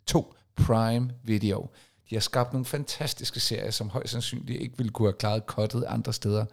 2. 0.06 0.34
Prime 0.56 1.12
Video. 1.24 1.70
De 2.10 2.16
har 2.16 2.20
skabt 2.20 2.54
nogle 2.54 2.66
fantastiske 2.66 3.40
serier, 3.40 3.72
som 3.72 3.90
højst 3.90 4.12
sandsynligt 4.12 4.62
ikke 4.62 4.78
ville 4.78 4.92
kunne 4.92 5.08
have 5.08 5.18
klaret 5.18 5.46
kottet 5.46 5.84
andre 5.88 6.14
steder. 6.14 6.46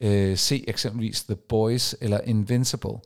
Øh, 0.00 0.36
se 0.36 0.64
eksempelvis 0.68 1.22
The 1.22 1.36
Boys 1.36 1.94
eller 2.00 2.20
Invincible. 2.20 2.98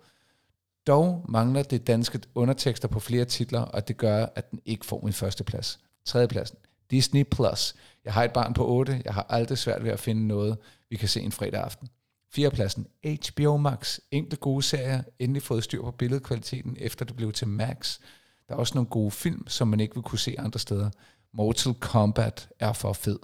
Dog 0.87 1.25
mangler 1.29 1.63
det 1.63 1.87
danske 1.87 2.21
undertekster 2.35 2.89
på 2.89 3.01
flere 3.01 3.25
titler, 3.25 3.61
og 3.61 3.89
det 3.89 3.97
gør, 3.97 4.27
at 4.35 4.51
den 4.51 4.61
ikke 4.65 4.87
får 4.87 5.01
min 5.05 5.13
første 5.13 5.45
plads. 5.45 5.81
Tredjepladsen. 6.05 6.59
Disney 6.91 7.25
Plus. 7.31 7.75
Jeg 8.05 8.13
har 8.13 8.25
et 8.25 8.33
barn 8.33 8.55
på 8.55 8.69
8. 8.69 9.03
Jeg 9.05 9.15
har 9.15 9.27
aldrig 9.29 9.59
svært 9.59 9.85
ved 9.85 9.91
at 9.91 10.01
finde 10.01 10.27
noget, 10.27 10.59
vi 10.91 10.97
kan 10.97 11.09
se 11.09 11.21
en 11.21 11.33
fredag 11.33 11.61
aften. 11.61 11.89
Fjerdepladsen. 12.35 12.87
HBO 13.05 13.57
Max. 13.57 13.99
Enkle 14.11 14.37
gode 14.37 14.63
serier. 14.63 15.03
Endelig 15.19 15.43
fået 15.43 15.65
styr 15.65 15.83
på 15.83 15.91
billedkvaliteten, 15.91 16.77
efter 16.81 17.05
det 17.05 17.17
blev 17.17 17.33
til 17.33 17.49
Max. 17.49 17.99
Der 18.49 18.55
er 18.55 18.59
også 18.59 18.75
nogle 18.75 18.91
gode 18.91 19.11
film, 19.11 19.49
som 19.49 19.69
man 19.69 19.81
ikke 19.81 19.95
vil 19.95 20.03
kunne 20.03 20.19
se 20.19 20.35
andre 20.39 20.61
steder. 20.61 20.91
Mortal 21.35 21.75
Kombat 21.75 22.49
er 22.59 22.73
for 22.73 22.93
fed. 22.93 23.19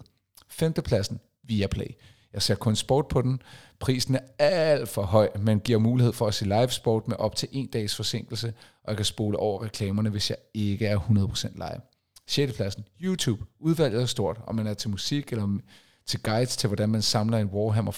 Femtepladsen. 0.49 1.21
Viaplay. 1.43 1.87
Jeg 2.33 2.43
ser 2.43 2.55
kun 2.55 2.77
sport 2.77 3.09
på 3.09 3.23
den. 3.23 3.43
Prisen 3.79 4.15
er 4.15 4.21
alt 4.39 4.89
for 4.89 5.03
høj, 5.03 5.29
men 5.41 5.61
giver 5.61 5.79
mulighed 5.79 6.13
for 6.13 6.27
at 6.27 6.35
se 6.35 6.45
live 6.45 6.71
sport 6.71 7.09
med 7.09 7.17
op 7.17 7.37
til 7.37 7.49
en 7.53 7.67
dags 7.67 7.97
forsinkelse, 7.97 8.53
og 8.85 8.89
jeg 8.89 8.97
kan 8.97 9.05
spole 9.05 9.39
over 9.39 9.65
reklamerne, 9.65 10.11
hvis 10.11 10.31
jeg 10.31 10.39
ikke 10.55 10.87
er 10.87 10.99
100% 10.99 11.49
live. 11.55 11.81
6. 12.27 12.53
pladsen. 12.53 12.85
YouTube. 13.01 13.45
Udvalget 13.61 14.03
er 14.03 14.07
stort, 14.07 14.41
om 14.47 14.55
man 14.55 14.67
er 14.67 14.75
til 14.75 14.91
musik 14.91 15.33
eller 15.33 15.59
til 16.07 16.23
guides 16.23 16.57
til, 16.57 16.67
hvordan 16.67 16.89
man 16.89 17.03
samler 17.03 17.39
en 17.39 17.47
Warhammer 17.47 17.93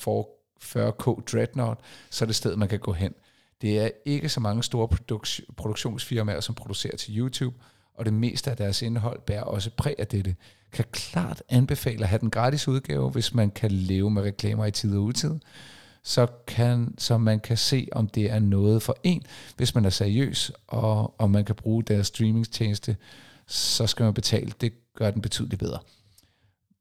40k 0.63 1.25
Dreadnought, 1.33 1.81
så 2.11 2.25
er 2.25 2.27
det 2.27 2.37
sted, 2.37 2.57
man 2.57 2.69
kan 2.69 2.79
gå 2.79 2.93
hen. 2.93 3.15
Det 3.63 3.81
er 3.81 3.91
ikke 4.05 4.29
så 4.29 4.41
mange 4.41 4.63
store 4.63 4.89
produktionsfirmaer, 5.57 6.41
som 6.41 6.55
producerer 6.55 6.97
til 6.97 7.19
YouTube, 7.19 7.57
og 8.01 8.07
det 8.07 8.15
meste 8.15 8.51
af 8.51 8.57
deres 8.57 8.83
indhold 8.83 9.21
bærer 9.21 9.43
også 9.43 9.71
præg 9.77 9.95
af 9.99 10.07
dette. 10.07 10.37
Kan 10.73 10.85
klart 10.93 11.43
anbefale 11.49 12.03
at 12.03 12.09
have 12.09 12.19
den 12.19 12.31
gratis 12.31 12.69
udgave, 12.69 13.11
hvis 13.11 13.35
man 13.35 13.51
kan 13.51 13.71
leve 13.71 14.11
med 14.11 14.23
reklamer 14.23 14.67
i 14.67 14.71
tid 14.71 14.97
og 14.97 15.03
utid. 15.03 15.39
Så, 16.03 16.27
kan, 16.47 16.95
så 16.99 17.19
man 17.19 17.41
kan 17.41 17.57
se, 17.57 17.89
om 17.93 18.09
det 18.09 18.31
er 18.31 18.39
noget 18.39 18.83
for 18.83 18.97
en, 19.03 19.23
hvis 19.57 19.75
man 19.75 19.85
er 19.85 19.91
seriøs, 19.91 20.53
og 20.67 21.21
om 21.21 21.31
man 21.31 21.45
kan 21.45 21.55
bruge 21.55 21.83
deres 21.83 22.07
streamingstjeneste, 22.07 22.97
så 23.47 23.87
skal 23.87 24.05
man 24.05 24.15
betale. 24.15 24.53
Det 24.61 24.73
gør 24.95 25.11
den 25.11 25.23
betydeligt 25.23 25.59
bedre. 25.59 25.79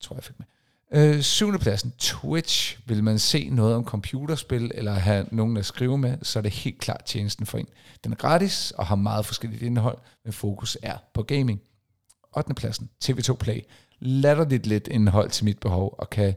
Tror 0.02 0.14
jeg, 0.14 0.18
jeg 0.18 0.24
fik 0.24 0.40
med. 0.40 0.46
Øh, 0.94 1.22
syvende 1.22 1.60
pladsen, 1.60 1.94
Twitch. 1.98 2.80
Vil 2.86 3.04
man 3.04 3.20
se 3.20 3.50
noget 3.50 3.76
om 3.76 3.86
computerspil, 3.86 4.72
eller 4.74 4.94
have 4.94 5.26
nogen 5.32 5.58
at 5.58 5.66
skrive 5.66 5.98
med, 5.98 6.18
så 6.22 6.40
er 6.40 6.44
det 6.44 6.52
helt 6.52 6.80
klart 6.80 7.04
tjenesten 7.06 7.46
for 7.46 7.58
en. 7.58 7.68
Den 8.04 8.12
er 8.12 8.16
gratis 8.16 8.72
og 8.72 8.86
har 8.86 8.96
meget 8.96 9.26
forskelligt 9.26 9.62
indhold, 9.62 9.98
men 10.24 10.34
fokus 10.34 10.78
er 10.82 10.98
på 11.14 11.24
gaming. 11.24 11.62
8. 12.38 12.54
pladsen, 12.54 12.90
TV2 13.06 13.34
Play. 13.34 13.60
Latterligt 14.00 14.68
lidt 14.68 14.88
indhold 14.88 15.30
til 15.30 15.46
mit 15.46 15.60
behov, 15.60 15.96
og 15.98 16.10
kan 16.10 16.36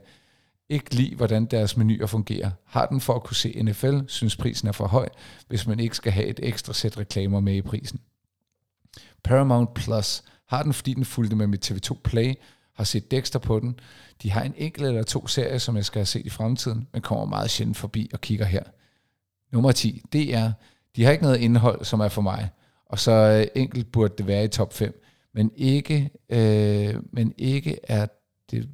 ikke 0.69 0.95
lide, 0.95 1.15
hvordan 1.15 1.45
deres 1.45 1.77
menuer 1.77 2.05
fungerer. 2.05 2.51
Har 2.65 2.85
den 2.85 3.01
for 3.01 3.15
at 3.15 3.23
kunne 3.23 3.35
se 3.35 3.61
NFL, 3.63 3.99
synes 4.07 4.35
prisen 4.35 4.67
er 4.67 4.71
for 4.71 4.87
høj, 4.87 5.09
hvis 5.47 5.67
man 5.67 5.79
ikke 5.79 5.95
skal 5.95 6.11
have 6.11 6.27
et 6.27 6.39
ekstra 6.43 6.73
sæt 6.73 6.97
reklamer 6.97 7.39
med 7.39 7.55
i 7.55 7.61
prisen. 7.61 7.99
Paramount 9.23 9.73
Plus 9.73 10.23
har 10.47 10.63
den, 10.63 10.73
fordi 10.73 10.93
den 10.93 11.05
fulgte 11.05 11.35
med 11.35 11.47
mit 11.47 11.71
TV2 11.71 12.01
Play, 12.03 12.33
har 12.75 12.83
set 12.83 13.11
Dexter 13.11 13.39
på 13.39 13.59
den. 13.59 13.79
De 14.21 14.31
har 14.31 14.41
en 14.41 14.53
enkelt 14.57 14.87
eller 14.87 15.03
to 15.03 15.27
serier, 15.27 15.57
som 15.57 15.75
jeg 15.75 15.85
skal 15.85 15.99
have 15.99 16.05
set 16.05 16.25
i 16.25 16.29
fremtiden, 16.29 16.87
men 16.93 17.01
kommer 17.01 17.25
meget 17.25 17.49
sjældent 17.49 17.77
forbi 17.77 18.09
og 18.13 18.21
kigger 18.21 18.45
her. 18.45 18.63
Nummer 19.51 19.71
10, 19.71 20.01
det 20.13 20.35
er, 20.35 20.51
de 20.95 21.03
har 21.03 21.11
ikke 21.11 21.23
noget 21.23 21.39
indhold, 21.39 21.85
som 21.85 21.99
er 21.99 22.07
for 22.07 22.21
mig, 22.21 22.49
og 22.85 22.99
så 22.99 23.11
øh, 23.11 23.61
enkelt 23.61 23.91
burde 23.91 24.13
det 24.17 24.27
være 24.27 24.43
i 24.43 24.47
top 24.47 24.73
5, 24.73 25.03
men 25.33 25.51
ikke, 25.55 26.09
øh, 26.29 26.95
men 27.11 27.33
ikke 27.37 27.79
er 27.83 28.07
det 28.51 28.69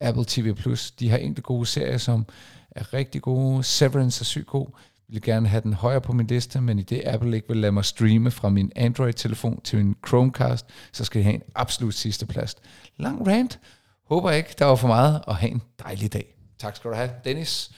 Apple 0.00 0.24
TV+. 0.26 0.54
Plus. 0.54 0.90
De 0.90 1.10
har 1.10 1.16
enkelte 1.16 1.42
gode 1.42 1.66
serier, 1.66 1.98
som 1.98 2.26
er 2.70 2.94
rigtig 2.94 3.22
gode. 3.22 3.62
Severance 3.62 4.22
er 4.22 4.24
sygt 4.24 4.46
god. 4.46 4.66
Jeg 5.10 5.14
vil 5.14 5.22
gerne 5.22 5.48
have 5.48 5.60
den 5.62 5.72
højere 5.72 6.00
på 6.00 6.12
min 6.12 6.26
liste, 6.26 6.60
men 6.60 6.78
i 6.78 6.82
det 6.82 7.02
Apple 7.06 7.36
ikke 7.36 7.48
vil 7.48 7.56
lade 7.56 7.72
mig 7.72 7.84
streame 7.84 8.30
fra 8.30 8.48
min 8.48 8.72
Android-telefon 8.76 9.60
til 9.64 9.78
min 9.78 9.96
Chromecast, 10.08 10.66
så 10.92 11.04
skal 11.04 11.18
de 11.18 11.24
have 11.24 11.34
en 11.34 11.42
absolut 11.54 11.94
sidste 11.94 12.26
plads. 12.26 12.56
Lang 12.96 13.26
rant. 13.26 13.58
Håber 14.08 14.30
ikke, 14.30 14.54
der 14.58 14.64
var 14.64 14.74
for 14.74 14.88
meget, 14.88 15.20
og 15.26 15.36
have 15.36 15.50
en 15.52 15.62
dejlig 15.84 16.12
dag. 16.12 16.36
Tak 16.58 16.76
skal 16.76 16.90
du 16.90 16.96
have, 16.96 17.10
Dennis. 17.24 17.70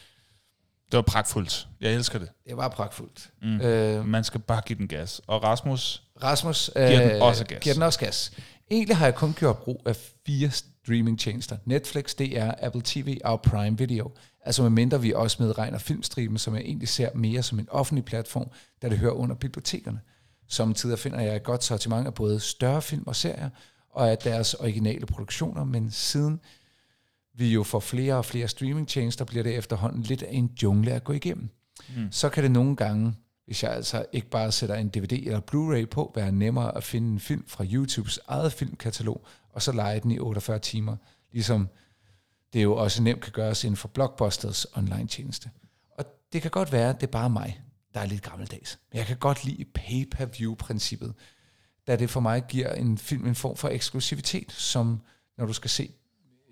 Det 0.91 0.97
var 0.97 1.03
pragtfuldt. 1.03 1.69
Jeg 1.81 1.93
elsker 1.95 2.19
det. 2.19 2.29
Det 2.49 2.57
var 2.57 2.69
pragtfuldt. 2.69 3.31
Mm. 3.43 3.61
Øh, 3.61 4.07
Man 4.07 4.25
skal 4.25 4.41
bare 4.41 4.61
give 4.67 4.79
den 4.79 4.89
gas. 4.89 5.21
Og 5.27 5.43
Rasmus, 5.43 6.03
Rasmus 6.23 6.71
giver 6.77 7.13
den 7.13 7.23
også 7.23 7.45
gas. 7.45 7.59
Giver 7.63 7.75
den 7.75 7.83
også 7.83 7.99
gas. 7.99 8.33
Egentlig 8.71 8.97
har 8.97 9.07
jeg 9.07 9.15
kun 9.15 9.33
gjort 9.39 9.59
brug 9.59 9.83
af 9.87 9.97
fire 10.27 10.51
streamingtjenester. 10.51 11.57
Netflix, 11.65 12.15
DR, 12.15 12.51
Apple 12.63 12.83
TV 12.85 13.19
og 13.25 13.43
Prime 13.43 13.79
Video. 13.79 14.11
Altså 14.45 14.63
medmindre 14.63 15.01
vi 15.01 15.13
også 15.13 15.43
medregner 15.43 15.79
filmstriben, 15.79 16.39
som 16.39 16.55
jeg 16.55 16.63
egentlig 16.63 16.89
ser 16.89 17.09
mere 17.15 17.43
som 17.43 17.59
en 17.59 17.69
offentlig 17.71 18.05
platform, 18.05 18.51
da 18.83 18.89
det 18.89 18.99
hører 18.99 19.13
under 19.13 19.35
bibliotekerne. 19.35 20.01
Samtidig 20.49 20.99
finder 20.99 21.21
jeg 21.21 21.37
et 21.37 21.43
godt 21.43 21.65
sortiment 21.65 22.07
af 22.07 22.15
både 22.15 22.41
større 22.41 22.83
film 22.83 23.07
og 23.07 23.17
serier, 23.17 23.51
og 23.91 24.11
af 24.11 24.19
deres 24.19 24.55
originale 24.55 25.07
produktioner, 25.07 25.65
men 25.65 25.91
siden 25.91 26.41
vi 27.35 27.53
jo 27.53 27.63
får 27.63 27.81
flere 27.81 28.15
og 28.15 28.25
flere 28.25 28.49
streamingtjenester, 28.49 29.25
bliver 29.25 29.43
det 29.43 29.57
efterhånden 29.57 30.03
lidt 30.03 30.23
af 30.23 30.33
en 30.33 30.51
jungle 30.63 30.93
at 30.93 31.05
gå 31.05 31.13
igennem. 31.13 31.49
Mm. 31.97 32.09
Så 32.13 32.29
kan 32.29 32.43
det 32.43 32.51
nogle 32.51 32.77
gange, 32.77 33.15
hvis 33.47 33.63
jeg 33.63 33.73
altså 33.73 34.05
ikke 34.13 34.31
bare 34.31 34.53
sætter 34.53 34.75
en 34.75 34.89
DVD 34.89 35.13
eller 35.13 35.41
Blu-ray 35.41 35.87
på, 35.87 36.13
være 36.15 36.33
nemmere 36.33 36.77
at 36.77 36.85
finde 36.85 37.13
en 37.13 37.21
film 37.21 37.45
fra 37.49 37.65
YouTubes 37.65 38.21
eget 38.29 38.53
filmkatalog, 38.53 39.25
og 39.53 39.63
så 39.63 39.73
lege 39.73 40.01
den 40.01 40.11
i 40.11 40.19
48 40.19 40.59
timer, 40.59 40.97
ligesom 41.33 41.69
det 42.53 42.63
jo 42.63 42.77
også 42.77 43.03
nemt 43.03 43.21
kan 43.21 43.33
gøres 43.33 43.65
inden 43.65 43.77
for 43.77 43.89
Blockbusters 43.89 44.67
online-tjeneste. 44.75 45.51
Og 45.99 46.05
det 46.33 46.43
kan 46.43 46.51
godt 46.51 46.73
være, 46.73 46.91
at 46.91 47.01
det 47.01 47.07
er 47.07 47.11
bare 47.11 47.31
mig, 47.31 47.63
der 47.95 48.01
er 48.01 48.07
lidt 48.07 48.23
gammeldags. 48.23 48.79
Men 48.91 48.99
jeg 48.99 49.07
kan 49.07 49.17
godt 49.17 49.45
lide 49.45 49.65
pay-per-view-princippet, 49.65 51.15
da 51.87 51.97
det 51.97 52.11
for 52.11 52.21
mig 52.21 52.45
giver 52.49 52.73
en 52.73 52.99
film 52.99 53.27
en 53.27 53.35
form 53.35 53.57
for 53.57 53.69
eksklusivitet, 53.69 54.53
som 54.53 55.01
når 55.39 55.47
du 55.47 55.53
skal 55.53 55.71
se 55.71 55.91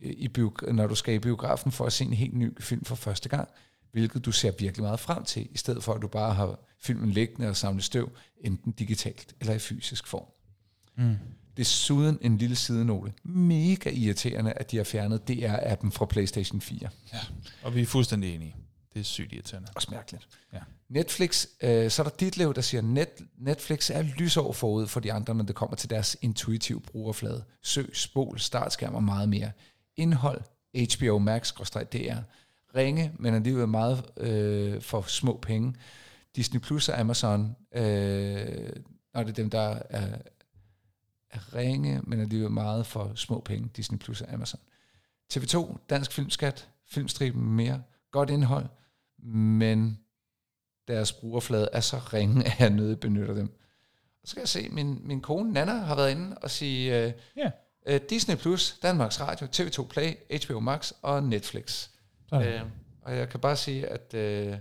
i 0.03 0.29
biog- 0.39 0.73
når 0.73 0.87
du 0.87 0.95
skal 0.95 1.15
i 1.15 1.19
biografen 1.19 1.73
for 1.73 1.87
at 1.87 1.93
se 1.93 2.05
en 2.05 2.13
helt 2.13 2.35
ny 2.35 2.63
film 2.63 2.85
for 2.85 2.95
første 2.95 3.29
gang, 3.29 3.49
hvilket 3.93 4.25
du 4.25 4.33
ser 4.33 4.53
virkelig 4.59 4.83
meget 4.83 5.01
frem 5.01 5.25
til, 5.25 5.49
i 5.51 5.59
stedet 5.59 5.85
for 5.85 5.95
at 5.95 6.03
du 6.03 6.09
bare 6.09 6.35
har 6.35 6.59
filmen 6.81 7.11
liggende 7.11 7.49
og 7.49 7.57
samlet 7.57 7.85
støv, 7.85 8.11
enten 8.41 8.73
digitalt 8.73 9.35
eller 9.41 9.55
i 9.55 9.59
fysisk 9.59 10.07
form. 10.07 10.27
Mm. 10.97 11.17
Desuden 11.61 12.19
en 12.21 12.39
lille 12.39 12.57
sidenote. 12.57 13.13
Mega 13.25 13.91
irriterende, 13.91 14.53
at 14.53 14.71
de 14.71 14.77
har 14.77 14.85
fjernet 14.85 15.31
DR-appen 15.31 15.91
fra 15.91 16.07
PlayStation 16.07 16.61
4. 16.61 16.89
Ja, 17.13 17.19
og 17.63 17.75
vi 17.75 17.83
er 17.83 17.87
fuldstændig 17.87 18.35
enige. 18.35 18.57
Det 18.93 19.01
er 19.01 19.05
sygt 19.05 19.33
irriterende. 19.33 19.69
Og 19.77 19.83
mærkeligt. 19.91 20.29
Ja. 20.53 20.59
Netflix, 20.89 21.47
øh, 21.63 21.91
så 21.91 22.03
er 22.03 22.09
der 22.09 22.17
dit 22.17 22.37
liv, 22.37 22.55
der 22.55 22.61
siger, 22.61 22.83
Net, 22.83 23.09
Netflix 23.39 23.91
er 23.91 24.03
lysår 24.03 24.53
forud 24.53 24.87
for 24.87 25.01
de 25.01 25.13
andre, 25.13 25.35
når 25.35 25.45
det 25.45 25.55
kommer 25.55 25.77
til 25.77 25.91
deres 25.91 26.17
intuitive 26.23 26.81
brugerflade. 26.81 27.45
Søg, 27.63 27.91
spol, 27.93 28.39
startskærm 28.39 28.95
og 28.95 29.03
meget 29.03 29.29
mere. 29.29 29.51
Indhold, 29.97 30.41
HBO 30.97 31.19
Max, 31.19 31.53
DR. 31.93 32.17
Ringe, 32.77 33.13
men 33.19 33.35
alligevel 33.35 33.69
meget 33.69 34.05
øh, 34.17 34.83
for 34.83 35.03
små 35.03 35.39
penge. 35.43 35.75
Disney 36.37 36.61
Plus 36.61 36.89
og 36.89 37.01
Amazon, 37.01 37.57
øh, 37.75 37.83
når 39.15 39.23
det 39.23 39.31
er 39.31 39.35
dem, 39.35 39.51
der 39.51 39.79
er, 39.91 40.19
er 41.31 41.55
ringe, 41.55 42.01
men 42.03 42.21
alligevel 42.21 42.51
meget 42.51 42.87
for 42.87 43.13
små 43.15 43.41
penge. 43.41 43.71
Disney 43.77 43.99
Plus 43.99 44.21
og 44.21 44.33
Amazon. 44.33 44.61
TV2, 45.35 45.77
Dansk 45.91 46.13
Filmskat, 46.13 46.69
Filmstriben 46.89 47.51
mere, 47.51 47.83
godt 48.11 48.31
indhold, 48.31 48.67
men 49.23 49.99
deres 50.89 51.13
brugerflade 51.13 51.69
er 51.73 51.81
så 51.81 51.97
ringe, 51.97 52.45
at 52.47 52.61
jeg 52.61 52.71
nødig 52.71 53.01
benytter 53.01 53.35
dem. 53.35 53.49
Og 54.23 54.29
så 54.29 54.31
skal 54.31 54.41
jeg 54.41 54.49
se, 54.49 54.69
min, 54.69 55.01
min 55.05 55.21
kone 55.21 55.53
Nana 55.53 55.73
har 55.73 55.95
været 55.95 56.11
inde 56.11 56.37
og 56.39 56.51
sige, 56.51 57.07
uh, 57.07 57.13
yeah. 57.39 57.53
uh, 57.91 58.09
Disney+, 58.09 58.37
Plus, 58.37 58.79
Danmarks 58.83 59.21
Radio, 59.21 59.47
TV2 59.47 59.87
Play, 59.87 60.15
HBO 60.45 60.61
Max 60.61 60.93
og 61.03 61.23
Netflix. 61.23 61.89
Uh, 62.33 62.43
og 63.03 63.17
jeg 63.17 63.29
kan 63.29 63.41
bare 63.41 63.57
sige, 63.57 63.87
at 63.87 64.15
uh, 64.15 64.59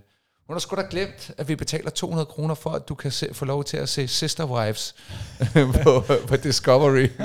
hun 0.50 0.56
har 0.56 0.60
sgu 0.60 0.76
da 0.76 0.86
glemt, 0.90 1.32
at 1.38 1.48
vi 1.48 1.56
betaler 1.56 1.90
200 1.90 2.26
kroner 2.26 2.56
for, 2.56 2.70
at 2.70 2.90
du 2.90 2.96
kan 2.96 3.12
se, 3.12 3.34
få 3.34 3.46
lov 3.46 3.64
til 3.64 3.78
at 3.78 3.90
se 3.90 4.08
Sister 4.08 4.46
Wives 4.46 4.96
på, 5.84 6.04
på 6.28 6.36
Discovery. 6.36 7.08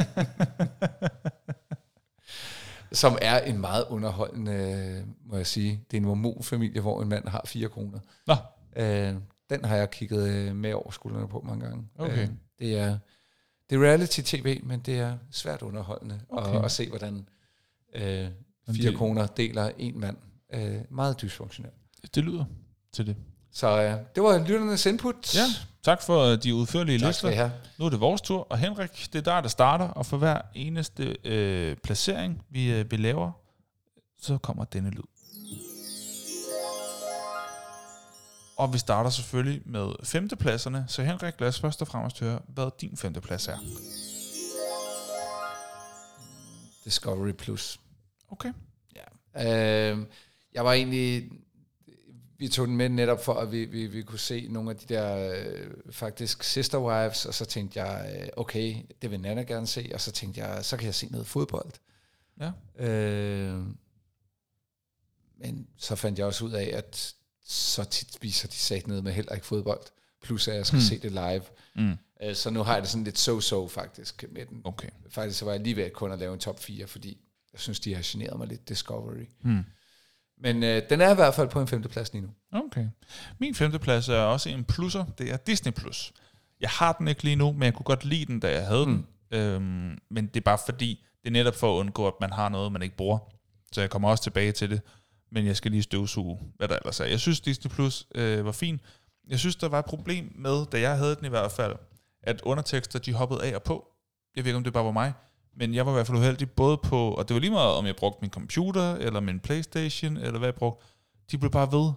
som 2.93 3.19
er 3.23 3.39
en 3.41 3.59
meget 3.59 3.85
underholdende, 3.89 5.05
må 5.27 5.37
jeg 5.37 5.47
sige. 5.47 5.85
Det 5.91 5.97
er 5.97 6.01
en 6.01 6.07
mormonfamilie, 6.07 6.81
hvor 6.81 7.03
en 7.03 7.09
mand 7.09 7.29
har 7.29 7.43
fire 7.47 7.69
kroner. 7.69 7.99
Nå. 8.27 8.35
Øh, 8.77 9.15
den 9.51 9.65
har 9.65 9.77
jeg 9.77 9.91
kigget 9.91 10.29
øh, 10.29 10.57
med 10.57 10.73
over 10.73 10.91
skuldrene 10.91 11.29
på 11.29 11.41
mange 11.41 11.65
gange. 11.65 11.89
Okay. 11.99 12.23
Øh, 12.23 12.29
det 12.59 12.79
er 12.79 12.99
det 13.71 13.77
er 13.77 13.83
reality-tv, 13.83 14.61
men 14.65 14.81
det 14.81 14.99
er 14.99 15.19
svært 15.31 15.63
underholdende 15.63 16.21
okay. 16.29 16.59
at, 16.59 16.65
at 16.65 16.71
se, 16.71 16.89
hvordan 16.89 17.29
øh, 17.95 18.29
fire 18.75 18.93
kroner 18.95 19.27
deler 19.27 19.71
en 19.79 20.01
mand. 20.01 20.17
Øh, 20.55 20.81
meget 20.91 21.21
dysfunktionelt. 21.23 21.75
Det 22.15 22.25
lyder 22.25 22.45
til 22.95 23.07
det. 23.07 23.17
Så 23.53 23.83
øh, 23.83 23.99
det 24.15 24.23
var 24.23 24.39
lytternes 24.39 24.87
input. 24.87 25.35
Ja, 25.35 25.47
tak 25.83 26.03
for 26.03 26.21
øh, 26.21 26.43
de 26.43 26.55
udførlige 26.55 26.99
tak 26.99 27.07
lister. 27.07 27.51
Nu 27.79 27.85
er 27.85 27.91
det 27.91 28.01
vores 28.01 28.21
tur, 28.21 28.47
og 28.51 28.59
Henrik, 28.59 29.09
det 29.13 29.19
er 29.19 29.33
der, 29.33 29.41
der 29.41 29.49
starter, 29.49 29.89
og 29.89 30.07
for 30.07 30.17
hver 30.17 30.41
eneste 30.55 31.17
øh, 31.25 31.77
placering, 31.77 32.43
vi, 32.51 32.73
øh, 32.73 32.91
vi 32.91 32.97
laver, 32.97 33.33
så 34.21 34.39
kommer 34.39 34.65
denne 34.65 34.91
lyd. 34.91 35.03
Og 38.57 38.73
vi 38.73 38.79
starter 38.79 39.11
selvfølgelig 39.11 39.63
med 39.67 39.93
femtepladserne, 40.05 40.85
så 40.89 41.03
Henrik, 41.03 41.41
lad 41.41 41.49
os 41.49 41.61
først 41.61 41.83
og 41.83 41.89
fremmest 41.89 42.21
høre, 42.21 42.41
hvad 42.49 42.71
din 42.81 42.97
femteplads 42.97 43.49
er. 43.49 43.59
Discovery 46.85 47.33
Plus. 47.33 47.81
Okay. 48.31 48.53
Ja. 49.37 49.93
Øh, 49.93 49.99
jeg 50.55 50.65
var 50.65 50.73
egentlig 50.73 51.31
vi 52.45 52.49
tog 52.49 52.67
den 52.67 52.77
med 52.77 52.89
netop 52.89 53.25
for, 53.25 53.35
at 53.35 53.53
vi, 53.53 53.65
vi, 53.65 53.87
vi 53.87 54.03
kunne 54.03 54.19
se 54.19 54.49
nogle 54.51 54.71
af 54.71 54.77
de 54.77 54.95
der 54.95 55.33
øh, 55.33 55.71
faktisk 55.91 56.43
sister 56.43 56.79
wives, 56.79 57.27
og 57.27 57.35
så 57.35 57.45
tænkte 57.45 57.83
jeg, 57.83 58.21
øh, 58.21 58.29
okay, 58.37 58.77
det 59.03 59.11
vil 59.11 59.21
Nana 59.21 59.43
gerne 59.43 59.67
se, 59.67 59.91
og 59.95 60.01
så 60.01 60.13
tænkte 60.13 60.41
jeg, 60.41 60.65
så 60.65 60.77
kan 60.77 60.87
jeg 60.87 60.95
se 60.95 61.07
noget 61.07 61.27
fodbold. 61.27 61.71
Ja. 62.41 62.51
Øh, 62.87 63.63
men 65.39 65.69
så 65.77 65.97
fandt 65.97 66.19
jeg 66.19 66.27
også 66.27 66.45
ud 66.45 66.53
af, 66.53 66.71
at 66.75 67.15
så 67.45 67.85
tit 67.85 68.19
viser 68.21 68.49
de 68.49 68.55
sat 68.55 68.87
ned 68.87 69.03
med 69.03 69.13
heller 69.13 69.33
ikke 69.33 69.47
fodbold, 69.47 69.83
plus 70.23 70.49
at 70.49 70.57
jeg 70.57 70.67
skal 70.67 70.77
mm. 70.77 70.83
se 70.83 70.99
det 70.99 71.13
live. 71.13 71.43
Mm. 71.75 71.97
Øh, 72.23 72.35
så 72.35 72.51
nu 72.51 72.63
har 72.63 72.73
jeg 72.75 72.83
det 72.83 72.91
sådan 72.91 73.05
lidt 73.05 73.29
so-so 73.29 73.69
faktisk 73.69 74.25
med 74.31 74.47
den. 74.47 74.61
Okay. 74.65 74.89
Faktisk 75.09 75.39
så 75.39 75.45
var 75.45 75.53
jeg 75.53 75.61
lige 75.61 75.77
ved 75.77 75.85
at 75.85 75.93
kun 75.93 76.13
at 76.13 76.19
lave 76.19 76.35
en 76.35 76.41
top 76.41 76.61
4, 76.61 76.87
fordi 76.87 77.19
jeg 77.53 77.61
synes, 77.61 77.81
de 77.81 77.95
har 77.95 78.03
generet 78.05 78.39
mig 78.39 78.49
lidt, 78.49 78.69
Discovery. 78.69 79.27
Mm. 79.43 79.65
Men 80.39 80.63
øh, 80.63 80.83
den 80.91 81.01
er 81.01 81.11
i 81.11 81.15
hvert 81.15 81.35
fald 81.35 81.49
på 81.49 81.61
en 81.61 81.69
femteplads 81.69 82.13
lige 82.13 82.23
nu. 82.23 82.29
Okay. 82.53 82.89
Min 83.39 83.55
femteplads 83.55 84.09
er 84.09 84.21
også 84.21 84.49
en 84.49 84.65
plusser. 84.65 85.05
Det 85.19 85.33
er 85.33 85.37
Disney+. 85.37 85.73
Plus. 85.73 86.13
Jeg 86.61 86.71
har 86.71 86.93
den 86.93 87.09
ikke 87.09 87.23
lige 87.23 87.37
nu, 87.37 87.53
men 87.53 87.63
jeg 87.63 87.75
kunne 87.75 87.85
godt 87.85 88.05
lide 88.05 88.27
den, 88.27 88.41
da 88.41 88.53
jeg 88.53 88.67
havde 88.67 88.87
mm. 88.87 89.07
den. 89.31 89.39
Øhm, 89.39 89.99
men 90.11 90.27
det 90.27 90.37
er 90.37 90.45
bare 90.45 90.59
fordi, 90.67 91.05
det 91.23 91.29
er 91.29 91.33
netop 91.33 91.55
for 91.55 91.75
at 91.75 91.81
undgå, 91.81 92.07
at 92.07 92.15
man 92.21 92.33
har 92.33 92.49
noget, 92.49 92.73
man 92.73 92.83
ikke 92.83 92.97
bruger. 92.97 93.19
Så 93.73 93.81
jeg 93.81 93.91
kommer 93.91 94.09
også 94.09 94.23
tilbage 94.23 94.53
til 94.53 94.71
det. 94.71 94.81
Men 95.33 95.47
jeg 95.47 95.57
skal 95.57 95.71
lige 95.71 95.83
støvsuge, 95.83 96.41
hvad 96.57 96.69
der 96.69 96.77
ellers 96.77 97.01
er. 97.01 97.05
Jeg 97.05 97.21
synes, 97.21 97.41
Disney 97.41 97.71
Plus 97.71 98.07
øh, 98.15 98.45
var 98.45 98.53
fin. 98.53 98.81
Jeg 99.29 99.39
synes, 99.39 99.57
der 99.57 99.69
var 99.69 99.79
et 99.79 99.85
problem 99.85 100.33
med, 100.35 100.67
da 100.67 100.81
jeg 100.81 100.97
havde 100.97 101.17
den 101.17 101.25
i 101.25 101.29
hvert 101.29 101.53
fald, 101.53 101.77
at 102.23 102.43
undertekster, 102.43 102.99
de 102.99 103.13
hoppede 103.13 103.45
af 103.45 103.55
og 103.55 103.63
på. 103.63 103.89
Jeg 104.37 104.45
ved 104.45 104.51
ikke, 104.51 104.57
om 104.57 104.65
det 104.65 104.73
bare 104.73 104.85
var 104.85 104.91
mig. 104.91 105.13
Men 105.57 105.75
jeg 105.75 105.87
var 105.87 105.93
i 105.93 105.95
hvert 105.95 106.07
fald 106.07 106.19
uheldig 106.19 106.51
både 106.51 106.77
på, 106.77 107.11
og 107.11 107.29
det 107.29 107.35
var 107.35 107.41
lige 107.41 107.51
meget, 107.51 107.75
om 107.75 107.87
jeg 107.87 107.97
brugte 107.97 108.19
min 108.21 108.31
computer, 108.31 108.95
eller 108.95 109.21
min 109.21 109.41
Playstation, 109.41 110.17
eller 110.17 110.39
hvad 110.39 110.49
jeg 110.49 110.55
brugte. 110.55 110.87
De 111.31 111.39
blev 111.39 111.51
bare 111.51 111.73
ved 111.73 111.93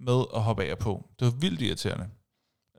med 0.00 0.24
at 0.34 0.42
hoppe 0.42 0.64
af 0.64 0.72
og 0.72 0.78
på. 0.78 1.08
Det 1.18 1.24
var 1.26 1.32
vildt 1.32 1.60
irriterende. 1.60 2.08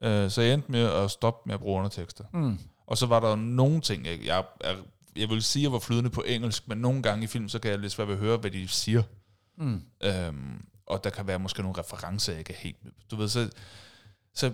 Øh, 0.03 0.29
så 0.29 0.41
jeg 0.41 0.53
endte 0.53 0.71
med 0.71 0.83
at 0.83 1.11
stoppe 1.11 1.47
med 1.47 1.53
at 1.53 1.59
bruge 1.59 1.77
undertekster. 1.77 2.23
Mm. 2.33 2.59
Og 2.87 2.97
så 2.97 3.05
var 3.05 3.19
der 3.19 3.35
nogle 3.35 3.81
ting, 3.81 4.05
jeg, 4.05 4.19
jeg, 4.25 4.43
jeg, 4.63 4.75
jeg 5.15 5.29
vil 5.29 5.43
sige, 5.43 5.61
at 5.61 5.63
jeg 5.63 5.71
var 5.71 5.79
flydende 5.79 6.09
på 6.09 6.23
engelsk, 6.27 6.67
men 6.67 6.77
nogle 6.77 7.01
gange 7.03 7.23
i 7.23 7.27
film, 7.27 7.49
så 7.49 7.59
kan 7.59 7.71
jeg 7.71 7.79
lidt 7.79 7.91
svært 7.91 8.07
ved 8.07 8.15
at 8.15 8.21
høre, 8.21 8.37
hvad 8.37 8.51
de 8.51 8.67
siger. 8.67 9.03
Mm. 9.57 9.81
Øhm, 10.03 10.65
og 10.85 11.03
der 11.03 11.09
kan 11.09 11.27
være 11.27 11.39
måske 11.39 11.61
nogle 11.61 11.79
referencer, 11.79 12.33
jeg 12.33 12.39
ikke 12.39 12.53
er 12.53 12.57
helt 12.57 12.83
med. 12.83 12.91
Du 13.11 13.15
ved, 13.15 13.29
så, 13.29 13.49
så 14.33 14.51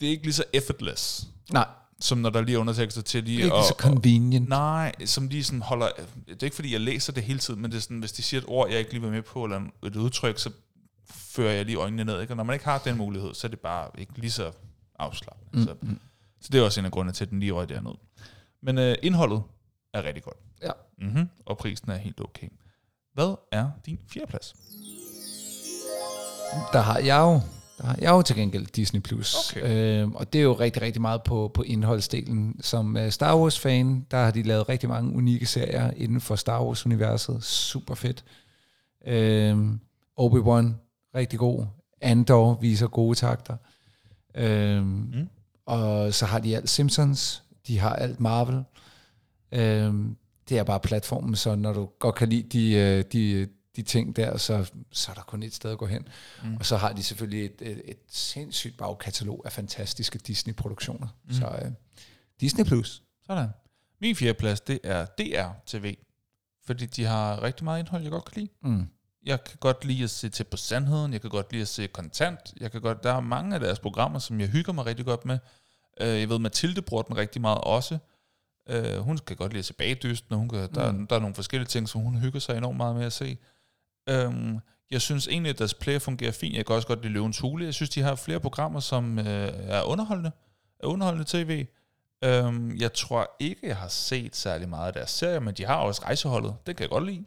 det 0.00 0.06
er 0.06 0.10
ikke 0.10 0.22
lige 0.22 0.34
så 0.34 0.44
effortless, 0.52 1.26
Nej, 1.52 1.68
som 2.00 2.18
når 2.18 2.30
der 2.30 2.40
lige 2.40 2.56
er 2.56 2.60
undertekster 2.60 3.02
til 3.02 3.24
lige 3.24 3.42
ikke 3.42 3.56
at... 3.56 3.64
så 3.64 3.74
convenient. 3.78 4.48
Nej, 4.48 4.92
som 5.04 5.28
lige 5.28 5.44
sådan 5.44 5.62
holder... 5.62 5.88
Det 6.28 6.42
er 6.42 6.44
ikke 6.44 6.56
fordi, 6.56 6.72
jeg 6.72 6.80
læser 6.80 7.12
det 7.12 7.22
hele 7.22 7.38
tiden, 7.38 7.62
men 7.62 7.70
det 7.70 7.76
er 7.76 7.80
sådan, 7.80 7.98
hvis 7.98 8.12
de 8.12 8.22
siger 8.22 8.40
et 8.40 8.46
ord, 8.48 8.70
jeg 8.70 8.78
ikke 8.78 8.92
lige 8.92 9.02
var 9.02 9.10
med 9.10 9.22
på, 9.22 9.44
eller 9.44 9.60
et 9.86 9.96
udtryk, 9.96 10.38
så 10.38 10.50
fører 11.10 11.52
jeg 11.52 11.64
lige 11.64 11.76
øjnene 11.76 12.04
ned. 12.04 12.20
Ikke? 12.20 12.32
Og 12.32 12.36
når 12.36 12.44
man 12.44 12.54
ikke 12.54 12.64
har 12.64 12.78
den 12.78 12.96
mulighed, 12.96 13.34
så 13.34 13.46
er 13.46 13.48
det 13.48 13.60
bare 13.60 13.90
ikke 13.98 14.12
lige 14.16 14.30
så 14.30 14.52
afslappende. 14.98 15.50
Mm, 15.52 15.66
så, 15.66 15.74
mm. 15.82 16.00
så 16.40 16.48
det 16.52 16.60
er 16.60 16.64
også 16.64 16.80
en 16.80 16.86
af 16.86 16.92
grundene 16.92 17.12
til, 17.12 17.24
at 17.24 17.30
den 17.30 17.40
lige 17.40 17.52
røg 17.52 17.68
derned. 17.68 17.94
Men 18.62 18.78
øh, 18.78 18.96
indholdet 19.02 19.42
er 19.94 20.02
rigtig 20.02 20.22
godt. 20.22 20.36
Ja. 20.62 20.70
Mm-hmm, 20.98 21.28
og 21.46 21.58
prisen 21.58 21.90
er 21.90 21.96
helt 21.96 22.20
okay. 22.20 22.48
Hvad 23.14 23.34
er 23.52 23.70
din 23.86 23.98
fjerdeplads? 24.08 24.54
Der 26.72 26.80
har 26.80 26.98
jeg 26.98 27.18
jo, 27.18 27.40
der 27.78 27.86
har 27.86 27.96
jeg 28.00 28.10
jo 28.10 28.22
til 28.22 28.36
gengæld 28.36 28.66
Disney+. 28.66 29.00
Plus. 29.00 29.52
Okay. 29.52 30.02
Øhm, 30.02 30.14
og 30.14 30.32
det 30.32 30.38
er 30.38 30.42
jo 30.42 30.52
rigtig, 30.52 30.82
rigtig 30.82 31.02
meget 31.02 31.22
på, 31.22 31.50
på 31.54 31.62
indholdsdelen. 31.62 32.56
Som 32.60 32.96
uh, 32.96 33.08
Star 33.08 33.36
Wars-fan, 33.36 34.06
der 34.10 34.16
har 34.16 34.30
de 34.30 34.42
lavet 34.42 34.68
rigtig 34.68 34.88
mange 34.88 35.16
unikke 35.16 35.46
serier 35.46 35.90
inden 35.96 36.20
for 36.20 36.36
Star 36.36 36.64
Wars-universet. 36.64 37.44
Super 37.44 37.94
fedt. 37.94 38.24
Øhm, 39.06 39.80
Obi-Wan, 40.20 40.66
rigtig 41.14 41.38
god. 41.38 41.66
Andor 42.00 42.58
viser 42.60 42.86
gode 42.86 43.14
takter. 43.14 43.56
Øhm, 44.34 44.84
mm. 44.84 45.28
Og 45.66 46.14
så 46.14 46.26
har 46.26 46.38
de 46.38 46.56
alt 46.56 46.68
Simpsons. 46.68 47.42
De 47.66 47.78
har 47.78 47.92
alt 47.92 48.20
Marvel. 48.20 48.64
Øhm, 49.52 50.16
det 50.48 50.58
er 50.58 50.62
bare 50.62 50.80
platformen, 50.80 51.36
så 51.36 51.54
når 51.54 51.72
du 51.72 51.88
godt 51.98 52.14
kan 52.14 52.28
lide 52.28 52.42
de, 52.58 52.72
øh, 52.72 53.04
de, 53.12 53.48
de 53.76 53.82
ting 53.82 54.16
der, 54.16 54.36
så, 54.36 54.70
så 54.92 55.10
er 55.10 55.14
der 55.14 55.22
kun 55.22 55.42
et 55.42 55.54
sted 55.54 55.70
at 55.70 55.78
gå 55.78 55.86
hen. 55.86 56.08
Mm. 56.44 56.56
Og 56.56 56.66
så 56.66 56.76
har 56.76 56.92
de 56.92 57.02
selvfølgelig 57.02 57.44
et, 57.44 57.62
et, 57.70 57.82
et 57.84 57.98
sindssygt 58.08 58.76
bagkatalog 58.76 59.42
af 59.44 59.52
fantastiske 59.52 60.18
Disney-produktioner. 60.18 61.08
Mm. 61.24 61.32
Så 61.32 61.60
uh, 61.64 61.72
Disney+. 62.40 62.64
Plus. 62.64 63.02
Sådan. 63.26 63.48
Min 64.00 64.16
fjerdeplads, 64.16 64.60
det 64.60 64.78
er 64.84 65.04
DR 65.04 65.48
TV. 65.66 65.96
Fordi 66.66 66.86
de 66.86 67.04
har 67.04 67.42
rigtig 67.42 67.64
meget 67.64 67.78
indhold, 67.78 68.02
jeg 68.02 68.10
godt 68.10 68.24
kan 68.24 68.40
lide. 68.40 68.52
Mm. 68.62 68.88
Jeg 69.26 69.44
kan 69.44 69.56
godt 69.60 69.84
lide 69.84 70.04
at 70.04 70.10
se 70.10 70.28
til 70.28 70.44
på 70.44 70.56
sandheden. 70.56 71.12
Jeg 71.12 71.20
kan 71.20 71.30
godt 71.30 71.52
lide 71.52 71.62
at 71.62 71.68
se 71.68 71.86
kontant. 71.86 72.40
Jeg 72.60 72.72
kan 72.72 72.80
godt, 72.80 73.02
der 73.02 73.12
er 73.12 73.20
mange 73.20 73.54
af 73.54 73.60
deres 73.60 73.78
programmer, 73.78 74.18
som 74.18 74.40
jeg 74.40 74.48
hygger 74.48 74.72
mig 74.72 74.86
rigtig 74.86 75.04
godt 75.06 75.24
med. 75.24 75.38
Uh, 76.00 76.06
jeg 76.06 76.28
ved, 76.28 76.38
Mathilde 76.38 76.82
bruger 76.82 77.02
den 77.02 77.16
rigtig 77.16 77.40
meget 77.40 77.58
også. 77.60 77.98
Uh, 78.74 78.96
hun 78.96 79.18
kan 79.18 79.36
godt 79.36 79.52
lide 79.52 79.58
at 79.58 79.64
se 79.64 79.74
bagdysten, 79.74 80.32
og 80.32 80.38
hun 80.38 80.48
kan, 80.48 80.74
der, 80.74 80.92
Mm. 80.92 81.06
der 81.06 81.16
er 81.16 81.20
nogle 81.20 81.34
forskellige 81.34 81.68
ting, 81.68 81.88
som 81.88 82.00
hun 82.00 82.16
hygger 82.18 82.40
sig 82.40 82.56
enormt 82.56 82.76
meget 82.76 82.96
med 82.96 83.04
at 83.04 83.12
se. 83.12 83.38
Øhm, 84.08 84.58
jeg 84.90 85.00
synes 85.00 85.28
egentlig, 85.28 85.50
at 85.50 85.58
deres 85.58 85.74
player 85.74 85.98
fungerer 85.98 86.32
fint. 86.32 86.56
Jeg 86.56 86.66
kan 86.66 86.76
også 86.76 86.88
godt 86.88 87.02
lide 87.02 87.12
Løvens 87.12 87.38
Hule. 87.38 87.64
Jeg 87.64 87.74
synes, 87.74 87.90
de 87.90 88.02
har 88.02 88.14
flere 88.14 88.40
programmer, 88.40 88.80
som 88.80 89.18
øh, 89.18 89.52
er 89.54 89.82
underholdende. 89.82 90.30
Er 90.80 90.86
underholdende 90.86 91.28
tv. 91.28 91.66
Øhm, 92.24 92.76
jeg 92.76 92.92
tror 92.92 93.36
ikke, 93.38 93.68
jeg 93.68 93.76
har 93.76 93.88
set 93.88 94.36
særlig 94.36 94.68
meget 94.68 94.86
af 94.86 94.92
deres 94.92 95.10
serie, 95.10 95.40
men 95.40 95.54
de 95.54 95.64
har 95.64 95.76
også 95.76 96.02
rejseholdet. 96.04 96.56
Det 96.66 96.76
kan 96.76 96.82
jeg 96.82 96.90
godt 96.90 97.06
lide. 97.06 97.24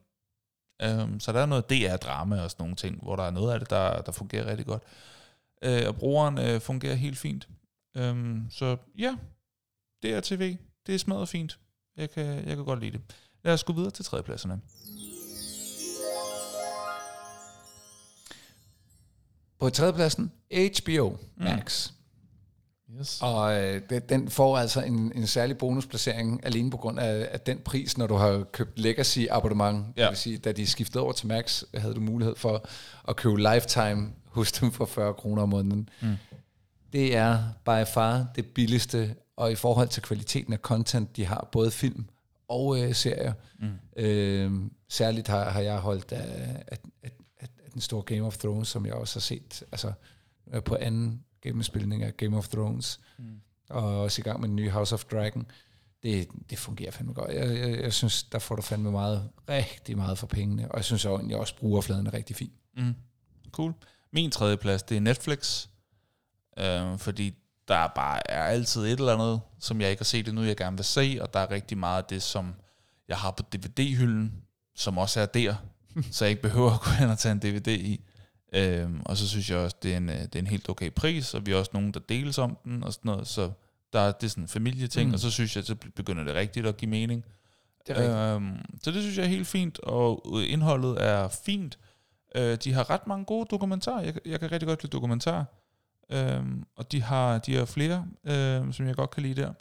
Øhm, 0.82 1.20
så 1.20 1.32
der 1.32 1.40
er 1.40 1.46
noget 1.46 1.70
DR-drama 1.70 2.44
og 2.44 2.52
sådan 2.52 2.64
nogle 2.64 2.76
ting, 2.76 3.02
hvor 3.04 3.16
der 3.16 3.24
er 3.24 3.32
noget 3.32 3.54
af 3.54 3.60
det, 3.60 3.70
der, 3.70 4.02
der 4.02 4.12
fungerer 4.12 4.46
rigtig 4.46 4.66
godt. 4.66 4.84
Øh, 5.64 5.88
og 5.88 5.96
brugeren 5.96 6.38
øh, 6.38 6.62
fungerer 6.62 6.96
helt 6.96 7.18
fint. 7.18 7.48
Øhm, 7.98 8.48
så 8.52 8.78
ja, 8.98 9.16
DR 10.04 10.20
TV, 10.20 10.58
det 10.88 10.96
er 10.96 11.00
smadret 11.00 11.30
fint. 11.30 11.60
Jeg 11.98 12.12
kan, 12.12 12.26
jeg 12.26 12.56
kan 12.56 12.66
godt 12.66 12.80
lide 12.80 12.92
det. 12.92 13.02
Lad 13.44 13.54
os 13.54 13.64
gå 13.64 13.74
videre 13.74 13.92
til 13.92 14.06
tredjepladserne. 14.06 14.62
På 19.60 19.70
tredjepladsen, 19.70 20.32
HBO 20.54 21.18
Max. 21.38 21.92
Yes. 23.00 23.20
Og 23.22 23.64
øh, 23.64 23.82
det, 23.90 24.10
den 24.10 24.30
får 24.30 24.58
altså 24.58 24.82
en, 24.82 25.12
en 25.16 25.28
særlig 25.28 25.58
bonusplacering 25.58 26.46
alene 26.46 26.72
på 26.72 26.78
grund 26.78 27.00
af, 27.00 27.28
af 27.32 27.40
den 27.40 27.60
pris, 27.60 27.98
når 27.98 28.08
du 28.08 28.16
har 28.16 28.44
købt 28.44 28.80
Legacy 28.80 29.20
abonnement. 29.30 29.86
Ja. 29.98 30.02
Det 30.02 30.10
vil 30.10 30.18
sige, 30.18 30.38
da 30.38 30.52
de 30.52 30.68
skiftede 30.68 31.04
over 31.04 31.14
til 31.14 31.28
Max, 31.28 31.64
havde 31.76 31.94
du 31.94 32.00
mulighed 32.00 32.36
for 32.36 32.66
at 33.08 33.16
købe 33.16 33.38
Lifetime 33.54 34.10
hos 34.26 34.52
dem 34.52 34.72
for 34.72 34.86
40 34.86 35.14
kroner 35.14 35.42
om 35.42 35.50
måneden. 35.50 35.90
Mm. 36.02 36.16
Det 36.94 37.16
er 37.16 37.44
by 37.66 37.88
far 37.94 38.28
det 38.36 38.46
billigste, 38.46 39.16
og 39.38 39.52
i 39.52 39.56
forhold 39.56 39.88
til 39.88 40.04
kvaliteten 40.04 40.54
af 40.54 40.60
content, 40.60 41.16
de 41.16 41.26
har 41.26 41.50
både 41.52 41.72
film 41.72 42.06
og 42.48 42.82
øh, 42.82 42.96
serier. 42.96 43.34
Mm. 43.60 44.04
Øh, 44.04 44.52
særligt 44.90 45.28
har, 45.28 45.50
har 45.50 45.62
jeg 45.62 45.78
holdt 45.78 46.12
af, 46.12 46.64
af, 46.68 46.78
af 47.04 47.12
den 47.74 47.82
store 47.82 48.04
Game 48.04 48.26
of 48.26 48.38
Thrones, 48.38 48.68
som 48.68 48.86
jeg 48.86 48.94
også 48.94 49.16
har 49.16 49.22
set 49.22 49.64
altså, 49.72 49.94
øh, 50.54 50.64
på 50.64 50.76
anden 50.76 51.24
gennemspilning 51.42 52.04
af 52.04 52.18
Game 52.18 52.38
of 52.38 52.48
Thrones, 52.48 53.00
mm. 53.18 53.42
og 53.70 54.02
også 54.02 54.22
i 54.22 54.24
gang 54.24 54.40
med 54.40 54.48
den 54.48 54.56
nye 54.56 54.70
House 54.70 54.96
of 54.96 55.04
Dragon. 55.04 55.52
Det, 56.04 56.28
det 56.50 56.60
fungerer 56.60 56.92
fandme 56.92 57.14
godt. 57.14 57.34
Jeg, 57.34 57.58
jeg, 57.58 57.82
jeg 57.82 57.94
synes, 57.94 58.24
der 58.24 58.40
får 58.40 58.56
du 58.56 58.62
fandme 58.62 58.92
meget, 58.92 59.30
rigtig 59.50 59.98
meget 59.98 60.18
for 60.18 60.28
pengene, 60.28 60.72
og 60.72 60.78
jeg 60.78 60.86
synes 60.86 61.06
egentlig 61.06 61.38
også, 61.38 61.54
at 61.54 61.60
brugerfladen 61.60 62.08
er 62.08 62.14
rigtig 62.14 62.36
fin. 62.36 62.52
Mm. 62.78 62.96
Cool. 63.52 63.74
Min 64.12 64.32
tredje 64.32 64.58
plads, 64.58 64.84
det 64.84 64.98
er 64.98 65.02
Netflix. 65.02 65.68
Øh, 66.58 66.98
fordi 66.98 67.36
der 67.68 67.88
bare 67.88 68.32
er 68.32 68.44
altid 68.44 68.82
et 68.82 68.92
eller 69.00 69.14
andet, 69.14 69.42
som 69.60 69.82
jeg 69.82 69.90
ikke 69.90 70.00
har 70.00 70.06
set 70.06 70.28
endnu, 70.28 70.44
jeg 70.44 70.58
gerne 70.58 70.78
vil 70.78 70.86
se, 70.86 71.18
og 71.22 71.34
der 71.34 71.40
er 71.40 71.52
rigtig 71.52 71.78
meget 71.78 72.04
af 72.04 72.08
det, 72.10 72.24
som 72.24 72.56
jeg 73.08 73.18
har 73.18 73.32
på 73.32 73.44
DVD-hylden, 73.44 74.34
som 74.76 74.98
også 74.98 75.20
er 75.20 75.26
der, 75.26 75.56
så 76.12 76.26
jeg 76.26 76.30
ikke 76.30 76.42
behøver 76.42 76.72
at 76.72 76.82
gå 76.82 76.90
hen 76.92 77.10
og 77.10 77.18
tage 77.20 77.32
en 77.32 77.40
DVD 77.40 77.68
i. 77.68 78.02
Øhm, 78.54 79.02
og 79.06 79.18
så 79.18 79.28
synes 79.30 79.50
jeg 79.50 79.58
også, 79.58 79.76
det 79.84 79.94
er, 79.94 79.98
en, 79.98 80.10
øh, 80.10 80.16
det 80.22 80.36
er 80.36 80.40
en 80.40 80.48
helt 80.48 80.70
okay 80.70 80.92
pris, 80.92 81.34
og 81.34 81.46
vi 81.46 81.52
er 81.52 81.56
også 81.56 81.72
nogen, 81.74 81.92
der 81.92 82.00
deles 82.00 82.38
om 82.38 82.58
den, 82.64 82.84
og 82.84 82.94
sådan 82.94 83.10
noget, 83.12 83.28
så 83.28 83.52
der 83.94 84.00
er, 84.00 84.12
det 84.12 84.24
er 84.24 84.30
sådan 84.30 84.44
en 84.44 84.48
familieting, 84.48 85.08
Mm. 85.08 85.14
og 85.14 85.20
så 85.20 85.32
synes 85.32 85.56
jeg, 85.56 85.64
så 85.64 85.76
begynder 85.96 86.24
det 86.24 86.36
rigtigt 86.36 86.66
at 86.68 86.78
give 86.78 86.92
mening. 86.92 87.26
Det 87.88 87.98
er. 87.98 88.36
Øhm, 88.36 88.58
så 88.84 88.92
det 88.92 89.02
synes 89.02 89.18
jeg 89.18 89.24
er 89.26 89.30
helt 89.30 89.48
fint, 89.48 89.80
og 89.80 90.44
indholdet 90.48 91.04
er 91.06 91.28
fint. 91.28 91.80
Øh, 92.36 92.58
de 92.64 92.74
har 92.74 92.90
ret 92.90 93.08
mange 93.08 93.26
gode 93.26 93.48
dokumentarer. 93.52 94.02
Jeg, 94.02 94.14
jeg 94.26 94.40
kan 94.40 94.52
rigtig 94.52 94.68
godt 94.68 94.84
lide 94.84 94.92
dokumentarer. 94.92 95.46
Øhm, 96.12 96.64
og 96.76 96.92
de 96.92 97.02
har, 97.02 97.38
de 97.38 97.56
har 97.56 97.66
flere, 97.66 98.06
øhm, 98.26 98.74
som 98.74 98.88
jeg 98.88 98.96
godt 98.96 99.12
kan 99.12 99.24
lide 99.24 99.42
der. 99.42 99.54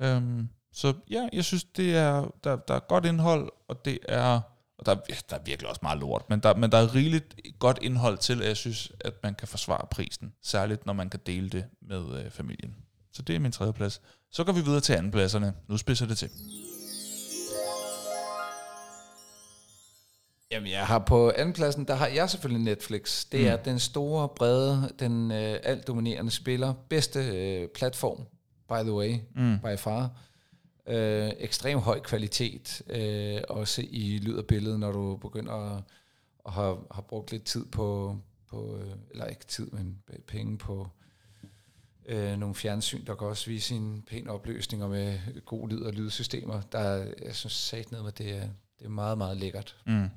Øhm, 0.00 0.48
så 0.72 0.94
ja, 1.10 1.28
jeg 1.32 1.44
synes, 1.44 1.64
det 1.64 1.96
er, 1.96 2.34
der, 2.44 2.56
der 2.56 2.74
er 2.74 2.80
godt 2.80 3.04
indhold, 3.04 3.52
og 3.68 3.84
det 3.84 3.98
er, 4.08 4.40
og 4.80 4.86
der, 4.86 4.92
er- 4.92 5.22
der 5.30 5.36
er 5.36 5.40
virkelig 5.44 5.68
også 5.68 5.80
meget 5.82 5.98
lort, 5.98 6.22
men 6.30 6.40
der, 6.40 6.54
men 6.54 6.72
der 6.72 6.78
er 6.78 6.94
rigeligt 6.94 7.34
godt 7.58 7.78
indhold 7.82 8.18
til, 8.18 8.42
at 8.42 8.48
jeg 8.48 8.56
synes, 8.56 8.92
at 9.00 9.14
man 9.22 9.34
kan 9.34 9.48
forsvare 9.48 9.86
prisen. 9.90 10.32
Særligt, 10.42 10.86
når 10.86 10.92
man 10.92 11.10
kan 11.10 11.20
dele 11.26 11.48
det 11.48 11.64
med 11.88 12.24
øh, 12.24 12.30
familien. 12.30 12.74
Så 13.12 13.22
det 13.22 13.34
er 13.36 13.40
min 13.40 13.52
tredje 13.52 13.72
plads. 13.72 14.00
Så 14.32 14.44
går 14.44 14.52
vi 14.52 14.60
videre 14.60 14.80
til 14.80 14.92
andenpladserne. 14.92 15.54
Nu 15.68 15.76
spidser 15.76 16.06
det 16.06 16.18
til. 16.18 16.30
Jamen, 20.52 20.70
jeg 20.70 20.86
har 20.86 20.98
på 20.98 21.32
andenpladsen, 21.36 21.84
der 21.84 21.94
har 21.94 22.06
jeg 22.06 22.30
selvfølgelig 22.30 22.64
Netflix. 22.64 23.24
Det 23.32 23.40
mm. 23.40 23.46
er 23.46 23.56
den 23.56 23.78
store, 23.78 24.28
brede, 24.28 24.90
den 24.98 25.30
øh, 25.30 25.58
alt 25.62 25.86
dominerende 25.86 26.30
spiller. 26.30 26.74
Bedste 26.88 27.18
øh, 27.20 27.68
platform, 27.68 28.18
by 28.68 28.82
the 28.82 28.92
way, 28.92 29.18
mm. 29.36 29.58
by 29.58 29.78
far. 29.78 30.10
Øh, 30.86 31.30
ekstrem 31.38 31.78
høj 31.78 32.00
kvalitet, 32.00 32.82
øh, 32.86 33.40
også 33.48 33.84
i 33.90 34.18
lyd 34.18 34.34
og 34.36 34.46
billede, 34.46 34.78
når 34.78 34.92
du 34.92 35.16
begynder 35.16 35.52
at, 35.52 35.82
at 36.46 36.52
have, 36.52 36.78
have 36.90 37.02
brugt 37.08 37.32
lidt 37.32 37.44
tid 37.44 37.64
på, 37.66 38.16
på 38.48 38.76
øh, 38.76 38.90
eller 39.10 39.26
ikke 39.26 39.44
tid, 39.46 39.70
men 39.70 40.02
penge 40.26 40.58
på 40.58 40.88
øh, 42.06 42.36
nogle 42.38 42.54
fjernsyn, 42.54 43.04
der 43.06 43.14
kan 43.14 43.26
også 43.26 43.50
vise 43.50 43.74
en 43.74 44.02
pæn 44.06 44.28
opløsning 44.28 44.82
og 44.84 44.90
med 44.90 45.18
god 45.44 45.68
lyd 45.68 45.80
og 45.82 45.92
lydsystemer. 45.92 46.60
Der, 46.60 46.78
er- 46.78 47.12
jeg 47.24 47.34
synes 47.34 47.52
sat 47.52 47.92
ned 47.92 48.02
med, 48.02 48.12
det 48.12 48.30
er, 48.36 48.48
det 48.78 48.84
er 48.84 48.88
meget, 48.88 49.18
meget 49.18 49.36
lækkert 49.36 49.76
Mm. 49.86 50.02
øh, 50.04 50.08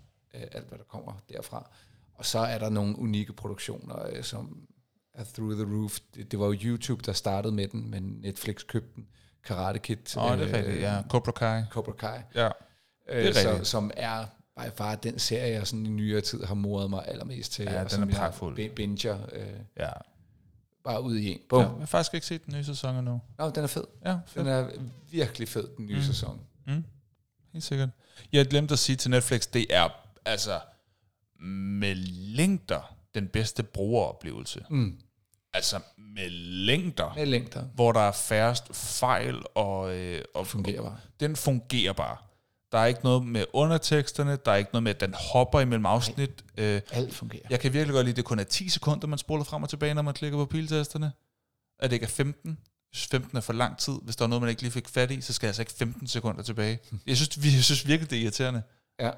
alt 0.52 0.68
hvad 0.68 0.78
der 0.78 0.84
kommer 0.84 1.14
derfra. 1.30 1.70
Og 2.16 2.26
så 2.26 2.40
er 2.40 2.58
der 2.60 2.70
nogle 2.70 3.00
unikke 3.00 3.34
produktioner, 3.34 4.08
øh, 4.10 4.24
som 4.24 4.68
er 5.14 5.24
Through 5.24 5.54
the 5.66 5.76
Roof. 5.76 6.00
Det, 6.16 6.32
det 6.32 6.40
var 6.40 6.46
jo 6.46 6.54
YouTube, 6.64 7.02
der 7.06 7.14
startede 7.14 7.54
med 7.54 7.68
den, 7.68 7.90
men 7.92 8.04
Netflix 8.04 8.66
købte 8.68 8.90
den. 8.96 9.08
Karate 9.46 9.80
Kid. 9.80 10.18
Åh, 10.18 10.24
oh, 10.32 10.38
det 10.38 10.50
er 10.54 10.58
rigtigt, 10.58 10.82
ja. 10.82 11.02
Cobra 11.10 11.32
Kai. 11.32 11.64
Cobra 11.70 11.92
Kai. 11.92 12.20
Ja. 12.36 12.50
Øh, 13.10 13.26
er 13.26 13.34
så, 13.34 13.50
rigtigt. 13.50 13.68
som 13.68 13.92
er 13.98 14.26
by 14.58 14.70
far 14.76 14.96
den 14.96 15.20
serie, 15.20 15.54
jeg 15.54 15.68
sådan 15.68 15.86
i 15.86 15.90
nyere 15.90 16.22
tid 16.22 16.44
har 16.44 16.56
moret 16.56 16.90
mig 16.90 17.08
allermest 17.08 17.52
til. 17.52 17.66
Ja, 17.66 17.84
og 17.84 17.92
den 17.92 18.04
er 18.10 18.16
pragtfuld. 18.16 18.56
bi- 18.56 18.70
binger 18.70 19.18
øh, 19.32 19.48
Ja. 19.80 19.90
bare 20.84 21.02
ud 21.02 21.18
i 21.18 21.30
en. 21.32 21.40
Bum. 21.50 21.62
Ja, 21.62 21.68
jeg 21.70 21.78
har 21.80 21.86
faktisk 21.86 22.14
ikke 22.14 22.28
set 22.28 22.46
den 22.46 22.54
nye 22.54 22.64
sæson 22.66 22.96
endnu. 22.96 23.22
Nå, 23.38 23.50
den 23.50 23.64
er 23.64 23.68
fed. 23.68 23.84
Ja, 24.06 24.10
Den 24.12 24.20
fedt. 24.28 24.48
er 24.48 24.68
virkelig 25.12 25.48
fed, 25.50 25.68
den 25.78 25.86
nye 25.86 25.96
mm. 25.96 26.02
sæson. 26.02 26.40
Mm. 26.68 26.84
helt 27.54 27.64
sikkert. 27.64 27.90
Jeg 28.34 28.46
glemte 28.48 28.74
at 28.74 28.80
sige 28.80 28.96
til 28.96 29.12
Netflix, 29.12 29.48
det 29.54 29.66
er 29.70 29.90
altså 30.26 30.60
med 31.80 31.96
længder 32.36 32.96
den 33.16 33.28
bedste 33.28 33.64
brugeroplevelse. 33.64 34.66
Mm. 34.70 35.00
Altså 35.54 35.80
med 35.98 36.30
længder, 36.30 37.14
Med 37.16 37.26
længder. 37.26 37.64
hvor 37.76 37.92
der 37.92 38.00
er 38.00 38.12
færrest 38.12 38.76
fejl, 38.76 39.42
og, 39.56 39.96
øh, 39.96 40.22
og 40.36 40.48
Fungerer 40.48 40.82
bare. 40.82 40.98
den 41.20 41.36
fungerer 41.36 41.94
bare. 41.94 42.18
Der 42.72 42.78
er 42.80 42.86
ikke 42.86 43.00
noget 43.04 43.26
med 43.26 43.46
underteksterne, 43.54 44.38
der 44.46 44.52
er 44.52 44.56
ikke 44.56 44.70
noget 44.74 44.84
med, 44.84 44.92
at 44.96 45.00
den 45.02 45.14
hopper 45.34 45.60
imellem 45.60 45.86
afsnit. 45.86 46.44
Øh, 46.58 46.82
Alt 46.92 47.14
fungerer. 47.16 47.42
jeg 47.50 47.60
kan 47.60 47.74
virkelig 47.74 47.94
godt 47.94 48.06
lide, 48.06 48.14
at 48.14 48.18
det 48.18 48.26
kun 48.26 48.40
er 48.40 48.44
10 48.44 48.70
sekunder, 48.70 49.08
man 49.08 49.18
spoler 49.20 49.44
frem 49.44 49.64
og 49.64 49.70
tilbage, 49.70 49.94
når 49.94 50.02
man 50.02 50.14
klikker 50.14 50.38
på 50.38 50.46
piltasterne. 50.46 51.12
At 51.80 51.90
det 51.90 51.96
ikke 51.96 52.04
er 52.04 52.08
15. 52.10 52.50
Jeg 52.50 52.58
synes, 52.98 53.08
15 53.08 53.38
er 53.38 53.42
for 53.42 53.54
lang 53.54 53.78
tid. 53.78 53.94
Hvis 54.04 54.16
der 54.16 54.24
er 54.26 54.30
noget, 54.30 54.42
man 54.42 54.50
ikke 54.50 54.62
lige 54.62 54.72
fik 54.72 54.88
fat 54.90 55.12
i, 55.12 55.22
så 55.22 55.34
skal 55.34 55.48
jeg 55.48 55.50
altså 55.50 55.62
ikke 55.62 55.74
15 55.74 56.08
sekunder 56.08 56.44
tilbage. 56.44 56.80
Jeg 57.08 57.18
synes, 57.18 57.38
jeg 57.56 57.64
synes 57.64 57.88
virkelig, 57.88 58.10
det 58.10 58.18
er 58.18 58.22
irriterende. 58.22 58.62
Ja. 59.00 59.12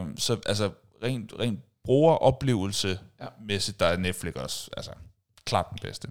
Øh, 0.00 0.06
så 0.16 0.40
altså, 0.46 0.70
rent, 1.02 1.32
rent 1.38 1.60
brugeroplevelse 1.84 2.98
Ja. 3.20 3.26
mæssigt, 3.46 3.80
der 3.80 3.86
er 3.86 3.96
Netflix 3.96 4.34
også. 4.34 4.70
Altså, 4.76 4.90
klart 5.44 5.66
den 5.70 5.78
bedste. 5.82 6.08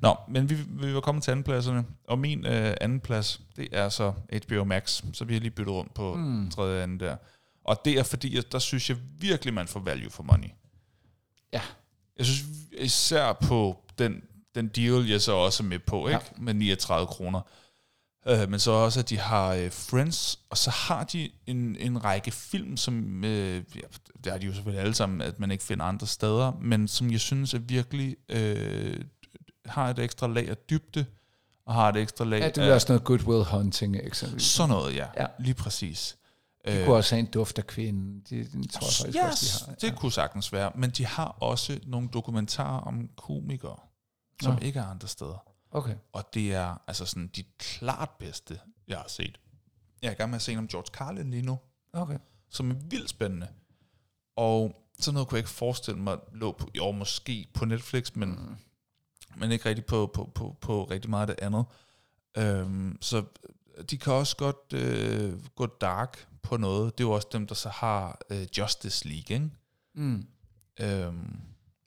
Nå, 0.00 0.16
men 0.28 0.50
vi, 0.50 0.54
vi 0.68 0.94
var 0.94 1.00
kommet 1.00 1.24
til 1.24 1.30
andenpladserne, 1.30 1.84
og 2.08 2.18
min 2.18 2.46
øh, 2.46 2.74
anden 2.80 3.00
plads, 3.00 3.40
det 3.56 3.68
er 3.72 3.88
så 3.88 4.12
HBO 4.46 4.64
Max, 4.64 5.02
så 5.12 5.24
vi 5.24 5.32
har 5.32 5.40
lige 5.40 5.50
byttet 5.50 5.74
rundt 5.74 5.94
på 5.94 6.14
mm. 6.14 6.50
tredje 6.50 6.76
og 6.76 6.82
anden 6.82 7.00
der. 7.00 7.16
Og 7.64 7.80
det 7.84 7.98
er 7.98 8.02
fordi, 8.02 8.36
at 8.36 8.52
der 8.52 8.58
synes 8.58 8.90
jeg 8.90 8.96
virkelig, 9.18 9.54
man 9.54 9.66
får 9.66 9.80
value 9.80 10.10
for 10.10 10.22
money. 10.22 10.48
Ja. 11.52 11.62
Jeg 12.18 12.26
synes 12.26 12.44
især 12.78 13.32
på 13.32 13.84
den, 13.98 14.22
den 14.54 14.68
deal, 14.68 15.08
jeg 15.08 15.20
så 15.20 15.32
også 15.32 15.62
er 15.62 15.66
med 15.66 15.78
på, 15.78 16.08
ikke? 16.08 16.20
Ja. 16.36 16.42
med 16.42 16.54
39 16.54 17.06
kroner. 17.06 17.40
Øh, 18.28 18.50
men 18.50 18.60
så 18.60 18.70
også, 18.70 19.00
at 19.00 19.10
de 19.10 19.18
har 19.18 19.54
øh, 19.54 19.70
Friends, 19.72 20.38
og 20.50 20.58
så 20.58 20.70
har 20.70 21.04
de 21.04 21.30
en, 21.46 21.76
en 21.76 22.04
række 22.04 22.30
film, 22.30 22.76
som, 22.76 23.24
øh, 23.24 23.64
det 24.24 24.32
har 24.32 24.38
de 24.38 24.46
jo 24.46 24.52
selvfølgelig 24.52 24.80
alle 24.82 24.94
sammen, 24.94 25.20
at 25.20 25.40
man 25.40 25.50
ikke 25.50 25.64
finder 25.64 25.84
andre 25.84 26.06
steder, 26.06 26.52
men 26.60 26.88
som 26.88 27.10
jeg 27.10 27.20
synes 27.20 27.54
er 27.54 27.58
virkelig 27.58 28.16
øh, 28.28 29.04
har 29.66 29.90
et 29.90 29.98
ekstra 29.98 30.26
lag 30.26 30.48
af 30.48 30.56
dybde, 30.56 31.06
og 31.66 31.74
har 31.74 31.88
et 31.88 31.96
ekstra 31.96 32.24
lag 32.24 32.40
Ja, 32.40 32.48
det 32.48 32.58
af 32.58 32.68
er 32.68 32.74
også 32.74 32.86
noget 32.88 33.04
Goodwill 33.04 33.44
Hunting 33.44 33.96
eksempelvis. 33.96 34.46
sådan 34.46 34.68
noget, 34.68 34.94
ja. 34.96 35.06
Ja. 35.16 35.26
Lige 35.38 35.54
præcis. 35.54 36.16
Øh, 36.66 36.74
De 36.74 36.84
kunne 36.84 36.96
også 36.96 37.14
have 37.14 37.20
en 37.20 37.26
duft 37.26 37.58
af 37.58 37.66
kvinden. 37.66 38.20
Det, 38.30 38.52
det 38.52 38.70
tror 38.70 38.86
jeg 39.06 39.14
faktisk 39.14 39.16
yes, 39.16 39.54
også, 39.54 39.64
de 39.64 39.70
har. 39.70 39.76
det 39.92 39.98
kunne 40.00 40.12
sagtens 40.12 40.52
være, 40.52 40.72
men 40.74 40.90
de 40.90 41.06
har 41.06 41.24
også 41.40 41.80
nogle 41.86 42.08
dokumentarer 42.08 42.80
om 42.80 43.08
komikere, 43.16 43.76
som 44.42 44.52
Nå. 44.54 44.58
ikke 44.60 44.78
er 44.78 44.84
andre 44.84 45.08
steder. 45.08 45.44
Okay. 45.72 45.94
Og 46.12 46.34
det 46.34 46.54
er 46.54 46.82
altså 46.86 47.04
sådan 47.06 47.30
de 47.36 47.44
klart 47.58 48.10
bedste, 48.18 48.58
jeg 48.88 48.98
har 48.98 49.08
set. 49.08 49.40
Jeg 50.02 50.08
er 50.08 50.12
i 50.12 50.14
gang 50.14 50.30
med 50.30 50.36
at 50.36 50.42
se 50.42 50.52
en 50.52 50.58
om 50.58 50.68
George 50.68 50.86
Carlin 50.92 51.30
lige 51.30 51.42
nu, 51.42 51.58
Okay. 51.92 52.18
som 52.50 52.70
er 52.70 52.74
vildt 52.74 53.10
spændende. 53.10 53.48
Og 54.40 54.86
sådan 54.98 55.14
noget 55.14 55.28
kunne 55.28 55.36
jeg 55.36 55.40
ikke 55.40 55.50
forestille 55.50 56.00
mig 56.00 56.18
lå 56.32 56.52
på, 56.52 56.70
jo 56.76 56.90
måske 56.90 57.48
på 57.54 57.64
Netflix, 57.64 58.14
men, 58.14 58.28
mm. 58.28 58.56
men 59.36 59.52
ikke 59.52 59.68
rigtig 59.68 59.84
på, 59.84 60.10
på, 60.14 60.30
på, 60.34 60.56
på 60.60 60.84
rigtig 60.84 61.10
meget 61.10 61.30
af 61.30 61.36
det 61.36 61.44
andet. 61.44 61.64
Øhm, 62.36 62.98
så 63.00 63.24
de 63.90 63.98
kan 63.98 64.12
også 64.12 64.36
godt 64.36 64.72
øh, 64.72 65.46
gå 65.54 65.66
dark 65.66 66.28
på 66.42 66.56
noget. 66.56 66.98
Det 66.98 67.04
er 67.04 67.08
jo 67.08 67.14
også 67.14 67.28
dem, 67.32 67.46
der 67.46 67.54
så 67.54 67.68
har 67.68 68.20
øh, 68.30 68.46
Justice 68.58 69.08
League, 69.08 69.36
ikke? 69.36 69.50
Mm. 69.94 70.26
Øhm, 70.80 71.40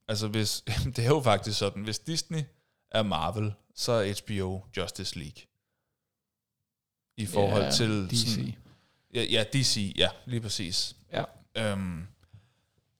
altså 0.07 0.27
hvis, 0.27 0.63
det 0.95 0.99
er 0.99 1.09
jo 1.09 1.21
faktisk 1.21 1.59
sådan, 1.59 1.83
hvis 1.83 1.99
Disney 1.99 2.43
er 2.91 3.03
Marvel, 3.03 3.53
så 3.75 3.91
er 3.91 4.13
HBO 4.25 4.61
Justice 4.77 5.19
League. 5.19 5.43
I 7.17 7.25
forhold 7.25 7.63
Ja, 7.63 7.71
til... 7.71 8.09
DC. 8.09 8.29
Sådan, 8.29 8.55
ja, 9.13 9.23
ja, 9.23 9.43
DC, 9.53 9.93
ja, 9.95 10.09
lige 10.25 10.41
præcis. 10.41 10.95
Ja. 11.11 11.23
Øhm, 11.57 12.07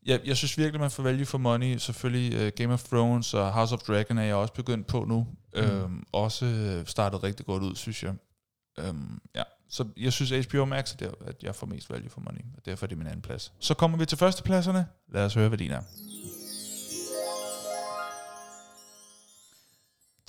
jeg, 0.05 0.19
jeg 0.25 0.37
synes 0.37 0.57
virkelig, 0.57 0.81
man 0.81 0.91
får 0.91 1.03
value 1.03 1.25
for 1.25 1.37
money. 1.37 1.77
Selvfølgelig 1.77 2.45
uh, 2.45 2.51
Game 2.55 2.73
of 2.73 2.83
Thrones 2.83 3.33
og 3.33 3.53
House 3.53 3.75
of 3.75 3.81
Dragon 3.81 4.17
er 4.17 4.23
jeg 4.23 4.35
også 4.35 4.53
begyndt 4.53 4.87
på 4.87 5.05
nu. 5.05 5.27
Mm. 5.55 5.61
Øhm, 5.61 6.03
også 6.11 6.45
øh, 6.45 6.85
startet 6.85 7.23
rigtig 7.23 7.45
godt 7.45 7.63
ud, 7.63 7.75
synes 7.75 8.03
jeg. 8.03 8.13
Øhm, 8.79 9.19
ja. 9.35 9.43
Så 9.69 9.85
jeg 9.97 10.13
synes, 10.13 10.45
HBO 10.45 10.65
Max 10.65 10.93
er 10.93 10.97
der, 10.97 11.11
at 11.25 11.43
jeg 11.43 11.55
får 11.55 11.67
mest 11.67 11.89
value 11.89 12.09
for 12.09 12.21
money. 12.21 12.41
Og 12.57 12.65
derfor 12.65 12.85
er 12.85 12.87
det 12.87 12.97
min 12.97 13.07
anden 13.07 13.21
plads. 13.21 13.53
Så 13.59 13.73
kommer 13.73 13.97
vi 13.97 14.05
til 14.05 14.17
førstepladserne. 14.17 14.87
Lad 15.13 15.25
os 15.25 15.33
høre, 15.33 15.47
hvad 15.47 15.57
din 15.57 15.71
er. 15.71 15.81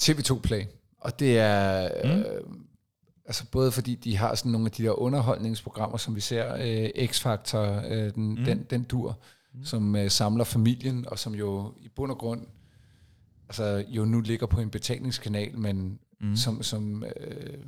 TV2 0.03 0.41
Play. 0.41 0.65
Og 1.01 1.21
det 1.21 1.39
er... 1.39 1.89
Mm. 2.05 2.11
Øh, 2.11 2.41
altså 3.27 3.45
både 3.53 3.73
fordi 3.73 3.95
de 3.95 4.17
har 4.17 4.35
sådan 4.35 4.53
nogle 4.53 4.67
af 4.67 4.73
de 4.73 4.83
der 4.83 4.91
underholdningsprogrammer, 4.91 5.97
som 5.97 6.17
vi 6.17 6.21
ser, 6.21 6.55
øh, 6.55 7.09
X-Factor, 7.09 7.87
øh, 7.87 8.15
den, 8.15 8.29
mm. 8.29 8.45
den, 8.45 8.67
den 8.71 8.85
dur, 8.85 9.19
mm. 9.55 9.65
som 9.65 9.97
øh, 9.97 10.11
samler 10.11 10.45
familien, 10.45 11.09
og 11.09 11.19
som 11.19 11.35
jo 11.35 11.75
i 11.81 11.89
bund 11.89 12.13
og 12.13 12.19
grund 12.19 12.47
altså 13.49 13.85
jo 13.89 14.05
nu 14.05 14.21
ligger 14.21 14.47
på 14.47 14.61
en 14.61 14.71
betalingskanal, 14.71 15.59
men 15.59 15.99
mm. 16.21 16.37
som, 16.37 16.63
som 16.63 17.05
øh, 17.05 17.59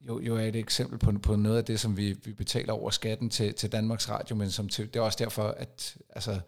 jo, 0.00 0.20
jo 0.20 0.36
er 0.36 0.40
et 0.40 0.56
eksempel 0.56 0.98
på, 0.98 1.12
på 1.22 1.36
noget 1.36 1.58
af 1.58 1.64
det, 1.64 1.80
som 1.80 1.96
vi, 1.96 2.16
vi 2.24 2.32
betaler 2.32 2.72
over 2.72 2.90
skatten 2.90 3.30
til, 3.30 3.54
til 3.54 3.72
Danmarks 3.72 4.10
Radio, 4.10 4.36
men 4.36 4.50
som 4.50 4.68
til, 4.68 4.86
det 4.86 4.96
er 4.96 5.04
også 5.04 5.18
derfor, 5.20 5.42
at 5.42 5.96
altså, 6.10 6.40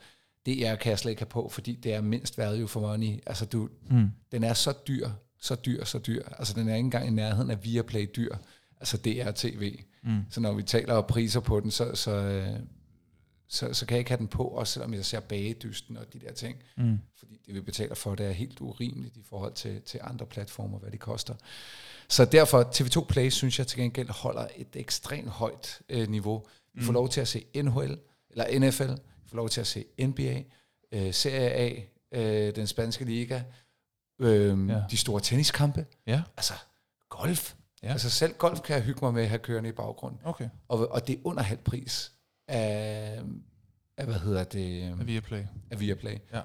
DR 0.47 0.75
kan 0.75 0.91
jeg 0.91 0.99
slet 0.99 1.11
ikke 1.11 1.23
have 1.23 1.29
på, 1.29 1.49
fordi 1.49 1.75
det 1.75 1.95
er 1.95 2.01
mindst 2.01 2.39
value 2.39 2.69
for 2.69 2.81
money. 2.81 3.19
Altså 3.27 3.45
du, 3.45 3.69
mm. 3.91 4.11
den 4.33 4.45
er 4.45 4.55
så 4.55 4.75
dyr, 4.89 5.09
så 5.41 5.55
dyr, 5.55 5.85
så 5.85 5.99
dyr. 5.99 6.23
Altså 6.39 6.55
den 6.55 6.69
er 6.69 6.75
ikke 6.75 6.85
engang 6.85 7.07
i 7.07 7.11
nærheden 7.11 7.51
af 7.51 7.65
Viaplay 7.65 8.07
dyr. 8.17 8.37
Altså 8.81 8.97
DR 8.97 9.31
TV. 9.31 9.79
Mm. 10.03 10.21
Så 10.31 10.41
når 10.41 10.53
vi 10.53 10.63
taler 10.63 11.01
priser 11.01 11.41
på 11.41 11.61
den, 11.61 11.71
så, 11.71 11.95
så, 11.95 12.11
øh, 12.11 12.61
så, 13.49 13.75
så 13.75 13.87
kan 13.87 13.95
jeg 13.95 13.99
ikke 13.99 14.11
have 14.11 14.19
den 14.19 14.29
på, 14.29 14.45
også 14.45 14.73
selvom 14.73 14.95
jeg 14.95 15.05
ser 15.05 15.21
bagedysten 15.21 15.97
og 15.97 16.13
de 16.13 16.19
der 16.21 16.33
ting. 16.33 16.57
Mm. 16.77 16.99
Fordi 17.19 17.41
det 17.47 17.55
vi 17.55 17.61
betaler 17.61 17.95
for, 17.95 18.15
det 18.15 18.27
er 18.27 18.31
helt 18.33 18.61
urimeligt 18.61 19.17
i 19.17 19.23
forhold 19.23 19.53
til, 19.55 19.83
til 19.83 20.01
andre 20.03 20.27
platformer, 20.27 20.79
hvad 20.79 20.91
de 20.91 20.99
koster. 20.99 21.35
Så 22.09 22.25
derfor, 22.25 22.63
TV2 22.63 23.07
Play, 23.07 23.29
synes 23.31 23.59
jeg 23.59 23.67
til 23.67 23.79
gengæld 23.79 24.09
holder 24.09 24.47
et 24.57 24.67
ekstremt 24.75 25.29
højt 25.29 25.81
øh, 25.89 26.09
niveau. 26.09 26.47
Vi 26.75 26.83
får 26.85 26.93
lov 26.93 27.09
til 27.09 27.21
at 27.21 27.29
se 27.29 27.45
NHL, 27.57 27.99
eller 28.31 28.59
NFL, 28.59 28.91
vi 29.23 29.29
får 29.29 29.37
lov 29.37 29.49
til 29.49 29.61
at 29.61 29.67
se 29.67 29.85
NBA, 30.01 30.43
øh, 30.93 31.15
Serie 31.15 31.51
A, 31.51 31.81
øh, 32.13 32.57
den 32.57 32.67
spanske 32.67 33.05
liga, 33.05 33.43
øh, 34.19 34.69
Ja. 34.69 34.83
de 34.91 34.97
store 34.97 35.21
tenniskampe, 35.21 35.87
Ja, 36.07 36.23
altså 36.37 36.55
golf. 37.09 37.55
Ja. 37.83 37.93
Altså 37.93 38.11
selv 38.11 38.35
golf 38.35 38.61
kan 38.61 38.75
jeg 38.77 38.83
hygge 38.85 39.01
mig 39.03 39.15
med 39.15 39.23
at 39.23 39.29
have 39.29 39.39
kørende 39.39 39.69
i 39.69 39.73
baggrunden. 39.73 40.21
okay. 40.25 40.49
Og, 40.69 40.89
og 40.93 41.07
det 41.07 41.17
er 41.17 41.21
under 41.25 41.43
halv 41.43 41.59
pris 41.59 42.13
af, 42.49 43.23
af 43.97 44.05
hvad 44.05 44.19
hedder 44.19 44.45
det, 44.45 44.83
Af 45.01 45.07
Viaplay. 45.07 45.45
af 45.71 45.81
Viaplay. 45.81 46.17
Ja. 46.33 46.41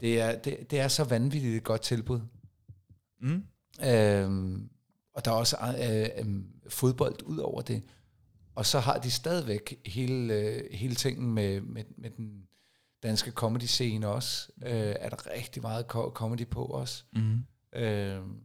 Det 0.00 0.20
er, 0.20 0.38
det, 0.38 0.70
det 0.70 0.80
er 0.80 0.88
så 0.88 1.04
vanvittigt 1.04 1.56
et 1.56 1.64
godt 1.64 1.82
tilbud. 1.82 2.20
Mm. 3.20 3.44
Øhm, 3.86 4.70
og 5.14 5.24
der 5.24 5.30
er 5.30 5.34
også 5.34 5.56
øh, 5.82 6.26
øh, 6.26 6.42
fodbold 6.68 7.22
ud 7.22 7.38
over 7.38 7.60
det. 7.62 7.82
Og 8.54 8.66
så 8.66 8.78
har 8.80 8.98
de 8.98 9.10
stadigvæk 9.10 9.80
hele, 9.86 10.34
øh, 10.34 10.62
hele 10.72 10.94
tingen 10.94 11.34
med, 11.34 11.60
med, 11.60 11.84
med 11.98 12.10
den 12.10 12.42
danske 13.02 13.30
comedy-scene 13.30 14.08
også. 14.08 14.48
Øh, 14.62 14.94
er 15.00 15.08
der 15.08 15.30
rigtig 15.36 15.62
meget 15.62 15.84
co- 15.84 16.12
comedy 16.12 16.46
på 16.46 16.64
også. 16.64 17.04
Mm. 17.12 17.38
Øhm, 17.72 18.36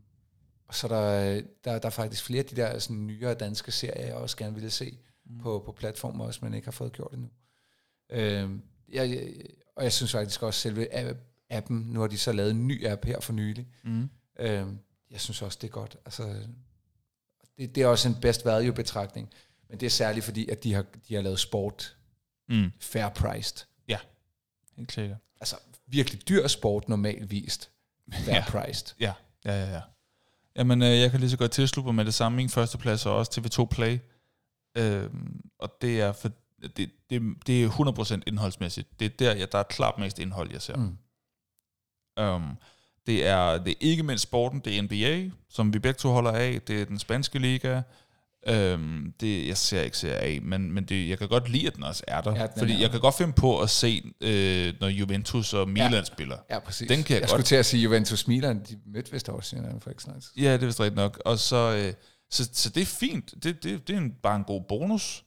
og 0.68 0.76
så 0.76 0.88
er 0.88 0.92
der, 0.92 1.42
der, 1.64 1.80
der 1.80 1.86
er 1.86 1.90
faktisk 1.90 2.24
flere 2.24 2.40
af 2.40 2.46
de 2.46 2.56
der 2.56 2.80
sådan, 2.80 3.06
nyere 3.08 3.34
danske 3.34 3.72
serier, 3.72 4.06
jeg 4.06 4.16
også 4.16 4.38
gerne 4.38 4.54
ville 4.54 4.70
se 4.70 4.98
mm. 5.26 5.40
på, 5.40 5.62
på 5.66 5.72
platformer 5.72 6.26
også, 6.26 6.40
men 6.44 6.54
ikke 6.54 6.66
har 6.66 6.72
fået 6.72 6.94
gjort 6.94 7.14
endnu. 7.14 7.30
Øhm, 8.10 8.62
jeg, 8.90 9.34
og 9.76 9.84
jeg 9.84 9.94
synes 9.94 10.12
faktisk 10.12 10.44
også, 10.44 10.60
selve 10.60 10.88
app- 11.12 11.46
appen, 11.50 11.78
nu 11.78 12.00
har 12.00 12.08
de 12.08 12.18
så 12.18 12.32
lavet 12.32 12.52
en 12.52 12.68
ny 12.68 12.88
app 12.88 13.06
her 13.06 13.20
for 13.20 13.34
nylig. 13.34 13.68
Mm. 13.84 14.10
Øhm, 14.40 14.80
jeg 15.12 15.22
synes 15.22 15.42
også, 15.42 15.58
det 15.62 15.68
er 15.68 15.72
godt. 15.72 15.98
Altså, 16.06 16.36
det, 17.58 17.76
det 17.76 17.84
er 17.84 17.88
også 17.88 18.10
en 18.10 18.16
best 18.22 18.46
value 18.46 18.74
betragtning, 18.74 19.30
men 19.70 19.80
det 19.80 19.86
er 19.86 19.90
særligt 19.90 20.26
fordi, 20.26 20.50
at 20.50 20.64
de 20.64 20.74
har, 20.74 20.86
de 21.08 21.16
har 21.16 21.22
lavet 21.22 21.40
sport 21.40 21.98
Mm. 22.50 22.72
fair 22.80 23.10
priced. 23.10 23.66
Ja, 23.88 23.98
helt 24.78 24.92
sikkert. 24.92 25.18
Altså 25.42 25.56
virkelig 25.88 26.28
dyr 26.30 26.48
sport 26.48 26.90
normalt 26.90 27.32
vist. 27.32 27.72
Fair 28.14 28.36
Ja. 28.36 28.44
priced. 28.48 28.96
Ja, 29.00 29.14
ja, 29.46 29.52
ja. 29.66 29.74
ja. 29.74 29.82
Jamen, 30.56 30.82
øh, 30.82 31.00
jeg 31.00 31.12
kan 31.12 31.20
lige 31.20 31.30
så 31.30 31.38
godt 31.38 31.52
tilslutte 31.52 31.86
mig 31.88 31.96
med 31.96 32.06
det 32.06 32.14
samme. 32.14 32.36
Min 32.36 32.50
første 32.50 32.78
plads 32.78 33.06
er 33.06 33.10
også 33.10 33.42
TV2 33.42 33.66
Play. 33.66 33.98
Øhm, 34.78 35.42
og 35.60 35.72
det 35.82 36.02
er, 36.02 36.12
for, 36.12 36.30
det, 36.78 36.90
det, 37.10 37.22
det 37.48 37.64
er 37.64 37.70
100% 38.20 38.22
indholdsmæssigt. 38.28 39.00
Det 39.00 39.06
er 39.06 39.10
der, 39.20 39.36
jeg, 39.36 39.52
der 39.52 39.58
er 39.58 39.64
klart 39.64 39.98
mest 40.00 40.20
indhold, 40.20 40.52
jeg 40.52 40.62
ser. 40.62 40.76
Mm. 40.76 40.98
Um, 42.24 42.58
det, 43.08 43.28
er, 43.28 43.58
det 43.58 43.72
er 43.72 43.76
ikke 43.80 44.04
mindst 44.04 44.24
sporten, 44.24 44.60
det 44.60 44.78
er 44.78 44.82
NBA, 44.82 45.32
som 45.50 45.74
vi 45.74 45.80
begge 45.80 45.98
to 45.98 46.10
holder 46.10 46.32
af. 46.32 46.62
Det 46.68 46.82
er 46.82 46.86
den 46.86 47.00
spanske 47.00 47.40
liga. 47.40 47.82
Um, 48.74 49.14
det, 49.20 49.48
jeg 49.48 49.58
ser 49.58 49.82
ikke 49.82 49.98
Serie 49.98 50.38
A, 50.38 50.40
men, 50.42 50.72
men 50.72 50.84
det, 50.86 51.10
jeg 51.10 51.18
kan 51.20 51.28
godt 51.28 51.50
lide, 51.50 51.68
at 51.68 51.76
den 51.76 51.84
også 51.84 52.04
er 52.08 52.22
der. 52.22 52.36
Ja, 52.36 52.48
fordi 52.58 52.74
er 52.74 52.80
jeg 52.80 52.92
kan 52.92 53.00
godt 53.00 53.16
finde 53.18 53.34
på 53.34 53.60
at 53.62 53.70
se, 53.70 54.12
øh, 54.22 54.74
når 54.80 54.88
Juventus 54.88 55.54
og 55.54 55.70
Milan 55.70 55.92
ja. 55.94 56.04
spiller. 56.04 56.38
Ja, 56.50 56.60
præcis. 56.60 56.88
Den 56.88 57.04
kan 57.04 57.14
jeg 57.14 57.22
jeg 57.22 57.22
godt- 57.22 57.30
skulle 57.30 57.44
til 57.44 57.56
at 57.56 57.66
sige, 57.66 57.84
Juventus 57.84 58.28
Milan, 58.28 58.64
de 58.70 58.80
mødte 58.86 59.12
vist 59.12 59.30
også 59.30 59.56
hinanden 59.56 59.82
for 59.82 59.90
ikke 59.90 60.02
tid. 60.04 60.12
Ja, 60.38 60.54
det 60.54 60.62
er 60.62 60.66
vist 60.66 60.80
rigtigt 60.80 60.96
nok. 60.96 61.22
Og 61.26 61.40
så, 61.40 61.76
øh, 61.78 61.94
Så, 62.36 62.50
så 62.54 62.70
det 62.70 62.82
er 62.82 62.86
fint. 62.86 63.34
Det, 63.44 63.64
det, 63.64 63.88
det 63.88 63.94
er 63.94 63.98
en, 63.98 64.12
bare 64.24 64.36
en 64.36 64.44
god 64.44 64.62
bonus. 64.62 65.24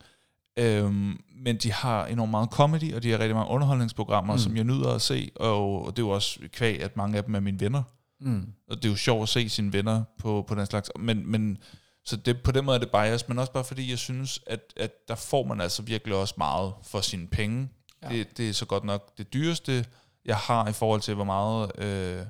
Øhm, 0.59 1.20
men 1.44 1.56
de 1.56 1.72
har 1.72 2.06
enormt 2.06 2.30
meget 2.30 2.48
comedy, 2.51 2.94
og 2.94 3.02
de 3.02 3.10
har 3.10 3.18
rigtig 3.18 3.36
mange 3.36 3.51
underholdningsprogrammer, 3.51 4.35
mm. 4.35 4.39
som 4.39 4.56
jeg 4.56 4.64
nyder 4.64 4.94
at 4.94 5.02
se, 5.02 5.30
og, 5.36 5.85
og 5.85 5.97
det 5.97 6.02
er 6.02 6.06
jo 6.06 6.10
også 6.10 6.40
kvæg, 6.52 6.82
at 6.82 6.97
mange 6.97 7.18
af 7.18 7.24
dem 7.24 7.35
er 7.35 7.40
mine 7.40 7.60
venner. 7.60 7.82
Mm. 8.20 8.52
Og 8.70 8.76
det 8.76 8.85
er 8.85 8.89
jo 8.89 8.97
sjovt 8.97 9.22
at 9.22 9.28
se 9.28 9.48
sine 9.48 9.72
venner 9.72 10.05
på, 10.18 10.44
på 10.48 10.55
den 10.55 10.66
slags. 10.66 10.90
Men, 10.98 11.30
men 11.30 11.59
så 12.05 12.16
det, 12.16 12.43
på 12.43 12.52
den 12.52 12.64
måde 12.64 12.74
er 12.74 12.80
det 12.80 12.90
bias, 12.90 13.28
men 13.28 13.39
også 13.39 13.52
bare 13.52 13.64
fordi 13.64 13.90
jeg 13.90 13.98
synes, 13.98 14.40
at, 14.47 14.60
at 14.76 15.09
der 15.09 15.14
får 15.14 15.44
man 15.44 15.60
altså 15.60 15.82
virkelig 15.82 16.16
også 16.16 16.35
meget 16.39 16.72
for 16.82 17.01
sine 17.01 17.26
penge. 17.26 17.68
Ja. 18.02 18.09
Det, 18.09 18.36
det 18.36 18.48
er 18.48 18.52
så 18.52 18.66
godt 18.66 18.85
nok 18.85 19.18
det 19.18 19.32
dyreste, 19.32 19.86
jeg 20.24 20.36
har 20.36 20.68
i 20.68 20.72
forhold 20.72 21.01
til, 21.01 21.14
hvor 21.14 21.24
meget 21.24 21.72
øh, 21.78 22.22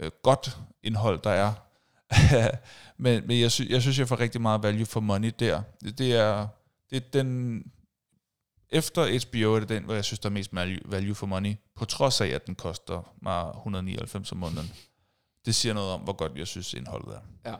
øh, 0.00 0.10
godt 0.22 0.58
indhold 0.82 1.20
der 1.22 1.30
er. 1.30 1.52
men 3.04 3.26
men 3.26 3.40
jeg, 3.40 3.52
sy- 3.52 3.68
jeg 3.68 3.82
synes, 3.82 3.98
jeg 3.98 4.08
får 4.08 4.20
rigtig 4.20 4.40
meget 4.40 4.62
value 4.62 4.86
for 4.86 5.00
money 5.00 5.32
der. 5.38 5.62
Det, 5.84 5.98
det 5.98 6.14
er 6.14 6.46
det 6.90 6.96
er 6.96 7.10
den... 7.12 7.62
Efter 8.72 9.02
HBO 9.28 9.54
er 9.54 9.60
det 9.60 9.68
den, 9.68 9.84
hvor 9.84 9.94
jeg 9.94 10.04
synes, 10.04 10.18
der 10.18 10.28
er 10.28 10.32
mest 10.32 10.50
value, 10.84 11.14
for 11.14 11.26
money, 11.26 11.54
på 11.76 11.84
trods 11.84 12.20
af, 12.20 12.26
at 12.26 12.46
den 12.46 12.54
koster 12.54 13.14
mig 13.22 13.48
199 13.56 14.32
om 14.32 14.38
måneden. 14.38 14.72
Det 15.46 15.54
siger 15.54 15.74
noget 15.74 15.90
om, 15.90 16.00
hvor 16.00 16.12
godt 16.12 16.32
jeg 16.36 16.46
synes, 16.46 16.74
indholdet 16.74 17.14
er. 17.14 17.20
Ja. 17.50 17.56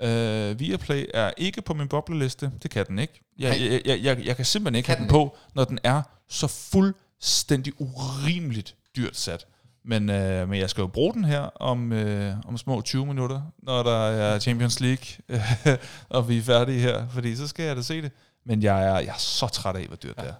ja. 0.00 0.50
Uh, 0.50 0.60
Viaplay 0.60 1.06
er 1.14 1.32
ikke 1.36 1.62
på 1.62 1.74
min 1.74 1.88
bobleliste. 1.88 2.52
Det 2.62 2.70
kan 2.70 2.86
den 2.86 2.98
ikke. 2.98 3.20
Jeg, 3.38 3.60
jeg, 3.60 3.82
jeg, 3.84 4.02
jeg, 4.02 4.26
jeg 4.26 4.36
kan 4.36 4.44
simpelthen 4.44 4.74
ikke 4.74 4.86
Kan 4.86 4.96
have 4.96 5.02
den 5.08 5.14
den 5.14 5.28
på, 5.28 5.36
når 5.54 5.64
den 5.64 5.78
er 5.84 6.02
så 6.28 6.46
fuldstændig 6.46 7.72
urimeligt 7.80 8.76
dyrt 8.96 9.16
sat. 9.16 9.46
Men, 9.84 10.10
øh, 10.10 10.48
men 10.48 10.60
jeg 10.60 10.70
skal 10.70 10.80
jo 10.80 10.86
bruge 10.86 11.14
den 11.14 11.24
her 11.24 11.40
om, 11.40 11.92
øh, 11.92 12.34
om 12.46 12.58
små 12.58 12.80
20 12.80 13.06
minutter, 13.06 13.42
når 13.62 13.82
der 13.82 14.06
er 14.06 14.38
Champions 14.38 14.80
League, 14.80 15.38
og 16.08 16.28
vi 16.28 16.38
er 16.38 16.42
færdige 16.42 16.80
her, 16.80 17.08
fordi 17.08 17.36
så 17.36 17.48
skal 17.48 17.64
jeg 17.64 17.76
da 17.76 17.82
se 17.82 18.02
det. 18.02 18.12
Men 18.46 18.62
jeg 18.62 18.84
er, 18.84 18.98
jeg 18.98 19.08
er 19.08 19.18
så 19.18 19.46
træt 19.46 19.76
af, 19.76 19.86
hvor 19.86 19.96
dyrt 19.96 20.16
ja. 20.16 20.22
det 20.22 20.30
er. 20.30 20.34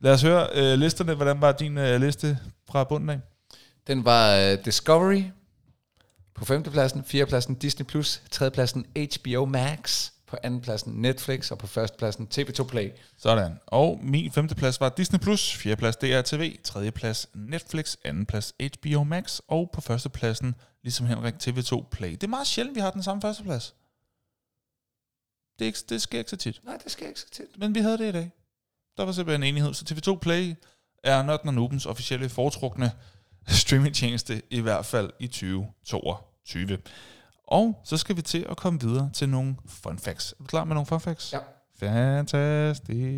Lad 0.00 0.12
os 0.12 0.22
høre 0.22 0.48
øh, 0.54 0.78
listerne. 0.78 1.14
Hvordan 1.14 1.40
var 1.40 1.52
din 1.52 1.78
øh, 1.78 2.00
liste 2.00 2.38
fra 2.70 2.84
bunden 2.84 3.10
af? 3.10 3.20
Den 3.86 4.04
var 4.04 4.36
øh, 4.36 4.64
Discovery 4.64 5.22
på 6.34 6.44
femtepladsen, 6.44 7.04
fjerdepladsen 7.04 7.54
Disney+, 7.54 7.86
Plus, 7.86 8.22
tredjepladsen 8.30 8.86
HBO 8.96 9.44
Max, 9.44 10.10
på 10.26 10.36
andenpladsen 10.42 10.92
Netflix, 10.92 11.50
og 11.50 11.58
på 11.58 11.66
førstepladsen 11.66 12.28
TV2 12.34 12.64
Play. 12.64 12.90
Sådan. 13.16 13.58
Og 13.66 14.00
min 14.02 14.32
femteplads 14.32 14.80
var 14.80 14.88
Disney+, 14.88 15.18
Plus, 15.18 15.56
fjerdeplads 15.56 15.96
DRTV, 15.96 16.56
tredjeplads 16.64 17.28
Netflix, 17.34 17.96
andenplads 18.04 18.54
HBO 18.60 19.04
Max, 19.04 19.40
og 19.48 19.70
på 19.72 19.80
førstepladsen, 19.80 20.54
ligesom 20.82 21.06
Henrik, 21.06 21.34
TV2 21.34 21.88
Play. 21.90 22.10
Det 22.10 22.22
er 22.22 22.28
meget 22.28 22.46
sjældent, 22.46 22.74
vi 22.74 22.80
har 22.80 22.90
den 22.90 23.02
samme 23.02 23.22
førsteplads. 23.22 23.74
Det, 25.58 25.64
er 25.64 25.66
ikke, 25.66 25.78
det 25.88 26.02
sker 26.02 26.18
ikke 26.18 26.30
så 26.30 26.36
tit. 26.36 26.60
Nej, 26.64 26.76
det 26.84 26.92
skal 26.92 27.06
ikke 27.08 27.20
så 27.20 27.30
tit. 27.30 27.58
Men 27.58 27.74
vi 27.74 27.80
havde 27.80 27.98
det 27.98 28.08
i 28.08 28.12
dag. 28.12 28.30
Der 28.96 29.04
var 29.04 29.12
simpelthen 29.12 29.42
en 29.42 29.48
enighed. 29.48 29.74
Så 29.74 29.84
TV2 29.90 30.18
Play 30.18 30.54
er 31.04 31.22
Nørden 31.22 31.48
og 31.48 31.54
Nubens 31.54 31.86
officielle 31.86 32.28
foretrukne 32.28 32.92
streamingtjeneste, 33.48 34.42
i 34.50 34.60
hvert 34.60 34.86
fald 34.86 35.10
i 35.18 35.26
2022. 35.26 36.78
Og 37.46 37.80
så 37.84 37.96
skal 37.96 38.16
vi 38.16 38.22
til 38.22 38.46
at 38.48 38.56
komme 38.56 38.80
videre 38.80 39.10
til 39.12 39.28
nogle 39.28 39.56
fun 39.66 39.98
facts. 39.98 40.32
Er 40.32 40.36
du 40.38 40.44
klar 40.44 40.64
med 40.64 40.74
nogle 40.74 40.86
fun 40.86 41.00
facts? 41.00 41.32
Ja. 41.32 41.38
Fantastisk. 41.78 43.10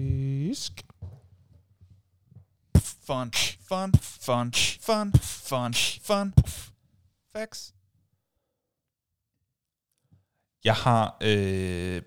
Fun, 3.06 3.32
fun, 3.68 3.94
fun, 4.20 4.52
fun, 4.52 5.12
fun, 5.14 5.74
fun. 6.02 6.34
Facts. 7.32 7.74
Jeg 10.64 10.74
har... 10.74 11.16
Øh, 11.20 12.02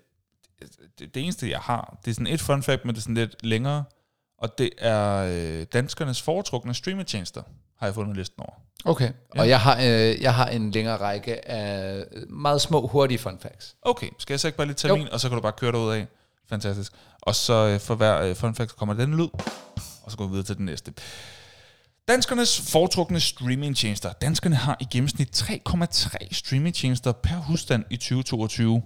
det, 0.98 1.14
det 1.14 1.22
eneste, 1.22 1.50
jeg 1.50 1.60
har, 1.60 1.98
det 2.04 2.10
er 2.10 2.14
sådan 2.14 2.26
et 2.26 2.40
fun 2.40 2.62
fact, 2.62 2.84
men 2.84 2.94
det 2.94 3.00
er 3.00 3.02
sådan 3.02 3.14
lidt 3.14 3.44
længere. 3.44 3.84
Og 4.42 4.58
det 4.58 4.70
er 4.78 5.16
øh, 5.60 5.66
danskernes 5.72 6.22
foretrukne 6.22 6.74
streamertjenester, 6.74 7.42
har 7.78 7.86
jeg 7.86 7.94
fundet 7.94 8.16
listen 8.16 8.40
over. 8.40 8.52
Okay, 8.84 9.10
Ja. 9.34 9.40
og 9.40 9.48
jeg 9.48 9.60
har, 9.60 9.76
øh, 9.80 10.22
jeg 10.22 10.34
har 10.34 10.46
en 10.46 10.70
længere 10.70 10.96
række 10.96 11.48
af 11.48 12.04
meget 12.28 12.60
små, 12.60 12.86
hurtige 12.86 13.18
fun 13.18 13.38
facts. 13.42 13.74
Okay, 13.82 14.08
skal 14.18 14.34
jeg 14.34 14.40
så 14.40 14.48
ikke 14.48 14.56
bare 14.56 14.66
lige 14.66 14.74
tage 14.74 14.88
Jo. 14.92 14.96
min, 14.96 15.08
og 15.12 15.20
så 15.20 15.28
kan 15.28 15.36
du 15.36 15.42
bare 15.42 15.52
køre 15.52 15.72
derud 15.72 15.92
af. 15.92 16.06
Fantastisk. 16.48 16.92
Og 17.20 17.34
så 17.34 17.52
øh, 17.66 17.80
for 17.80 17.94
hver 17.94 18.20
øh, 18.22 18.36
fun 18.36 18.54
fact 18.54 18.76
kommer 18.76 18.94
den 18.94 19.16
lyd, 19.16 19.28
og 20.02 20.10
så 20.10 20.16
går 20.16 20.24
vi 20.24 20.30
videre 20.30 20.46
til 20.46 20.56
den 20.56 20.64
næste. 20.66 20.92
Danskernes 22.08 22.70
foretrukne 22.72 23.20
streamingtjenester. 23.20 24.12
Danskerne 24.12 24.56
har 24.56 24.76
i 24.80 24.84
gennemsnit 24.92 25.42
3,3 25.42 26.28
streamingtjenester 26.32 27.12
per 27.12 27.36
husstand 27.36 27.84
i 27.90 27.96
2022. 27.96 28.82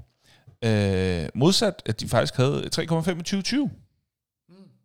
Øh, 0.64 1.28
modsat, 1.34 1.82
at 1.86 2.00
de 2.00 2.08
faktisk 2.08 2.36
havde 2.36 2.68
3,5 2.74 2.84
i 3.10 3.22
2020. 3.22 3.70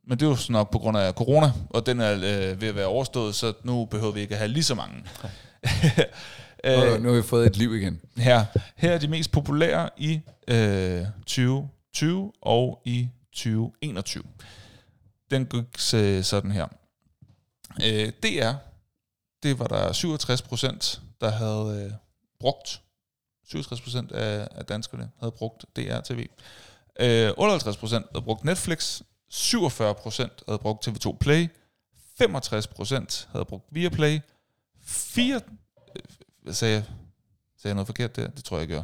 Men 0.07 0.19
det 0.19 0.26
er 0.26 0.30
jo 0.30 0.36
sådan 0.36 0.53
nok 0.53 0.72
på 0.72 0.80
grund 0.80 0.98
af 0.98 1.14
corona, 1.14 1.52
og 1.69 1.86
den 1.86 1.99
er 1.99 2.14
øh, 2.14 2.61
ved 2.61 2.68
at 2.68 2.76
være 2.76 2.86
overstået, 2.86 3.36
så 3.36 3.53
nu 3.64 3.86
behøver 3.86 4.11
vi 4.11 4.19
ikke 4.19 4.34
at 4.34 4.38
have 4.40 4.48
lige 4.48 4.64
så 4.64 4.76
mange. 4.76 5.03
Øh, 6.64 7.03
nu 7.03 7.10
har 7.10 7.15
vi 7.15 7.22
fået 7.22 7.48
et 7.48 7.57
liv 7.57 7.76
igen. 7.76 8.02
Her, 8.18 8.45
her 8.76 8.91
er 8.91 8.98
de 8.98 9.07
mest 9.07 9.32
populære 9.32 9.90
i 9.98 10.22
øh, 10.48 11.06
2020 11.26 12.32
og 12.41 12.82
i 12.86 13.10
2021. 13.34 14.23
Den 15.32 15.45
gik 15.45 15.94
øh, 15.95 16.23
sådan 16.23 16.52
her. 16.52 16.68
Øh, 17.86 18.11
DR, 18.23 18.53
det 19.44 19.60
var 19.60 19.68
der 19.68 19.94
67 19.94 20.41
procent, 20.41 21.02
der 21.22 21.30
havde 21.30 21.86
øh, 21.86 21.91
brugt. 22.40 22.82
67 23.48 23.82
procent 23.82 24.11
af, 24.11 24.48
af 24.52 24.65
danskerne 24.65 25.10
havde 25.19 25.32
brugt 25.32 25.65
DR-TV. 25.76 26.28
Øh, 26.99 27.32
58 27.38 27.78
procent 27.78 28.06
havde 28.11 28.26
brugt 28.26 28.44
Netflix. 28.44 29.02
47 29.32 29.95
procent 29.95 30.44
havde 30.48 30.60
brugt 30.60 30.88
TV2 30.88 31.18
Play. 31.18 31.48
65 32.18 32.68
procent 32.68 33.30
havde 33.32 33.45
brugt 33.45 33.66
Viaplay. 33.72 34.20
4, 34.84 35.41
hvad 36.41 36.52
øh, 36.52 36.53
sagde 36.56 36.74
jeg? 36.74 36.84
Sagde 37.58 37.72
jeg 37.72 37.74
noget 37.74 37.88
forkert 37.88 38.16
der? 38.16 38.28
Det 38.28 38.44
tror 38.44 38.58
jeg, 38.58 38.70
jeg 38.70 38.78
gør. 38.78 38.84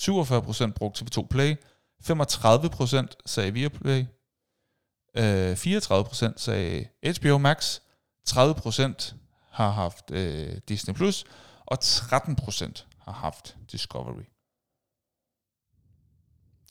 47% 0.00 0.72
brugte 0.72 1.04
TV2 1.04 1.26
Play, 1.26 1.56
35% 2.04 3.06
sagde 3.26 3.52
Viaplay, 3.52 4.04
øh, 5.16 5.52
34% 5.52 6.32
sagde 6.36 6.88
HBO 7.20 7.38
Max, 7.38 7.80
30% 8.28 9.14
har 9.50 9.70
haft 9.70 10.10
øh, 10.10 10.58
Disney+, 10.68 10.94
Plus, 10.94 11.24
og 11.66 11.78
13% 11.82 12.84
har 12.98 13.12
haft 13.12 13.56
Discovery. 13.72 14.33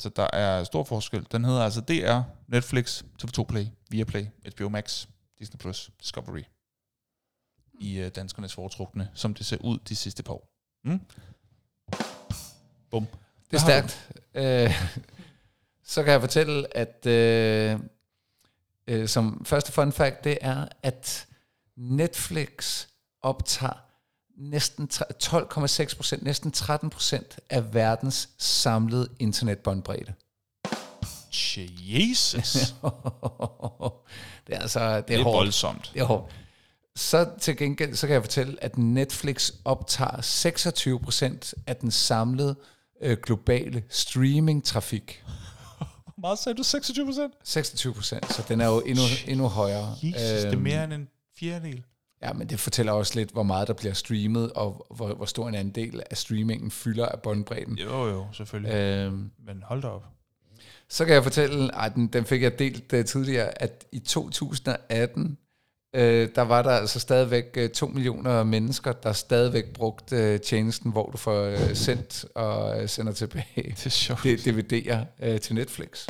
Så 0.03 0.09
der 0.09 0.27
er 0.34 0.63
stor 0.63 0.84
forskel. 0.84 1.27
Den 1.31 1.45
hedder 1.45 1.61
altså 1.61 1.81
DR, 1.81 2.21
Netflix, 2.47 3.03
TV2 3.23 3.43
Play, 3.43 3.65
Viaplay, 3.89 4.25
HBO 4.55 4.69
Max, 4.69 5.07
Disney+, 5.39 5.57
Plus, 5.57 5.91
Discovery 6.01 6.43
i 7.73 7.99
øh, 7.99 8.11
danskernes 8.15 8.53
foretrukne, 8.53 9.09
som 9.13 9.34
det 9.34 9.45
ser 9.45 9.57
ud 9.57 9.80
de 9.89 9.95
sidste 9.95 10.23
par 10.23 10.34
år. 10.34 10.49
Mm? 10.84 11.01
Bum. 12.91 13.07
Det 13.51 13.57
er 13.57 13.61
stærkt. 13.61 14.11
Øh, 14.34 14.71
så 15.84 16.03
kan 16.03 16.11
jeg 16.11 16.21
fortælle, 16.21 16.77
at 16.77 17.05
øh, 17.05 17.80
øh, 18.88 19.07
som 19.07 19.45
første 19.45 19.71
fun 19.71 19.91
fact, 19.91 20.23
det 20.23 20.38
er, 20.41 20.67
at 20.81 21.27
Netflix 21.75 22.88
optager 23.21 23.93
næsten 24.38 24.88
tre- 24.88 25.05
12,6 25.23 25.95
procent, 25.95 26.23
næsten 26.23 26.51
13 26.51 26.89
procent 26.89 27.39
af 27.49 27.73
verdens 27.73 28.30
samlede 28.38 29.07
internetbåndbredde. 29.19 30.14
Jesus. 31.80 32.53
det 34.47 34.55
er 34.55 34.60
altså, 34.60 34.95
det 34.97 35.07
Det 35.07 35.15
er, 35.15 35.19
er 35.19 35.23
hårdt. 35.23 35.35
voldsomt. 35.38 35.91
Det 35.93 35.99
er 36.01 36.05
hårdt. 36.05 36.34
Så 36.95 37.30
til 37.41 37.57
gengæld, 37.57 37.95
så 37.95 38.07
kan 38.07 38.14
jeg 38.14 38.22
fortælle, 38.23 38.64
at 38.64 38.77
Netflix 38.77 39.51
optager 39.65 40.22
26 40.22 40.99
procent 40.99 41.53
af 41.68 41.76
den 41.76 41.91
samlede 41.91 42.55
øh, 43.01 43.18
globale 43.23 43.84
streaming-trafik. 43.89 45.23
Hvor 46.05 46.22
meget 46.22 46.39
sagde 46.39 46.57
du? 46.57 46.64
26 46.64 47.05
procent? 47.05 47.34
26 47.43 47.93
procent, 47.93 48.34
så 48.34 48.43
den 48.47 48.61
er 48.61 48.65
jo 48.68 48.80
endnu, 48.80 49.03
endnu 49.27 49.47
højere. 49.47 49.95
Jesus, 50.03 50.22
det 50.22 50.41
er 50.45 50.51
Øhm, 50.51 50.61
mere 50.61 50.84
end 50.84 50.93
en 50.93 51.07
fjerdedel. 51.39 51.84
Ja, 52.24 52.34
men 52.34 52.48
det 52.50 52.60
fortæller 52.60 52.91
også 52.91 53.20
lidt, 53.20 53.32
hvor 53.32 53.44
meget 53.44 53.68
der 53.68 53.74
bliver 53.74 53.94
streamet, 53.94 54.52
og 54.52 54.86
hvor, 54.95 55.14
hvor 55.14 55.26
stor 55.26 55.48
en 55.48 55.56
andel 55.56 56.04
af 56.12 56.18
streamingen 56.18 56.72
fylder 56.72 57.06
af 57.06 57.22
båndbredden. 57.22 57.78
Jo, 57.78 58.08
jo, 58.08 58.26
selvfølgelig. 58.34 58.74
Øhm, 58.76 59.32
Men 59.45 59.64
hold 59.64 59.82
da 59.82 59.88
op. 59.88 60.04
så 60.90 61.06
kan 61.06 61.14
jeg 61.14 61.24
fortælle, 61.24 61.82
at 61.82 61.95
den, 61.95 62.08
den 62.08 62.26
fik 62.26 62.41
jeg 62.41 62.60
delt 62.60 62.94
uh, 62.94 63.06
tidligere, 63.06 63.62
at 63.62 63.86
i 63.91 64.00
2018, 64.00 65.38
øh, 65.95 66.30
der 66.36 66.41
var 66.41 66.62
der 66.62 66.70
altså 66.72 67.00
stadigvæk 67.00 67.45
øh, 67.58 67.70
2 67.70 67.88
millioner 67.88 68.44
mennesker, 68.44 68.91
der 68.91 69.14
stadigvæk 69.14 69.74
brugte 69.74 70.16
øh, 70.18 70.40
tjenesten, 70.40 70.91
hvor 70.91 71.10
du 71.12 71.18
får 71.18 71.44
øh, 71.44 71.76
sendt 71.76 72.26
og 72.36 72.82
øh, 72.82 72.90
sender 72.90 73.12
tilbage 73.14 73.45
Det 73.78 73.86
er 73.86 73.90
sjovt. 73.90 74.24
det, 74.24 74.48
DVD'er 74.48 75.26
øh, 75.26 75.40
til 75.40 75.56
Netflix. 75.56 76.08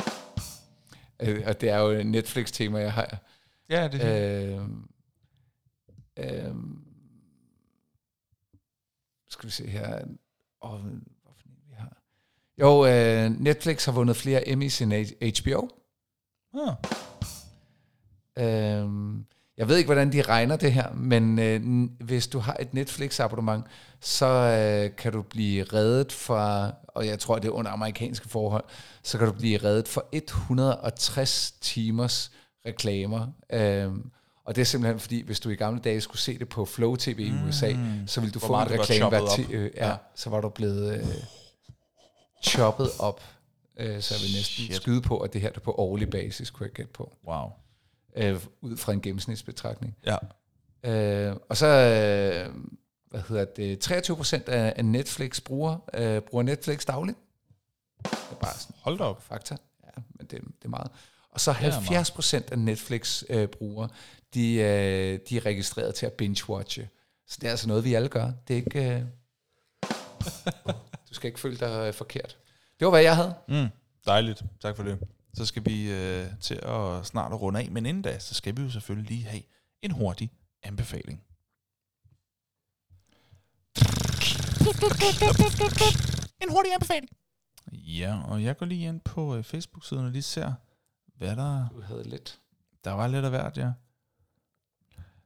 Øh, 1.22 1.42
og 1.46 1.60
det 1.60 1.68
er 1.70 1.78
jo 1.78 1.88
et 1.88 2.06
Netflix-tema, 2.06 2.78
jeg 2.78 2.92
har. 2.92 3.18
Ja, 3.70 3.88
det 3.88 4.00
er 4.02 4.56
Øh, 4.56 4.60
øh, 6.16 6.54
skal 9.28 9.46
vi 9.46 9.52
se 9.52 9.66
her. 9.66 10.04
Åh, 10.62 10.80
hvad 10.80 11.32
for 11.36 11.48
en 11.48 11.56
vi 11.68 11.74
har? 11.76 12.02
Jo, 12.60 12.86
øh, 12.86 13.40
Netflix 13.40 13.84
har 13.84 13.92
vundet 13.92 14.16
flere 14.16 14.48
Emmys 14.48 14.82
end 14.82 14.92
HBO. 15.40 15.68
Ah. 16.54 16.76
Øhm, 18.38 19.26
jeg 19.56 19.68
ved 19.68 19.76
ikke, 19.76 19.88
hvordan 19.88 20.12
de 20.12 20.22
regner 20.22 20.56
det 20.56 20.72
her, 20.72 20.92
men 20.92 21.38
øh, 21.38 21.88
hvis 22.00 22.26
du 22.26 22.38
har 22.38 22.56
et 22.60 22.74
Netflix-abonnement, 22.74 23.64
så 24.00 24.26
øh, 24.26 24.96
kan 24.96 25.12
du 25.12 25.22
blive 25.22 25.64
reddet 25.64 26.12
fra, 26.12 26.72
og 26.88 27.06
jeg 27.06 27.18
tror, 27.18 27.38
det 27.38 27.48
er 27.48 27.52
under 27.52 27.70
amerikanske 27.70 28.28
forhold, 28.28 28.64
så 29.02 29.18
kan 29.18 29.26
du 29.26 29.32
blive 29.32 29.58
reddet 29.58 29.88
for 29.88 30.08
160 30.12 31.52
timers 31.60 32.32
reklamer. 32.66 33.26
Øhm, 33.52 34.10
og 34.44 34.56
det 34.56 34.60
er 34.60 34.66
simpelthen 34.66 35.00
fordi, 35.00 35.20
hvis 35.22 35.40
du 35.40 35.48
i 35.50 35.54
gamle 35.54 35.80
dage 35.80 36.00
skulle 36.00 36.20
se 36.20 36.38
det 36.38 36.48
på 36.48 36.64
Flow 36.64 36.96
TV 36.96 37.18
i 37.20 37.32
USA, 37.48 37.72
så 38.06 38.20
ville 38.20 38.32
du 38.32 38.38
Hvor 38.38 38.48
få 38.48 38.54
en 38.72 38.80
reklame 38.80 39.08
hver 39.08 39.26
ti- 39.36 39.52
øh, 39.52 39.70
ja, 39.76 39.88
Ja. 39.88 39.96
så 40.14 40.30
var 40.30 40.40
du 40.40 40.48
blevet 40.48 40.94
øh, 40.98 41.06
choppet 42.42 42.90
op. 42.98 43.22
Øh, 43.76 44.00
så 44.02 44.14
jeg 44.14 44.22
vil 44.22 44.30
næsten 44.36 44.64
Shit. 44.64 44.74
skyde 44.76 45.00
på, 45.02 45.18
at 45.18 45.32
det 45.32 45.40
her 45.40 45.50
er 45.54 45.60
på 45.60 45.72
årlig 45.78 46.10
basis, 46.10 46.50
kunne 46.50 46.64
jeg 46.66 46.72
gætte 46.72 46.92
på 46.92 47.12
Wow. 47.26 47.50
øh, 48.16 48.40
ud 48.60 48.76
fra 48.76 48.92
en 48.92 49.00
gennemsnitsbetragtning. 49.00 49.96
Ja. 50.06 50.16
Øh, 50.90 51.36
og 51.48 51.56
så, 51.56 51.66
øh, 51.66 52.54
hvad 53.10 53.20
hedder 53.28 53.44
det, 53.44 53.78
23 53.78 54.16
procent 54.16 54.48
af, 54.48 54.72
af 54.76 54.84
Netflix 54.84 55.40
bruger, 55.40 55.76
øh, 55.94 56.22
bruger 56.22 56.42
Netflix 56.44 56.84
dagligt. 56.84 57.18
Det 58.02 58.12
er 58.30 58.34
bare 58.34 58.54
sådan 58.58 58.76
Hold 58.82 58.98
da 58.98 59.04
op. 59.04 59.22
fakta. 59.22 59.56
Ja, 59.84 60.02
men 60.18 60.26
det, 60.26 60.40
det 60.40 60.64
er 60.64 60.68
meget. 60.68 60.90
Og 61.30 61.40
så 61.40 61.50
er 61.50 61.54
70 61.54 62.10
procent 62.10 62.50
af 62.52 62.58
Netflix 62.58 63.22
øh, 63.30 63.48
brugere, 63.48 63.88
de, 64.34 64.54
øh, 64.54 65.18
de 65.28 65.36
er 65.36 65.46
registreret 65.46 65.94
til 65.94 66.06
at 66.06 66.12
binge-watche. 66.22 66.88
Så 67.26 67.38
det 67.40 67.46
er 67.46 67.50
altså 67.50 67.68
noget, 67.68 67.84
vi 67.84 67.94
alle 67.94 68.08
gør. 68.08 68.32
Det 68.48 68.54
er 68.54 68.58
ikke... 68.58 68.94
Øh, 68.94 69.02
du 71.08 71.14
skal 71.14 71.28
ikke 71.28 71.40
føle 71.40 71.56
dig 71.56 71.88
øh, 71.88 71.94
forkert. 71.94 72.36
Det 72.80 72.84
var, 72.84 72.90
hvad 72.90 73.02
jeg 73.02 73.16
havde. 73.16 73.34
Mm, 73.48 73.68
dejligt. 74.06 74.42
Tak 74.60 74.76
for 74.76 74.82
det. 74.82 74.98
Så 75.34 75.46
skal 75.46 75.64
vi 75.64 75.92
øh, 75.92 76.26
til 76.40 76.60
at 76.62 77.06
snart 77.06 77.32
at 77.32 77.40
runde 77.40 77.60
af, 77.60 77.70
men 77.70 77.86
inden 77.86 78.02
da, 78.02 78.18
så 78.18 78.34
skal 78.34 78.56
vi 78.56 78.62
jo 78.62 78.70
selvfølgelig 78.70 79.10
lige 79.10 79.24
have 79.24 79.42
en 79.82 79.90
hurtig 79.90 80.30
anbefaling. 80.62 81.24
En 86.42 86.50
hurtig 86.50 86.72
anbefaling. 86.74 87.08
Ja, 87.72 88.22
og 88.24 88.42
jeg 88.42 88.56
går 88.56 88.66
lige 88.66 88.88
ind 88.88 89.00
på 89.00 89.36
øh, 89.36 89.44
Facebook-siden 89.44 90.04
og 90.04 90.10
lige 90.10 90.22
ser, 90.22 90.52
hvad 91.16 91.36
der 91.36 91.68
Du 91.68 91.80
havde 91.80 92.08
lidt. 92.08 92.40
Der 92.84 92.92
var 92.92 93.06
lidt 93.06 93.24
af 93.24 93.30
hvert, 93.30 93.58
ja. 93.58 93.72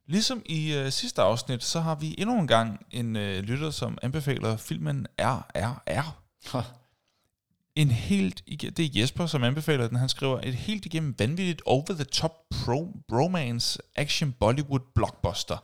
Ligesom 0.09 0.43
i 0.47 0.74
øh, 0.74 0.93
sidste 0.93 1.22
afsnit, 1.22 1.64
så 1.64 1.80
har 1.80 1.94
vi 1.94 2.14
endnu 2.18 2.39
en 2.39 2.47
gang 2.47 2.86
en 2.90 3.16
øh, 3.16 3.43
lytter, 3.43 3.70
som 3.70 3.98
anbefaler 4.02 4.56
filmen 4.56 5.06
RRR. 5.18 6.16
Ha. 6.52 6.60
En 7.76 7.90
helt, 7.90 8.43
det 8.47 8.80
er 8.80 9.01
Jesper, 9.01 9.26
som 9.26 9.44
anbefaler 9.44 9.89
den. 9.89 9.97
Han 9.97 10.09
skriver, 10.09 10.40
et 10.43 10.55
helt 10.55 10.86
igennem 10.86 11.14
vanvittigt 11.18 11.62
over-the-top 11.66 12.32
pro, 12.51 12.94
bromance 13.09 13.78
action 13.97 14.32
Bollywood 14.32 14.80
blockbuster. 14.94 15.56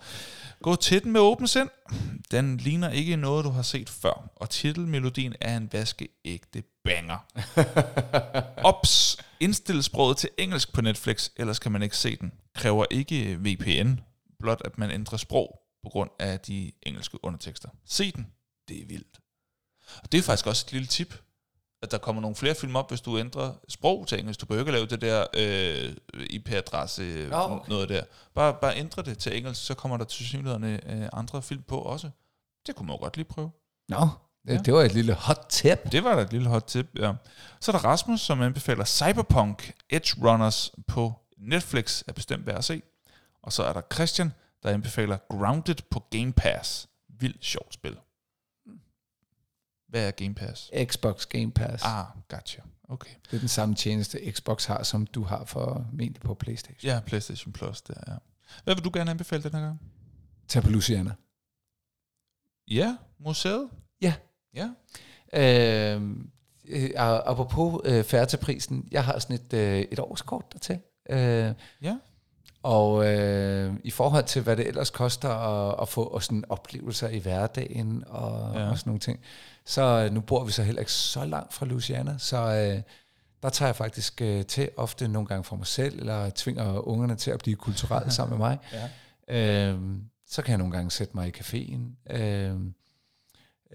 Gå 0.63 0.77
til 0.77 1.05
den 1.05 1.13
med 1.13 1.21
åben 1.21 1.47
sind. 1.47 1.69
Den 2.31 2.57
ligner 2.57 2.91
ikke 2.91 3.17
noget, 3.17 3.45
du 3.45 3.51
har 3.51 3.63
set 3.63 3.91
før, 3.91 4.31
og 4.37 4.51
titelmelodien 4.51 5.35
er 5.41 5.57
en 5.57 5.69
vaskeægte 5.73 6.63
banger. 6.85 7.19
Ops! 8.71 9.17
Indstil 9.41 9.83
sproget 9.83 10.17
til 10.17 10.31
engelsk 10.39 10.73
på 10.73 10.81
Netflix, 10.81 11.29
ellers 11.37 11.59
kan 11.59 11.73
man 11.73 11.83
ikke 11.83 11.97
se 11.97 12.17
den. 12.17 12.33
Kræver 12.55 12.85
ikke 12.91 13.39
VPN, 13.41 14.01
blot 14.45 14.63
at 14.65 14.79
man 14.79 14.91
ændrer 14.91 15.19
sprog 15.19 15.61
på 15.83 15.89
grund 15.89 16.11
af 16.19 16.41
de 16.41 16.73
engelske 16.83 17.25
undertekster. 17.25 17.69
Se 17.87 18.13
den. 18.13 18.27
Det 18.69 18.83
er 18.83 18.87
vildt. 18.87 19.21
Og 20.03 20.13
det 20.13 20.19
er 20.19 20.23
faktisk 20.23 20.47
også 20.47 20.65
et 20.69 20.73
lille 20.73 20.87
tip, 20.87 21.15
at 21.83 21.91
der 21.91 21.99
kommer 21.99 22.23
nogle 22.23 22.37
flere 22.37 22.55
film 22.55 22.77
op, 22.77 22.91
hvis 22.91 23.01
du 23.01 23.19
ændrer 23.19 23.53
sprog 23.69 24.07
til 24.09 24.19
engelsk. 24.19 24.41
Du 24.41 24.47
behøver 24.47 24.63
ikke 24.63 24.71
at 24.71 24.75
lave 24.75 24.87
det 24.87 25.01
der 25.01 25.27
øh, 25.37 25.97
IP-adresse, 26.31 27.27
Nå, 27.31 27.37
okay. 27.37 27.69
noget 27.69 27.89
der. 27.89 28.05
Bare, 28.35 28.55
bare 28.61 28.77
ændre 28.77 29.03
det 29.03 29.19
til 29.19 29.37
engelsk, 29.37 29.65
så 29.67 29.75
kommer 29.75 29.97
der 29.97 30.05
til 30.05 30.27
synligheden 30.27 30.65
øh, 30.65 31.09
andre 31.13 31.43
film 31.43 31.63
på 31.63 31.79
også. 31.79 32.11
Det 32.67 32.77
kunne 32.77 32.87
man 32.87 32.97
jo 32.97 33.01
godt 33.01 33.17
lige 33.17 33.25
prøve. 33.25 33.51
Nå, 33.89 34.09
det, 34.47 34.53
Ja. 34.53 34.59
det 34.59 34.75
var 34.75 34.83
et 34.83 34.95
lille 34.95 35.15
hot 35.15 35.47
tip. 35.49 35.93
Det 35.93 36.05
var 36.05 36.15
da 36.15 36.23
et 36.23 36.33
lille 36.33 36.49
hot 36.49 36.65
tip, 36.65 36.87
ja. 36.99 37.13
Så 37.61 37.71
er 37.73 37.77
der 37.77 37.85
Rasmus, 37.85 38.21
som 38.21 38.43
anbefaler 38.43 38.85
Cyberpunk 38.85 39.73
Edge 39.91 40.23
Runners 40.29 40.71
på 40.89 41.13
Netflix, 41.39 42.03
er 42.09 42.13
bestemt 42.13 42.47
værd 42.47 42.59
at 42.59 42.65
se. 42.65 42.83
Og 43.45 43.53
så 43.53 43.63
er 43.63 43.73
der 43.73 43.83
Christian, 43.93 44.33
der 44.63 44.71
anbefaler 44.71 45.19
Grounded 45.29 45.75
på 45.91 46.01
Game 46.11 46.33
Pass. 46.33 46.89
Vildt 47.09 47.45
sjovt 47.45 47.75
spil. 47.75 47.97
Hvad 49.89 50.07
er 50.07 50.11
Game 50.11 50.35
Pass? 50.35 50.71
Xbox 50.85 51.27
Game 51.27 51.53
Pass. 51.53 51.85
Ah, 51.85 52.07
gotcha. 52.29 52.63
Okay. 52.89 53.11
Det 53.31 53.37
er 53.37 53.39
den 53.41 53.49
samme 53.49 53.75
tjeneste, 53.75 54.33
Xbox 54.33 54.65
har, 54.65 54.83
som 54.83 55.07
du 55.07 55.23
har 55.23 55.45
for 55.45 55.87
formentlig 55.91 56.23
på 56.23 56.35
Playstation. 56.35 56.91
Ja, 56.91 57.01
PlayStation 57.07 57.53
Plus, 57.53 57.83
der, 57.83 57.95
ja. 58.07 58.17
Hvad 58.65 58.75
vil 58.75 58.85
du 58.85 58.91
gerne 58.95 59.11
anbefale 59.11 59.43
den 59.43 59.55
her 59.55 59.61
gang? 59.61 59.81
Tag 60.49 60.63
på 60.63 60.71
Luciana. 60.71 61.13
Ja, 62.69 62.97
museet. 63.19 63.71
Ja. 64.01 64.15
Ja. 64.55 64.69
Øh, 65.97 66.03
øh, 66.65 66.91
apropos 66.97 67.81
øh, 67.85 68.05
færdigprisen, 68.05 68.89
jeg 68.91 69.05
har 69.05 69.19
sådan 69.19 69.37
et, 69.37 69.53
øh, 69.53 69.79
et 69.81 69.99
årskort 69.99 70.53
dertil. 70.53 70.81
Øh, 71.11 71.55
Ja. 71.83 71.99
Og 72.65 73.07
øh, 73.07 73.75
i 73.85 73.91
forhold 73.91 74.25
til, 74.25 74.43
hvad 74.43 74.57
det 74.57 74.69
ellers 74.69 74.91
koster 74.91 75.29
at, 75.31 75.77
at 75.83 75.89
få 75.89 76.05
og 76.05 76.23
sådan 76.23 76.45
oplevelser 76.49 77.09
i 77.09 77.19
hverdagen 77.19 78.05
og, 78.07 78.55
Ja. 78.55 78.69
og 78.71 78.79
sådan 78.79 78.89
nogle 78.91 79.01
ting, 79.01 79.21
så 79.65 79.83
øh, 79.83 80.13
nu 80.15 80.21
bor 80.21 80.45
vi 80.45 80.53
så 80.53 80.63
heller 80.63 80.81
ikke 80.81 80.93
så 80.93 81.25
langt 81.25 81.55
fra 81.55 81.67
Louisiana, 81.67 82.15
så 82.19 82.37
øh, 82.37 82.83
der 83.43 83.49
tager 83.51 83.69
jeg 83.69 83.77
faktisk 83.77 84.21
øh, 84.23 84.45
til 84.47 84.69
ofte 84.77 85.09
nogle 85.09 85.29
gange 85.29 85.45
for 85.45 85.57
mig 85.57 85.67
selv, 85.67 85.99
eller 85.99 86.31
tvinger 86.35 86.89
ungerne 86.89 87.17
til 87.17 87.31
at 87.31 87.39
blive 87.39 87.57
kulturelle 87.57 88.11
sammen 88.19 88.39
med 88.39 88.47
mig. 88.47 88.59
Ja. 89.29 89.69
Øhm, 89.69 90.03
så 90.29 90.43
kan 90.43 90.51
jeg 90.51 90.59
nogle 90.59 90.73
gange 90.73 90.91
sætte 90.91 91.17
mig 91.17 91.29
i 91.29 91.33
caféen, 91.41 92.15
øhm, 92.17 92.75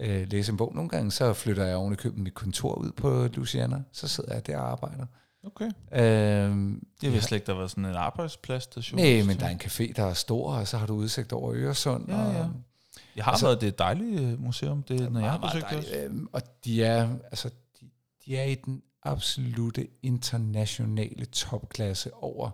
øh, 0.00 0.26
læse 0.30 0.52
en 0.52 0.56
bog. 0.56 0.74
Nogle 0.74 0.88
gange 0.90 1.10
så 1.10 1.32
flytter 1.32 1.64
jeg 1.66 1.76
oven 1.76 1.92
i 1.92 1.96
købet 1.96 2.18
mit 2.18 2.34
kontor 2.34 2.74
ud 2.74 2.92
på 2.92 3.26
Luciana. 3.34 3.82
Så 3.92 4.08
sidder 4.08 4.34
jeg 4.34 4.46
der 4.46 4.58
og 4.58 4.70
arbejder. 4.70 5.06
Okay. 5.44 5.70
Øhm, 5.92 6.86
Jeg 7.02 7.12
vidste 7.12 7.28
slet 7.28 7.36
ikke, 7.36 7.46
der 7.46 7.52
var 7.52 7.66
sådan 7.66 7.84
en 7.84 7.94
arbejdspladsstation. 7.94 9.00
nej, 9.00 9.22
men 9.26 9.38
der 9.40 9.46
er 9.46 9.50
en 9.50 9.60
café, 9.64 9.92
der 9.96 10.04
er 10.04 10.14
stor, 10.14 10.52
og 10.54 10.68
så 10.68 10.78
har 10.78 10.86
du 10.86 10.94
udsigt 10.94 11.32
over 11.32 11.52
Øresund. 11.54 12.08
Ja, 12.08 12.30
ja. 12.30 12.42
Og, 12.44 12.50
Jeg 13.16 13.24
har 13.24 13.32
altså, 13.32 13.46
været 13.46 13.60
det 13.60 13.68
et 13.68 13.78
dejligt 13.78 14.20
øh, 14.20 14.40
museum, 14.40 14.82
det, 14.82 15.12
når 15.12 15.20
jeg 15.20 15.30
har 15.30 15.38
besøgt 15.38 15.72
meget 15.72 15.88
det. 15.92 16.04
Øhm, 16.04 16.28
og 16.32 16.42
de 16.64 16.84
er, 16.84 17.08
altså, 17.24 17.48
de, 17.80 17.90
de 18.26 18.36
er 18.36 18.44
i 18.44 18.54
den 18.54 18.82
absolute 19.02 19.88
internationale 20.02 21.24
topklasse 21.24 22.14
over 22.14 22.50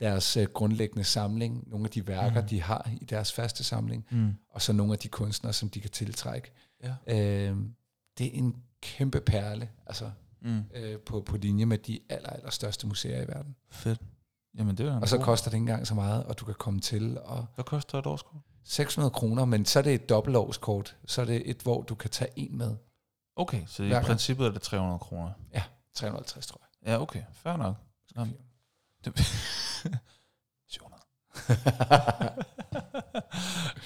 deres 0.00 0.36
øh, 0.36 0.46
grundlæggende 0.54 1.04
samling, 1.04 1.64
nogle 1.68 1.84
af 1.86 1.90
de 1.90 2.06
værker, 2.06 2.40
Mm. 2.42 2.48
de 2.48 2.62
har 2.62 2.90
i 3.00 3.04
deres 3.04 3.32
faste 3.32 3.64
samling, 3.64 4.06
Mm. 4.10 4.34
og 4.50 4.62
så 4.62 4.72
nogle 4.72 4.92
af 4.92 4.98
de 4.98 5.08
kunstnere, 5.08 5.52
som 5.52 5.68
de 5.70 5.80
kan 5.80 5.90
tiltrække. 5.90 6.50
Ja. 6.84 6.94
Øh, 7.16 7.56
det 8.18 8.26
er 8.26 8.30
en 8.32 8.56
kæmpe 8.82 9.20
perle, 9.20 9.68
altså 9.86 10.10
Mm. 10.40 10.62
øh, 10.74 10.98
på, 11.00 11.20
på 11.20 11.36
linje 11.36 11.66
med 11.66 11.78
de 11.78 12.00
aller, 12.08 12.30
aller 12.30 12.50
største 12.50 12.86
museer 12.86 13.22
i 13.22 13.28
verden. 13.28 13.56
Fedt. 13.70 14.00
Jamen, 14.58 14.76
det 14.76 14.86
er 14.86 15.00
Og 15.00 15.08
så 15.08 15.18
koster 15.18 15.50
det 15.50 15.54
ikke 15.54 15.62
engang 15.62 15.86
så 15.86 15.94
meget, 15.94 16.24
og 16.24 16.38
du 16.40 16.44
kan 16.44 16.54
komme 16.54 16.80
til, 16.80 17.18
og 17.24 17.46
Hvad 17.54 17.64
koster 17.64 17.98
et 17.98 18.06
årskort? 18.06 18.40
600 18.64 19.10
kroner, 19.10 19.44
men 19.44 19.64
så 19.64 19.78
er 19.78 19.82
det 19.82 19.94
et 19.94 20.08
dobbeltårskort, 20.08 20.96
så 21.06 21.20
er 21.20 21.24
det 21.24 21.50
et, 21.50 21.62
hvor 21.62 21.82
du 21.82 21.94
kan 21.94 22.10
tage 22.10 22.30
en 22.36 22.58
med. 22.58 22.76
Okay, 23.36 23.62
så 23.66 23.82
i 23.82 23.92
princippet 24.02 24.46
er 24.46 24.50
det 24.50 24.62
300 24.62 24.98
kroner. 24.98 25.30
350, 25.94 26.46
tror 26.46 26.60
jeg. 26.62 26.92
Ja, 26.92 27.02
okay. 27.02 27.22
Fair 27.32 27.56
nok. 27.56 27.74
Nå, 28.14 28.26
det, 29.04 29.18
700. 30.68 31.02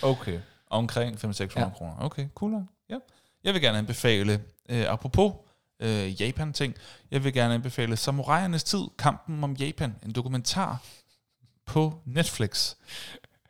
okay. 0.12 0.40
Omkring 0.70 1.16
500-600 1.24 1.40
ja. 1.40 1.60
Ja. 1.60 1.70
kroner. 1.70 1.96
Okay, 1.98 2.28
cool. 2.34 2.66
Ja. 2.88 2.98
Jeg 3.44 3.54
vil 3.54 3.62
gerne 3.62 3.78
anbefale, 3.78 4.44
øh, 4.68 4.92
apropos 4.92 5.32
øh, 5.82 6.22
Japan-ting, 6.22 6.74
jeg 7.10 7.24
vil 7.24 7.32
gerne 7.32 7.54
anbefale 7.54 7.96
Samurajernes 7.96 8.64
Tid, 8.64 8.82
Kampen 8.98 9.44
om 9.44 9.52
Japan, 9.52 9.94
en 10.06 10.12
dokumentar 10.12 10.78
på 11.66 11.94
Netflix. 12.06 12.74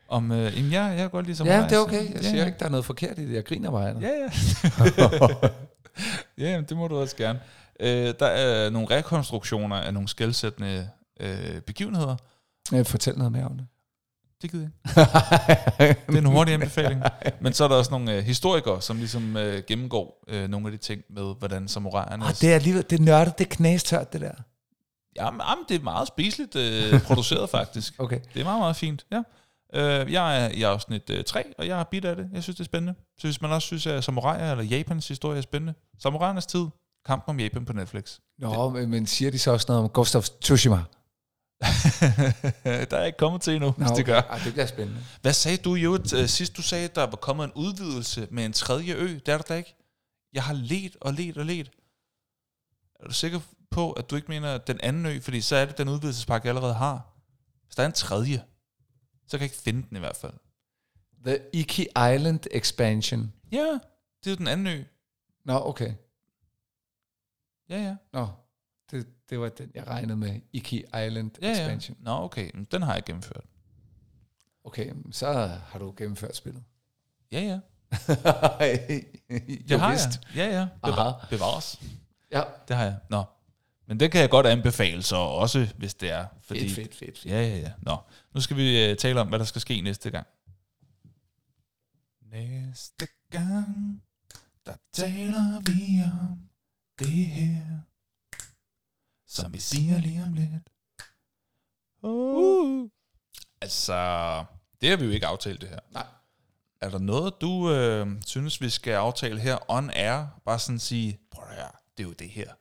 Om, 0.09 0.33
øh, 0.33 0.57
jamen, 0.57 0.73
jeg, 0.73 0.89
jeg 0.91 0.99
kan 0.99 1.11
godt 1.11 1.27
lide 1.27 1.33
Ja, 1.33 1.37
Samurajernes 1.37 1.71
det 1.71 1.79
er 1.79 1.83
okay. 1.83 2.15
Jeg 2.15 2.23
Ja, 2.23 2.23
siger 2.23 2.37
ja. 2.41 2.47
ikke, 2.47 2.59
der 2.59 2.65
er 2.67 2.71
noget 2.71 2.85
forkert 2.85 3.19
i 3.19 3.27
det. 3.29 3.35
Jeg 3.35 3.45
griner 3.45 3.71
bare. 3.71 3.97
Ja, 4.01 4.09
ja. 4.09 4.29
ja, 6.51 6.61
det 6.61 6.77
må 6.77 6.89
du 6.89 6.97
også 6.99 7.17
gerne. 7.17 7.41
Øh, 7.81 8.15
der 8.19 8.27
er 8.27 8.71
nogle 8.71 8.91
rekonstruktioner 8.91 9.77
af 9.77 9.95
nogle 9.95 10.09
skældsættende 10.09 10.89
øh, 11.21 11.61
begivenheder. 11.61 12.17
Ja. 12.73 12.83
Fortæl 12.83 13.17
noget 13.17 13.33
mere 13.33 13.45
om 13.45 13.57
det. 13.57 13.67
Det 14.43 14.51
gider 14.51 14.62
jeg 14.62 14.70
ikke. 15.89 16.01
Det 16.06 16.14
er 16.14 16.19
en 16.19 16.27
hurtig 16.27 16.55
anbefaling. 16.55 17.02
Men 17.40 17.52
så 17.52 17.64
er 17.64 17.69
der 17.69 17.77
også 17.77 17.90
nogle 17.90 18.16
øh, 18.16 18.24
historikere, 18.24 18.82
som 18.82 18.97
ligesom 18.97 19.36
øh, 19.36 19.62
gennemgår 19.66 20.24
øh, 20.28 20.48
nogle 20.48 20.66
af 20.66 20.73
de 20.73 20.78
ting 20.78 21.02
med, 21.10 21.35
hvordan 21.39 21.69
samuraierne... 21.69 22.24
Oh, 22.24 22.31
det 22.31 22.51
er 22.51 22.55
alligevel, 22.55 22.85
det 22.90 23.01
er 23.01 23.02
nørdet, 23.02 23.39
det 23.39 23.93
er 23.93 24.05
det 24.05 24.20
der. 24.20 24.32
Jamen, 25.16 25.40
jamen, 25.48 25.64
det 25.69 25.77
er 25.77 25.85
meget 25.85 26.09
spiseligt 26.09 26.56
øh, 26.56 27.02
produceret, 27.09 27.51
faktisk. 27.51 27.94
Okay. 27.98 28.20
Det 28.35 28.40
er 28.40 28.44
meget, 28.44 28.60
meget 28.60 28.77
fint, 28.77 29.06
ja. 29.12 29.23
Øh, 29.74 30.12
jeg 30.12 30.44
er 30.44 30.48
i 30.48 30.62
afsnit 30.62 31.10
øh, 31.10 31.24
3, 31.24 31.44
og 31.59 31.66
jeg 31.66 31.81
er 31.81 31.85
bit 31.85 32.05
af 32.05 32.16
det. 32.16 32.28
Jeg 32.32 32.43
synes, 32.43 32.56
det 32.56 32.60
er 32.60 32.64
spændende. 32.64 32.94
Så 33.19 33.27
hvis 33.27 33.43
man 33.43 33.51
også 33.51 33.66
synes, 33.66 33.86
at 33.86 34.05
samurai 34.05 34.51
eller 34.51 34.64
Japans 34.64 35.09
historie 35.09 35.39
er 35.39 35.43
spændende, 35.43 35.74
samuraiernes 36.02 36.47
tid, 36.47 36.66
Kampen 37.06 37.31
om 37.31 37.40
Japan 37.40 37.64
på 37.64 37.73
Netflix. 37.73 38.19
Nå, 38.39 38.70
men, 38.70 38.90
men 38.90 39.06
siger 39.06 39.31
de 39.31 39.39
så 39.39 39.52
også 39.52 39.66
noget 39.69 39.85
om 39.85 39.90
Ghost 39.94 40.16
of 40.16 40.28
Tsushima? 40.40 40.78
der 42.91 42.97
er 42.97 43.05
ikke 43.05 43.19
kommet 43.19 43.43
til 43.43 43.55
endnu, 43.55 43.75
Nå, 43.79 43.85
hvis 43.85 43.97
det 43.97 44.07
gør. 44.07 44.21
Ej, 44.21 44.39
det 44.45 44.53
bliver 44.53 44.67
spændende. 44.67 45.05
Hvad 45.23 45.33
sagde 45.33 45.57
du 45.57 45.75
jo 45.75 45.93
uh, 45.93 46.27
sidst? 46.27 46.57
Du 46.57 46.63
sagde, 46.63 46.85
at 46.85 46.95
der 46.95 47.03
var 47.03 47.17
kommet 47.17 47.45
en 47.45 47.53
udvidelse 47.53 48.29
med 48.31 48.45
en 48.45 48.53
tredje 48.53 48.95
ø. 48.95 49.09
Det 49.15 49.29
er 49.29 49.37
der 49.37 49.39
da 49.39 49.55
ikke. 49.55 49.77
Jeg 50.33 50.45
har 50.45 50.55
let 50.55 50.97
og 51.01 51.13
let 51.13 51.39
og 51.39 51.47
let. 51.47 51.71
Er 53.01 53.07
du 53.07 53.13
sikker 53.13 53.41
på, 53.71 53.93
at 53.93 54.11
du 54.11 54.17
ikke 54.17 54.29
mener 54.29 54.59
den 54.59 54.81
anden 54.81 55.07
ø? 55.07 55.21
Fordi 55.21 55.41
så 55.41 55.57
er 55.57 55.65
det 55.65 55.79
den 55.79 55.89
udvidelsespakke, 55.89 56.47
jeg 56.47 56.57
allerede 56.57 56.75
har. 56.75 57.13
Hvis 57.65 57.77
der 57.77 57.83
er 57.83 57.87
en 57.87 57.93
tredje, 57.93 58.43
så 59.27 59.39
kan 59.39 59.41
jeg 59.41 59.53
ikke 59.53 59.63
finde 59.63 59.89
den 59.89 59.97
i 59.97 60.01
hvert 60.01 60.17
fald. 60.17 60.35
The 61.25 61.39
Iki 61.53 61.83
Island 61.83 62.41
Expansion. 62.51 63.33
Ja, 63.53 63.79
det 64.25 64.27
er 64.27 64.31
jo 64.31 64.37
den 64.37 64.49
anden 64.49 64.67
ø. 64.67 64.83
Nå, 65.45 65.61
okay. 65.65 65.93
Ja, 67.69 67.83
ja. 67.83 67.97
Nå, 68.13 68.29
det, 68.93 69.06
det 69.31 69.40
var 69.40 69.48
den, 69.48 69.70
jeg 69.74 69.86
regnede 69.86 70.16
med. 70.16 70.40
Iki 70.52 70.77
Island 70.78 71.31
ja, 71.43 71.47
ja. 71.48 71.52
Expansion. 71.52 71.97
Nå, 72.01 72.10
okay. 72.24 72.51
Den 72.73 72.82
har 72.82 72.94
jeg 72.94 73.05
gennemført. 73.05 73.44
Okay, 74.64 74.93
så 75.10 75.32
har 75.66 75.78
du 75.78 75.94
gennemført 75.97 76.36
spillet. 76.36 76.62
Ja, 77.32 77.40
ja. 77.40 77.59
det 79.69 79.81
har 79.81 79.90
jeg. 79.93 79.98
Ja, 80.36 80.47
ja. 80.60 80.66
Beva- 80.86 81.01
Aha. 81.01 81.27
bevares. 81.31 81.81
Ja, 82.31 82.43
Det 82.69 82.77
har 82.77 82.85
jeg. 82.85 82.97
Nå. 83.10 83.24
Men 83.86 84.01
det 84.01 84.12
kan 84.12 84.20
jeg 84.20 84.31
godt 84.31 84.47
anbefale 84.47 85.02
så 85.02 85.16
også, 85.16 85.69
hvis 85.78 85.94
det 85.94 86.10
er. 86.10 86.27
Fordi, 86.43 86.60
fedt, 86.60 86.74
fedt, 86.74 86.94
fedt. 86.97 87.19
fedt. 87.19 87.32
Ja, 87.32 87.40
ja, 87.48 87.56
ja. 87.59 87.73
Nå, 87.78 87.97
nu 88.35 88.40
skal 88.40 88.56
vi 88.56 88.90
uh, 88.90 88.97
tale 88.97 89.20
om, 89.20 89.28
hvad 89.28 89.39
der 89.39 89.44
skal 89.44 89.60
ske 89.60 89.81
næste 89.81 90.10
gang. 90.10 90.27
Næste 92.31 93.06
gang, 93.31 94.02
der 94.66 94.74
taler 94.93 95.60
vi 95.60 96.02
om 96.20 96.39
det 96.98 97.27
her, 97.27 97.62
som 99.33 99.53
vi 99.53 99.61
siger 99.61 99.99
lige 99.99 100.23
om 100.23 100.33
lidt. 100.33 100.51
Uh. 102.03 102.89
Altså, 103.61 103.95
det 104.81 104.91
har 104.91 104.97
vi 104.97 105.05
jo 105.05 105.11
ikke 105.11 105.27
aftalt 105.27 105.61
det 105.61 105.69
her. 105.69 105.79
Nej. 105.91 106.07
Er 106.81 106.91
der 106.91 106.99
noget, 106.99 107.35
du 107.41 107.71
øh, 107.71 108.07
synes, 108.27 108.61
vi 108.61 108.71
skal 108.71 108.93
aftale 108.93 109.41
her 109.41 109.71
on 109.71 109.91
air? 109.91 110.41
Bare 110.45 110.59
sådan 110.59 110.79
sige, 110.79 111.19
prøv 111.31 111.45
at 111.45 111.55
høre, 111.55 111.71
det 111.97 112.03
er 112.03 112.09
jo 112.09 112.13
det 112.13 112.29
her. 112.29 112.53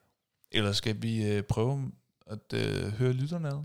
Eller 0.50 0.72
skal 0.72 1.02
vi 1.02 1.32
øh, 1.32 1.42
prøve 1.42 1.92
at 2.26 2.52
øh, 2.54 2.92
høre 2.92 3.12
lytterne 3.12 3.48
ad? 3.48 3.64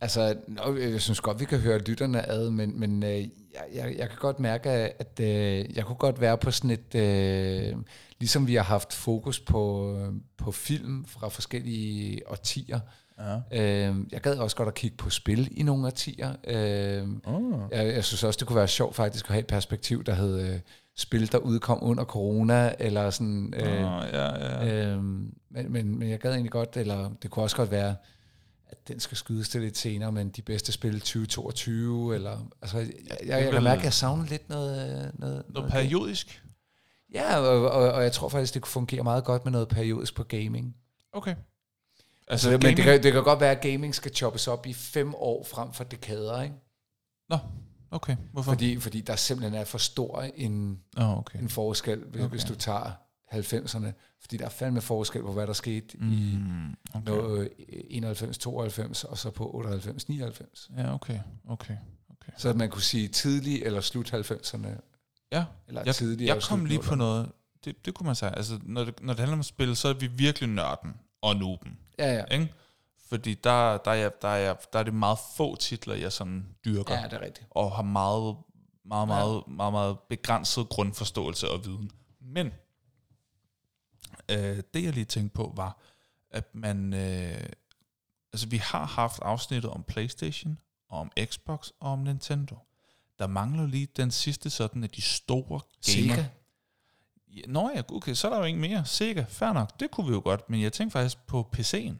Altså, 0.00 0.36
nå, 0.48 0.76
jeg 0.76 1.00
synes 1.00 1.20
godt, 1.20 1.40
vi 1.40 1.44
kan 1.44 1.58
høre 1.58 1.78
lytterne 1.78 2.28
ad, 2.28 2.50
men, 2.50 2.80
men 2.80 3.02
øh, 3.02 3.10
jeg, 3.10 3.28
jeg, 3.74 3.94
jeg 3.98 4.08
kan 4.08 4.18
godt 4.18 4.40
mærke, 4.40 4.70
at 4.70 5.20
øh, 5.20 5.76
jeg 5.76 5.84
kunne 5.84 5.96
godt 5.96 6.20
være 6.20 6.38
på 6.38 6.50
sådan 6.50 6.70
et... 6.70 6.94
Øh, 6.94 7.76
ligesom 8.20 8.46
vi 8.46 8.54
har 8.54 8.62
haft 8.62 8.92
fokus 8.92 9.40
på, 9.40 9.92
øh, 9.98 10.12
på 10.38 10.52
film 10.52 11.04
fra 11.04 11.28
forskellige 11.28 12.20
årtier. 12.30 12.80
Ja. 13.18 13.36
Øh, 13.90 13.96
jeg 14.12 14.20
gad 14.20 14.36
også 14.36 14.56
godt 14.56 14.68
at 14.68 14.74
kigge 14.74 14.96
på 14.96 15.10
spil 15.10 15.48
i 15.58 15.62
nogle 15.62 15.86
årtier. 15.86 16.32
Øh, 16.46 17.08
Oh. 17.24 17.60
jeg, 17.72 17.86
jeg 17.94 18.04
synes 18.04 18.24
også, 18.24 18.38
det 18.38 18.46
kunne 18.46 18.56
være 18.56 18.68
sjovt 18.68 18.94
faktisk 18.96 19.24
at 19.24 19.30
have 19.30 19.40
et 19.40 19.46
perspektiv, 19.46 20.04
der 20.04 20.14
hed 20.14 20.40
øh, 20.40 20.60
spil, 20.96 21.32
der 21.32 21.38
udkom 21.38 21.78
under 21.82 22.04
corona, 22.04 22.72
eller 22.78 23.10
sådan... 23.10 23.54
Øh, 23.56 23.72
Øh, 23.72 23.80
ja, 24.12 24.64
ja. 24.64 24.66
Øhm, 24.86 25.34
men, 25.50 25.72
men, 25.72 25.98
men 25.98 26.10
jeg 26.10 26.18
gad 26.18 26.30
egentlig 26.30 26.52
godt, 26.52 26.76
eller 26.76 27.10
det 27.22 27.30
kunne 27.30 27.42
også 27.42 27.56
godt 27.56 27.70
være, 27.70 27.94
den 28.88 29.00
skal 29.00 29.16
skydes 29.16 29.48
til 29.48 29.60
lidt 29.60 29.76
senere, 29.76 30.12
men 30.12 30.28
de 30.28 30.42
bedste 30.42 30.72
spil 30.72 31.00
2022, 31.00 32.14
eller... 32.14 32.38
Altså, 32.62 32.78
jeg, 32.78 32.88
jeg, 33.08 33.42
jeg, 33.44 33.52
kan 33.52 33.62
mærke, 33.62 33.78
at 33.78 33.84
jeg 33.84 33.92
savner 33.92 34.26
lidt 34.26 34.48
noget... 34.48 35.12
noget, 35.18 35.44
Noget 35.48 35.72
periodisk? 35.72 36.42
Ja, 37.14 37.38
og, 37.38 37.70
og, 37.70 37.92
og 37.92 38.02
jeg 38.02 38.12
tror 38.12 38.28
faktisk, 38.28 38.54
det 38.54 38.62
kunne 38.62 38.70
fungere 38.70 39.02
meget 39.02 39.24
godt 39.24 39.44
med 39.44 39.52
noget 39.52 39.68
periodisk 39.68 40.14
på 40.14 40.24
gaming. 40.24 40.76
Okay. 41.12 41.34
Altså, 42.28 42.50
men 42.50 42.60
det 42.62 42.76
kan, 42.76 43.02
det 43.02 43.12
kan 43.12 43.24
godt 43.24 43.40
være, 43.40 43.50
at 43.50 43.60
gaming 43.60 43.94
skal 43.94 44.14
choppes 44.14 44.48
op 44.48 44.66
i 44.66 44.72
fem 44.72 45.14
år 45.14 45.44
frem 45.44 45.72
for 45.72 45.84
dekader, 45.84 46.42
ikke? 46.42 46.54
Nå, 47.28 47.38
okay. 47.90 48.16
Hvorfor? 48.32 48.52
Fordi, 48.52 48.80
fordi 48.80 49.00
der 49.00 49.16
simpelthen 49.16 49.60
er 49.60 49.64
for 49.64 49.78
stor 49.78 50.22
en, 50.34 50.80
oh, 50.96 51.18
okay. 51.18 51.38
en 51.38 51.48
forskel, 51.48 52.04
hvis, 52.04 52.22
okay. 52.22 52.30
hvis 52.30 52.44
du 52.44 52.54
tager 52.54 52.90
90'erne. 53.32 53.86
Fordi 54.20 54.36
der 54.36 54.44
er 54.44 54.48
fandme 54.48 54.80
forskel 54.80 55.22
på, 55.22 55.32
hvad 55.32 55.46
der 55.46 55.52
skete 55.52 55.98
mm. 55.98 56.12
i 56.12 56.38
okay. 56.94 57.04
noget 57.04 57.48
91-92, 57.68 59.10
og 59.10 59.18
så 59.18 59.30
på 59.34 59.64
98-99. 60.10 60.70
Ja, 60.76 60.94
okay. 60.94 61.18
Okay. 61.48 61.76
okay. 62.10 62.32
Så 62.36 62.48
at 62.48 62.56
man 62.56 62.70
kunne 62.70 62.82
sige 62.82 63.08
tidlig 63.08 63.62
eller 63.62 63.80
slut 63.80 64.14
90'erne, 64.14 64.68
Ja, 65.32 65.44
eller 65.68 65.82
jeg, 65.86 65.94
tidlig 65.94 66.26
jeg 66.26 66.32
eller 66.32 66.46
kom 66.48 66.64
lige 66.64 66.80
på 66.80 66.90
00'erne. 66.90 66.96
noget. 66.96 67.32
Det, 67.64 67.86
det 67.86 67.94
kunne 67.94 68.06
man 68.06 68.14
sige. 68.14 68.36
Altså, 68.36 68.58
når 68.62 68.84
det, 68.84 69.02
når 69.02 69.12
det 69.12 69.20
handler 69.20 69.36
om 69.36 69.42
spil, 69.42 69.76
så 69.76 69.88
er 69.88 69.92
vi 69.92 70.06
virkelig 70.06 70.48
nørden 70.48 70.94
og 71.22 71.36
nuben. 71.36 71.78
Ja, 71.98 72.14
ja. 72.14 72.24
Ikke? 72.24 72.52
Fordi 73.08 73.34
der, 73.34 73.76
der, 73.76 73.90
er, 73.90 74.08
der, 74.08 74.28
er, 74.28 74.54
der 74.72 74.78
er 74.78 74.82
det 74.82 74.94
meget 74.94 75.18
få 75.36 75.56
titler, 75.56 75.94
jeg 75.94 76.12
sådan 76.12 76.46
dyrker. 76.64 76.94
Ja, 76.94 77.04
det 77.04 77.12
er 77.12 77.20
rigtigt. 77.20 77.46
og 77.50 77.72
har 77.72 77.82
meget, 77.82 78.36
meget, 78.84 79.08
meget, 79.08 79.42
meget, 79.48 79.72
meget 79.72 79.96
begrænset 80.08 80.68
grundforståelse 80.68 81.50
og 81.50 81.64
viden. 81.64 81.90
Men 82.20 82.52
øh, 84.30 84.62
det 84.74 84.84
jeg 84.84 84.92
lige 84.92 85.04
tænkte 85.04 85.34
på 85.34 85.52
var, 85.56 85.78
at 86.30 86.54
man, 86.54 86.92
øh, 86.94 87.46
altså 88.32 88.48
vi 88.48 88.56
har 88.56 88.84
haft 88.84 89.20
afsnittet 89.22 89.70
om 89.70 89.82
Playstation, 89.82 90.58
og 90.88 90.98
om 90.98 91.10
Xbox 91.24 91.70
og 91.80 91.92
om 91.92 91.98
Nintendo. 91.98 92.56
Der 93.18 93.26
mangler 93.26 93.66
lige 93.66 93.88
den 93.96 94.10
sidste 94.10 94.50
sådan 94.50 94.84
af 94.84 94.90
de 94.90 95.02
store 95.02 95.60
gamer. 95.86 96.14
Sega. 96.14 96.26
Ja, 97.36 97.40
Nå 97.46 97.70
ja, 97.74 97.82
okay, 97.88 98.14
så 98.14 98.28
er 98.28 98.32
der 98.32 98.38
jo 98.38 98.44
ingen 98.44 98.60
mere. 98.60 98.84
Sega, 98.84 99.24
fair 99.28 99.52
nok, 99.52 99.80
det 99.80 99.90
kunne 99.90 100.06
vi 100.06 100.12
jo 100.12 100.20
godt, 100.24 100.50
men 100.50 100.62
jeg 100.62 100.72
tænkte 100.72 100.92
faktisk 100.92 101.26
på 101.26 101.50
PC'en. 101.56 101.94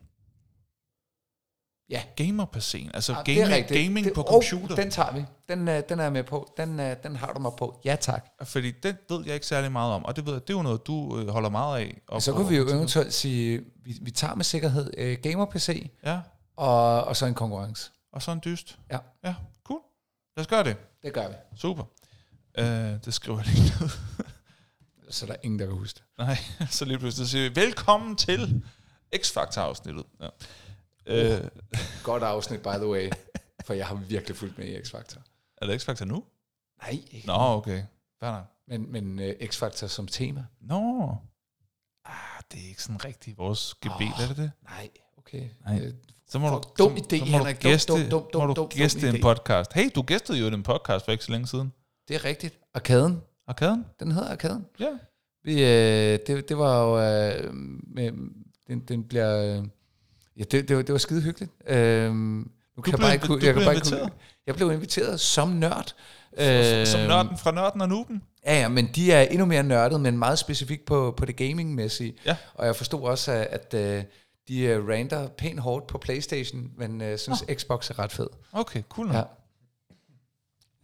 Ja. 1.91 2.03
Gamer-PC'en, 2.21 2.91
altså 2.95 3.13
Ja, 3.13 3.19
ja, 3.19 3.25
det 3.27 3.41
er 3.43 3.47
gaming, 3.49 3.69
gaming 3.69 4.07
det, 4.07 4.15
på 4.15 4.23
åh, 4.29 4.43
computer. 4.43 4.77
den 4.77 4.91
tager 4.91 5.13
vi. 5.13 5.25
Den, 5.49 5.69
øh, 5.69 5.83
den 5.89 5.99
er 5.99 6.03
jeg 6.03 6.13
med 6.13 6.25
på. 6.25 6.53
Den, 6.57 6.81
øh, 6.81 6.97
den 7.03 7.17
har 7.17 7.33
du 7.33 7.39
mig 7.41 7.53
på. 7.59 7.81
Ja, 7.85 7.97
tak. 8.01 8.25
Fordi 8.45 8.71
den 8.71 8.97
ved 9.09 9.25
jeg 9.27 9.35
ikke 9.35 9.47
særlig 9.47 9.73
meget 9.73 9.93
om, 9.93 10.05
og 10.05 10.17
det 10.17 10.27
ved 10.27 10.33
jeg, 10.33 10.43
det 10.43 10.51
er 10.51 10.57
jo 10.59 10.63
noget, 10.63 10.87
du 10.87 11.19
øh, 11.19 11.29
holder 11.29 11.49
meget 11.49 11.79
af. 11.81 12.01
Og 12.09 12.23
Så 12.23 12.31
på- 12.33 12.37
kunne 12.37 12.49
vi 12.49 12.57
jo 12.57 12.69
eventuelt 12.69 13.15
sige, 13.15 13.61
vi, 13.85 13.99
vi 14.03 14.11
tager 14.11 14.35
med 14.35 14.45
sikkerhed 14.45 14.91
øh, 14.99 15.19
gamer-PC, 15.23 15.91
Ja, 16.05 16.21
og, 16.57 17.05
og 17.05 17.17
så 17.17 17.27
en 17.27 17.35
konkurrence. 17.35 17.91
og 18.13 18.23
så 18.23 18.31
en 18.33 18.41
dyst. 18.45 18.79
Ja. 18.91 18.99
Ja, 19.25 19.35
cool. 19.65 19.81
Lad 20.37 20.43
os 20.45 20.49
gøre 20.49 20.65
det. 20.65 20.77
Det 21.03 21.13
gør 21.13 21.29
vi. 21.29 21.35
Super. 21.57 21.85
Øh, 22.59 22.65
det 23.05 23.15
skriver 23.15 23.39
jeg 23.39 23.47
lige 23.47 23.73
ned. 23.81 23.89
Så 25.11 25.27
der 25.27 25.33
er 25.33 25.37
ingen, 25.43 25.59
der 25.61 25.67
kan 25.67 25.75
huske 25.75 25.97
det. 25.97 26.05
Nej, 26.27 26.37
så 26.71 26.85
lige 26.85 26.99
pludselig 26.99 27.29
siger 27.29 27.49
vi, 27.51 27.57
velkommen 27.57 28.17
til 28.17 28.63
X-Factor-afsnittet. 29.17 30.05
Ja. 30.21 30.29
Øh, 31.07 31.41
Godt 32.03 32.23
afsnit, 32.23 32.61
by 32.63 32.69
the 32.69 32.89
way. 32.89 33.11
For 33.65 33.75
jeg 33.75 33.87
har 33.87 33.95
virkelig 33.95 34.37
fulgt 34.37 34.59
med 34.59 34.67
i 34.67 34.77
X-Factor. 34.77 35.21
er 35.63 35.67
det 35.67 35.83
X-Factor 35.89 36.05
nu? 36.05 36.25
Nej, 36.83 36.99
ikke. 37.11 37.27
Nå, 37.27 37.35
okay. 37.39 37.83
Fair 38.21 38.31
nok. 38.33 38.45
Men, 38.69 38.93
men 38.93 39.19
uh, 39.19 39.25
X-Factor 39.49 39.87
som 39.87 40.07
tema? 40.07 40.45
Nå. 40.61 41.17
Ah, 42.05 42.15
det 42.53 42.65
er 42.65 42.69
ikke 42.69 42.83
sådan 42.83 43.05
rigtig 43.05 43.35
vores 43.39 43.75
gebet, 43.75 43.97
Åh. 44.01 44.23
er 44.23 44.29
det 44.29 44.37
det? 44.37 44.51
Nej, 44.63 44.91
okay. 45.19 45.49
Nej. 45.67 45.81
Øh, 45.81 45.93
Så 46.29 46.39
må 46.39 46.49
Fuck, 46.63 46.79
du, 46.79 46.85
dum 46.85 46.97
så, 46.99 47.05
idé, 47.05 47.19
så 47.19 47.25
må 47.25 47.31
Henrik. 47.39 47.57
du 47.63 47.63
Dum, 47.63 47.71
gæste, 47.73 47.93
dum, 47.93 48.01
dum, 48.11 48.27
dum, 48.33 48.41
må 48.43 48.47
du 48.47 48.53
dum, 48.55 48.55
dum 48.55 48.69
gæste 48.69 49.09
en 49.09 49.15
idé. 49.15 49.21
podcast. 49.23 49.73
Hey, 49.73 49.91
du 49.95 50.03
gæstede 50.03 50.39
jo 50.39 50.51
den 50.51 50.63
podcast 50.63 51.05
for 51.05 51.13
ikke 51.13 51.25
så 51.25 51.33
længe 51.33 51.47
siden. 51.47 51.73
Det 52.09 52.17
er 52.17 52.25
rigtigt. 52.25 52.59
Arkaden. 52.75 53.23
Arkaden? 53.47 53.85
Den 54.01 54.13
hedder 54.13 54.29
Arkaden. 54.31 54.67
Ja. 54.81 54.99
Vi, 55.45 55.53
øh, 55.63 56.19
det, 56.27 56.49
det 56.49 56.59
var 56.59 56.81
jo... 56.83 56.99
Øh, 57.01 57.55
med, 57.87 58.13
den, 58.67 58.81
den 58.81 59.05
bliver... 59.05 59.59
Øh, 59.59 59.65
ja, 60.39 60.45
det, 60.51 60.69
det, 60.69 60.77
var, 60.77 60.83
det 60.83 60.93
var 60.93 60.99
skide 60.99 61.23
hyggeligt. 61.23 61.53
Øh, 61.67 62.13
nu 62.13 62.13
kan 62.15 62.83
blev 62.83 62.93
jeg 62.93 62.99
bare 62.99 63.15
ikke, 63.15 63.27
du 63.27 63.33
jeg 63.33 63.41
blev 63.41 63.55
kan 63.55 63.65
bare 63.65 63.75
ikke, 63.75 63.87
inviteret? 63.87 64.13
jeg 64.47 64.55
blev 64.55 64.73
inviteret 64.73 65.21
som 65.21 65.49
nørd. 65.49 65.95
Øh, 66.39 66.87
som 66.87 67.01
nørden 67.01 67.39
fra 67.39 67.51
nørden 67.51 67.81
og 67.81 67.89
nuben. 67.89 68.23
Ja, 68.47 68.61
ja, 68.61 68.69
men 68.69 68.87
de 68.95 69.13
er 69.13 69.23
endnu 69.23 69.45
mere 69.47 69.63
nørdet, 69.63 70.01
men 70.01 70.19
meget 70.19 70.39
specifikt 70.39 70.85
på, 70.85 71.15
på 71.17 71.25
det 71.25 71.37
gaming-mæssige. 71.37 72.15
Ja. 72.27 72.37
Og 72.55 72.67
jeg 72.67 72.77
forstod 72.77 73.03
også, 73.03 73.33
at, 73.33 73.75
at 73.75 73.75
øh, 73.99 74.05
de 74.49 74.61
øh, 74.61 74.89
rander 74.89 75.29
pænt 75.29 75.61
hårdt 75.61 75.87
på 75.87 75.99
Playstation, 75.99 76.71
men 76.77 77.01
øh, 77.01 77.19
synes 77.19 77.45
Xbox 77.55 77.91
er 77.91 77.99
ret 77.99 78.13
fed. 78.13 78.27
Okay, 78.53 78.83
cool. 78.89 79.11
Ja. 79.13 79.23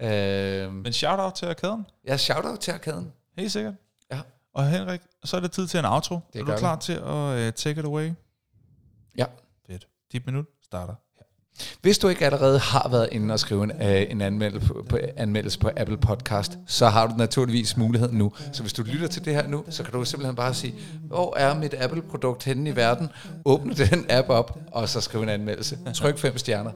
Ja. 0.01 0.67
Øh, 0.67 0.73
Men 0.75 0.93
shout-out 0.93 1.33
til 1.35 1.47
Arkaden. 1.47 1.87
jeg 2.05 2.21
shout-out 2.21 2.59
til 2.59 2.71
Arkaden. 2.73 3.13
Helt 3.39 3.53
sikkert. 3.53 3.75
Ja. 4.13 4.21
Og 4.55 4.69
Henrik, 4.69 5.01
så 5.25 5.37
er 5.37 5.41
det 5.41 5.53
tid 5.53 5.67
til 5.67 5.79
en 5.79 5.85
outro. 5.85 6.19
Det 6.33 6.41
er 6.41 6.45
du 6.45 6.53
vi. 6.53 6.59
klar 6.59 6.77
til 6.77 6.93
at 6.93 7.49
uh, 7.49 7.53
take 7.55 7.81
it 7.81 7.85
away? 7.87 8.11
Ja. 9.17 9.25
Fedt. 9.67 9.89
Dit 10.13 10.27
minut 10.27 10.47
starter 10.63 10.95
her. 11.19 11.25
Hvis 11.83 11.99
du 11.99 12.09
ikke 12.09 12.25
allerede 12.25 12.59
har 12.59 12.89
været 12.91 13.09
inde 13.13 13.35
og 13.35 13.41
skrive 13.41 13.65
en, 13.65 13.71
øh, 13.71 14.07
en 14.11 14.21
anmeldelse, 14.21 14.67
på, 14.67 14.87
på, 14.89 14.99
anmeldelse 15.17 15.59
på 15.59 15.71
Apple 15.77 15.97
Podcast, 15.97 16.59
så 16.67 16.89
har 16.89 17.07
du 17.07 17.15
naturligvis 17.17 17.77
muligheden 17.77 18.19
nu. 18.19 18.33
Så 18.53 18.63
hvis 18.63 18.73
du 18.73 18.83
lytter 18.83 19.09
til 19.09 19.25
det 19.25 19.35
her 19.35 19.49
nu, 19.49 19.65
så 19.71 19.83
kan 19.83 19.93
du 19.93 20.05
simpelthen 20.05 20.37
bare 20.37 20.55
sige, 20.55 20.75
hvor 21.03 21.37
er 21.37 21.55
mit 21.55 21.75
Apple-produkt 21.75 22.45
henne 22.45 22.71
i 22.71 22.77
verden? 22.77 23.09
Åbne 23.45 23.75
den 23.91 24.07
app 24.09 24.29
op, 24.29 24.59
og 24.73 24.89
så 24.89 25.01
skrive 25.01 25.23
en 25.23 25.29
anmeldelse. 25.29 25.79
Tryk 25.95 26.19
fem 26.19 26.39
stjerner. 26.39 26.71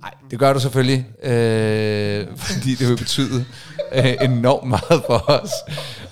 Nej, 0.00 0.14
det 0.30 0.38
gør 0.38 0.52
du 0.52 0.60
selvfølgelig, 0.60 1.06
øh, 1.22 2.26
fordi 2.36 2.74
det 2.74 2.88
vil 2.88 2.96
betyde 2.96 3.44
øh, 3.96 4.14
enormt 4.30 4.68
meget 4.68 5.02
for 5.06 5.30
os. 5.30 5.50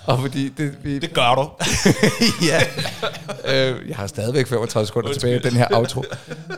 Og 0.06 0.18
fordi 0.18 0.48
det, 0.48 0.78
vi, 0.82 0.98
Det 0.98 1.14
gør 1.14 1.34
du. 1.34 1.50
ja. 2.50 2.60
øh, 3.54 3.88
jeg 3.88 3.96
har 3.96 4.06
stadigvæk 4.06 4.46
35 4.46 4.86
sekunder 4.86 5.12
tilbage 5.12 5.36
i 5.36 5.38
den 5.38 5.52
her 5.52 5.66
outro. 5.72 6.02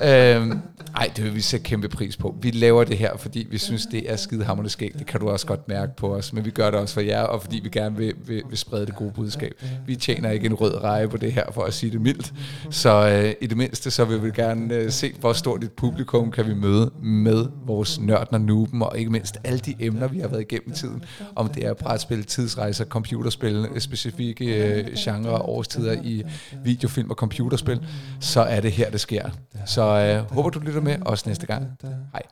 øh, 0.02 0.56
ej, 0.96 1.10
det 1.16 1.24
vil 1.24 1.34
vi 1.34 1.40
sætte 1.40 1.64
kæmpe 1.64 1.88
pris 1.88 2.16
på. 2.16 2.34
Vi 2.40 2.50
laver 2.50 2.84
det 2.84 2.98
her, 2.98 3.16
fordi 3.16 3.46
vi 3.50 3.58
synes, 3.58 3.86
det 3.86 4.12
er 4.12 4.16
skidehammerende 4.16 4.70
skægt. 4.70 4.98
Det 4.98 5.06
kan 5.06 5.20
du 5.20 5.28
også 5.28 5.46
godt 5.46 5.68
mærke 5.68 5.92
på 5.96 6.14
os. 6.14 6.32
Men 6.32 6.44
vi 6.44 6.50
gør 6.50 6.70
det 6.70 6.80
også 6.80 6.94
for 6.94 7.00
jer, 7.00 7.22
og 7.22 7.42
fordi 7.42 7.60
vi 7.64 7.68
gerne 7.68 7.96
vil, 7.96 8.14
vil, 8.26 8.42
vil 8.48 8.58
sprede 8.58 8.86
det 8.86 8.96
gode 8.96 9.12
budskab. 9.12 9.52
Vi 9.86 9.96
tjener 9.96 10.30
ikke 10.30 10.46
en 10.46 10.54
rød 10.54 10.82
reje 10.84 11.08
på 11.08 11.16
det 11.16 11.32
her, 11.32 11.44
for 11.52 11.62
at 11.62 11.74
sige 11.74 11.92
det 11.92 12.00
mildt. 12.00 12.32
Så 12.70 13.08
øh, 13.08 13.34
i 13.40 13.46
det 13.46 13.56
mindste, 13.56 13.90
så 13.90 14.04
vil 14.04 14.24
vi 14.24 14.30
gerne 14.30 14.74
øh, 14.74 14.90
se, 14.90 15.12
hvor 15.20 15.32
stort 15.32 15.64
et 15.64 15.72
publikum 15.72 16.30
kan 16.30 16.46
vi 16.46 16.54
møde 16.54 16.90
med 17.02 17.46
vores 17.66 18.00
nørden 18.00 18.34
og 18.34 18.40
nuben, 18.40 18.82
og 18.82 18.98
ikke 18.98 19.10
mindst 19.10 19.36
alle 19.44 19.58
de 19.58 19.74
emner, 19.80 20.08
vi 20.08 20.20
har 20.20 20.28
været 20.28 20.40
igennem 20.40 20.74
tiden. 20.74 21.04
Om 21.36 21.48
det 21.48 21.66
er 21.66 21.74
brætspil, 21.74 22.24
tidsrejser, 22.24 22.84
computerspil, 22.84 23.68
specifikke 23.78 24.44
øh, 24.44 24.94
genrer 24.98 25.30
og 25.30 25.48
årstider 25.48 25.92
i 26.02 26.22
videofilm 26.64 27.10
og 27.10 27.16
computerspil, 27.16 27.86
så 28.20 28.40
er 28.40 28.60
det 28.60 28.72
her, 28.72 28.90
det 28.90 29.00
sker. 29.00 29.30
Så 29.66 29.82
øh, 29.82 30.30
håber, 30.32 30.50
du 30.50 30.58
lytter 30.58 30.80
med 30.80 30.98
også 31.02 31.28
næste 31.28 31.46
gang. 31.46 31.78
Hej. 32.12 32.22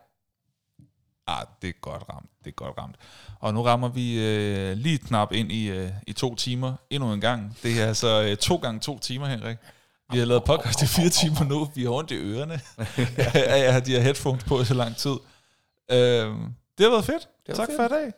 Ah, 1.27 1.47
det 1.63 1.69
er 1.69 1.73
godt 1.81 2.03
ramt. 2.13 2.31
Det 2.45 2.51
er 2.51 2.55
godt 2.55 2.79
ramt. 2.79 2.97
Og 3.41 3.55
nu 3.55 3.63
rammer 3.63 3.89
vi 3.89 4.27
øh, 4.27 4.77
lige 4.77 4.99
knap 4.99 5.33
ind 5.33 5.53
i, 5.53 5.71
øh, 5.71 5.91
i 6.07 6.13
to 6.13 6.35
timer 6.35 6.75
endnu 6.91 7.13
en 7.13 7.21
gang. 7.21 7.57
Det 7.63 7.83
er 7.83 7.87
altså 7.87 8.23
øh, 8.23 8.37
to 8.37 8.57
gange 8.57 8.81
to 8.81 8.99
timer, 8.99 9.27
Henrik. 9.27 9.57
Vi 10.13 10.19
har 10.19 10.25
lavet 10.27 10.45
podcast 10.45 10.83
i 10.83 10.87
fire 10.87 11.09
timer 11.09 11.45
nu. 11.45 11.69
Vi 11.75 11.83
har 11.83 11.91
ondt 11.91 12.11
i 12.11 12.15
ørerne 12.15 12.61
af 13.35 13.65
at 13.67 13.73
have 13.73 13.85
de 13.85 13.91
her 13.91 14.01
headphones 14.01 14.45
på 14.45 14.61
i 14.61 14.65
så 14.65 14.75
lang 14.75 14.97
tid. 14.97 15.17
Øh, 15.91 15.99
det 16.79 16.85
har 16.87 16.91
været 16.91 17.05
fedt. 17.05 17.29
var 17.49 17.55
tak 17.55 17.69
fedt. 17.69 17.77
for 17.77 17.85
i 17.85 17.89
dag. 17.89 18.13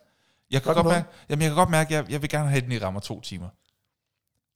Jeg 0.54 0.62
kan 0.62 0.74
Godt 0.74 0.86
mærke, 0.86 1.06
jamen, 1.28 1.42
jeg 1.42 1.50
kan 1.50 1.56
godt 1.56 1.70
mærke, 1.70 1.96
at 1.96 2.04
jeg, 2.04 2.12
jeg 2.12 2.22
vil 2.22 2.30
gerne 2.30 2.48
have, 2.48 2.56
at 2.58 2.64
den 2.64 2.72
i 2.72 2.78
rammer 2.78 3.00
to 3.00 3.20
timer. 3.20 3.48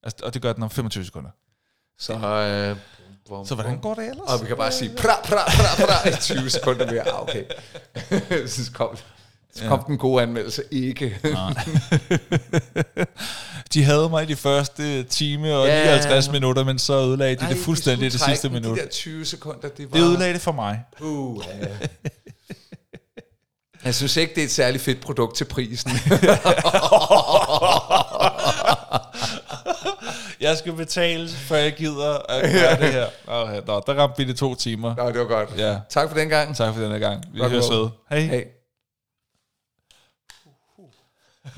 Altså, 0.03 0.25
og 0.27 0.35
det 0.35 0.43
gør 0.43 0.53
den 0.53 0.63
om 0.63 0.71
25 0.71 1.05
sekunder. 1.05 1.31
Så, 1.99 2.13
øh, 2.15 2.77
hvor, 3.27 3.45
Så 3.45 3.55
hvordan 3.55 3.81
går 3.81 3.95
det 3.95 4.05
ellers? 4.11 4.33
Og 4.33 4.41
vi 4.43 4.47
kan 4.47 4.57
bare 4.57 4.73
sige 4.73 4.91
pra, 4.97 5.21
pra, 5.25 5.45
pra, 5.45 5.87
pra, 5.87 6.09
i 6.09 6.13
20 6.21 6.51
sekunder 6.51 6.93
mere. 6.93 7.09
Ah, 7.09 7.23
okay. 7.23 7.45
så 8.49 8.73
kom, 8.73 8.97
så 9.55 9.65
kom 9.69 9.85
den 9.85 9.99
gode 9.99 10.23
anmeldelse 10.23 10.63
ikke. 10.71 11.19
de 13.75 13.85
havde 13.85 14.09
mig 14.09 14.23
i 14.23 14.27
de 14.27 14.37
første 14.37 15.03
time 15.03 15.55
og 15.55 15.67
Ja. 15.67 15.85
59 15.85 16.31
minutter, 16.31 16.65
men 16.65 16.79
så 16.79 16.93
ødelagde 16.93 17.37
de 17.37 17.41
Ej, 17.41 17.49
det 17.49 17.59
fuldstændig 17.59 18.07
i 18.07 18.11
skulle 18.11 18.27
det 18.27 18.31
sidste 18.41 18.51
minut. 18.51 18.77
De 18.79 18.83
der 18.83 18.89
20 18.89 19.25
sekunder, 19.25 19.69
det 19.69 19.93
var... 19.93 19.99
Det 19.99 20.05
ødelagde 20.05 20.33
det 20.35 20.41
for 20.41 20.53
mig. 20.53 20.85
Uh, 21.01 21.43
ja. 21.61 21.67
Jeg 23.85 23.95
synes 23.95 24.17
ikke, 24.17 24.35
det 24.35 24.41
er 24.41 24.45
et 24.45 24.51
særligt 24.51 24.85
fedt 24.85 25.01
produkt 25.01 25.37
til 25.37 25.45
prisen. 25.45 25.91
Jeg 30.41 30.59
skal 30.59 30.73
betale, 30.73 31.29
før 31.29 31.57
jeg 31.57 31.73
gider 31.77 32.19
at 32.19 32.43
gøre 32.53 32.81
det 32.81 32.93
her. 32.93 33.07
Okay, 33.27 33.63
nå, 33.67 33.83
der 33.87 33.95
ramte 33.95 34.17
vi 34.19 34.25
de 34.33 34.37
to 34.37 34.55
timer. 34.55 34.97
Nå, 34.97 35.07
det 35.09 35.19
var 35.19 35.25
godt. 35.27 35.51
Ja, 35.57 35.79
Tak 35.91 36.09
for 36.09 36.17
den 36.19 36.29
gang. 36.29 36.57
tak 36.57 36.75
for 36.75 36.83
denne 36.83 36.99
gang. 36.99 37.25
Vi 37.33 37.41
høres 37.41 37.71
ved. 37.71 37.89
Hej. 38.11 38.21
Hey. 38.21 38.45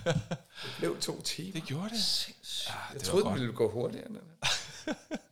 Det 0.05 0.75
blev 0.79 1.01
to 1.01 1.23
timer. 1.23 1.53
Det 1.53 1.63
gjorde 1.63 1.89
det. 1.91 2.29
Jeg 2.95 3.03
troede, 3.03 3.25
den 3.25 3.35
ville 3.35 3.53
gå 3.53 3.71
hurtigere. 3.71 4.09
den 4.09 4.17
er. 4.17 4.93